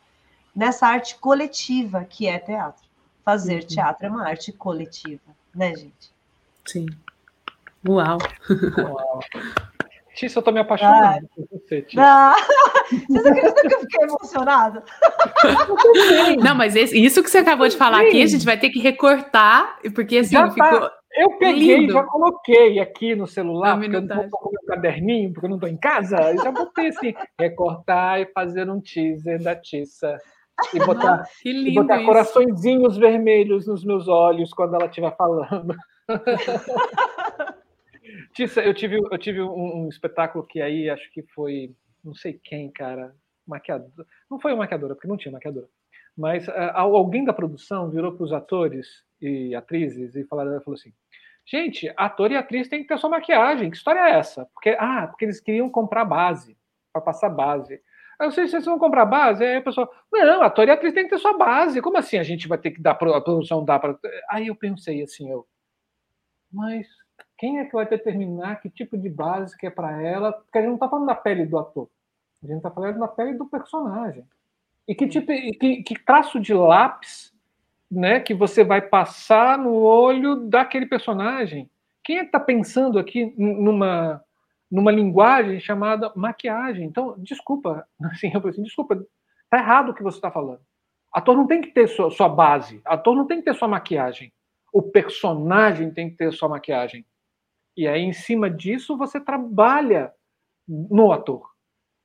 nessa 0.56 0.88
arte 0.88 1.18
coletiva 1.18 2.04
que 2.04 2.28
é 2.28 2.40
teatro. 2.40 2.88
Fazer 3.24 3.62
uhum. 3.62 3.68
teatro 3.68 4.08
é 4.08 4.10
uma 4.10 4.28
arte 4.28 4.52
coletiva, 4.52 5.36
né, 5.54 5.76
gente? 5.76 6.12
Sim. 6.66 6.88
Uau! 7.88 8.18
Uau. 8.78 9.20
Tícia, 10.20 10.40
eu 10.40 10.44
tô 10.44 10.52
me 10.52 10.60
apaixonando 10.60 11.30
por 11.34 11.48
você, 11.50 11.82
Tícia. 11.82 12.04
Ah, 12.04 12.36
você 13.08 13.30
acredita 13.30 13.62
que 13.62 13.74
eu 13.74 13.80
fiquei 13.80 14.04
emocionada? 14.04 14.84
Não, 16.44 16.56
mas 16.56 16.76
esse, 16.76 17.02
isso 17.02 17.24
que 17.24 17.30
você 17.30 17.38
acabou 17.38 17.70
de 17.70 17.78
falar 17.78 18.02
aqui, 18.02 18.22
a 18.22 18.28
gente 18.28 18.44
vai 18.44 18.60
ter 18.60 18.70
que 18.70 18.80
recortar, 18.80 19.80
porque 19.96 20.18
assim, 20.18 20.32
já 20.32 20.52
ficou. 20.52 20.82
Tá. 20.82 20.94
Eu 21.16 21.38
peguei, 21.38 21.78
lindo. 21.78 21.94
já 21.94 22.04
coloquei 22.04 22.80
aqui 22.80 23.16
no 23.16 23.28
celular, 23.28 23.80
porque 23.80 23.96
eu 23.96 24.02
não 24.02 24.30
tô 24.30 24.38
com 24.38 24.50
meu 24.52 24.62
caderninho, 24.68 25.32
porque 25.32 25.46
eu 25.46 25.50
não 25.52 25.58
estou 25.58 25.70
em 25.70 25.78
casa, 25.78 26.18
eu 26.18 26.44
já 26.44 26.52
botei 26.52 26.90
assim, 26.90 27.14
recortar 27.40 28.20
e 28.20 28.26
fazer 28.34 28.70
um 28.70 28.82
teaser 28.82 29.42
da 29.42 29.56
Tissa. 29.56 30.18
E 30.74 30.80
botar, 30.80 31.24
e 31.46 31.74
botar 31.74 32.04
coraçõezinhos 32.04 32.98
vermelhos 32.98 33.66
nos 33.66 33.86
meus 33.86 34.10
olhos 34.10 34.54
quando 34.54 34.76
ela 34.76 34.88
estiver 34.88 35.16
falando. 35.16 35.74
Tissa, 38.34 38.62
eu 38.62 38.74
tive, 38.74 38.98
eu 38.98 39.18
tive 39.18 39.42
um, 39.42 39.84
um, 39.84 39.90
espetáculo 39.90 40.46
que 40.46 40.62
aí 40.62 40.90
acho 40.90 41.12
que 41.12 41.24
foi, 41.24 41.76
não 42.04 42.14
sei 42.14 42.34
quem, 42.34 42.72
cara, 42.72 43.16
maquiador. 43.46 44.06
Não 44.30 44.40
foi 44.40 44.52
uma 44.52 44.60
maquiadora, 44.60 44.96
porque 44.96 45.08
não 45.08 45.18
tinha 45.18 45.32
maquiadora. 45.32 45.68
Mas 46.18 46.48
uh, 46.48 46.52
alguém 46.74 47.24
da 47.24 47.34
produção 47.34 47.90
virou 47.90 48.14
para 48.14 48.24
os 48.24 48.34
atores 48.34 49.04
e 49.22 49.56
atrizes 49.56 50.16
e 50.16 50.26
falaram, 50.26 50.62
falou 50.62 50.78
assim: 50.78 50.94
gente, 51.46 51.92
ator 51.96 52.32
e 52.32 52.38
atriz 52.38 52.68
tem 52.68 52.82
que 52.82 52.88
ter 52.88 52.98
sua 52.98 53.10
maquiagem. 53.10 53.70
Que 53.70 53.78
história 53.78 54.00
é 54.00 54.18
essa? 54.18 54.46
Porque, 54.54 54.76
ah, 54.80 55.08
porque 55.08 55.26
eles 55.26 55.40
queriam 55.40 55.70
comprar 55.70 56.06
base, 56.06 56.58
para 56.92 57.02
passar 57.02 57.30
base. 57.30 57.82
Eu 58.20 58.32
sei 58.32 58.46
se 58.46 58.52
vocês 58.52 58.66
vão 58.66 58.78
comprar 58.78 59.06
base, 59.06 59.44
aí 59.44 59.58
a 59.58 59.62
pessoa, 59.62 59.90
não, 60.12 60.42
ator 60.42 60.68
e 60.68 60.72
atriz 60.72 60.94
tem 60.94 61.06
que 61.06 61.12
ter 61.12 61.20
sua 61.20 61.38
base. 61.38 61.82
Como 61.82 61.98
assim 61.98 62.18
a 62.18 62.24
gente 62.24 62.50
vai 62.50 62.58
ter 62.58 62.72
que 62.72 62.82
dar, 62.82 62.92
a 62.92 63.22
produção 63.22 63.64
dá 63.64 63.80
para. 63.80 63.98
Aí 64.30 64.48
eu 64.48 64.56
pensei 64.56 65.02
assim, 65.02 65.32
eu, 65.32 65.48
mas 66.52 66.86
quem 67.40 67.58
é 67.58 67.66
que 67.66 67.74
vai 67.74 67.88
determinar 67.88 68.58
que 68.58 68.70
tipo 68.70 68.98
de 68.98 69.10
base 69.10 69.58
que 69.58 69.66
é 69.66 69.70
para 69.70 70.02
ela? 70.02 70.34
Porque 70.34 70.58
a 70.58 70.62
gente 70.62 70.68
não 70.68 70.76
está 70.76 70.90
falando 70.90 71.08
da 71.08 71.16
pele 71.16 71.46
do 71.46 71.58
ator, 71.58 71.90
a 72.44 72.46
gente 72.46 72.58
está 72.58 72.70
falando 72.70 73.00
da 73.00 73.08
pele 73.08 73.34
do 73.34 73.46
personagem. 73.46 74.26
E 74.86 74.94
que 74.94 75.08
tipo, 75.08 75.28
que, 75.28 75.84
que 75.84 76.04
traço 76.04 76.38
de 76.38 76.54
lápis, 76.54 77.34
né, 77.90 78.20
que 78.20 78.34
você 78.34 78.64
vai 78.64 78.82
passar 78.82 79.58
no 79.58 79.74
olho 79.74 80.36
daquele 80.36 80.86
personagem? 80.86 81.70
Quem 82.04 82.18
é 82.18 82.22
que 82.22 82.26
está 82.26 82.40
pensando 82.40 83.00
aqui 83.00 83.34
numa 83.38 84.22
numa 84.70 84.92
linguagem 84.92 85.60
chamada 85.60 86.12
maquiagem? 86.16 86.86
Então, 86.86 87.16
desculpa, 87.18 87.88
assim, 88.12 88.32
eu 88.34 88.48
assim, 88.48 88.64
desculpa, 88.64 89.02
tá 89.50 89.58
errado 89.58 89.90
o 89.90 89.94
que 89.94 90.04
você 90.04 90.18
está 90.18 90.30
falando. 90.30 90.62
Ator 91.12 91.38
não 91.38 91.48
tem 91.48 91.62
que 91.62 91.72
ter 91.72 91.88
sua, 91.88 92.12
sua 92.12 92.28
base, 92.28 92.82
ator 92.84 93.16
não 93.16 93.26
tem 93.26 93.40
que 93.40 93.46
ter 93.46 93.56
sua 93.56 93.68
maquiagem. 93.68 94.34
O 94.74 94.82
personagem 94.82 95.90
tem 95.92 96.10
que 96.10 96.18
ter 96.18 96.32
sua 96.34 96.50
maquiagem. 96.50 97.06
E 97.80 97.88
aí, 97.88 98.02
em 98.02 98.12
cima 98.12 98.50
disso, 98.50 98.98
você 98.98 99.22
trabalha 99.22 100.14
no 100.68 101.14
ator 101.14 101.50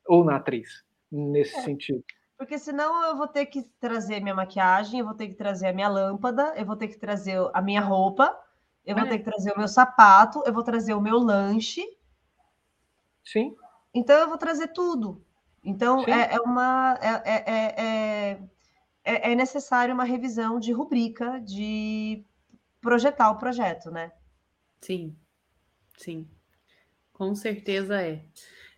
ou 0.07 0.25
na 0.25 0.37
atriz, 0.37 0.85
nesse 1.11 1.57
é. 1.57 1.63
sentido. 1.63 2.05
Porque 2.39 2.61
senão 2.61 3.03
eu 3.07 3.17
vou 3.17 3.27
ter 3.27 3.47
que 3.47 3.65
trazer 3.81 4.21
minha 4.21 4.37
maquiagem, 4.37 5.01
eu 5.01 5.05
vou 5.05 5.17
ter 5.17 5.27
que 5.27 5.35
trazer 5.35 5.67
a 5.67 5.73
minha 5.73 5.89
lâmpada, 5.89 6.55
eu 6.57 6.65
vou 6.65 6.77
ter 6.77 6.87
que 6.87 6.97
trazer 6.97 7.51
a 7.53 7.61
minha 7.61 7.81
roupa, 7.81 8.41
eu 8.87 8.95
vou 8.95 9.05
é. 9.05 9.09
ter 9.09 9.19
que 9.19 9.25
trazer 9.25 9.51
o 9.51 9.59
meu 9.59 9.67
sapato, 9.67 10.45
eu 10.47 10.53
vou 10.53 10.63
trazer 10.63 10.95
o 10.95 11.01
meu 11.01 11.19
lanche. 11.19 11.85
Sim. 13.25 13.57
Então 13.93 14.17
eu 14.17 14.29
vou 14.29 14.39
trazer 14.39 14.69
tudo. 14.69 15.27
Então 15.65 16.05
é, 16.05 16.37
é, 16.37 16.41
uma. 16.41 16.97
É, 17.03 17.53
é, 17.53 18.39
é, 19.03 19.33
é 19.33 19.35
necessário 19.35 19.93
uma 19.93 20.05
revisão 20.05 20.61
de 20.61 20.71
rubrica, 20.71 21.41
de 21.41 22.25
projetar 22.81 23.29
o 23.33 23.39
projeto, 23.39 23.91
né? 23.91 24.13
Sim. 24.81 25.17
Sim, 25.97 26.29
com 27.13 27.35
certeza 27.35 28.01
é. 28.03 28.25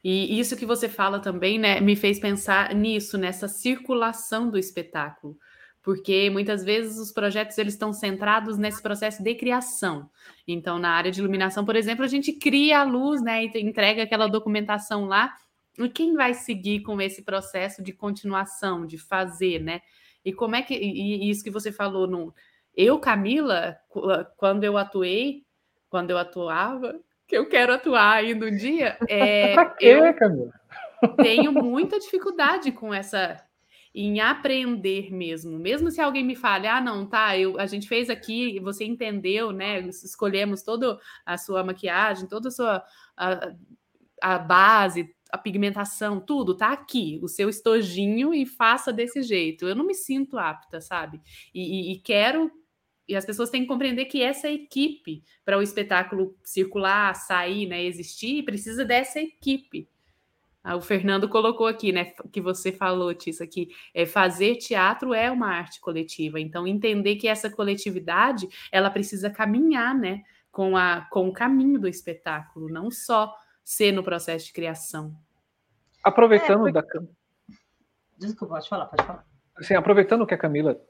E 0.04 0.38
isso 0.38 0.56
que 0.56 0.66
você 0.66 0.88
fala 0.88 1.18
também, 1.20 1.58
né, 1.58 1.80
me 1.80 1.96
fez 1.96 2.18
pensar 2.20 2.74
nisso, 2.74 3.18
nessa 3.18 3.48
circulação 3.48 4.50
do 4.50 4.58
espetáculo. 4.58 5.38
porque 5.86 6.28
muitas 6.30 6.64
vezes 6.64 6.98
os 6.98 7.12
projetos 7.12 7.56
eles 7.58 7.74
estão 7.74 7.92
centrados 7.92 8.58
nesse 8.58 8.82
processo 8.82 9.22
de 9.22 9.36
criação. 9.36 10.10
Então, 10.44 10.80
na 10.80 10.90
área 10.90 11.12
de 11.12 11.20
iluminação, 11.20 11.64
por 11.64 11.76
exemplo, 11.76 12.04
a 12.04 12.08
gente 12.08 12.32
cria 12.32 12.80
a 12.80 12.82
luz, 12.82 13.22
né, 13.22 13.44
e 13.44 13.60
entrega 13.60 14.02
aquela 14.02 14.26
documentação 14.26 15.04
lá, 15.04 15.32
e 15.78 15.88
quem 15.88 16.14
vai 16.14 16.34
seguir 16.34 16.80
com 16.80 17.00
esse 17.00 17.22
processo 17.22 17.84
de 17.84 17.92
continuação, 17.92 18.84
de 18.84 18.98
fazer, 18.98 19.60
né? 19.60 19.80
E 20.24 20.32
como 20.32 20.56
é 20.56 20.62
que 20.62 20.74
e, 20.74 21.30
isso 21.30 21.44
que 21.44 21.52
você 21.52 21.70
falou 21.70 22.08
no 22.08 22.34
eu, 22.74 22.98
Camila, 22.98 23.76
quando 24.36 24.64
eu 24.64 24.76
atuei, 24.76 25.44
quando 25.88 26.10
eu 26.10 26.18
atuava, 26.18 26.98
que 27.26 27.36
eu 27.36 27.48
quero 27.48 27.72
atuar 27.72 28.16
ainda 28.16 28.46
um 28.46 28.56
dia, 28.56 28.96
é, 29.08 29.54
pra 29.54 29.66
quê, 29.66 29.86
eu 29.86 30.14
Camila? 30.14 30.52
tenho 31.22 31.52
muita 31.52 31.98
dificuldade 31.98 32.72
com 32.72 32.92
essa 32.92 33.42
em 33.94 34.20
aprender 34.20 35.10
mesmo. 35.10 35.58
Mesmo 35.58 35.90
se 35.90 36.02
alguém 36.02 36.22
me 36.22 36.36
fale, 36.36 36.66
ah, 36.66 36.82
não, 36.82 37.06
tá, 37.06 37.36
eu, 37.38 37.58
a 37.58 37.64
gente 37.64 37.88
fez 37.88 38.10
aqui, 38.10 38.60
você 38.60 38.84
entendeu, 38.84 39.52
né? 39.52 39.80
Escolhemos 39.80 40.62
toda 40.62 40.98
a 41.24 41.38
sua 41.38 41.64
maquiagem, 41.64 42.28
toda 42.28 42.48
a 42.48 42.50
sua 42.50 42.84
a, 43.16 43.52
a 44.20 44.38
base, 44.38 45.14
a 45.32 45.38
pigmentação, 45.38 46.20
tudo 46.20 46.54
tá 46.54 46.72
aqui, 46.72 47.18
o 47.22 47.28
seu 47.28 47.48
estojinho 47.48 48.34
e 48.34 48.44
faça 48.44 48.92
desse 48.92 49.22
jeito. 49.22 49.66
Eu 49.66 49.74
não 49.74 49.86
me 49.86 49.94
sinto 49.94 50.38
apta, 50.38 50.78
sabe? 50.80 51.20
E, 51.54 51.90
e, 51.90 51.92
e 51.94 51.98
quero. 51.98 52.50
E 53.08 53.14
as 53.14 53.24
pessoas 53.24 53.50
têm 53.50 53.62
que 53.62 53.68
compreender 53.68 54.06
que 54.06 54.22
essa 54.22 54.48
equipe, 54.48 55.22
para 55.44 55.58
o 55.58 55.62
espetáculo 55.62 56.36
circular, 56.42 57.14
sair, 57.14 57.66
né, 57.66 57.84
existir, 57.84 58.44
precisa 58.44 58.84
dessa 58.84 59.20
equipe. 59.20 59.88
Ah, 60.62 60.74
o 60.74 60.80
Fernando 60.80 61.28
colocou 61.28 61.68
aqui, 61.68 61.92
né, 61.92 62.12
que 62.32 62.40
você 62.40 62.72
falou, 62.72 63.14
Tissa, 63.14 63.46
que 63.46 63.68
é, 63.94 64.04
fazer 64.04 64.56
teatro 64.56 65.14
é 65.14 65.30
uma 65.30 65.48
arte 65.48 65.80
coletiva. 65.80 66.40
Então, 66.40 66.66
entender 66.66 67.14
que 67.16 67.28
essa 67.28 67.48
coletividade, 67.48 68.48
ela 68.72 68.90
precisa 68.90 69.30
caminhar, 69.30 69.94
né, 69.94 70.24
com, 70.50 70.76
a, 70.76 71.02
com 71.10 71.28
o 71.28 71.32
caminho 71.32 71.78
do 71.78 71.86
espetáculo, 71.86 72.68
não 72.68 72.90
só 72.90 73.32
ser 73.62 73.92
no 73.92 74.02
processo 74.02 74.46
de 74.46 74.52
criação. 74.52 75.14
Aproveitando 76.02 76.66
É, 76.66 76.72
da 76.72 76.82
Desculpa, 78.18 78.54
pode 78.54 78.68
falar, 78.68 78.86
pode 78.86 79.06
falar. 79.06 79.26
assim, 79.56 79.74
aproveitando 79.74 80.22
o 80.22 80.26
que 80.26 80.34
a 80.34 80.38
Camila 80.38 80.80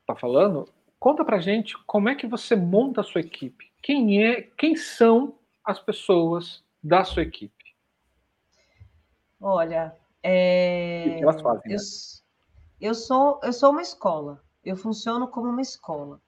está 0.00 0.16
falando, 0.16 0.66
conta 1.02 1.24
pra 1.24 1.40
gente 1.40 1.76
como 1.84 2.08
é 2.08 2.14
que 2.14 2.28
você 2.28 2.54
monta 2.54 3.00
a 3.00 3.04
sua 3.04 3.20
equipe. 3.20 3.72
Quem 3.82 4.24
é, 4.24 4.42
quem 4.56 4.76
são 4.76 5.34
as 5.64 5.80
pessoas 5.80 6.62
da 6.80 7.02
sua 7.04 7.22
equipe? 7.22 7.52
Olha, 9.40 9.96
é, 10.22 11.20
elas 11.20 11.42
fazem, 11.42 11.62
né? 11.66 11.74
eu, 11.74 11.76
s- 11.76 12.22
eu 12.80 12.94
sou 12.94 13.40
eu 13.42 13.52
sou 13.52 13.70
uma 13.72 13.82
escola. 13.82 14.40
Eu 14.64 14.76
funciono 14.76 15.26
como 15.26 15.48
uma 15.48 15.60
escola. 15.60 16.20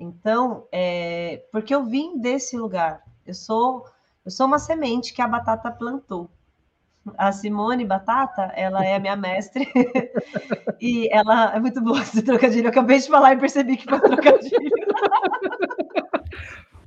Então, 0.00 0.66
é, 0.72 1.44
porque 1.52 1.72
eu 1.74 1.84
vim 1.84 2.18
desse 2.18 2.56
lugar. 2.56 3.04
Eu 3.24 3.34
sou 3.34 3.86
eu 4.24 4.30
sou 4.32 4.46
uma 4.46 4.58
semente 4.58 5.14
que 5.14 5.22
a 5.22 5.28
batata 5.28 5.70
plantou. 5.70 6.28
A 7.16 7.32
Simone 7.32 7.84
Batata, 7.84 8.52
ela 8.54 8.84
é 8.84 8.96
a 8.96 8.98
minha 8.98 9.16
mestre 9.16 9.66
e 10.80 11.08
ela 11.12 11.54
é 11.54 11.60
muito 11.60 11.80
boa 11.80 12.00
esse 12.00 12.22
trocadilho. 12.22 12.66
Eu 12.66 12.70
acabei 12.70 12.98
de 12.98 13.08
falar 13.08 13.34
e 13.34 13.38
percebi 13.38 13.76
que 13.76 13.84
foi 13.84 13.98
um 13.98 14.00
trocadilho. 14.00 14.70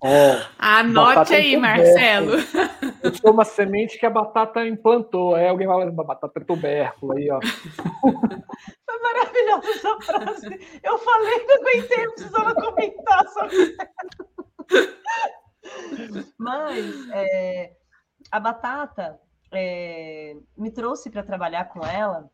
Anote 0.58 1.36
aí, 1.36 1.58
Marcelo. 1.58 2.38
eu 3.04 3.14
sou 3.16 3.32
uma 3.32 3.44
semente 3.44 4.00
que 4.00 4.06
a 4.06 4.10
batata 4.10 4.66
implantou. 4.66 5.36
Aí 5.36 5.48
alguém 5.48 5.68
fala, 5.68 5.86
uma 5.86 6.04
batata 6.04 6.40
é 6.40 6.44
tubérculo 6.44 7.18
aí, 7.18 7.30
ó. 7.30 7.40
Foi 8.02 9.00
maravilhosa 9.02 9.70
essa 9.70 10.02
frase. 10.02 10.80
Eu 10.84 10.98
falei, 11.00 11.46
não 11.46 11.56
aguentei, 11.56 12.06
eu 12.06 12.14
precisava 12.14 12.56
comentar 12.56 13.28
sobre 13.30 13.78
Mas 16.38 17.10
é, 17.12 17.72
a 18.32 18.40
batata 18.40 19.20
é, 19.52 20.38
me 20.58 20.72
trouxe 20.72 21.10
para 21.10 21.24
trabalhar 21.24 21.66
com 21.66 21.86
ela. 21.86 22.30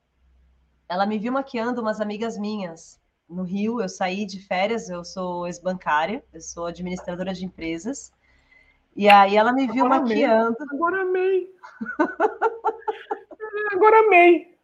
Ela 0.88 1.06
me 1.06 1.18
viu 1.18 1.32
maquiando 1.32 1.82
umas 1.82 2.00
amigas 2.00 2.38
minhas 2.38 3.00
no 3.28 3.44
Rio. 3.44 3.82
Eu 3.82 3.90
saí 3.90 4.26
de 4.26 4.40
férias, 4.40 4.90
eu 4.90 5.04
sou 5.04 5.48
ex-bancária, 5.48 6.24
eu 6.34 6.42
sou 6.42 6.66
administradora 6.66 7.34
de 7.34 7.46
empresas. 7.46 8.12
E 8.96 9.10
aí 9.10 9.36
ela 9.36 9.52
me 9.52 9.68
viu 9.68 9.86
Agora 9.86 10.02
amei. 10.02 10.22
maquiando. 10.22 10.58
Agora 10.72 11.02
amei. 11.02 11.50
Agora 13.74 14.00
amei. 14.06 14.56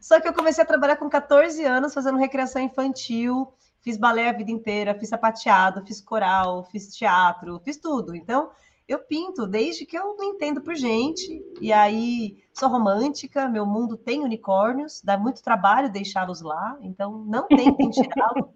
Só 0.00 0.20
que 0.20 0.28
eu 0.28 0.34
comecei 0.34 0.62
a 0.62 0.66
trabalhar 0.66 0.96
com 0.96 1.08
14 1.08 1.64
anos, 1.64 1.94
fazendo 1.94 2.18
recreação 2.18 2.60
infantil, 2.60 3.52
fiz 3.80 3.96
balé 3.96 4.28
a 4.28 4.32
vida 4.32 4.50
inteira, 4.50 4.94
fiz 4.94 5.08
sapateado, 5.08 5.84
fiz 5.86 6.00
coral, 6.00 6.64
fiz 6.64 6.94
teatro, 6.94 7.60
fiz 7.60 7.76
tudo. 7.76 8.14
Então, 8.14 8.50
eu 8.90 8.98
pinto 8.98 9.46
desde 9.46 9.86
que 9.86 9.96
eu 9.96 10.16
me 10.16 10.26
entendo 10.26 10.60
por 10.60 10.74
gente. 10.74 11.40
E 11.60 11.72
aí, 11.72 12.42
sou 12.52 12.68
romântica, 12.68 13.48
meu 13.48 13.64
mundo 13.64 13.96
tem 13.96 14.20
unicórnios, 14.20 15.00
dá 15.00 15.16
muito 15.16 15.44
trabalho 15.44 15.92
deixá-los 15.92 16.42
lá, 16.42 16.76
então 16.82 17.24
não 17.24 17.46
tentem 17.46 17.88
tirá-lo, 17.90 18.52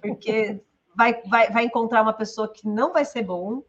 porque 0.00 0.60
vai, 0.94 1.20
vai, 1.22 1.50
vai 1.50 1.64
encontrar 1.64 2.02
uma 2.02 2.12
pessoa 2.12 2.52
que 2.52 2.68
não 2.68 2.92
vai 2.92 3.04
ser 3.04 3.24
bom. 3.24 3.64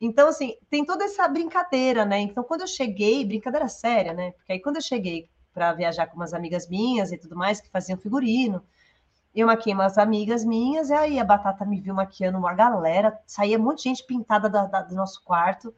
Então, 0.00 0.28
assim, 0.28 0.54
tem 0.70 0.84
toda 0.84 1.04
essa 1.04 1.26
brincadeira, 1.26 2.04
né? 2.04 2.20
Então, 2.20 2.44
quando 2.44 2.60
eu 2.60 2.68
cheguei, 2.68 3.24
brincadeira 3.24 3.66
séria, 3.66 4.12
né? 4.12 4.30
Porque 4.30 4.52
aí, 4.52 4.60
quando 4.60 4.76
eu 4.76 4.82
cheguei 4.82 5.28
para 5.52 5.72
viajar 5.72 6.06
com 6.06 6.14
umas 6.14 6.32
amigas 6.32 6.68
minhas 6.68 7.10
e 7.10 7.18
tudo 7.18 7.34
mais, 7.34 7.60
que 7.60 7.68
faziam 7.68 7.98
figurino. 7.98 8.62
Eu 9.34 9.46
maquiei 9.46 9.74
umas 9.74 9.96
amigas 9.98 10.44
minhas, 10.44 10.90
e 10.90 10.92
aí 10.94 11.18
a 11.20 11.24
Batata 11.24 11.64
me 11.64 11.80
viu 11.80 11.94
maquiando 11.94 12.38
uma 12.38 12.52
galera, 12.52 13.18
saía 13.26 13.58
um 13.58 13.62
monte 13.62 13.78
de 13.78 13.84
gente 13.90 14.04
pintada 14.04 14.48
da- 14.48 14.66
da- 14.66 14.82
do 14.82 14.94
nosso 14.94 15.22
quarto. 15.24 15.72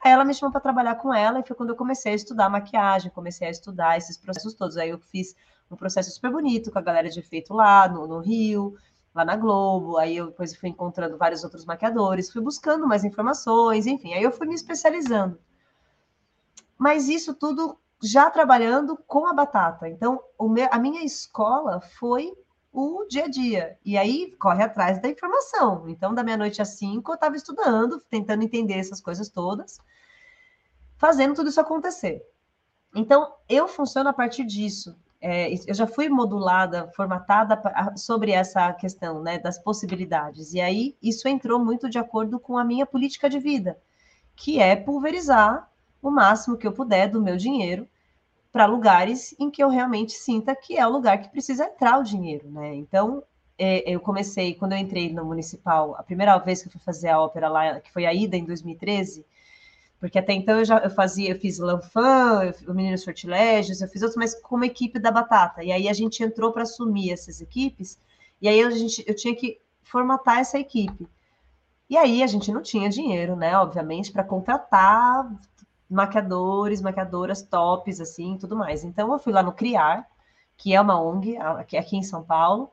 Aí 0.00 0.12
ela 0.12 0.24
me 0.24 0.34
chamou 0.34 0.52
para 0.52 0.60
trabalhar 0.60 0.94
com 0.96 1.12
ela, 1.12 1.40
e 1.40 1.42
foi 1.46 1.56
quando 1.56 1.70
eu 1.70 1.76
comecei 1.76 2.12
a 2.12 2.14
estudar 2.16 2.48
maquiagem, 2.48 3.10
comecei 3.10 3.48
a 3.48 3.50
estudar 3.50 3.96
esses 3.98 4.16
processos 4.16 4.54
todos. 4.54 4.76
Aí 4.76 4.90
eu 4.90 4.98
fiz 4.98 5.36
um 5.70 5.76
processo 5.76 6.10
super 6.10 6.30
bonito 6.30 6.70
com 6.72 6.78
a 6.78 6.82
galera 6.82 7.10
de 7.10 7.18
efeito 7.20 7.52
lá 7.54 7.88
no, 7.88 8.06
no 8.06 8.20
Rio, 8.20 8.74
lá 9.14 9.24
na 9.24 9.36
Globo. 9.36 9.98
Aí 9.98 10.16
eu 10.16 10.26
depois 10.28 10.56
fui 10.56 10.68
encontrando 10.70 11.18
vários 11.18 11.44
outros 11.44 11.64
maquiadores, 11.66 12.32
fui 12.32 12.40
buscando 12.42 12.86
mais 12.86 13.04
informações, 13.04 13.86
enfim, 13.86 14.14
aí 14.14 14.22
eu 14.22 14.32
fui 14.32 14.46
me 14.46 14.54
especializando. 14.54 15.38
Mas 16.78 17.08
isso 17.08 17.34
tudo 17.34 17.78
já 18.02 18.30
trabalhando 18.30 18.96
com 19.06 19.26
a 19.26 19.32
batata. 19.34 19.88
Então, 19.88 20.20
meu- 20.40 20.68
a 20.70 20.78
minha 20.78 21.04
escola 21.04 21.80
foi 21.80 22.32
o 22.80 23.04
dia 23.08 23.24
a 23.24 23.28
dia. 23.28 23.76
E 23.84 23.98
aí 23.98 24.36
corre 24.38 24.62
atrás 24.62 25.02
da 25.02 25.08
informação. 25.08 25.88
Então, 25.88 26.14
da 26.14 26.22
meia-noite 26.22 26.62
às 26.62 26.76
cinco, 26.76 27.10
eu 27.10 27.16
estava 27.16 27.34
estudando, 27.34 28.00
tentando 28.08 28.44
entender 28.44 28.74
essas 28.74 29.00
coisas 29.00 29.28
todas, 29.28 29.78
fazendo 30.96 31.34
tudo 31.34 31.48
isso 31.48 31.60
acontecer. 31.60 32.22
Então, 32.94 33.34
eu 33.48 33.66
funciono 33.66 34.08
a 34.08 34.12
partir 34.12 34.44
disso. 34.44 34.96
É, 35.20 35.52
eu 35.52 35.74
já 35.74 35.88
fui 35.88 36.08
modulada, 36.08 36.88
formatada 36.94 37.60
sobre 37.96 38.30
essa 38.30 38.72
questão 38.72 39.20
né, 39.20 39.40
das 39.40 39.58
possibilidades. 39.58 40.54
E 40.54 40.60
aí, 40.60 40.96
isso 41.02 41.26
entrou 41.26 41.58
muito 41.58 41.90
de 41.90 41.98
acordo 41.98 42.38
com 42.38 42.56
a 42.56 42.64
minha 42.64 42.86
política 42.86 43.28
de 43.28 43.40
vida, 43.40 43.76
que 44.36 44.60
é 44.60 44.76
pulverizar 44.76 45.68
o 46.00 46.12
máximo 46.12 46.56
que 46.56 46.66
eu 46.66 46.72
puder 46.72 47.10
do 47.10 47.20
meu 47.20 47.36
dinheiro 47.36 47.88
para 48.58 48.66
lugares 48.66 49.36
em 49.38 49.52
que 49.52 49.62
eu 49.62 49.68
realmente 49.68 50.14
sinta 50.14 50.52
que 50.52 50.76
é 50.76 50.84
o 50.84 50.90
lugar 50.90 51.22
que 51.22 51.28
precisa 51.28 51.66
entrar 51.66 51.96
o 51.96 52.02
dinheiro, 52.02 52.50
né? 52.50 52.74
Então, 52.74 53.22
é, 53.56 53.88
eu 53.88 54.00
comecei, 54.00 54.52
quando 54.52 54.72
eu 54.72 54.78
entrei 54.78 55.12
no 55.12 55.24
municipal, 55.24 55.94
a 55.96 56.02
primeira 56.02 56.36
vez 56.38 56.60
que 56.60 56.66
eu 56.66 56.72
fui 56.72 56.80
fazer 56.80 57.08
a 57.08 57.20
ópera 57.20 57.48
lá, 57.48 57.78
que 57.78 57.92
foi 57.92 58.04
a 58.04 58.12
ida 58.12 58.36
em 58.36 58.44
2013, 58.44 59.24
porque 60.00 60.18
até 60.18 60.32
então 60.32 60.58
eu 60.58 60.64
já 60.64 60.78
eu 60.78 60.90
fazia, 60.90 61.30
eu 61.30 61.38
fiz 61.38 61.60
Lanfan, 61.60 62.52
o 62.66 62.74
Menino 62.74 62.98
Sortilégios, 62.98 63.80
eu 63.80 63.86
fiz 63.86 64.02
outros, 64.02 64.18
mas 64.18 64.34
como 64.34 64.64
equipe 64.64 64.98
da 64.98 65.12
Batata. 65.12 65.62
E 65.62 65.70
aí 65.70 65.88
a 65.88 65.92
gente 65.92 66.20
entrou 66.24 66.50
para 66.52 66.64
assumir 66.64 67.12
essas 67.12 67.40
equipes, 67.40 67.96
e 68.42 68.48
aí 68.48 68.60
a 68.60 68.70
gente, 68.70 69.04
eu 69.06 69.14
tinha 69.14 69.36
que 69.36 69.60
formatar 69.84 70.38
essa 70.38 70.58
equipe. 70.58 71.06
E 71.88 71.96
aí 71.96 72.24
a 72.24 72.26
gente 72.26 72.50
não 72.50 72.60
tinha 72.60 72.90
dinheiro, 72.90 73.36
né, 73.36 73.56
obviamente, 73.56 74.10
para 74.10 74.24
contratar 74.24 75.30
maquiadores, 75.90 76.80
maquiadoras 76.82 77.42
tops, 77.42 78.00
assim, 78.00 78.36
tudo 78.38 78.56
mais. 78.56 78.84
Então 78.84 79.12
eu 79.12 79.18
fui 79.18 79.32
lá 79.32 79.42
no 79.42 79.52
Criar, 79.52 80.06
que 80.56 80.74
é 80.74 80.80
uma 80.80 81.00
ONG 81.00 81.36
aqui, 81.38 81.96
em 81.96 82.02
São 82.02 82.22
Paulo, 82.22 82.70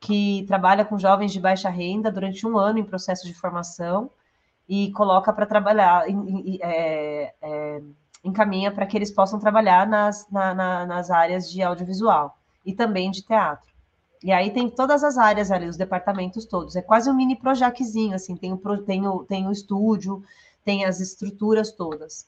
que 0.00 0.44
trabalha 0.46 0.84
com 0.84 0.98
jovens 0.98 1.32
de 1.32 1.40
baixa 1.40 1.70
renda 1.70 2.10
durante 2.10 2.46
um 2.46 2.58
ano 2.58 2.78
em 2.78 2.84
processo 2.84 3.26
de 3.26 3.34
formação 3.34 4.10
e 4.68 4.92
coloca 4.92 5.32
para 5.32 5.46
trabalhar, 5.46 6.08
em- 6.08 6.54
em- 6.56 6.58
é, 6.62 7.34
é, 7.42 7.82
encaminha 8.24 8.72
para 8.72 8.86
que 8.86 8.96
eles 8.96 9.10
possam 9.10 9.38
trabalhar 9.40 9.86
nas, 9.86 10.28
na- 10.30 10.54
na- 10.54 10.86
nas 10.86 11.10
áreas 11.10 11.50
de 11.50 11.62
audiovisual 11.62 12.36
e 12.64 12.74
também 12.74 13.10
de 13.10 13.22
teatro. 13.22 13.72
E 14.22 14.32
aí 14.32 14.50
tem 14.50 14.70
todas 14.70 15.04
as 15.04 15.18
áreas 15.18 15.50
ali, 15.50 15.68
os 15.68 15.76
departamentos 15.76 16.46
todos. 16.46 16.76
É 16.76 16.82
quase 16.82 17.10
um 17.10 17.14
mini 17.14 17.36
Projaczinho, 17.36 18.14
assim, 18.14 18.36
tem 18.36 18.52
o, 18.52 18.58
tem 18.82 19.06
o, 19.06 19.24
tem 19.24 19.46
o 19.46 19.52
estúdio, 19.52 20.24
tem 20.64 20.84
as 20.84 21.00
estruturas 21.00 21.72
todas. 21.72 22.26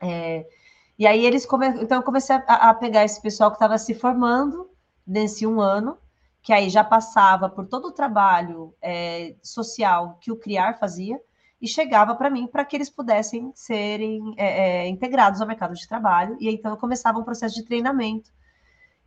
É, 0.00 0.46
e 0.98 1.06
aí 1.06 1.24
eles 1.24 1.44
come... 1.46 1.68
então 1.68 1.98
eu 1.98 2.02
comecei 2.02 2.36
a, 2.36 2.70
a 2.70 2.74
pegar 2.74 3.04
esse 3.04 3.20
pessoal 3.20 3.50
que 3.50 3.56
estava 3.56 3.78
se 3.78 3.94
formando 3.94 4.70
nesse 5.06 5.46
um 5.46 5.60
ano, 5.60 5.98
que 6.42 6.52
aí 6.52 6.68
já 6.68 6.84
passava 6.84 7.48
por 7.48 7.66
todo 7.66 7.88
o 7.88 7.92
trabalho 7.92 8.74
é, 8.80 9.34
social 9.42 10.18
que 10.20 10.30
o 10.30 10.36
Criar 10.36 10.78
fazia 10.78 11.20
e 11.60 11.66
chegava 11.66 12.14
para 12.14 12.30
mim 12.30 12.46
para 12.46 12.64
que 12.64 12.76
eles 12.76 12.90
pudessem 12.90 13.50
serem 13.54 14.34
é, 14.36 14.46
é, 14.46 14.88
integrados 14.88 15.40
ao 15.40 15.46
mercado 15.46 15.74
de 15.74 15.88
trabalho. 15.88 16.36
E 16.40 16.48
então 16.48 16.70
eu 16.70 16.76
começava 16.76 17.18
um 17.18 17.24
processo 17.24 17.54
de 17.54 17.64
treinamento. 17.64 18.30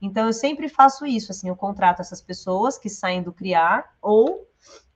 Então 0.01 0.27
eu 0.27 0.33
sempre 0.33 0.69
faço 0.69 1.05
isso, 1.05 1.31
assim, 1.31 1.49
eu 1.49 1.55
contrato 1.55 1.99
essas 1.99 2.21
pessoas 2.21 2.77
que 2.77 2.89
saem 2.89 3.21
do 3.21 3.33
Criar 3.33 3.95
ou 4.01 4.47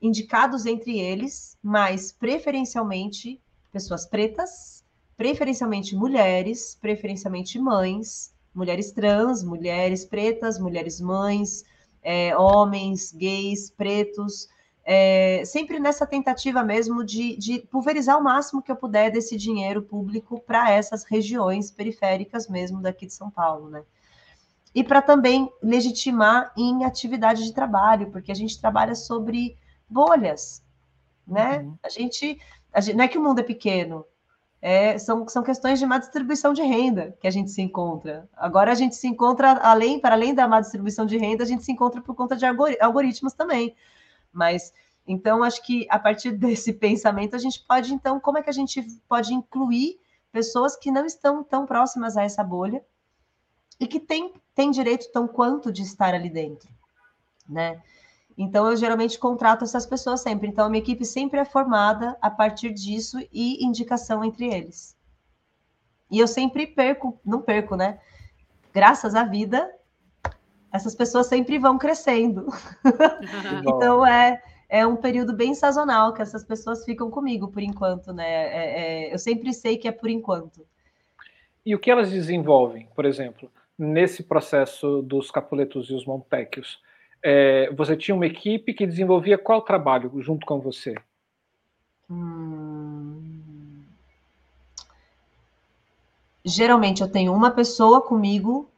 indicados 0.01 0.65
entre 0.65 0.99
eles, 0.99 1.57
mas 1.61 2.11
preferencialmente 2.11 3.41
pessoas 3.73 4.05
pretas, 4.05 4.85
preferencialmente 5.17 5.95
mulheres, 5.95 6.77
preferencialmente 6.79 7.57
mães, 7.57 8.33
mulheres 8.53 8.91
trans, 8.91 9.43
mulheres 9.43 10.05
pretas, 10.05 10.59
mulheres 10.59 11.01
mães, 11.01 11.65
é, 12.03 12.37
homens, 12.37 13.11
gays, 13.11 13.71
pretos, 13.71 14.47
é, 14.85 15.43
sempre 15.45 15.79
nessa 15.79 16.05
tentativa 16.05 16.61
mesmo 16.61 17.03
de, 17.03 17.37
de, 17.37 17.59
pulverizar 17.59 18.17
o 18.19 18.23
máximo 18.23 18.61
que 18.61 18.71
eu 18.71 18.75
puder 18.75 19.11
desse 19.11 19.37
dinheiro 19.37 19.81
público 19.81 20.41
para 20.45 20.71
essas 20.71 21.05
regiões 21.05 21.71
periféricas 21.71 22.47
mesmo 22.49 22.81
daqui 22.81 23.07
de 23.07 23.13
São 23.13 23.31
Paulo, 23.31 23.69
né? 23.69 23.83
E 24.75 24.83
para 24.83 25.01
também 25.01 25.49
legitimar 25.61 26.51
em 26.57 26.83
atividade 26.83 27.43
de 27.43 27.53
trabalho, 27.53 28.11
porque 28.11 28.31
a 28.31 28.35
gente 28.35 28.59
trabalha 28.59 28.95
sobre 28.95 29.55
bolhas, 29.87 30.61
né? 31.25 31.59
Uhum. 31.59 31.77
A, 31.81 31.89
gente, 31.89 32.39
gente, 32.81 32.95
não 32.95 33.03
é 33.03 33.07
que 33.07 33.17
o 33.17 33.23
mundo 33.23 33.39
é 33.39 33.43
pequeno, 33.43 34.05
é, 34.61 34.97
são, 34.97 35.27
são 35.27 35.43
questões 35.43 35.77
de 35.77 35.85
má 35.85 35.97
distribuição 35.97 36.53
de 36.53 36.61
renda 36.61 37.17
que 37.19 37.27
a 37.27 37.31
gente 37.31 37.51
se 37.51 37.61
encontra. 37.61 38.29
Agora 38.33 38.71
a 38.71 38.75
gente 38.75 38.95
se 38.95 39.07
encontra, 39.07 39.51
além, 39.61 39.99
para 39.99 40.15
além 40.15 40.33
da 40.33 40.47
má 40.47 40.61
distribuição 40.61 41.05
de 41.05 41.17
renda, 41.17 41.43
a 41.43 41.45
gente 41.45 41.65
se 41.65 41.71
encontra 41.71 42.01
por 42.01 42.15
conta 42.15 42.35
de 42.35 42.45
algoritmos 42.79 43.33
também. 43.33 43.75
Mas 44.31 44.73
então 45.05 45.43
acho 45.43 45.61
que 45.65 45.85
a 45.89 45.99
partir 45.99 46.31
desse 46.37 46.71
pensamento 46.71 47.35
a 47.35 47.39
gente 47.39 47.59
pode, 47.67 47.93
então, 47.93 48.21
como 48.21 48.37
é 48.37 48.41
que 48.41 48.49
a 48.49 48.53
gente 48.53 48.81
pode 49.07 49.33
incluir 49.33 49.99
pessoas 50.31 50.77
que 50.77 50.89
não 50.89 51.05
estão 51.05 51.43
tão 51.43 51.65
próximas 51.65 52.15
a 52.15 52.23
essa 52.23 52.41
bolha 52.41 52.81
e 53.79 53.85
que 53.85 53.99
têm, 53.99 54.33
têm 54.55 54.71
direito 54.71 55.11
tão 55.11 55.27
quanto 55.27 55.73
de 55.73 55.81
estar 55.81 56.13
ali 56.13 56.29
dentro, 56.29 56.69
né? 57.47 57.81
Então, 58.37 58.69
eu 58.69 58.75
geralmente 58.75 59.19
contrato 59.19 59.63
essas 59.63 59.85
pessoas 59.85 60.21
sempre. 60.21 60.47
Então, 60.47 60.65
a 60.65 60.69
minha 60.69 60.81
equipe 60.81 61.05
sempre 61.05 61.39
é 61.39 61.45
formada 61.45 62.17
a 62.21 62.29
partir 62.29 62.71
disso 62.71 63.17
e 63.31 63.63
indicação 63.63 64.23
entre 64.23 64.47
eles. 64.47 64.97
E 66.09 66.19
eu 66.19 66.27
sempre 66.27 66.67
perco, 66.67 67.19
não 67.25 67.41
perco, 67.41 67.75
né? 67.75 67.99
Graças 68.73 69.15
à 69.15 69.23
vida, 69.23 69.71
essas 70.71 70.95
pessoas 70.95 71.27
sempre 71.27 71.59
vão 71.59 71.77
crescendo. 71.77 72.47
então, 73.67 74.05
é, 74.05 74.41
é 74.67 74.85
um 74.85 74.95
período 74.95 75.33
bem 75.33 75.53
sazonal 75.53 76.13
que 76.13 76.21
essas 76.21 76.43
pessoas 76.43 76.83
ficam 76.83 77.11
comigo 77.11 77.47
por 77.47 77.61
enquanto, 77.61 78.11
né? 78.11 78.27
É, 78.27 78.81
é, 79.09 79.13
eu 79.13 79.19
sempre 79.19 79.53
sei 79.53 79.77
que 79.77 79.87
é 79.87 79.91
por 79.91 80.09
enquanto. 80.09 80.65
E 81.65 81.75
o 81.75 81.79
que 81.79 81.91
elas 81.91 82.09
desenvolvem, 82.09 82.87
por 82.95 83.05
exemplo, 83.05 83.51
nesse 83.77 84.23
processo 84.23 85.01
dos 85.03 85.29
capuletos 85.29 85.89
e 85.89 85.93
os 85.93 86.05
montecchios? 86.05 86.81
É, 87.23 87.71
você 87.71 87.95
tinha 87.95 88.13
uma 88.13 88.25
equipe 88.25 88.73
que 88.73 88.85
desenvolvia 88.85 89.37
qual 89.37 89.61
trabalho 89.61 90.11
junto 90.21 90.45
com 90.45 90.59
você? 90.59 90.95
Hum... 92.09 93.21
Geralmente 96.45 97.01
eu 97.01 97.07
tenho 97.07 97.33
uma 97.33 97.51
pessoa 97.51 98.01
comigo 98.01 98.69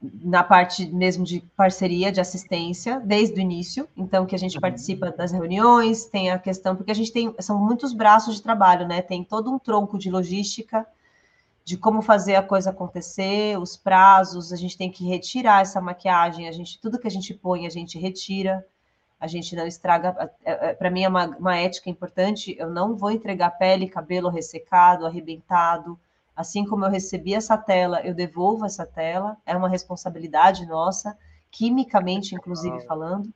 na 0.00 0.44
parte 0.44 0.86
mesmo 0.86 1.24
de 1.24 1.40
parceria, 1.56 2.12
de 2.12 2.20
assistência, 2.20 3.00
desde 3.00 3.38
o 3.38 3.40
início, 3.40 3.88
então 3.96 4.24
que 4.24 4.34
a 4.34 4.38
gente 4.38 4.54
uhum. 4.54 4.60
participa 4.60 5.10
das 5.10 5.32
reuniões, 5.32 6.04
tem 6.04 6.30
a 6.30 6.38
questão, 6.38 6.76
porque 6.76 6.92
a 6.92 6.94
gente 6.94 7.12
tem, 7.12 7.34
são 7.40 7.58
muitos 7.58 7.92
braços 7.92 8.36
de 8.36 8.42
trabalho, 8.42 8.86
né? 8.86 9.02
Tem 9.02 9.24
todo 9.24 9.50
um 9.52 9.58
tronco 9.58 9.98
de 9.98 10.08
logística, 10.08 10.86
de 11.68 11.76
como 11.76 12.00
fazer 12.00 12.34
a 12.34 12.42
coisa 12.42 12.70
acontecer, 12.70 13.58
os 13.58 13.76
prazos, 13.76 14.54
a 14.54 14.56
gente 14.56 14.78
tem 14.78 14.90
que 14.90 15.06
retirar 15.06 15.60
essa 15.60 15.82
maquiagem, 15.82 16.48
a 16.48 16.50
gente 16.50 16.80
tudo 16.80 16.98
que 16.98 17.06
a 17.06 17.10
gente 17.10 17.34
põe, 17.34 17.66
a 17.66 17.68
gente 17.68 17.98
retira, 17.98 18.66
a 19.20 19.26
gente 19.26 19.54
não 19.54 19.66
estraga. 19.66 20.32
É, 20.42 20.70
é, 20.70 20.72
Para 20.72 20.90
mim 20.90 21.02
é 21.02 21.08
uma, 21.10 21.26
uma 21.36 21.58
ética 21.58 21.90
importante, 21.90 22.56
eu 22.58 22.70
não 22.70 22.96
vou 22.96 23.10
entregar 23.10 23.50
pele, 23.50 23.86
cabelo 23.86 24.30
ressecado, 24.30 25.04
arrebentado. 25.04 26.00
Assim 26.34 26.64
como 26.64 26.86
eu 26.86 26.90
recebi 26.90 27.34
essa 27.34 27.58
tela, 27.58 28.00
eu 28.00 28.14
devolvo 28.14 28.64
essa 28.64 28.86
tela, 28.86 29.36
é 29.44 29.54
uma 29.54 29.68
responsabilidade 29.68 30.64
nossa, 30.64 31.18
quimicamente, 31.50 32.34
inclusive 32.34 32.80
falando. 32.86 33.30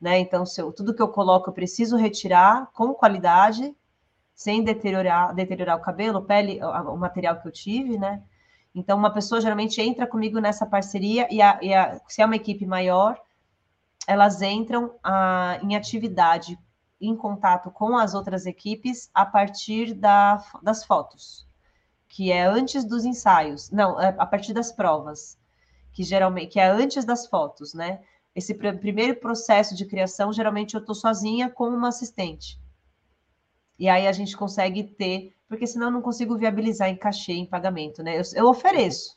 Né? 0.00 0.20
Então, 0.20 0.46
se 0.46 0.62
eu, 0.62 0.72
tudo 0.72 0.94
que 0.94 1.02
eu 1.02 1.08
coloco 1.08 1.50
eu 1.50 1.54
preciso 1.54 1.96
retirar 1.96 2.70
com 2.72 2.94
qualidade 2.94 3.74
sem 4.38 4.62
deteriorar, 4.62 5.34
deteriorar 5.34 5.76
o 5.76 5.80
cabelo, 5.80 6.22
pele, 6.22 6.60
o 6.62 6.96
material 6.96 7.40
que 7.40 7.48
eu 7.48 7.50
tive, 7.50 7.98
né? 7.98 8.22
Então, 8.72 8.96
uma 8.96 9.12
pessoa 9.12 9.40
geralmente 9.40 9.80
entra 9.80 10.06
comigo 10.06 10.38
nessa 10.38 10.64
parceria 10.64 11.26
e, 11.28 11.42
a, 11.42 11.58
e 11.60 11.74
a, 11.74 12.00
se 12.06 12.22
é 12.22 12.24
uma 12.24 12.36
equipe 12.36 12.64
maior, 12.64 13.20
elas 14.06 14.40
entram 14.40 14.94
a, 15.02 15.58
em 15.60 15.74
atividade, 15.74 16.56
em 17.00 17.16
contato 17.16 17.68
com 17.72 17.98
as 17.98 18.14
outras 18.14 18.46
equipes 18.46 19.10
a 19.12 19.26
partir 19.26 19.92
da, 19.92 20.40
das 20.62 20.84
fotos, 20.84 21.44
que 22.08 22.30
é 22.30 22.46
antes 22.46 22.84
dos 22.84 23.04
ensaios, 23.04 23.72
não, 23.72 24.00
é 24.00 24.14
a 24.16 24.26
partir 24.26 24.52
das 24.52 24.70
provas, 24.70 25.36
que 25.90 26.04
geralmente 26.04 26.52
que 26.52 26.60
é 26.60 26.68
antes 26.68 27.04
das 27.04 27.26
fotos, 27.26 27.74
né? 27.74 28.02
Esse 28.36 28.54
pr 28.54 28.78
primeiro 28.78 29.16
processo 29.16 29.74
de 29.74 29.84
criação, 29.84 30.32
geralmente 30.32 30.74
eu 30.74 30.80
estou 30.80 30.94
sozinha 30.94 31.50
com 31.50 31.68
uma 31.70 31.88
assistente. 31.88 32.56
E 33.78 33.88
aí 33.88 34.06
a 34.06 34.12
gente 34.12 34.36
consegue 34.36 34.82
ter, 34.82 35.34
porque 35.48 35.66
senão 35.66 35.86
eu 35.86 35.92
não 35.92 36.02
consigo 36.02 36.36
viabilizar 36.36 36.88
em 36.88 36.96
cachê, 36.96 37.32
em 37.32 37.46
pagamento, 37.46 38.02
né? 38.02 38.18
Eu, 38.18 38.22
eu 38.34 38.46
ofereço. 38.48 39.16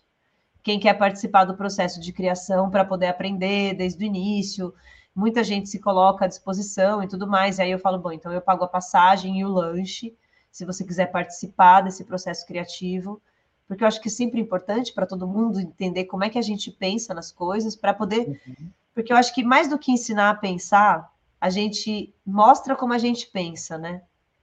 Quem 0.62 0.80
quer 0.80 0.94
participar 0.94 1.46
do 1.46 1.58
processo 1.58 2.00
de 2.00 2.14
criação 2.14 2.70
para 2.70 2.86
poder 2.86 3.08
aprender 3.08 3.74
desde 3.74 4.04
o 4.04 4.06
início, 4.06 4.74
muita 5.16 5.44
gente 5.44 5.70
se 5.70 5.80
coloca 5.80 6.26
à 6.26 6.28
disposição 6.28 7.02
e 7.02 7.08
tudo 7.08 7.28
mais. 7.28 7.58
E 7.58 7.64
aí 7.64 7.72
eu 7.72 7.80
falo, 7.80 7.98
bom, 7.98 8.12
então 8.12 8.32
eu 8.32 8.42
pago 8.42 8.64
a 8.64 8.68
passagem 8.68 9.40
e 9.40 9.46
o 9.46 9.50
lanche, 9.50 10.16
se 10.52 10.66
você 10.66 10.84
quiser 10.84 11.08
participar 11.12 11.82
desse 11.82 12.04
processo 12.04 12.46
criativo, 12.46 13.22
porque 13.68 13.84
eu 13.84 13.88
acho 13.88 14.02
que 14.02 14.10
é 14.10 14.12
sempre 14.12 14.40
importante 14.40 14.94
para 14.94 15.06
todo 15.06 15.28
mundo 15.28 15.60
entender 15.60 16.06
como 16.06 16.24
é 16.24 16.30
que 16.30 16.38
a 16.38 16.42
gente 16.42 16.70
pensa 16.70 17.14
nas 17.14 17.32
coisas, 17.32 17.76
para 17.76 17.94
poder. 17.94 18.28
Uhum. 18.46 18.70
Porque 18.94 19.14
eu 19.14 19.18
acho 19.18 19.34
que 19.34 19.44
mais 19.44 19.70
do 19.70 19.80
que 19.80 19.92
ensinar 19.92 20.30
a 20.30 20.36
pensar, 20.36 21.10
a 21.40 21.50
gente 21.50 22.14
mostra 22.26 22.76
como 22.76 22.94
a 22.94 22.98
gente 22.98 23.28
pensa, 23.28 23.78
né? 23.78 24.02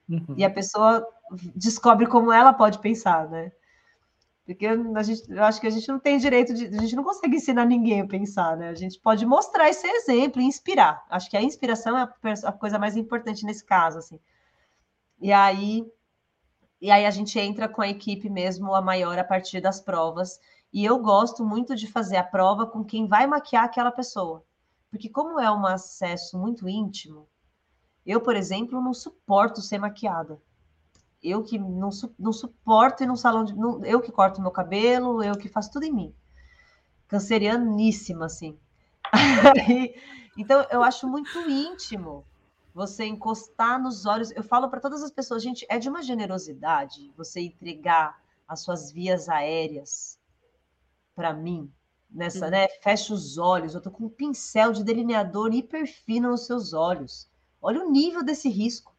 Uhum. 0.09 0.35
E 0.37 0.45
a 0.45 0.51
pessoa 0.51 1.07
descobre 1.55 2.07
como 2.07 2.33
ela 2.33 2.53
pode 2.53 2.79
pensar, 2.79 3.29
né? 3.29 3.53
Porque 4.47 4.67
a 4.67 5.03
gente, 5.03 5.31
eu 5.31 5.45
acho 5.45 5.61
que 5.61 5.67
a 5.67 5.71
gente 5.71 5.87
não 5.89 5.99
tem 5.99 6.17
direito 6.17 6.55
de. 6.55 6.67
A 6.69 6.81
gente 6.81 6.97
não 6.97 7.05
consegue 7.05 7.37
ensinar 7.37 7.67
ninguém 7.67 8.01
a 8.01 8.07
pensar, 8.07 8.57
né? 8.57 8.71
A 8.71 8.75
gente 8.75 8.99
pode 8.99 9.27
mostrar 9.27 9.69
esse 9.69 9.87
exemplo 9.87 10.41
e 10.41 10.45
inspirar. 10.47 11.05
Acho 11.11 11.29
que 11.29 11.37
a 11.37 11.43
inspiração 11.43 11.99
é 11.99 12.03
a, 12.03 12.49
a 12.49 12.53
coisa 12.53 12.79
mais 12.79 12.97
importante 12.97 13.45
nesse 13.45 13.63
caso, 13.63 13.99
assim. 13.99 14.19
E 15.21 15.31
aí, 15.31 15.85
e 16.81 16.91
aí 16.91 17.05
a 17.05 17.11
gente 17.11 17.39
entra 17.39 17.69
com 17.69 17.83
a 17.83 17.89
equipe 17.89 18.31
mesmo, 18.31 18.75
a 18.75 18.81
maior, 18.81 19.19
a 19.19 19.25
partir 19.25 19.61
das 19.61 19.83
provas. 19.83 20.41
E 20.73 20.83
eu 20.83 20.99
gosto 20.99 21.45
muito 21.45 21.77
de 21.77 21.87
fazer 21.87 22.17
a 22.17 22.25
prova 22.25 22.67
com 22.67 22.83
quem 22.83 23.07
vai 23.07 23.27
maquiar 23.27 23.65
aquela 23.65 23.91
pessoa. 23.91 24.43
Porque, 24.91 25.11
como 25.11 25.39
é 25.39 25.51
um 25.51 25.67
acesso 25.67 26.39
muito 26.39 26.67
íntimo, 26.67 27.29
eu, 28.09 28.23
por 28.23 28.35
exemplo, 28.35 28.81
não 28.81 28.95
suporto 28.95 29.61
ser 29.61 29.79
maquiada. 29.79 30.41
Eu 31.23 31.43
que 31.43 31.59
não, 31.59 31.91
não 32.19 32.33
suporto 32.33 33.03
ir 33.03 33.07
num 33.07 33.17
salão 33.17 33.45
de. 33.45 33.55
Não, 33.55 33.85
eu 33.85 34.01
que 34.01 34.11
corto 34.11 34.41
meu 34.41 34.51
cabelo, 34.51 35.23
eu 35.23 35.37
que 35.37 35.49
faço 35.49 35.71
tudo 35.71 35.85
em 35.85 35.93
mim. 35.93 36.15
Cancerianíssima, 37.07 38.25
assim. 38.25 38.59
então, 40.39 40.67
eu 40.71 40.83
acho 40.83 41.07
muito 41.07 41.39
íntimo 41.39 42.25
você 42.73 43.05
encostar 43.05 43.79
nos 43.79 44.07
olhos. 44.07 44.31
Eu 44.31 44.43
falo 44.43 44.71
para 44.71 44.81
todas 44.81 45.03
as 45.03 45.11
pessoas, 45.11 45.43
gente, 45.43 45.67
é 45.69 45.79
de 45.79 45.91
uma 45.91 46.03
generosidade 46.03 47.13
você 47.15 47.41
entregar 47.41 48.19
as 48.47 48.61
suas 48.61 48.91
vias 48.91 49.29
aéreas 49.29 50.19
para 51.15 51.35
mim. 51.35 51.71
Nessa, 52.11 52.49
né? 52.49 52.69
Fecha 52.81 53.13
os 53.13 53.37
olhos, 53.37 53.75
eu 53.75 53.83
tô 53.83 53.91
com 53.91 54.07
um 54.07 54.09
pincel 54.09 54.73
de 54.73 54.83
delineador 54.83 55.53
hiper 55.53 55.87
fino 55.87 56.31
nos 56.31 56.47
seus 56.47 56.73
olhos. 56.73 57.29
Olha 57.61 57.85
o 57.85 57.91
nível 57.91 58.23
desse 58.23 58.49
risco. 58.49 58.95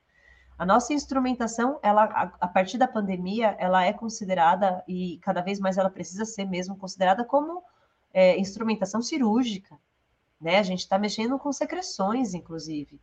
A 0.58 0.66
nossa 0.66 0.94
instrumentação, 0.94 1.80
ela, 1.82 2.04
a, 2.04 2.24
a, 2.42 2.48
partir 2.48 2.78
da 2.78 2.88
pandemia, 2.88 3.56
ela 3.58 3.86
é 3.86 3.94
considerada, 3.94 4.84
e 4.88 5.18
cada 5.22 5.42
vez 5.42 5.60
mais 5.60 5.78
ela 5.78 5.90
precisa 5.90 6.26
ser 6.26 6.44
mesmo 6.44 6.76
considerada 6.76 7.24
como 7.24 7.64
é, 8.14 8.38
instrumentação 8.38 9.02
cirúrgica. 9.02 9.78
Né? 10.40 10.58
A 10.60 10.64
gente 10.64 10.80
está 10.80 11.00
mexendo 11.00 11.40
com 11.40 11.52
secreções, 11.54 12.34
inclusive. 12.34 13.00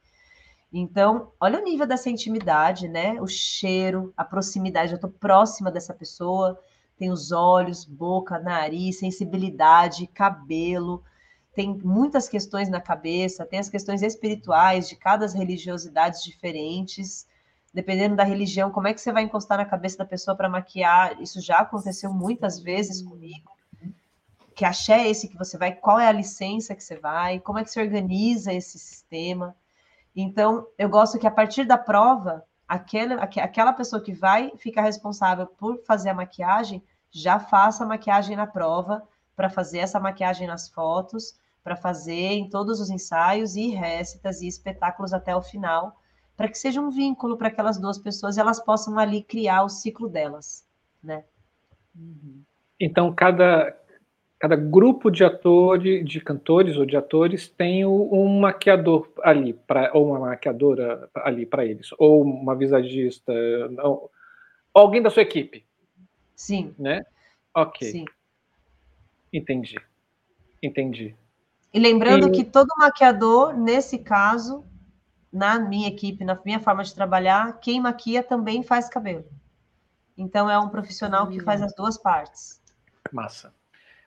Então, 0.70 1.32
olha 1.40 1.58
o 1.58 1.64
nível 1.64 1.86
dessa 1.86 2.10
intimidade, 2.10 2.88
né? 2.88 3.20
O 3.22 3.26
cheiro, 3.26 4.12
a 4.16 4.24
proximidade. 4.24 4.92
Eu 4.92 4.96
estou 4.96 5.10
próxima 5.10 5.70
dessa 5.70 5.94
pessoa, 5.94 6.60
tem 6.98 7.10
os 7.10 7.32
olhos, 7.32 7.84
boca, 7.84 8.38
nariz, 8.38 8.98
sensibilidade, 8.98 10.06
cabelo 10.08 11.02
tem 11.56 11.74
muitas 11.82 12.28
questões 12.28 12.68
na 12.68 12.82
cabeça, 12.82 13.46
tem 13.46 13.58
as 13.58 13.70
questões 13.70 14.02
espirituais 14.02 14.86
de 14.86 14.94
cada 14.94 15.26
religiosidades 15.26 16.22
diferentes. 16.22 17.26
Dependendo 17.72 18.14
da 18.14 18.24
religião, 18.24 18.70
como 18.70 18.88
é 18.88 18.92
que 18.92 19.00
você 19.00 19.10
vai 19.10 19.22
encostar 19.22 19.56
na 19.56 19.64
cabeça 19.64 19.96
da 19.96 20.04
pessoa 20.04 20.36
para 20.36 20.50
maquiar? 20.50 21.20
Isso 21.20 21.40
já 21.40 21.60
aconteceu 21.60 22.12
muitas 22.12 22.60
vezes 22.60 23.00
comigo. 23.00 23.50
Que 24.54 24.66
axé 24.66 25.00
é 25.00 25.08
esse 25.08 25.28
que 25.28 25.36
você 25.36 25.56
vai? 25.56 25.74
Qual 25.74 25.98
é 25.98 26.06
a 26.06 26.12
licença 26.12 26.74
que 26.74 26.84
você 26.84 26.98
vai? 26.98 27.40
Como 27.40 27.58
é 27.58 27.64
que 27.64 27.70
se 27.70 27.80
organiza 27.80 28.52
esse 28.52 28.78
sistema? 28.78 29.56
Então, 30.14 30.66
eu 30.76 30.90
gosto 30.90 31.18
que 31.18 31.26
a 31.26 31.30
partir 31.30 31.64
da 31.64 31.78
prova, 31.78 32.44
aquela, 32.68 33.22
aquela 33.22 33.72
pessoa 33.72 34.02
que 34.02 34.12
vai 34.12 34.52
ficar 34.58 34.82
responsável 34.82 35.46
por 35.46 35.82
fazer 35.84 36.10
a 36.10 36.14
maquiagem 36.14 36.82
já 37.10 37.38
faça 37.38 37.82
a 37.82 37.86
maquiagem 37.86 38.36
na 38.36 38.46
prova, 38.46 39.02
para 39.34 39.50
fazer 39.50 39.78
essa 39.78 40.00
maquiagem 40.00 40.46
nas 40.46 40.68
fotos, 40.68 41.34
para 41.66 41.74
fazer 41.74 42.12
em 42.12 42.48
todos 42.48 42.80
os 42.80 42.90
ensaios 42.90 43.56
e 43.56 43.70
récitas 43.70 44.40
e 44.40 44.46
espetáculos 44.46 45.12
até 45.12 45.34
o 45.34 45.42
final, 45.42 46.00
para 46.36 46.46
que 46.46 46.56
seja 46.56 46.80
um 46.80 46.90
vínculo 46.90 47.36
para 47.36 47.48
aquelas 47.48 47.76
duas 47.76 47.98
pessoas 47.98 48.36
e 48.36 48.40
elas 48.40 48.60
possam 48.60 48.96
ali 48.96 49.20
criar 49.20 49.64
o 49.64 49.68
ciclo 49.68 50.08
delas, 50.08 50.64
né? 51.02 51.24
Então, 52.78 53.12
cada, 53.12 53.76
cada 54.38 54.54
grupo 54.54 55.10
de 55.10 55.24
atores, 55.24 56.08
de 56.08 56.20
cantores 56.20 56.76
ou 56.76 56.86
de 56.86 56.96
atores 56.96 57.48
tem 57.48 57.84
um 57.84 58.38
maquiador 58.38 59.10
ali, 59.24 59.52
pra, 59.52 59.90
ou 59.92 60.10
uma 60.10 60.20
maquiadora 60.20 61.10
ali 61.16 61.44
para 61.44 61.66
eles, 61.66 61.88
ou 61.98 62.22
uma 62.22 62.54
visagista, 62.54 63.32
ou, 63.82 64.08
alguém 64.72 65.02
da 65.02 65.10
sua 65.10 65.22
equipe. 65.22 65.64
Sim. 66.36 66.72
Né? 66.78 67.04
Ok. 67.52 67.90
Sim. 67.90 68.04
Entendi. 69.32 69.80
Entendi. 70.62 71.16
E 71.76 71.78
lembrando 71.78 72.32
que 72.32 72.42
todo 72.42 72.68
maquiador, 72.78 73.52
nesse 73.54 73.98
caso, 73.98 74.64
na 75.30 75.58
minha 75.58 75.88
equipe, 75.88 76.24
na 76.24 76.40
minha 76.42 76.58
forma 76.58 76.82
de 76.82 76.94
trabalhar, 76.94 77.60
quem 77.60 77.82
maquia 77.82 78.22
também 78.22 78.62
faz 78.62 78.88
cabelo. 78.88 79.26
Então 80.16 80.48
é 80.48 80.58
um 80.58 80.70
profissional 80.70 81.28
que 81.28 81.38
faz 81.38 81.60
as 81.60 81.74
duas 81.74 81.98
partes. 81.98 82.62
Massa. 83.12 83.52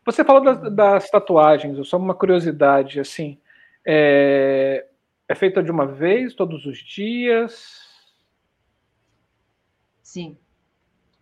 Você 0.04 0.26
falou 0.26 0.44
das, 0.44 0.74
das 0.74 1.12
tatuagens, 1.12 1.88
só 1.88 1.98
uma 1.98 2.16
curiosidade, 2.16 3.00
assim, 3.00 3.40
é, 3.86 4.88
é 5.28 5.36
feita 5.36 5.62
de 5.62 5.70
uma 5.70 5.86
vez, 5.86 6.34
todos 6.34 6.66
os 6.66 6.80
dias? 6.80 7.88
Sim. 10.02 10.36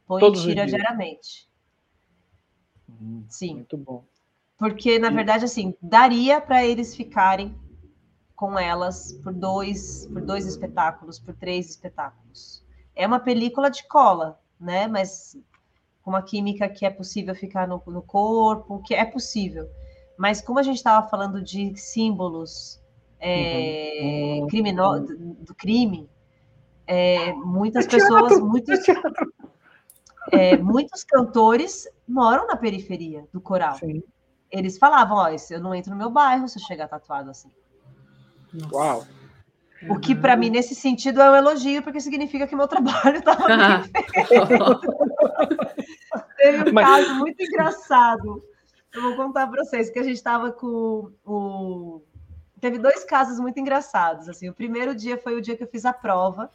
Põe 0.08 0.22
todos 0.22 0.46
e 0.46 0.48
tira 0.48 0.66
diariamente. 0.66 1.46
Hum, 2.90 3.26
Sim. 3.28 3.56
Muito 3.56 3.76
bom. 3.76 4.06
Porque, 4.58 4.98
na 4.98 5.10
verdade, 5.10 5.46
assim, 5.46 5.76
daria 5.82 6.42
para 6.42 6.66
eles 6.66 6.96
ficarem 6.96 7.56
com 8.36 8.58
elas 8.58 9.14
por 9.24 9.34
dois, 9.34 10.08
por 10.08 10.22
dois 10.22 10.46
espetáculos, 10.46 11.20
por 11.20 11.36
três 11.36 11.70
espetáculos. 11.70 12.64
É 12.96 13.06
uma 13.06 13.20
película 13.20 13.70
de 13.70 13.88
cola, 13.88 14.40
né? 14.60 14.88
Mas 14.88 15.38
com 16.02 16.12
uma 16.12 16.22
química 16.22 16.70
que 16.70 16.86
é 16.86 16.90
possível 16.90 17.36
ficar 17.36 17.68
no, 17.68 17.82
no 17.88 18.02
corpo, 18.02 18.82
que 18.84 18.96
é 18.96 19.06
possível. 19.06 19.70
Mas 20.18 20.42
como 20.42 20.58
a 20.58 20.64
gente 20.64 20.78
estava 20.78 21.08
falando 21.08 21.42
de 21.42 21.76
símbolos 21.76 22.82
é, 23.20 24.40
uhum. 24.42 24.48
crimino, 24.48 25.00
do, 25.00 25.34
do 25.36 25.56
crime, 25.56 26.10
é, 26.88 27.34
muitas 27.34 27.86
é 27.86 27.90
pessoas, 27.90 28.30
teatro, 28.30 28.46
muitos, 28.46 28.80
muitos 30.62 31.04
cantores 31.04 31.88
moram 32.08 32.48
na 32.48 32.56
periferia 32.56 33.28
do 33.32 33.42
coral. 33.42 33.76
Sim. 33.76 34.02
Eles 34.52 34.78
falavam, 34.78 35.18
ó, 35.18 35.30
eu 35.50 35.60
não 35.60 35.76
entro 35.76 35.92
no 35.92 35.98
meu 35.98 36.10
bairro 36.10 36.48
se 36.48 36.58
eu 36.60 36.64
chegar 36.64 36.88
tatuado 36.88 37.30
assim. 37.30 37.52
Nossa. 38.54 38.76
Uau! 38.76 39.06
O 39.90 40.00
que 40.00 40.16
para 40.16 40.36
mim 40.36 40.50
nesse 40.50 40.74
sentido 40.74 41.22
é 41.22 41.30
um 41.30 41.36
elogio, 41.36 41.84
porque 41.84 42.02
significa 42.02 42.48
que 42.48 42.56
meu 42.56 42.68
trabalho 42.70 43.18
estava 43.18 43.46
Teve 46.38 46.70
um 46.70 46.74
Mas... 46.74 46.88
caso 46.88 47.16
muito 47.16 47.44
engraçado. 47.44 48.44
Eu 48.94 49.02
vou 49.02 49.16
contar 49.16 49.48
para 49.48 49.64
vocês 49.64 49.90
que 49.90 50.00
a 50.00 50.04
gente 50.04 50.16
estava 50.16 50.52
com 50.52 51.12
o 51.26 52.02
teve 52.60 52.80
dois 52.80 53.04
casos 53.04 53.40
muito 53.40 53.60
engraçados. 53.60 54.28
Assim, 54.28 54.50
o 54.50 54.54
primeiro 54.54 54.96
dia 54.96 55.18
foi 55.18 55.36
o 55.36 55.42
dia 55.42 55.56
que 55.56 55.64
eu 55.64 55.68
fiz 55.68 55.86
a 55.86 55.94
prova 55.94 56.50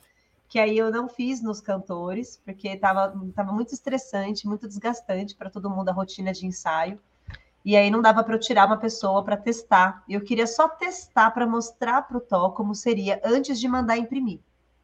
que 0.52 0.58
aí 0.58 0.76
eu 0.76 0.90
não 0.90 1.08
fiz 1.08 1.40
nos 1.40 1.62
cantores, 1.62 2.38
porque 2.44 2.68
estava 2.68 3.10
tava 3.34 3.54
muito 3.54 3.72
estressante, 3.72 4.46
muito 4.46 4.68
desgastante 4.68 5.34
para 5.34 5.48
todo 5.48 5.70
mundo 5.70 5.88
a 5.88 5.92
rotina 5.94 6.30
de 6.30 6.44
ensaio. 6.44 7.00
E 7.64 7.76
aí 7.76 7.90
não 7.90 8.02
dava 8.02 8.24
para 8.24 8.34
eu 8.34 8.40
tirar 8.40 8.66
uma 8.66 8.76
pessoa 8.76 9.22
para 9.22 9.36
testar. 9.36 10.02
Eu 10.08 10.20
queria 10.20 10.46
só 10.46 10.68
testar 10.68 11.30
para 11.30 11.46
mostrar 11.46 12.02
para 12.02 12.16
o 12.16 12.20
Tó 12.20 12.50
como 12.50 12.74
seria 12.74 13.20
antes 13.24 13.60
de 13.60 13.68
mandar 13.68 13.96
imprimir. 13.96 14.40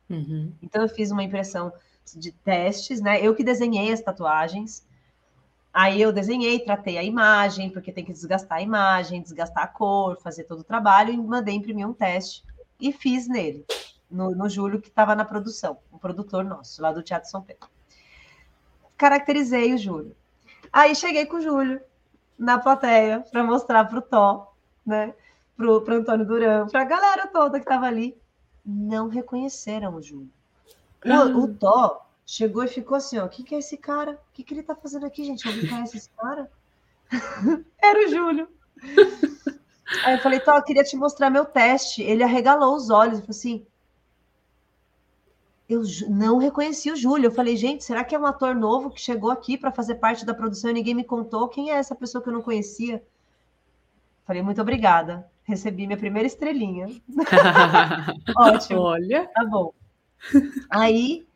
Uhum. 0.09 0.53
Então 0.63 0.83
eu 0.83 0.89
fiz 0.89 1.11
uma 1.11 1.23
impressão 1.23 1.73
de 2.17 2.33
testes, 2.33 3.01
né? 3.01 3.21
Eu 3.21 3.35
que 3.35 3.43
desenhei 3.45 3.93
as 3.93 4.01
tatuagens. 4.01 4.87
Aí 5.73 6.01
eu 6.01 6.13
desenhei, 6.13 6.61
tratei 6.61 6.97
a 6.97 7.03
imagem, 7.03 7.71
porque 7.71 7.93
tem 7.93 8.05
que 8.05 8.13
desgastar 8.13 8.59
a 8.59 8.63
imagem, 8.63 9.21
desgastar 9.21 9.65
a 9.65 9.69
cor, 9.69 10.19
fazer 10.21 10.45
todo 10.45 10.61
o 10.61 10.65
trabalho, 10.65 11.13
e 11.13 11.17
mandei 11.17 11.55
imprimir 11.55 11.87
um 11.87 11.93
teste 11.93 12.43
e 12.81 12.93
fiz 12.93 13.29
nele 13.29 13.67
no, 14.11 14.31
no 14.31 14.49
Júlio, 14.49 14.81
que 14.81 14.89
estava 14.89 15.15
na 15.15 15.25
produção, 15.25 15.79
o 15.93 15.99
produtor 15.99 16.45
nosso, 16.45 16.81
lá 16.81 16.93
do 16.93 17.03
Teatro 17.03 17.29
São 17.29 17.43
Pedro. 17.43 17.69
Caracterizei 18.97 19.75
o 19.75 19.79
Júlio. 19.79 20.17
Aí 20.73 20.95
cheguei 20.95 21.27
com 21.27 21.37
o 21.37 21.41
Júlio 21.41 21.81
na 22.39 22.59
plateia 22.59 23.25
para 23.33 23.43
mostrar 23.43 23.85
para 23.85 23.99
o 23.99 24.03
Tó, 24.03 24.55
né? 24.87 25.15
Para 25.57 25.67
o 25.67 25.91
Antônio 25.91 26.27
Duran, 26.27 26.67
para 26.69 26.83
a 26.83 26.85
galera 26.85 27.27
toda 27.27 27.59
que 27.59 27.65
estava 27.65 27.87
ali. 27.87 28.17
Não 28.65 29.09
reconheceram 29.09 29.95
o 29.95 30.03
Júlio. 30.03 30.31
O, 31.05 31.41
o 31.41 31.45
ah. 31.45 31.55
Tó 31.59 32.07
chegou 32.25 32.63
e 32.65 32.69
ficou 32.69 32.97
assim: 32.97 33.19
ó, 33.19 33.25
o 33.25 33.29
que, 33.29 33.43
que 33.43 33.55
é 33.55 33.59
esse 33.59 33.77
cara? 33.77 34.13
O 34.13 34.33
que, 34.33 34.45
que 34.45 34.53
ele 34.53 34.61
está 34.61 34.75
fazendo 34.75 35.07
aqui, 35.07 35.25
gente? 35.25 35.49
Alguém 35.49 35.67
conhece 35.67 35.97
esse 35.97 36.11
cara? 36.11 36.51
Era 37.83 38.07
o 38.07 38.11
Júlio. 38.11 38.49
Aí 40.05 40.15
eu 40.15 40.21
falei, 40.21 40.39
Tó, 40.39 40.55
eu 40.55 40.63
queria 40.63 40.85
te 40.85 40.97
mostrar 40.97 41.31
meu 41.31 41.47
teste. 41.47 42.03
Ele 42.03 42.23
arregalou 42.23 42.77
os 42.77 42.91
olhos 42.91 43.19
e 43.19 43.23
falou 43.23 43.31
assim: 43.31 43.67
eu 45.69 45.83
não 46.09 46.39
reconheci 46.39 46.91
o 46.91 46.97
Júlio. 46.97 47.27
Eu 47.27 47.33
falei, 47.33 47.57
gente, 47.57 47.85
será 47.85 48.03
que 48.03 48.15
é 48.15 48.19
um 48.19 48.25
ator 48.25 48.55
novo 48.55 48.91
que 48.91 49.01
chegou 49.01 49.31
aqui 49.31 49.59
para 49.59 49.71
fazer 49.71 49.97
parte 49.97 50.25
da 50.25 50.33
produção 50.33 50.71
e 50.71 50.75
ninguém 50.75 50.95
me 50.95 51.05
contou 51.05 51.49
quem 51.49 51.71
é 51.71 51.75
essa 51.75 51.95
pessoa 51.95 52.23
que 52.23 52.31
eu 52.31 52.33
não 52.33 52.41
conhecia? 52.41 53.05
Falei, 54.25 54.41
muito 54.41 54.63
obrigada. 54.63 55.31
Recebi 55.45 55.87
minha 55.87 55.99
primeira 55.99 56.27
estrelinha. 56.27 56.87
Ótimo. 58.37 58.81
Olha. 58.81 59.29
Tá 59.29 59.45
bom. 59.45 59.75
Aí 60.71 61.27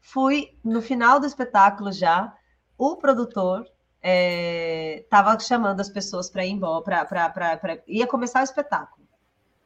fui 0.00 0.56
no 0.62 0.80
final 0.80 1.18
do 1.18 1.26
espetáculo 1.26 1.90
já. 1.90 2.32
O 2.78 2.96
produtor 2.96 3.66
estava 4.02 5.34
é, 5.34 5.38
chamando 5.40 5.80
as 5.80 5.88
pessoas 5.88 6.30
para 6.30 6.46
ir 6.46 6.50
embora, 6.50 7.04
para 7.04 7.82
ia 7.88 8.06
começar 8.06 8.40
o 8.40 8.44
espetáculo. 8.44 9.06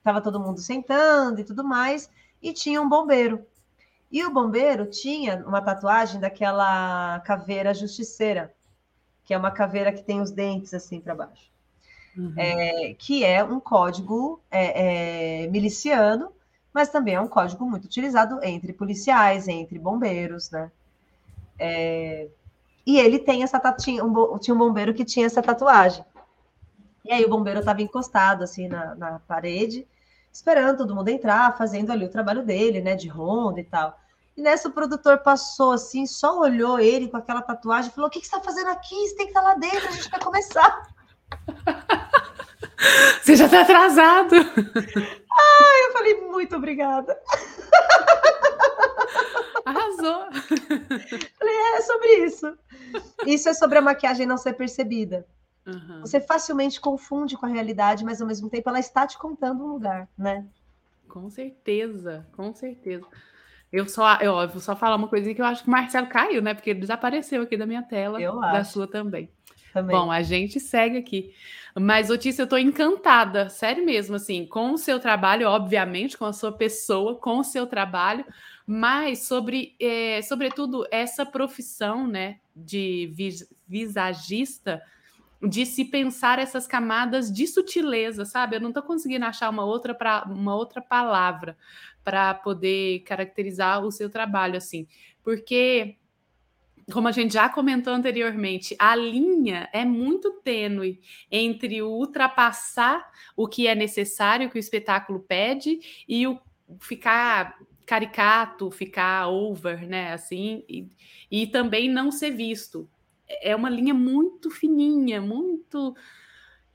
Tava 0.02 0.20
todo 0.20 0.40
mundo 0.40 0.60
sentando 0.60 1.40
e 1.40 1.44
tudo 1.44 1.64
mais, 1.64 2.10
e 2.42 2.52
tinha 2.52 2.80
um 2.80 2.88
bombeiro 2.88 3.46
e 4.10 4.24
o 4.24 4.30
bombeiro 4.32 4.86
tinha 4.86 5.44
uma 5.46 5.60
tatuagem 5.60 6.20
daquela 6.20 7.20
caveira 7.20 7.74
justiceira, 7.74 8.54
que 9.24 9.34
é 9.34 9.38
uma 9.38 9.50
caveira 9.50 9.92
que 9.92 10.02
tem 10.02 10.20
os 10.20 10.30
dentes 10.30 10.72
assim 10.74 11.00
para 11.00 11.14
baixo. 11.14 11.52
Uhum. 12.16 12.32
É, 12.36 12.94
que 12.94 13.24
é 13.24 13.42
um 13.42 13.58
código 13.58 14.40
é, 14.50 15.42
é, 15.42 15.46
miliciano, 15.48 16.30
mas 16.72 16.88
também 16.88 17.14
é 17.14 17.20
um 17.20 17.26
código 17.26 17.64
muito 17.64 17.86
utilizado 17.86 18.38
entre 18.42 18.72
policiais, 18.72 19.48
entre 19.48 19.78
bombeiros, 19.78 20.50
né? 20.50 20.70
É, 21.58 22.28
e 22.86 22.98
ele 22.98 23.18
tem 23.18 23.42
essa 23.42 23.60
tinha 23.72 24.04
um, 24.04 24.38
tinha 24.38 24.54
um 24.54 24.58
bombeiro 24.58 24.94
que 24.94 25.04
tinha 25.04 25.26
essa 25.26 25.42
tatuagem. 25.42 26.04
E 27.04 27.12
aí 27.12 27.24
o 27.24 27.28
bombeiro 27.28 27.60
estava 27.60 27.82
encostado 27.82 28.44
assim 28.44 28.68
na, 28.68 28.94
na 28.94 29.18
parede, 29.20 29.86
esperando 30.34 30.78
todo 30.78 30.94
mundo 30.94 31.08
entrar, 31.08 31.56
fazendo 31.56 31.92
ali 31.92 32.04
o 32.04 32.10
trabalho 32.10 32.44
dele, 32.44 32.80
né, 32.80 32.96
de 32.96 33.06
ronda 33.06 33.60
e 33.60 33.64
tal. 33.64 33.96
E 34.36 34.42
nessa 34.42 34.68
o 34.68 34.72
produtor 34.72 35.18
passou 35.18 35.70
assim, 35.70 36.06
só 36.06 36.40
olhou 36.40 36.80
ele 36.80 37.08
com 37.08 37.16
aquela 37.16 37.40
tatuagem 37.40 37.90
e 37.90 37.94
falou: 37.94 38.08
O 38.08 38.10
que, 38.10 38.20
que 38.20 38.26
você 38.26 38.34
está 38.34 38.44
fazendo 38.44 38.68
aqui? 38.68 38.96
Você 38.96 39.14
tem 39.14 39.26
que 39.26 39.30
estar 39.30 39.42
tá 39.42 39.48
lá 39.48 39.54
dentro, 39.54 39.88
a 39.88 39.92
gente 39.92 40.10
vai 40.10 40.20
começar. 40.20 40.88
Você 43.22 43.36
já 43.36 43.46
está 43.46 43.62
atrasado. 43.62 44.34
Ai, 44.34 45.86
eu 45.86 45.92
falei, 45.92 46.20
muito 46.20 46.56
obrigada. 46.56 47.18
Arrasou. 49.64 50.26
Falei, 51.38 51.54
é, 51.54 51.76
é 51.76 51.80
sobre 51.80 52.08
isso. 52.26 52.58
Isso 53.26 53.48
é 53.48 53.54
sobre 53.54 53.78
a 53.78 53.82
maquiagem 53.82 54.26
não 54.26 54.36
ser 54.36 54.52
percebida. 54.52 55.26
Uhum. 55.66 56.00
Você 56.00 56.20
facilmente 56.20 56.80
confunde 56.80 57.36
com 57.36 57.46
a 57.46 57.48
realidade, 57.48 58.04
mas 58.04 58.20
ao 58.20 58.28
mesmo 58.28 58.50
tempo 58.50 58.68
ela 58.68 58.78
está 58.78 59.06
te 59.06 59.18
contando 59.18 59.64
um 59.64 59.68
lugar, 59.68 60.08
né? 60.16 60.44
Com 61.08 61.30
certeza, 61.30 62.26
com 62.32 62.52
certeza. 62.54 63.06
Eu 63.72 63.88
só, 63.88 64.16
eu, 64.16 64.38
eu 64.40 64.48
vou 64.48 64.60
só 64.60 64.76
falar 64.76 64.96
uma 64.96 65.08
coisinha 65.08 65.34
que 65.34 65.40
eu 65.40 65.46
acho 65.46 65.62
que 65.62 65.68
o 65.68 65.72
Marcelo 65.72 66.06
caiu, 66.06 66.40
né? 66.42 66.54
Porque 66.54 66.70
ele 66.70 66.80
desapareceu 66.80 67.42
aqui 67.42 67.56
da 67.56 67.66
minha 67.66 67.82
tela, 67.82 68.20
eu 68.20 68.38
da 68.40 68.58
acho. 68.58 68.72
sua 68.72 68.86
também. 68.86 69.28
Também. 69.72 69.96
Bom, 69.96 70.12
a 70.12 70.22
gente 70.22 70.60
segue 70.60 70.96
aqui. 70.96 71.34
Mas, 71.74 72.08
Otícia, 72.08 72.42
eu 72.42 72.44
estou 72.44 72.58
encantada, 72.58 73.48
sério 73.48 73.84
mesmo, 73.84 74.14
assim, 74.14 74.46
com 74.46 74.72
o 74.72 74.78
seu 74.78 75.00
trabalho, 75.00 75.48
obviamente, 75.48 76.16
com 76.16 76.24
a 76.24 76.32
sua 76.32 76.52
pessoa, 76.52 77.16
com 77.16 77.38
o 77.38 77.44
seu 77.44 77.66
trabalho, 77.66 78.24
mas 78.64 79.26
sobre, 79.26 79.74
é, 79.80 80.22
sobretudo, 80.22 80.86
essa 80.92 81.26
profissão, 81.26 82.06
né, 82.06 82.38
de 82.54 83.10
vis 83.12 83.48
visagista, 83.66 84.80
de 85.48 85.66
se 85.66 85.84
pensar 85.84 86.38
essas 86.38 86.66
camadas 86.66 87.32
de 87.32 87.46
sutileza, 87.46 88.24
sabe? 88.24 88.56
Eu 88.56 88.60
não 88.60 88.68
estou 88.68 88.82
conseguindo 88.82 89.24
achar 89.24 89.50
uma 89.50 89.64
outra, 89.64 89.94
pra, 89.94 90.24
uma 90.26 90.54
outra 90.54 90.80
palavra 90.80 91.56
para 92.02 92.34
poder 92.34 93.00
caracterizar 93.00 93.84
o 93.84 93.90
seu 93.90 94.10
trabalho, 94.10 94.56
assim, 94.56 94.86
porque 95.22 95.96
como 96.92 97.08
a 97.08 97.12
gente 97.12 97.32
já 97.32 97.48
comentou 97.48 97.94
anteriormente, 97.94 98.76
a 98.78 98.94
linha 98.94 99.68
é 99.72 99.84
muito 99.84 100.30
tênue 100.42 101.00
entre 101.30 101.80
o 101.80 101.88
ultrapassar 101.88 103.10
o 103.34 103.48
que 103.48 103.66
é 103.66 103.74
necessário, 103.74 104.50
que 104.50 104.58
o 104.58 104.60
espetáculo 104.60 105.20
pede, 105.20 105.80
e 106.06 106.26
o 106.26 106.38
ficar 106.78 107.58
caricato, 107.86 108.70
ficar 108.70 109.28
over, 109.28 109.86
né? 109.86 110.12
Assim, 110.12 110.62
e, 110.68 110.88
e 111.30 111.46
também 111.46 111.88
não 111.88 112.10
ser 112.10 112.30
visto. 112.30 112.88
É 113.28 113.54
uma 113.54 113.70
linha 113.70 113.94
muito 113.94 114.50
fininha, 114.50 115.20
muito 115.20 115.94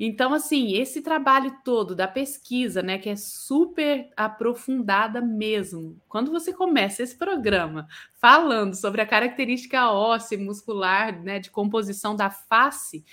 então, 0.01 0.33
assim, 0.33 0.77
esse 0.77 1.01
trabalho 1.01 1.57
todo 1.61 1.93
da 1.93 2.07
pesquisa, 2.07 2.81
né, 2.81 2.97
que 2.97 3.09
é 3.09 3.17
super 3.17 4.09
aprofundada 4.15 5.19
mesmo, 5.19 6.01
quando 6.07 6.31
você 6.31 6.53
começa 6.53 7.03
esse 7.03 7.17
programa 7.17 7.85
falando 8.13 8.75
sobre 8.75 9.01
a 9.01 9.05
característica 9.05 9.91
óssea 9.91 10.37
muscular, 10.37 11.21
né, 11.21 11.39
de 11.39 11.51
composição 11.51 12.15
da 12.15 12.29
face, 12.29 13.03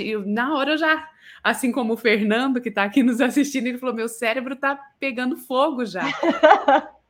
eu, 0.00 0.26
na 0.26 0.52
hora 0.56 0.72
eu 0.72 0.78
já, 0.78 1.08
assim 1.44 1.70
como 1.70 1.92
o 1.92 1.96
Fernando, 1.96 2.60
que 2.60 2.70
está 2.70 2.82
aqui 2.82 3.04
nos 3.04 3.20
assistindo, 3.20 3.68
ele 3.68 3.78
falou: 3.78 3.94
meu 3.94 4.08
cérebro 4.08 4.54
está 4.54 4.74
pegando 4.98 5.36
fogo 5.36 5.84
já. 5.84 6.02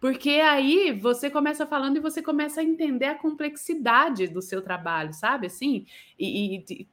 Porque 0.00 0.30
aí 0.30 0.92
você 0.92 1.28
começa 1.28 1.66
falando 1.66 1.98
e 1.98 2.00
você 2.00 2.22
começa 2.22 2.60
a 2.62 2.64
entender 2.64 3.04
a 3.04 3.18
complexidade 3.18 4.26
do 4.28 4.40
seu 4.40 4.62
trabalho, 4.62 5.12
sabe? 5.12 5.46
Assim, 5.46 5.86
e, 6.18 6.56
e 6.56 6.88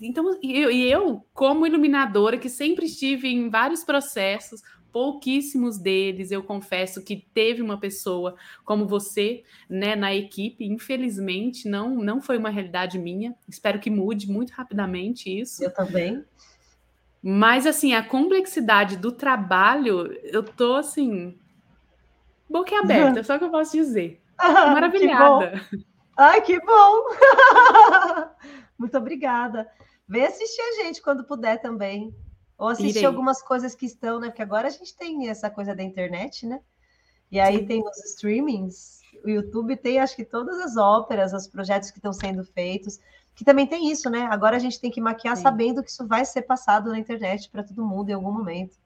então, 0.00 0.38
eu, 0.42 0.70
eu, 0.70 1.26
como 1.32 1.66
iluminadora, 1.66 2.38
que 2.38 2.48
sempre 2.48 2.86
estive 2.86 3.28
em 3.28 3.48
vários 3.48 3.82
processos, 3.84 4.62
pouquíssimos 4.92 5.78
deles, 5.78 6.30
eu 6.30 6.42
confesso 6.42 7.02
que 7.02 7.16
teve 7.16 7.62
uma 7.62 7.78
pessoa 7.78 8.34
como 8.64 8.86
você, 8.86 9.42
né, 9.68 9.96
na 9.96 10.14
equipe. 10.14 10.64
Infelizmente, 10.64 11.68
não, 11.68 11.96
não 11.96 12.20
foi 12.20 12.38
uma 12.38 12.50
realidade 12.50 12.98
minha. 12.98 13.34
Espero 13.48 13.80
que 13.80 13.90
mude 13.90 14.30
muito 14.30 14.50
rapidamente 14.50 15.30
isso. 15.30 15.62
Eu 15.62 15.72
também. 15.72 16.24
Mas, 17.22 17.66
assim, 17.66 17.92
a 17.92 18.02
complexidade 18.02 18.96
do 18.96 19.12
trabalho, 19.12 20.12
eu 20.24 20.42
tô, 20.42 20.76
assim, 20.76 21.36
boca 22.50 22.78
aberta, 22.78 23.20
é 23.20 23.22
só 23.22 23.38
que 23.38 23.44
eu 23.44 23.50
posso 23.50 23.72
dizer. 23.72 24.22
Maravilhada. 24.38 25.60
Que 25.70 25.84
Ai, 26.16 26.42
que 26.42 26.60
bom! 26.60 27.04
Muito 28.78 28.98
obrigada. 28.98 29.66
Vem 30.06 30.26
assistir 30.26 30.60
a 30.60 30.82
gente 30.82 31.00
quando 31.00 31.24
puder 31.24 31.60
também. 31.60 32.14
Ou 32.58 32.68
assistir 32.68 32.98
Irei. 32.98 33.06
algumas 33.06 33.40
coisas 33.40 33.74
que 33.74 33.86
estão, 33.86 34.20
né? 34.20 34.28
Porque 34.28 34.42
agora 34.42 34.68
a 34.68 34.70
gente 34.70 34.94
tem 34.94 35.30
essa 35.30 35.48
coisa 35.48 35.74
da 35.74 35.82
internet, 35.82 36.46
né? 36.46 36.60
E 37.30 37.40
aí 37.40 37.60
Sim. 37.60 37.66
tem 37.66 37.82
os 37.82 38.04
streamings. 38.04 39.00
O 39.24 39.30
YouTube 39.30 39.76
tem, 39.76 39.98
acho 39.98 40.14
que, 40.14 40.24
todas 40.24 40.60
as 40.60 40.76
óperas, 40.76 41.32
os 41.32 41.46
projetos 41.46 41.90
que 41.90 41.98
estão 41.98 42.12
sendo 42.12 42.44
feitos. 42.44 42.98
Que 43.34 43.44
também 43.44 43.66
tem 43.66 43.90
isso, 43.90 44.10
né? 44.10 44.28
Agora 44.30 44.56
a 44.56 44.58
gente 44.58 44.78
tem 44.78 44.90
que 44.90 45.00
maquiar 45.00 45.36
Sim. 45.36 45.42
sabendo 45.42 45.82
que 45.82 45.90
isso 45.90 46.06
vai 46.06 46.24
ser 46.26 46.42
passado 46.42 46.90
na 46.90 46.98
internet 46.98 47.48
para 47.48 47.62
todo 47.62 47.86
mundo 47.86 48.10
em 48.10 48.14
algum 48.14 48.32
momento. 48.32 48.76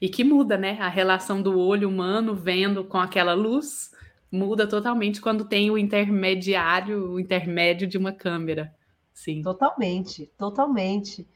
E 0.00 0.08
que 0.08 0.24
muda, 0.24 0.56
né? 0.56 0.78
A 0.80 0.88
relação 0.88 1.42
do 1.42 1.58
olho 1.58 1.88
humano 1.88 2.34
vendo 2.34 2.84
com 2.84 2.98
aquela 2.98 3.34
luz 3.34 3.90
muda 4.30 4.66
totalmente 4.66 5.20
quando 5.20 5.44
tem 5.44 5.70
o 5.70 5.78
intermediário, 5.78 7.12
o 7.12 7.20
intermédio 7.20 7.86
de 7.86 7.98
uma 7.98 8.12
câmera. 8.12 8.74
Sim. 9.12 9.42
Totalmente, 9.42 10.26
totalmente. 10.38 11.26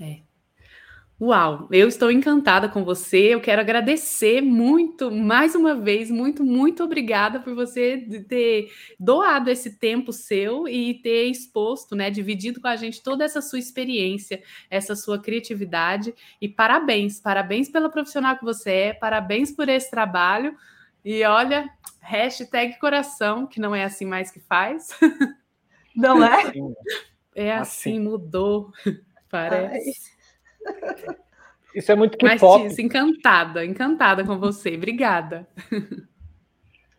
É. 0.00 0.22
Uau, 1.20 1.68
eu 1.70 1.86
estou 1.86 2.10
encantada 2.10 2.68
com 2.68 2.84
você. 2.84 3.32
Eu 3.32 3.40
quero 3.40 3.60
agradecer 3.60 4.40
muito, 4.40 5.08
mais 5.08 5.54
uma 5.54 5.72
vez, 5.74 6.10
muito, 6.10 6.42
muito 6.42 6.82
obrigada 6.82 7.38
por 7.38 7.54
você 7.54 7.98
ter 8.28 8.72
doado 8.98 9.48
esse 9.48 9.78
tempo 9.78 10.12
seu 10.12 10.66
e 10.66 10.94
ter 10.94 11.26
exposto, 11.26 11.94
né, 11.94 12.10
dividido 12.10 12.60
com 12.60 12.66
a 12.66 12.74
gente 12.74 13.00
toda 13.02 13.24
essa 13.24 13.40
sua 13.40 13.60
experiência, 13.60 14.42
essa 14.68 14.96
sua 14.96 15.16
criatividade. 15.20 16.12
E 16.40 16.48
parabéns, 16.48 17.20
parabéns 17.20 17.68
pela 17.68 17.88
profissional 17.88 18.36
que 18.36 18.44
você 18.44 18.70
é, 18.70 18.92
parabéns 18.92 19.52
por 19.52 19.68
esse 19.68 19.90
trabalho. 19.90 20.56
E 21.04 21.22
olha, 21.24 21.70
hashtag 22.00 22.78
coração, 22.80 23.46
que 23.46 23.60
não 23.60 23.72
é 23.74 23.84
assim 23.84 24.06
mais 24.06 24.30
que 24.30 24.40
faz. 24.40 24.88
Não 25.94 26.24
é? 26.24 26.44
É 27.34 27.52
assim, 27.52 27.90
assim 27.90 28.00
mudou, 28.00 28.72
parece. 29.28 29.90
Ai. 29.90 30.21
Isso 31.74 31.90
é 31.90 31.94
muito. 31.94 32.18
Mas, 32.22 32.42
encantada, 32.78 33.64
encantada 33.64 34.24
com 34.24 34.38
você. 34.38 34.74
Obrigada. 34.76 35.48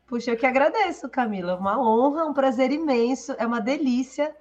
Puxa, 0.08 0.32
eu 0.32 0.38
que 0.38 0.46
agradeço, 0.46 1.08
Camila. 1.10 1.56
Uma 1.56 1.80
honra, 1.80 2.26
um 2.26 2.34
prazer 2.34 2.72
imenso. 2.72 3.34
É 3.38 3.46
uma 3.46 3.62
delícia. 3.62 4.36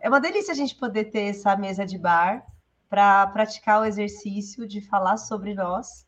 É 0.00 0.08
uma 0.08 0.20
delícia 0.20 0.52
a 0.52 0.56
gente 0.56 0.76
poder 0.76 1.06
ter 1.06 1.30
essa 1.30 1.56
mesa 1.56 1.84
de 1.84 1.98
bar 1.98 2.46
para 2.88 3.26
praticar 3.26 3.82
o 3.82 3.84
exercício 3.84 4.66
de 4.66 4.80
falar 4.80 5.16
sobre 5.16 5.54
nós 5.54 6.06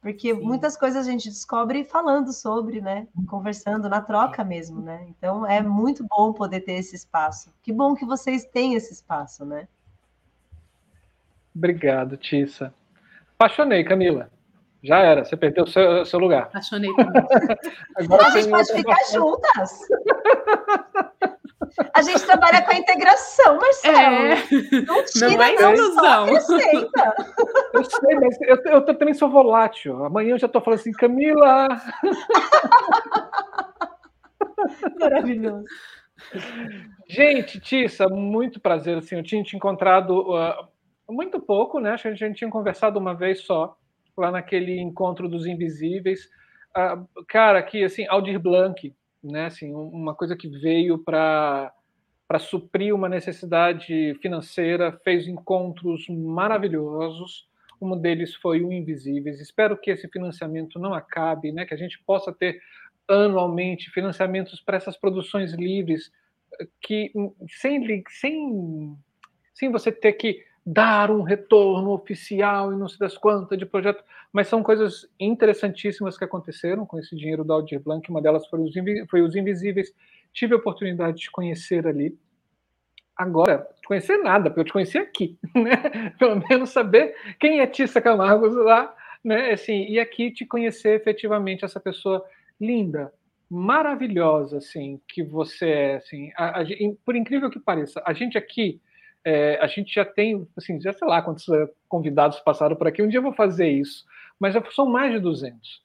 porque 0.00 0.34
Sim. 0.34 0.40
muitas 0.42 0.76
coisas 0.76 1.06
a 1.06 1.10
gente 1.10 1.28
descobre 1.28 1.84
falando 1.84 2.32
sobre, 2.32 2.80
né? 2.80 3.08
Conversando 3.26 3.88
na 3.88 4.00
troca 4.00 4.44
mesmo, 4.44 4.80
né? 4.80 5.06
Então 5.08 5.44
é 5.44 5.60
muito 5.60 6.06
bom 6.08 6.32
poder 6.32 6.60
ter 6.60 6.74
esse 6.74 6.94
espaço. 6.94 7.52
Que 7.62 7.72
bom 7.72 7.94
que 7.94 8.06
vocês 8.06 8.44
têm 8.44 8.74
esse 8.74 8.92
espaço, 8.92 9.44
né? 9.44 9.68
Obrigado, 11.54 12.16
Tissa. 12.16 12.72
Apaixonei, 13.34 13.84
Camila. 13.84 14.30
Já 14.82 14.98
era, 14.98 15.24
você 15.24 15.36
perdeu 15.36 15.62
o 15.64 15.66
seu, 15.66 16.04
seu 16.04 16.18
lugar. 16.18 16.42
Apaixonei 16.44 16.90
também. 16.94 17.22
a 18.20 18.30
gente 18.30 18.48
pode 18.48 18.72
ficar 18.72 19.04
juntas. 19.12 19.78
A 21.92 22.00
gente 22.02 22.24
trabalha 22.24 22.62
com 22.62 22.70
a 22.70 22.76
integração, 22.76 23.58
Marcelo. 23.58 23.98
É. 23.98 24.36
Não 24.86 25.04
tira, 25.04 25.30
não 25.30 25.42
é 25.42 25.74
ilusão. 25.74 26.28
Eu 26.28 26.40
sei, 27.84 28.14
mas 28.20 28.40
eu, 28.42 28.56
eu, 28.64 28.84
também 28.84 29.14
sou 29.14 29.28
volátil. 29.28 30.04
Amanhã 30.04 30.34
eu 30.34 30.38
já 30.38 30.46
estou 30.46 30.62
falando 30.62 30.78
assim, 30.80 30.92
Camila. 30.92 31.66
Maravilhoso. 34.98 35.64
Gente, 37.08 37.60
Tissa, 37.60 38.08
muito 38.08 38.58
prazer. 38.60 38.98
Assim, 38.98 39.16
eu 39.16 39.22
tinha 39.22 39.42
te 39.42 39.56
encontrado 39.56 40.32
uh, 40.32 40.68
muito 41.08 41.40
pouco, 41.40 41.80
né? 41.80 41.90
Acho 41.90 42.04
que 42.04 42.08
a 42.08 42.14
gente 42.14 42.38
tinha 42.38 42.50
conversado 42.50 42.98
uma 42.98 43.14
vez 43.14 43.40
só, 43.40 43.76
lá 44.16 44.30
naquele 44.30 44.78
encontro 44.80 45.28
dos 45.28 45.46
invisíveis. 45.46 46.28
Uh, 46.76 47.24
cara, 47.26 47.58
aqui, 47.58 47.82
assim, 47.84 48.06
Aldir 48.06 48.38
Blanc, 48.38 48.94
né? 49.22 49.46
Assim, 49.46 49.74
uma 49.74 50.14
coisa 50.14 50.36
que 50.36 50.48
veio 50.48 50.98
para 50.98 51.72
para 52.28 52.38
suprir 52.38 52.94
uma 52.94 53.08
necessidade 53.08 54.14
financeira, 54.20 54.92
fez 55.02 55.26
encontros 55.26 56.06
maravilhosos. 56.10 57.48
Um 57.80 57.98
deles 57.98 58.34
foi 58.34 58.62
o 58.62 58.70
Invisíveis. 58.70 59.40
Espero 59.40 59.78
que 59.78 59.90
esse 59.90 60.06
financiamento 60.08 60.78
não 60.78 60.92
acabe, 60.92 61.50
né? 61.50 61.64
Que 61.64 61.72
a 61.72 61.76
gente 61.76 61.98
possa 62.04 62.30
ter 62.30 62.60
anualmente 63.08 63.90
financiamentos 63.90 64.60
para 64.60 64.76
essas 64.76 64.94
produções 64.94 65.54
livres, 65.54 66.12
que 66.82 67.10
sem, 67.48 68.04
sem, 68.10 68.96
sem 69.54 69.72
você 69.72 69.90
ter 69.90 70.12
que 70.12 70.44
dar 70.64 71.10
um 71.10 71.22
retorno 71.22 71.92
oficial 71.92 72.72
e 72.72 72.76
não 72.76 72.88
se 72.88 72.98
das 72.98 73.16
quantas 73.16 73.58
de 73.58 73.64
projeto, 73.64 74.04
mas 74.32 74.48
são 74.48 74.62
coisas 74.62 75.08
interessantíssimas 75.18 76.18
que 76.18 76.24
aconteceram 76.24 76.84
com 76.84 76.98
esse 76.98 77.16
dinheiro 77.16 77.44
da 77.44 77.54
Aldir 77.54 77.80
Blanc, 77.80 78.08
uma 78.10 78.20
delas 78.20 78.46
foi 78.48 78.60
os, 78.60 78.74
foi 79.08 79.22
os 79.22 79.34
Invisíveis, 79.34 79.92
tive 80.32 80.54
a 80.54 80.58
oportunidade 80.58 81.18
de 81.18 81.30
conhecer 81.30 81.86
ali, 81.86 82.16
agora, 83.16 83.66
conhecer 83.86 84.18
nada, 84.18 84.50
porque 84.50 84.60
eu 84.60 84.64
te 84.64 84.72
conheci 84.72 84.98
aqui, 84.98 85.38
né? 85.54 86.10
pelo 86.18 86.42
menos 86.48 86.70
saber 86.70 87.16
quem 87.40 87.60
é 87.60 87.66
Tissa 87.66 88.00
Camargo 88.00 88.46
lá, 88.48 88.94
né? 89.24 89.50
assim, 89.52 89.86
e 89.88 89.98
aqui 89.98 90.30
te 90.30 90.44
conhecer 90.44 91.00
efetivamente 91.00 91.64
essa 91.64 91.80
pessoa 91.80 92.24
linda, 92.60 93.12
maravilhosa, 93.50 94.58
assim, 94.58 95.00
que 95.08 95.22
você 95.22 95.66
é, 95.66 95.96
assim, 95.96 96.30
a, 96.36 96.60
a, 96.60 96.64
por 97.04 97.16
incrível 97.16 97.48
que 97.50 97.58
pareça, 97.58 98.02
a 98.04 98.12
gente 98.12 98.36
aqui 98.36 98.80
é, 99.28 99.58
a 99.60 99.66
gente 99.66 99.94
já 99.94 100.06
tem, 100.06 100.48
assim, 100.56 100.80
já 100.80 100.90
sei 100.90 101.06
lá 101.06 101.20
quantos 101.20 101.46
é, 101.50 101.68
convidados 101.86 102.40
passaram 102.40 102.74
por 102.74 102.86
aqui. 102.86 103.02
Um 103.02 103.08
dia 103.08 103.18
eu 103.18 103.22
vou 103.22 103.34
fazer 103.34 103.68
isso, 103.68 104.06
mas 104.40 104.54
são 104.74 104.86
mais 104.86 105.12
de 105.12 105.20
200. 105.20 105.82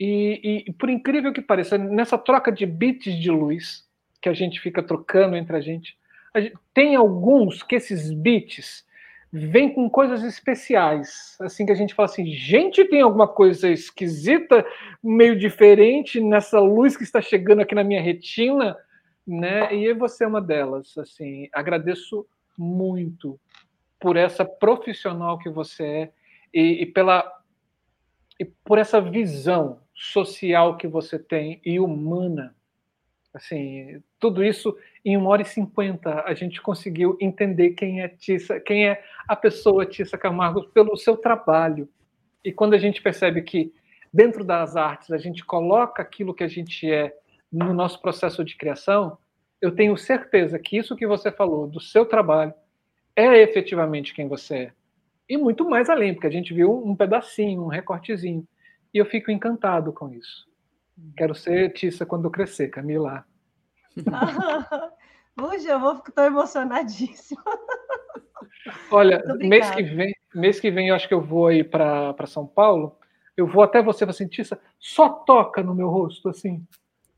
E, 0.00 0.64
e, 0.66 0.72
por 0.72 0.88
incrível 0.88 1.30
que 1.30 1.42
pareça, 1.42 1.76
nessa 1.76 2.16
troca 2.16 2.50
de 2.50 2.64
bits 2.64 3.14
de 3.14 3.30
luz 3.30 3.86
que 4.22 4.28
a 4.30 4.32
gente 4.32 4.58
fica 4.58 4.82
trocando 4.82 5.36
entre 5.36 5.54
a 5.54 5.60
gente, 5.60 5.98
a 6.34 6.40
tem 6.72 6.96
alguns 6.96 7.62
que 7.62 7.74
esses 7.74 8.10
beats 8.10 8.86
vêm 9.30 9.74
com 9.74 9.90
coisas 9.90 10.22
especiais, 10.24 11.36
assim 11.42 11.66
que 11.66 11.72
a 11.72 11.74
gente 11.74 11.94
fala 11.94 12.08
assim, 12.08 12.24
gente, 12.32 12.86
tem 12.86 13.02
alguma 13.02 13.28
coisa 13.28 13.68
esquisita, 13.68 14.64
meio 15.04 15.38
diferente 15.38 16.22
nessa 16.22 16.58
luz 16.58 16.96
que 16.96 17.02
está 17.02 17.20
chegando 17.20 17.60
aqui 17.60 17.74
na 17.74 17.84
minha 17.84 18.00
retina, 18.00 18.74
né? 19.26 19.74
E 19.74 19.92
você 19.92 20.24
é 20.24 20.26
uma 20.26 20.40
delas, 20.40 20.96
assim. 20.96 21.50
Agradeço 21.52 22.26
muito 22.58 23.38
por 24.00 24.16
essa 24.16 24.44
profissional 24.44 25.38
que 25.38 25.48
você 25.48 25.84
é 25.84 26.12
e, 26.52 26.82
e 26.82 26.86
pela 26.86 27.32
e 28.38 28.44
por 28.44 28.78
essa 28.78 29.00
visão 29.00 29.80
social 29.94 30.76
que 30.76 30.86
você 30.86 31.18
tem 31.18 31.60
e 31.64 31.80
humana. 31.80 32.54
Assim, 33.34 34.02
tudo 34.18 34.44
isso 34.44 34.76
em 35.04 35.16
uma 35.16 35.30
hora 35.30 35.42
e 35.42 35.44
cinquenta 35.44 36.22
a 36.22 36.34
gente 36.34 36.60
conseguiu 36.60 37.16
entender 37.20 37.70
quem 37.70 38.00
é 38.00 38.08
Tissa, 38.08 38.60
quem 38.60 38.88
é 38.88 39.02
a 39.26 39.36
pessoa 39.36 39.86
Tissa 39.86 40.16
Camargo 40.16 40.68
pelo 40.68 40.96
seu 40.96 41.16
trabalho. 41.16 41.88
E 42.44 42.52
quando 42.52 42.74
a 42.74 42.78
gente 42.78 43.02
percebe 43.02 43.42
que 43.42 43.72
dentro 44.12 44.44
das 44.44 44.76
artes 44.76 45.10
a 45.10 45.18
gente 45.18 45.44
coloca 45.44 46.00
aquilo 46.00 46.34
que 46.34 46.44
a 46.44 46.48
gente 46.48 46.90
é 46.90 47.14
no 47.52 47.74
nosso 47.74 48.00
processo 48.00 48.44
de 48.44 48.56
criação, 48.56 49.18
eu 49.60 49.74
tenho 49.74 49.96
certeza 49.96 50.58
que 50.58 50.76
isso 50.76 50.96
que 50.96 51.06
você 51.06 51.30
falou 51.30 51.66
do 51.66 51.80
seu 51.80 52.06
trabalho 52.06 52.54
é 53.14 53.42
efetivamente 53.42 54.14
quem 54.14 54.28
você 54.28 54.54
é. 54.56 54.72
E 55.28 55.36
muito 55.36 55.68
mais 55.68 55.90
além, 55.90 56.14
porque 56.14 56.26
a 56.26 56.30
gente 56.30 56.54
viu 56.54 56.72
um 56.84 56.96
pedacinho, 56.96 57.64
um 57.64 57.68
recortezinho. 57.68 58.46
E 58.94 58.98
eu 58.98 59.04
fico 59.04 59.30
encantado 59.30 59.92
com 59.92 60.08
isso. 60.12 60.48
Quero 61.16 61.34
ser 61.34 61.72
Tissa 61.72 62.06
quando 62.06 62.30
crescer, 62.30 62.68
Camila. 62.68 63.24
Puxa, 65.36 65.68
eu 65.68 65.80
vou 65.80 65.92
estou 65.94 66.24
emocionadíssima. 66.24 67.42
Olha, 68.90 69.22
mês 69.38 69.70
que 69.70 69.82
vem, 69.82 70.14
mês 70.34 70.58
que 70.58 70.70
vem 70.70 70.88
eu 70.88 70.94
acho 70.94 71.06
que 71.06 71.14
eu 71.14 71.20
vou 71.20 71.52
ir 71.52 71.68
para 71.68 72.26
São 72.26 72.46
Paulo. 72.46 72.98
Eu 73.36 73.46
vou 73.46 73.62
até 73.62 73.82
você 73.82 74.04
assim, 74.04 74.26
Tissa, 74.26 74.58
só 74.78 75.08
toca 75.08 75.62
no 75.62 75.74
meu 75.74 75.88
rosto 75.88 76.28
assim. 76.28 76.66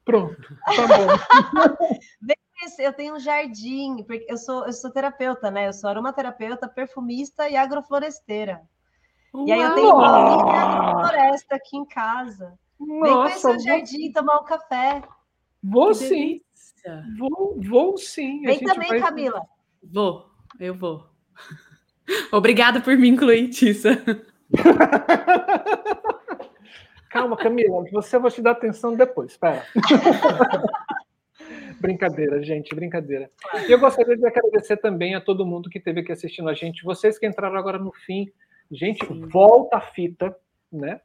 Pronto, 0.05 0.57
tá 0.65 0.87
bom. 0.87 1.07
eu 2.79 2.93
tenho 2.93 3.15
um 3.15 3.21
jardim, 3.21 4.03
porque 4.05 4.27
eu 4.29 4.37
sou, 4.37 4.67
eu 4.67 4.73
sou 4.73 4.91
terapeuta, 4.91 5.51
né? 5.51 5.69
Eu 5.69 5.73
sou 5.73 5.89
aromaterapeuta, 5.91 6.69
perfumista 6.69 7.49
e 7.49 7.57
agrofloresteira. 7.57 8.63
Uau! 9.33 9.47
E 9.47 9.53
aí 9.53 9.63
eu 9.63 9.75
tenho 9.75 9.95
uma 9.95 11.09
floresta 11.09 11.57
aqui 11.57 11.77
em 11.77 11.85
casa. 11.85 12.59
Nossa, 12.79 13.03
Vem 13.03 13.15
conhecer 13.15 13.57
o 13.57 13.59
jardim 13.59 14.07
e 14.07 14.13
tomar 14.13 14.41
um 14.41 14.45
café. 14.45 15.03
Vou 15.63 15.95
sim. 15.95 16.41
Vou, 17.19 17.61
vou 17.61 17.99
sim. 17.99 18.43
Vem 18.43 18.61
também, 18.61 18.89
vai... 18.89 19.01
Camila. 19.01 19.43
Vou, 19.83 20.31
eu 20.59 20.75
vou. 20.75 21.07
Obrigada 22.33 22.81
por 22.81 22.97
me 22.97 23.09
incluir, 23.09 23.49
Tissa. 23.51 23.91
Calma, 27.11 27.37
Camila, 27.37 27.85
você 27.93 28.19
vai 28.19 28.31
te 28.31 28.41
dar 28.41 28.53
atenção 28.53 28.95
depois, 28.97 29.33
espera. 29.33 29.67
brincadeira, 31.81 32.41
gente, 32.43 32.73
brincadeira. 32.75 33.29
E 33.69 33.73
eu 33.73 33.81
gostaria 33.81 34.17
de 34.17 34.25
agradecer 34.25 34.77
também 34.77 35.17
a 35.17 35.21
todo 35.21 35.45
mundo 35.45 35.69
que 35.69 35.79
esteve 35.79 36.01
aqui 36.01 36.13
assistindo 36.13 36.49
a 36.49 36.55
gente. 36.55 36.85
Vocês 36.85 37.19
que 37.19 37.27
entraram 37.27 37.57
agora 37.57 37.79
no 37.79 37.93
fim, 37.93 38.31
gente, 38.71 39.05
Sim. 39.05 39.27
volta 39.27 39.79
a 39.79 39.81
fita, 39.81 40.37
né? 40.73 41.01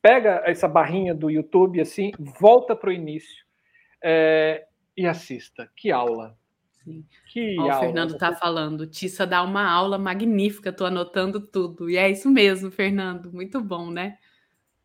Pega 0.00 0.42
essa 0.46 0.66
barrinha 0.66 1.14
do 1.14 1.28
YouTube 1.28 1.78
assim, 1.78 2.12
volta 2.18 2.74
para 2.74 2.88
o 2.88 2.92
início 2.92 3.44
é, 4.02 4.64
e 4.96 5.06
assista. 5.06 5.68
Que 5.76 5.90
aula! 5.90 6.38
Sim. 6.82 7.04
Que 7.30 7.58
Ó, 7.58 7.64
aula. 7.64 7.76
O 7.76 7.80
Fernando 7.80 8.14
está 8.14 8.34
falando. 8.34 8.86
Tissa 8.86 9.26
dá 9.26 9.42
uma 9.42 9.70
aula 9.70 9.98
magnífica, 9.98 10.70
estou 10.70 10.86
anotando 10.86 11.38
tudo. 11.38 11.90
E 11.90 11.98
é 11.98 12.08
isso 12.08 12.30
mesmo, 12.30 12.70
Fernando. 12.70 13.30
Muito 13.30 13.60
bom, 13.60 13.90
né? 13.90 14.16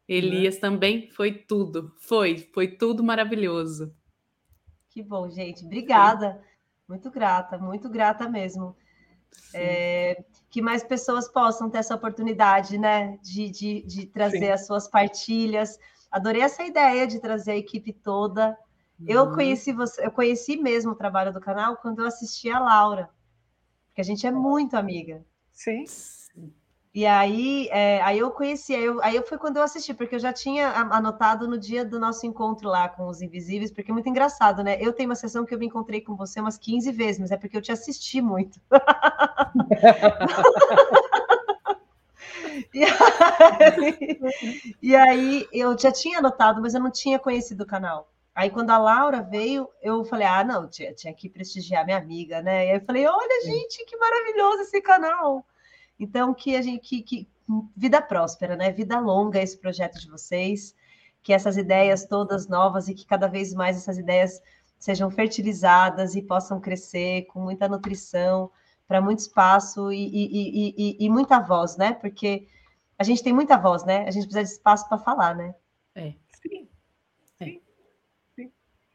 Elias 0.07 0.55
né? 0.55 0.61
também 0.61 1.09
foi 1.09 1.33
tudo. 1.33 1.93
Foi, 1.97 2.49
foi 2.53 2.67
tudo 2.67 3.03
maravilhoso. 3.03 3.93
Que 4.89 5.01
bom, 5.01 5.29
gente. 5.29 5.65
Obrigada. 5.65 6.33
Sim. 6.33 6.55
Muito 6.87 7.09
grata, 7.09 7.57
muito 7.57 7.89
grata 7.89 8.29
mesmo. 8.29 8.75
É, 9.53 10.23
que 10.49 10.61
mais 10.61 10.83
pessoas 10.83 11.27
possam 11.27 11.69
ter 11.69 11.79
essa 11.79 11.95
oportunidade, 11.95 12.77
né? 12.77 13.17
De, 13.21 13.49
de, 13.49 13.81
de 13.83 14.05
trazer 14.05 14.39
Sim. 14.39 14.51
as 14.51 14.65
suas 14.65 14.87
partilhas. 14.87 15.77
Adorei 16.11 16.41
essa 16.41 16.63
ideia 16.63 17.05
de 17.05 17.19
trazer 17.19 17.51
a 17.51 17.57
equipe 17.57 17.91
toda. 17.91 18.57
Uhum. 18.99 19.05
Eu 19.07 19.33
conheci 19.33 19.73
você, 19.73 20.05
eu 20.05 20.11
conheci 20.11 20.55
mesmo 20.55 20.91
o 20.91 20.95
trabalho 20.95 21.33
do 21.33 21.41
canal 21.41 21.75
quando 21.77 21.99
eu 21.99 22.07
assisti 22.07 22.49
a 22.49 22.59
Laura, 22.59 23.09
porque 23.87 23.99
a 23.99 24.03
gente 24.03 24.25
é 24.25 24.31
muito 24.31 24.77
amiga. 24.77 25.25
Sim. 25.51 25.83
E 26.95 27.05
aí, 27.05 27.67
é, 27.71 28.01
aí 28.03 28.19
eu 28.19 28.31
conheci, 28.31 28.73
aí, 28.73 28.85
eu, 28.85 29.03
aí 29.03 29.21
foi 29.27 29.37
quando 29.37 29.57
eu 29.57 29.63
assisti, 29.63 29.93
porque 29.93 30.15
eu 30.15 30.19
já 30.19 30.31
tinha 30.31 30.69
anotado 30.69 31.45
no 31.45 31.57
dia 31.57 31.83
do 31.83 31.99
nosso 31.99 32.25
encontro 32.25 32.69
lá 32.69 32.87
com 32.87 33.05
os 33.09 33.21
Invisíveis, 33.21 33.69
porque 33.69 33.91
é 33.91 33.93
muito 33.93 34.07
engraçado, 34.07 34.63
né? 34.63 34.77
Eu 34.79 34.93
tenho 34.93 35.09
uma 35.09 35.15
sessão 35.15 35.45
que 35.45 35.53
eu 35.53 35.59
me 35.59 35.65
encontrei 35.65 35.99
com 35.99 36.15
você 36.15 36.39
umas 36.39 36.57
15 36.57 36.89
vezes, 36.93 37.19
mas 37.19 37.31
é 37.31 37.37
porque 37.37 37.57
eu 37.57 37.61
te 37.61 37.69
assisti 37.69 38.21
muito. 38.21 38.61
e, 42.73 42.85
aí, 42.85 44.19
e 44.81 44.95
aí 44.95 45.45
eu 45.51 45.77
já 45.77 45.91
tinha 45.91 46.19
anotado, 46.19 46.61
mas 46.61 46.73
eu 46.75 46.79
não 46.79 46.91
tinha 46.91 47.19
conhecido 47.19 47.65
o 47.65 47.67
canal. 47.67 48.09
Aí 48.33 48.49
quando 48.49 48.69
a 48.69 48.77
Laura 48.77 49.21
veio, 49.21 49.67
eu 49.81 50.05
falei, 50.05 50.27
ah, 50.27 50.45
não, 50.45 50.69
tinha, 50.69 50.93
tinha 50.93 51.13
que 51.13 51.27
prestigiar 51.29 51.83
minha 51.83 51.97
amiga, 51.97 52.41
né? 52.41 52.67
E 52.67 52.71
aí 52.71 52.77
eu 52.77 52.85
falei, 52.85 53.05
olha, 53.05 53.41
gente, 53.43 53.83
que 53.83 53.97
maravilhoso 53.97 54.61
esse 54.61 54.79
canal. 54.79 55.45
Então, 55.99 56.33
que 56.33 56.55
a 56.55 56.61
gente 56.61 56.79
que, 56.79 57.01
que 57.01 57.27
vida 57.75 58.01
próspera, 58.01 58.55
né? 58.55 58.71
Vida 58.71 58.99
longa 58.99 59.41
esse 59.41 59.57
projeto 59.57 59.99
de 59.99 60.09
vocês, 60.09 60.75
que 61.21 61.33
essas 61.33 61.57
ideias 61.57 62.05
todas 62.05 62.47
novas 62.47 62.87
e 62.87 62.93
que 62.93 63.05
cada 63.05 63.27
vez 63.27 63.53
mais 63.53 63.77
essas 63.77 63.97
ideias 63.97 64.41
sejam 64.77 65.09
fertilizadas 65.09 66.15
e 66.15 66.21
possam 66.21 66.59
crescer 66.59 67.23
com 67.25 67.39
muita 67.39 67.67
nutrição, 67.67 68.51
para 68.87 69.01
muito 69.01 69.19
espaço 69.19 69.91
e, 69.91 70.05
e, 70.05 70.73
e, 70.77 71.05
e, 71.05 71.09
muita 71.09 71.39
voz, 71.39 71.75
né? 71.75 71.93
Porque 71.93 72.47
a 72.99 73.03
gente 73.03 73.23
tem 73.23 73.33
muita 73.33 73.57
voz, 73.57 73.83
né? 73.83 74.05
A 74.07 74.11
gente 74.11 74.23
precisa 74.23 74.43
de 74.43 74.49
espaço 74.49 74.87
para 74.87 74.99
falar, 74.99 75.35
né? 75.35 75.55
É. 75.95 76.13
Sim. 76.41 76.67
É. 77.39 77.45
Sim. 77.45 77.61
Sim. 78.35 78.51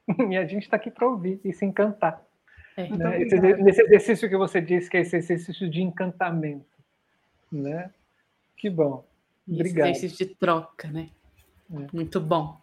E 0.31 0.37
a 0.37 0.47
gente 0.47 0.63
está 0.63 0.77
aqui 0.77 0.91
para 0.91 1.09
ouvir 1.09 1.41
e 1.45 1.53
se 1.53 1.65
encantar. 1.65 2.25
É. 2.77 2.89
Né? 2.89 3.23
Esse, 3.23 3.41
nesse 3.41 3.83
exercício 3.83 4.29
que 4.29 4.37
você 4.37 4.61
disse, 4.61 4.89
que 4.89 4.97
é 4.97 5.01
esse 5.01 5.17
exercício 5.17 5.69
de 5.69 5.83
encantamento 5.83 6.80
né? 7.51 7.91
Que 8.57 8.69
bom. 8.69 9.05
Obrigado. 9.49 9.89
Exercício 9.89 10.27
de 10.27 10.35
troca, 10.35 10.89
né? 10.89 11.11
É. 11.73 11.87
Muito 11.93 12.21
bom. 12.21 12.61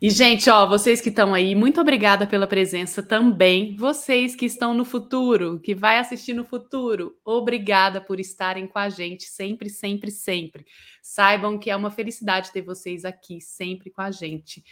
E, 0.00 0.10
gente, 0.10 0.50
ó, 0.50 0.66
vocês 0.66 1.00
que 1.00 1.10
estão 1.10 1.32
aí, 1.32 1.54
muito 1.54 1.80
obrigada 1.80 2.26
pela 2.26 2.44
presença 2.44 3.04
também. 3.04 3.76
Vocês 3.76 4.34
que 4.34 4.44
estão 4.44 4.74
no 4.74 4.84
futuro, 4.84 5.60
que 5.60 5.76
vai 5.76 5.98
assistir 5.98 6.32
no 6.32 6.44
futuro, 6.44 7.16
obrigada 7.24 8.00
por 8.00 8.18
estarem 8.18 8.66
com 8.66 8.80
a 8.80 8.88
gente 8.88 9.24
sempre, 9.26 9.70
sempre, 9.70 10.10
sempre. 10.10 10.66
Saibam 11.00 11.56
que 11.56 11.70
é 11.70 11.76
uma 11.76 11.88
felicidade 11.88 12.50
ter 12.50 12.62
vocês 12.62 13.04
aqui 13.04 13.40
sempre 13.40 13.90
com 13.90 14.02
a 14.02 14.10
gente. 14.10 14.64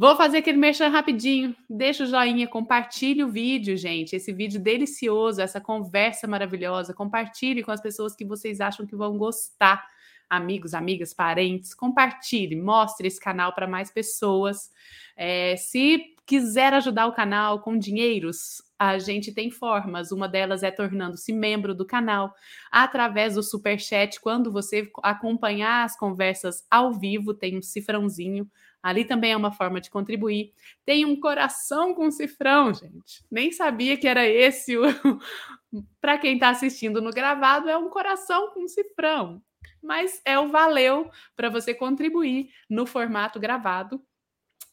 Vou 0.00 0.16
fazer 0.16 0.38
aquele 0.38 0.56
mexer 0.56 0.86
rapidinho. 0.86 1.54
Deixa 1.68 2.04
o 2.04 2.06
joinha, 2.06 2.48
compartilhe 2.48 3.22
o 3.22 3.28
vídeo, 3.28 3.76
gente. 3.76 4.16
Esse 4.16 4.32
vídeo 4.32 4.58
delicioso, 4.58 5.42
essa 5.42 5.60
conversa 5.60 6.26
maravilhosa. 6.26 6.94
Compartilhe 6.94 7.62
com 7.62 7.70
as 7.70 7.82
pessoas 7.82 8.16
que 8.16 8.24
vocês 8.24 8.62
acham 8.62 8.86
que 8.86 8.96
vão 8.96 9.18
gostar. 9.18 9.86
Amigos, 10.26 10.72
amigas, 10.72 11.12
parentes, 11.12 11.74
compartilhe, 11.74 12.56
mostre 12.56 13.08
esse 13.08 13.20
canal 13.20 13.52
para 13.54 13.66
mais 13.66 13.90
pessoas. 13.90 14.70
É, 15.14 15.54
se 15.56 16.14
quiser 16.24 16.72
ajudar 16.72 17.06
o 17.06 17.12
canal 17.12 17.60
com 17.60 17.76
dinheiros, 17.76 18.62
a 18.78 18.98
gente 18.98 19.34
tem 19.34 19.50
formas. 19.50 20.12
Uma 20.12 20.26
delas 20.26 20.62
é 20.62 20.70
tornando-se 20.70 21.30
membro 21.30 21.74
do 21.74 21.84
canal 21.84 22.32
através 22.72 23.34
do 23.34 23.42
super 23.42 23.78
chat. 23.78 24.18
Quando 24.18 24.50
você 24.50 24.90
acompanhar 25.02 25.84
as 25.84 25.94
conversas 25.94 26.66
ao 26.70 26.90
vivo, 26.90 27.34
tem 27.34 27.58
um 27.58 27.62
cifrãozinho 27.62 28.50
Ali 28.82 29.04
também 29.04 29.32
é 29.32 29.36
uma 29.36 29.52
forma 29.52 29.80
de 29.80 29.90
contribuir. 29.90 30.52
Tem 30.84 31.04
um 31.04 31.18
coração 31.18 31.94
com 31.94 32.10
cifrão, 32.10 32.72
gente. 32.72 33.24
Nem 33.30 33.52
sabia 33.52 33.96
que 33.96 34.08
era 34.08 34.26
esse 34.26 34.76
o. 34.76 34.82
Para 36.00 36.18
quem 36.18 36.34
está 36.34 36.48
assistindo 36.48 37.00
no 37.00 37.10
gravado, 37.10 37.68
é 37.68 37.76
um 37.76 37.90
coração 37.90 38.50
com 38.50 38.66
cifrão. 38.66 39.40
Mas 39.82 40.20
é 40.24 40.38
o 40.38 40.48
valeu 40.48 41.10
para 41.36 41.48
você 41.48 41.72
contribuir 41.72 42.50
no 42.68 42.86
formato 42.86 43.38
gravado. 43.38 44.02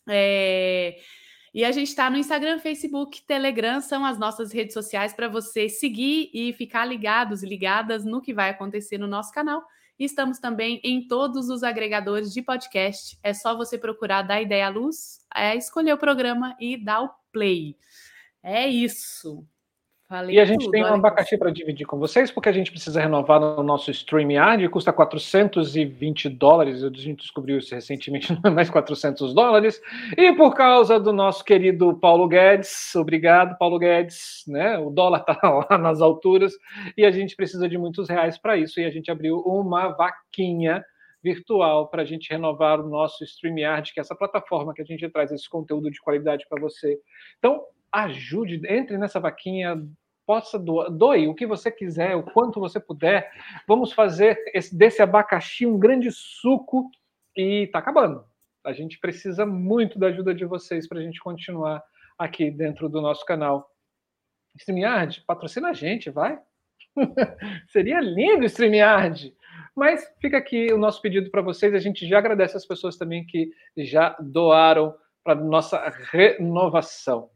É... 0.10 0.98
E 1.54 1.64
a 1.64 1.72
gente 1.72 1.88
está 1.88 2.10
no 2.10 2.18
Instagram, 2.18 2.60
Facebook, 2.60 3.26
Telegram, 3.26 3.82
são 3.82 4.06
as 4.06 4.18
nossas 4.18 4.52
redes 4.52 4.74
sociais 4.74 5.14
para 5.14 5.28
você 5.28 5.68
seguir 5.70 6.30
e 6.34 6.54
ficar 6.54 6.86
ligados 6.86 7.42
e 7.42 7.48
ligadas 7.48 8.06
no 8.06 8.22
que 8.22 8.34
vai 8.34 8.50
acontecer 8.50 8.98
no 8.98 9.08
nosso 9.08 9.32
canal. 9.32 9.64
Estamos 10.00 10.38
também 10.38 10.80
em 10.84 11.08
todos 11.08 11.50
os 11.50 11.64
agregadores 11.64 12.32
de 12.32 12.42
podcast. 12.42 13.18
É 13.24 13.34
só 13.34 13.56
você 13.56 13.78
procurar 13.78 14.22
da 14.22 14.42
Ideia 14.42 14.68
à 14.68 14.70
Luz, 14.70 15.20
é 15.34 15.56
escolher 15.56 15.94
o 15.94 15.98
programa 15.98 16.56
e 16.60 16.78
dar 16.78 17.02
o 17.02 17.10
play. 17.32 17.76
É 18.44 18.68
isso. 18.68 19.46
Falei 20.08 20.38
e 20.38 20.40
a 20.40 20.46
gente 20.46 20.64
tudo, 20.64 20.72
tem 20.72 20.86
um 20.86 20.94
abacaxi 20.94 21.38
para 21.38 21.52
dividir 21.52 21.86
com 21.86 22.00
vocês, 22.00 22.32
porque 22.32 22.48
a 22.48 22.52
gente 22.54 22.72
precisa 22.72 23.02
renovar 23.02 23.42
no 23.42 23.62
nosso 23.62 23.92
StreamYard, 23.92 24.70
custa 24.70 24.94
420 24.94 26.30
dólares, 26.30 26.82
a 26.82 26.90
gente 26.90 27.24
descobriu 27.24 27.58
isso 27.58 27.76
recentemente, 27.76 28.32
não 28.42 28.50
é 28.50 28.50
mais 28.50 28.70
400 28.70 29.34
dólares, 29.34 29.82
e 30.18 30.32
por 30.32 30.56
causa 30.56 30.98
do 30.98 31.12
nosso 31.12 31.44
querido 31.44 31.94
Paulo 31.98 32.26
Guedes, 32.26 32.96
obrigado 32.96 33.58
Paulo 33.58 33.78
Guedes, 33.78 34.46
né? 34.48 34.78
o 34.78 34.90
dólar 34.90 35.26
está 35.28 35.38
lá 35.70 35.78
nas 35.78 36.00
alturas, 36.00 36.54
e 36.96 37.06
a 37.06 37.12
gente 37.12 37.36
precisa 37.36 37.68
de 37.68 37.78
muitos 37.78 38.08
reais 38.08 38.38
para 38.38 38.56
isso, 38.56 38.80
e 38.80 38.86
a 38.86 38.90
gente 38.90 39.12
abriu 39.12 39.40
uma 39.40 39.90
vaquinha 39.90 40.86
virtual 41.22 41.90
para 41.90 42.04
a 42.04 42.06
gente 42.06 42.30
renovar 42.30 42.80
o 42.80 42.88
nosso 42.88 43.26
StreamYard, 43.26 43.92
que 43.94 44.00
é 44.00 44.02
essa 44.02 44.16
plataforma 44.16 44.74
que 44.74 44.82
a 44.82 44.86
gente 44.86 45.10
traz 45.10 45.34
esse 45.34 45.50
conteúdo 45.50 45.92
de 45.92 46.00
qualidade 46.00 46.46
para 46.48 46.62
você. 46.62 46.98
Então, 47.40 47.62
ajude, 47.92 48.62
entre 48.68 48.98
nessa 48.98 49.20
vaquinha, 49.20 49.82
possa 50.26 50.60
doar, 50.60 50.92
doe 50.92 51.28
o 51.28 51.34
que 51.34 51.48
você 51.48 51.72
quiser, 51.72 52.16
o 52.16 52.24
quanto 52.24 52.60
você 52.60 52.80
puder. 52.80 53.32
Vamos 53.66 53.94
fazer 53.94 54.38
esse, 54.54 54.78
desse 54.78 55.02
abacaxi 55.02 55.66
um 55.66 55.80
grande 55.80 56.12
suco 56.12 56.92
e 57.36 57.64
está 57.64 57.80
acabando. 57.80 58.26
A 58.66 58.74
gente 58.74 59.00
precisa 59.00 59.46
muito 59.46 59.98
da 59.98 60.08
ajuda 60.08 60.36
de 60.36 60.44
vocês 60.44 60.88
para 60.88 61.00
a 61.00 61.02
gente 61.02 61.22
continuar 61.22 61.82
aqui 62.18 62.52
dentro 62.52 62.90
do 62.90 63.02
nosso 63.02 63.26
canal. 63.26 63.72
StreamYard, 64.58 65.24
patrocina 65.26 65.70
a 65.70 65.74
gente, 65.74 66.10
vai. 66.10 66.38
Seria 67.70 68.02
lindo 68.02 68.44
StreamYard. 68.46 69.34
Mas 69.74 70.12
fica 70.20 70.38
aqui 70.38 70.74
o 70.74 70.78
nosso 70.78 71.02
pedido 71.02 71.30
para 71.30 71.42
vocês. 71.42 71.74
A 71.74 71.80
gente 71.80 72.06
já 72.08 72.18
agradece 72.18 72.58
as 72.58 72.66
pessoas 72.66 72.98
também 72.98 73.26
que 73.26 73.52
já 73.78 74.18
doaram 74.20 74.94
para 75.24 75.36
nossa 75.36 75.88
renovação. 76.12 77.30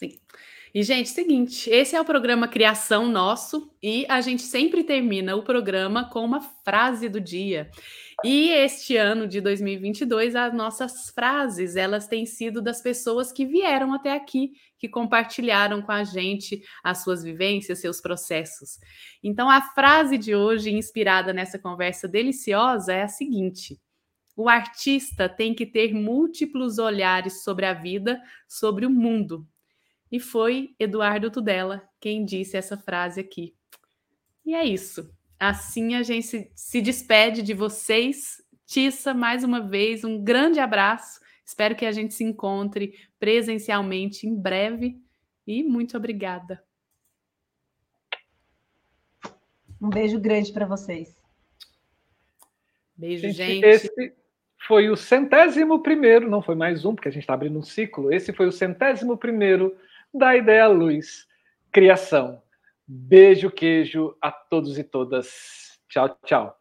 Sim. 0.00 0.18
E, 0.74 0.82
gente, 0.82 1.10
seguinte, 1.10 1.68
esse 1.68 1.94
é 1.94 2.00
o 2.00 2.04
programa 2.06 2.48
Criação 2.48 3.06
Nosso 3.06 3.70
e 3.82 4.06
a 4.08 4.22
gente 4.22 4.40
sempre 4.40 4.82
termina 4.82 5.36
o 5.36 5.42
programa 5.42 6.08
com 6.08 6.24
uma 6.24 6.40
frase 6.40 7.06
do 7.06 7.20
dia. 7.20 7.70
E 8.24 8.48
este 8.48 8.96
ano 8.96 9.28
de 9.28 9.42
2022, 9.42 10.34
as 10.34 10.54
nossas 10.54 11.10
frases, 11.10 11.76
elas 11.76 12.08
têm 12.08 12.24
sido 12.24 12.62
das 12.62 12.80
pessoas 12.80 13.30
que 13.30 13.44
vieram 13.44 13.92
até 13.92 14.14
aqui, 14.14 14.52
que 14.78 14.88
compartilharam 14.88 15.82
com 15.82 15.92
a 15.92 16.02
gente 16.02 16.62
as 16.82 17.02
suas 17.02 17.22
vivências, 17.22 17.80
seus 17.80 18.00
processos. 18.00 18.78
Então, 19.22 19.50
a 19.50 19.60
frase 19.60 20.16
de 20.16 20.34
hoje, 20.34 20.70
inspirada 20.70 21.30
nessa 21.30 21.58
conversa 21.58 22.08
deliciosa, 22.08 22.94
é 22.94 23.02
a 23.02 23.08
seguinte: 23.08 23.78
o 24.34 24.48
artista 24.48 25.28
tem 25.28 25.54
que 25.54 25.66
ter 25.66 25.92
múltiplos 25.92 26.78
olhares 26.78 27.42
sobre 27.42 27.66
a 27.66 27.74
vida, 27.74 28.18
sobre 28.48 28.86
o 28.86 28.90
mundo, 28.90 29.46
e 30.10 30.18
foi 30.18 30.74
Eduardo 30.78 31.30
Tudela 31.30 31.88
quem 32.00 32.24
disse 32.24 32.56
essa 32.56 32.76
frase 32.76 33.20
aqui. 33.20 33.54
E 34.44 34.54
é 34.54 34.64
isso. 34.64 35.14
Assim 35.38 35.94
a 35.94 36.02
gente 36.02 36.50
se 36.54 36.80
despede 36.80 37.42
de 37.42 37.54
vocês. 37.54 38.42
Tissa, 38.66 39.12
mais 39.14 39.44
uma 39.44 39.60
vez, 39.60 40.04
um 40.04 40.22
grande 40.22 40.60
abraço. 40.60 41.20
Espero 41.44 41.74
que 41.74 41.84
a 41.84 41.92
gente 41.92 42.14
se 42.14 42.24
encontre 42.24 42.94
presencialmente 43.18 44.26
em 44.26 44.34
breve. 44.34 45.00
E 45.46 45.62
muito 45.62 45.96
obrigada. 45.96 46.62
Um 49.80 49.88
beijo 49.88 50.20
grande 50.20 50.52
para 50.52 50.66
vocês. 50.66 51.16
Beijo, 52.96 53.22
gente, 53.30 53.36
gente. 53.36 53.64
Esse 53.64 54.14
foi 54.66 54.90
o 54.90 54.96
centésimo 54.96 55.82
primeiro, 55.82 56.28
não 56.28 56.42
foi 56.42 56.54
mais 56.54 56.84
um, 56.84 56.94
porque 56.94 57.08
a 57.08 57.10
gente 57.10 57.22
está 57.22 57.32
abrindo 57.32 57.58
um 57.58 57.62
ciclo. 57.62 58.12
Esse 58.12 58.32
foi 58.32 58.46
o 58.46 58.52
centésimo 58.52 59.16
primeiro 59.16 59.74
da 60.12 60.36
ideia 60.36 60.66
luz, 60.66 61.26
criação. 61.72 62.42
Beijo, 62.86 63.50
queijo 63.50 64.16
a 64.20 64.30
todos 64.30 64.78
e 64.78 64.84
todas. 64.84 65.78
Tchau, 65.88 66.18
tchau. 66.24 66.56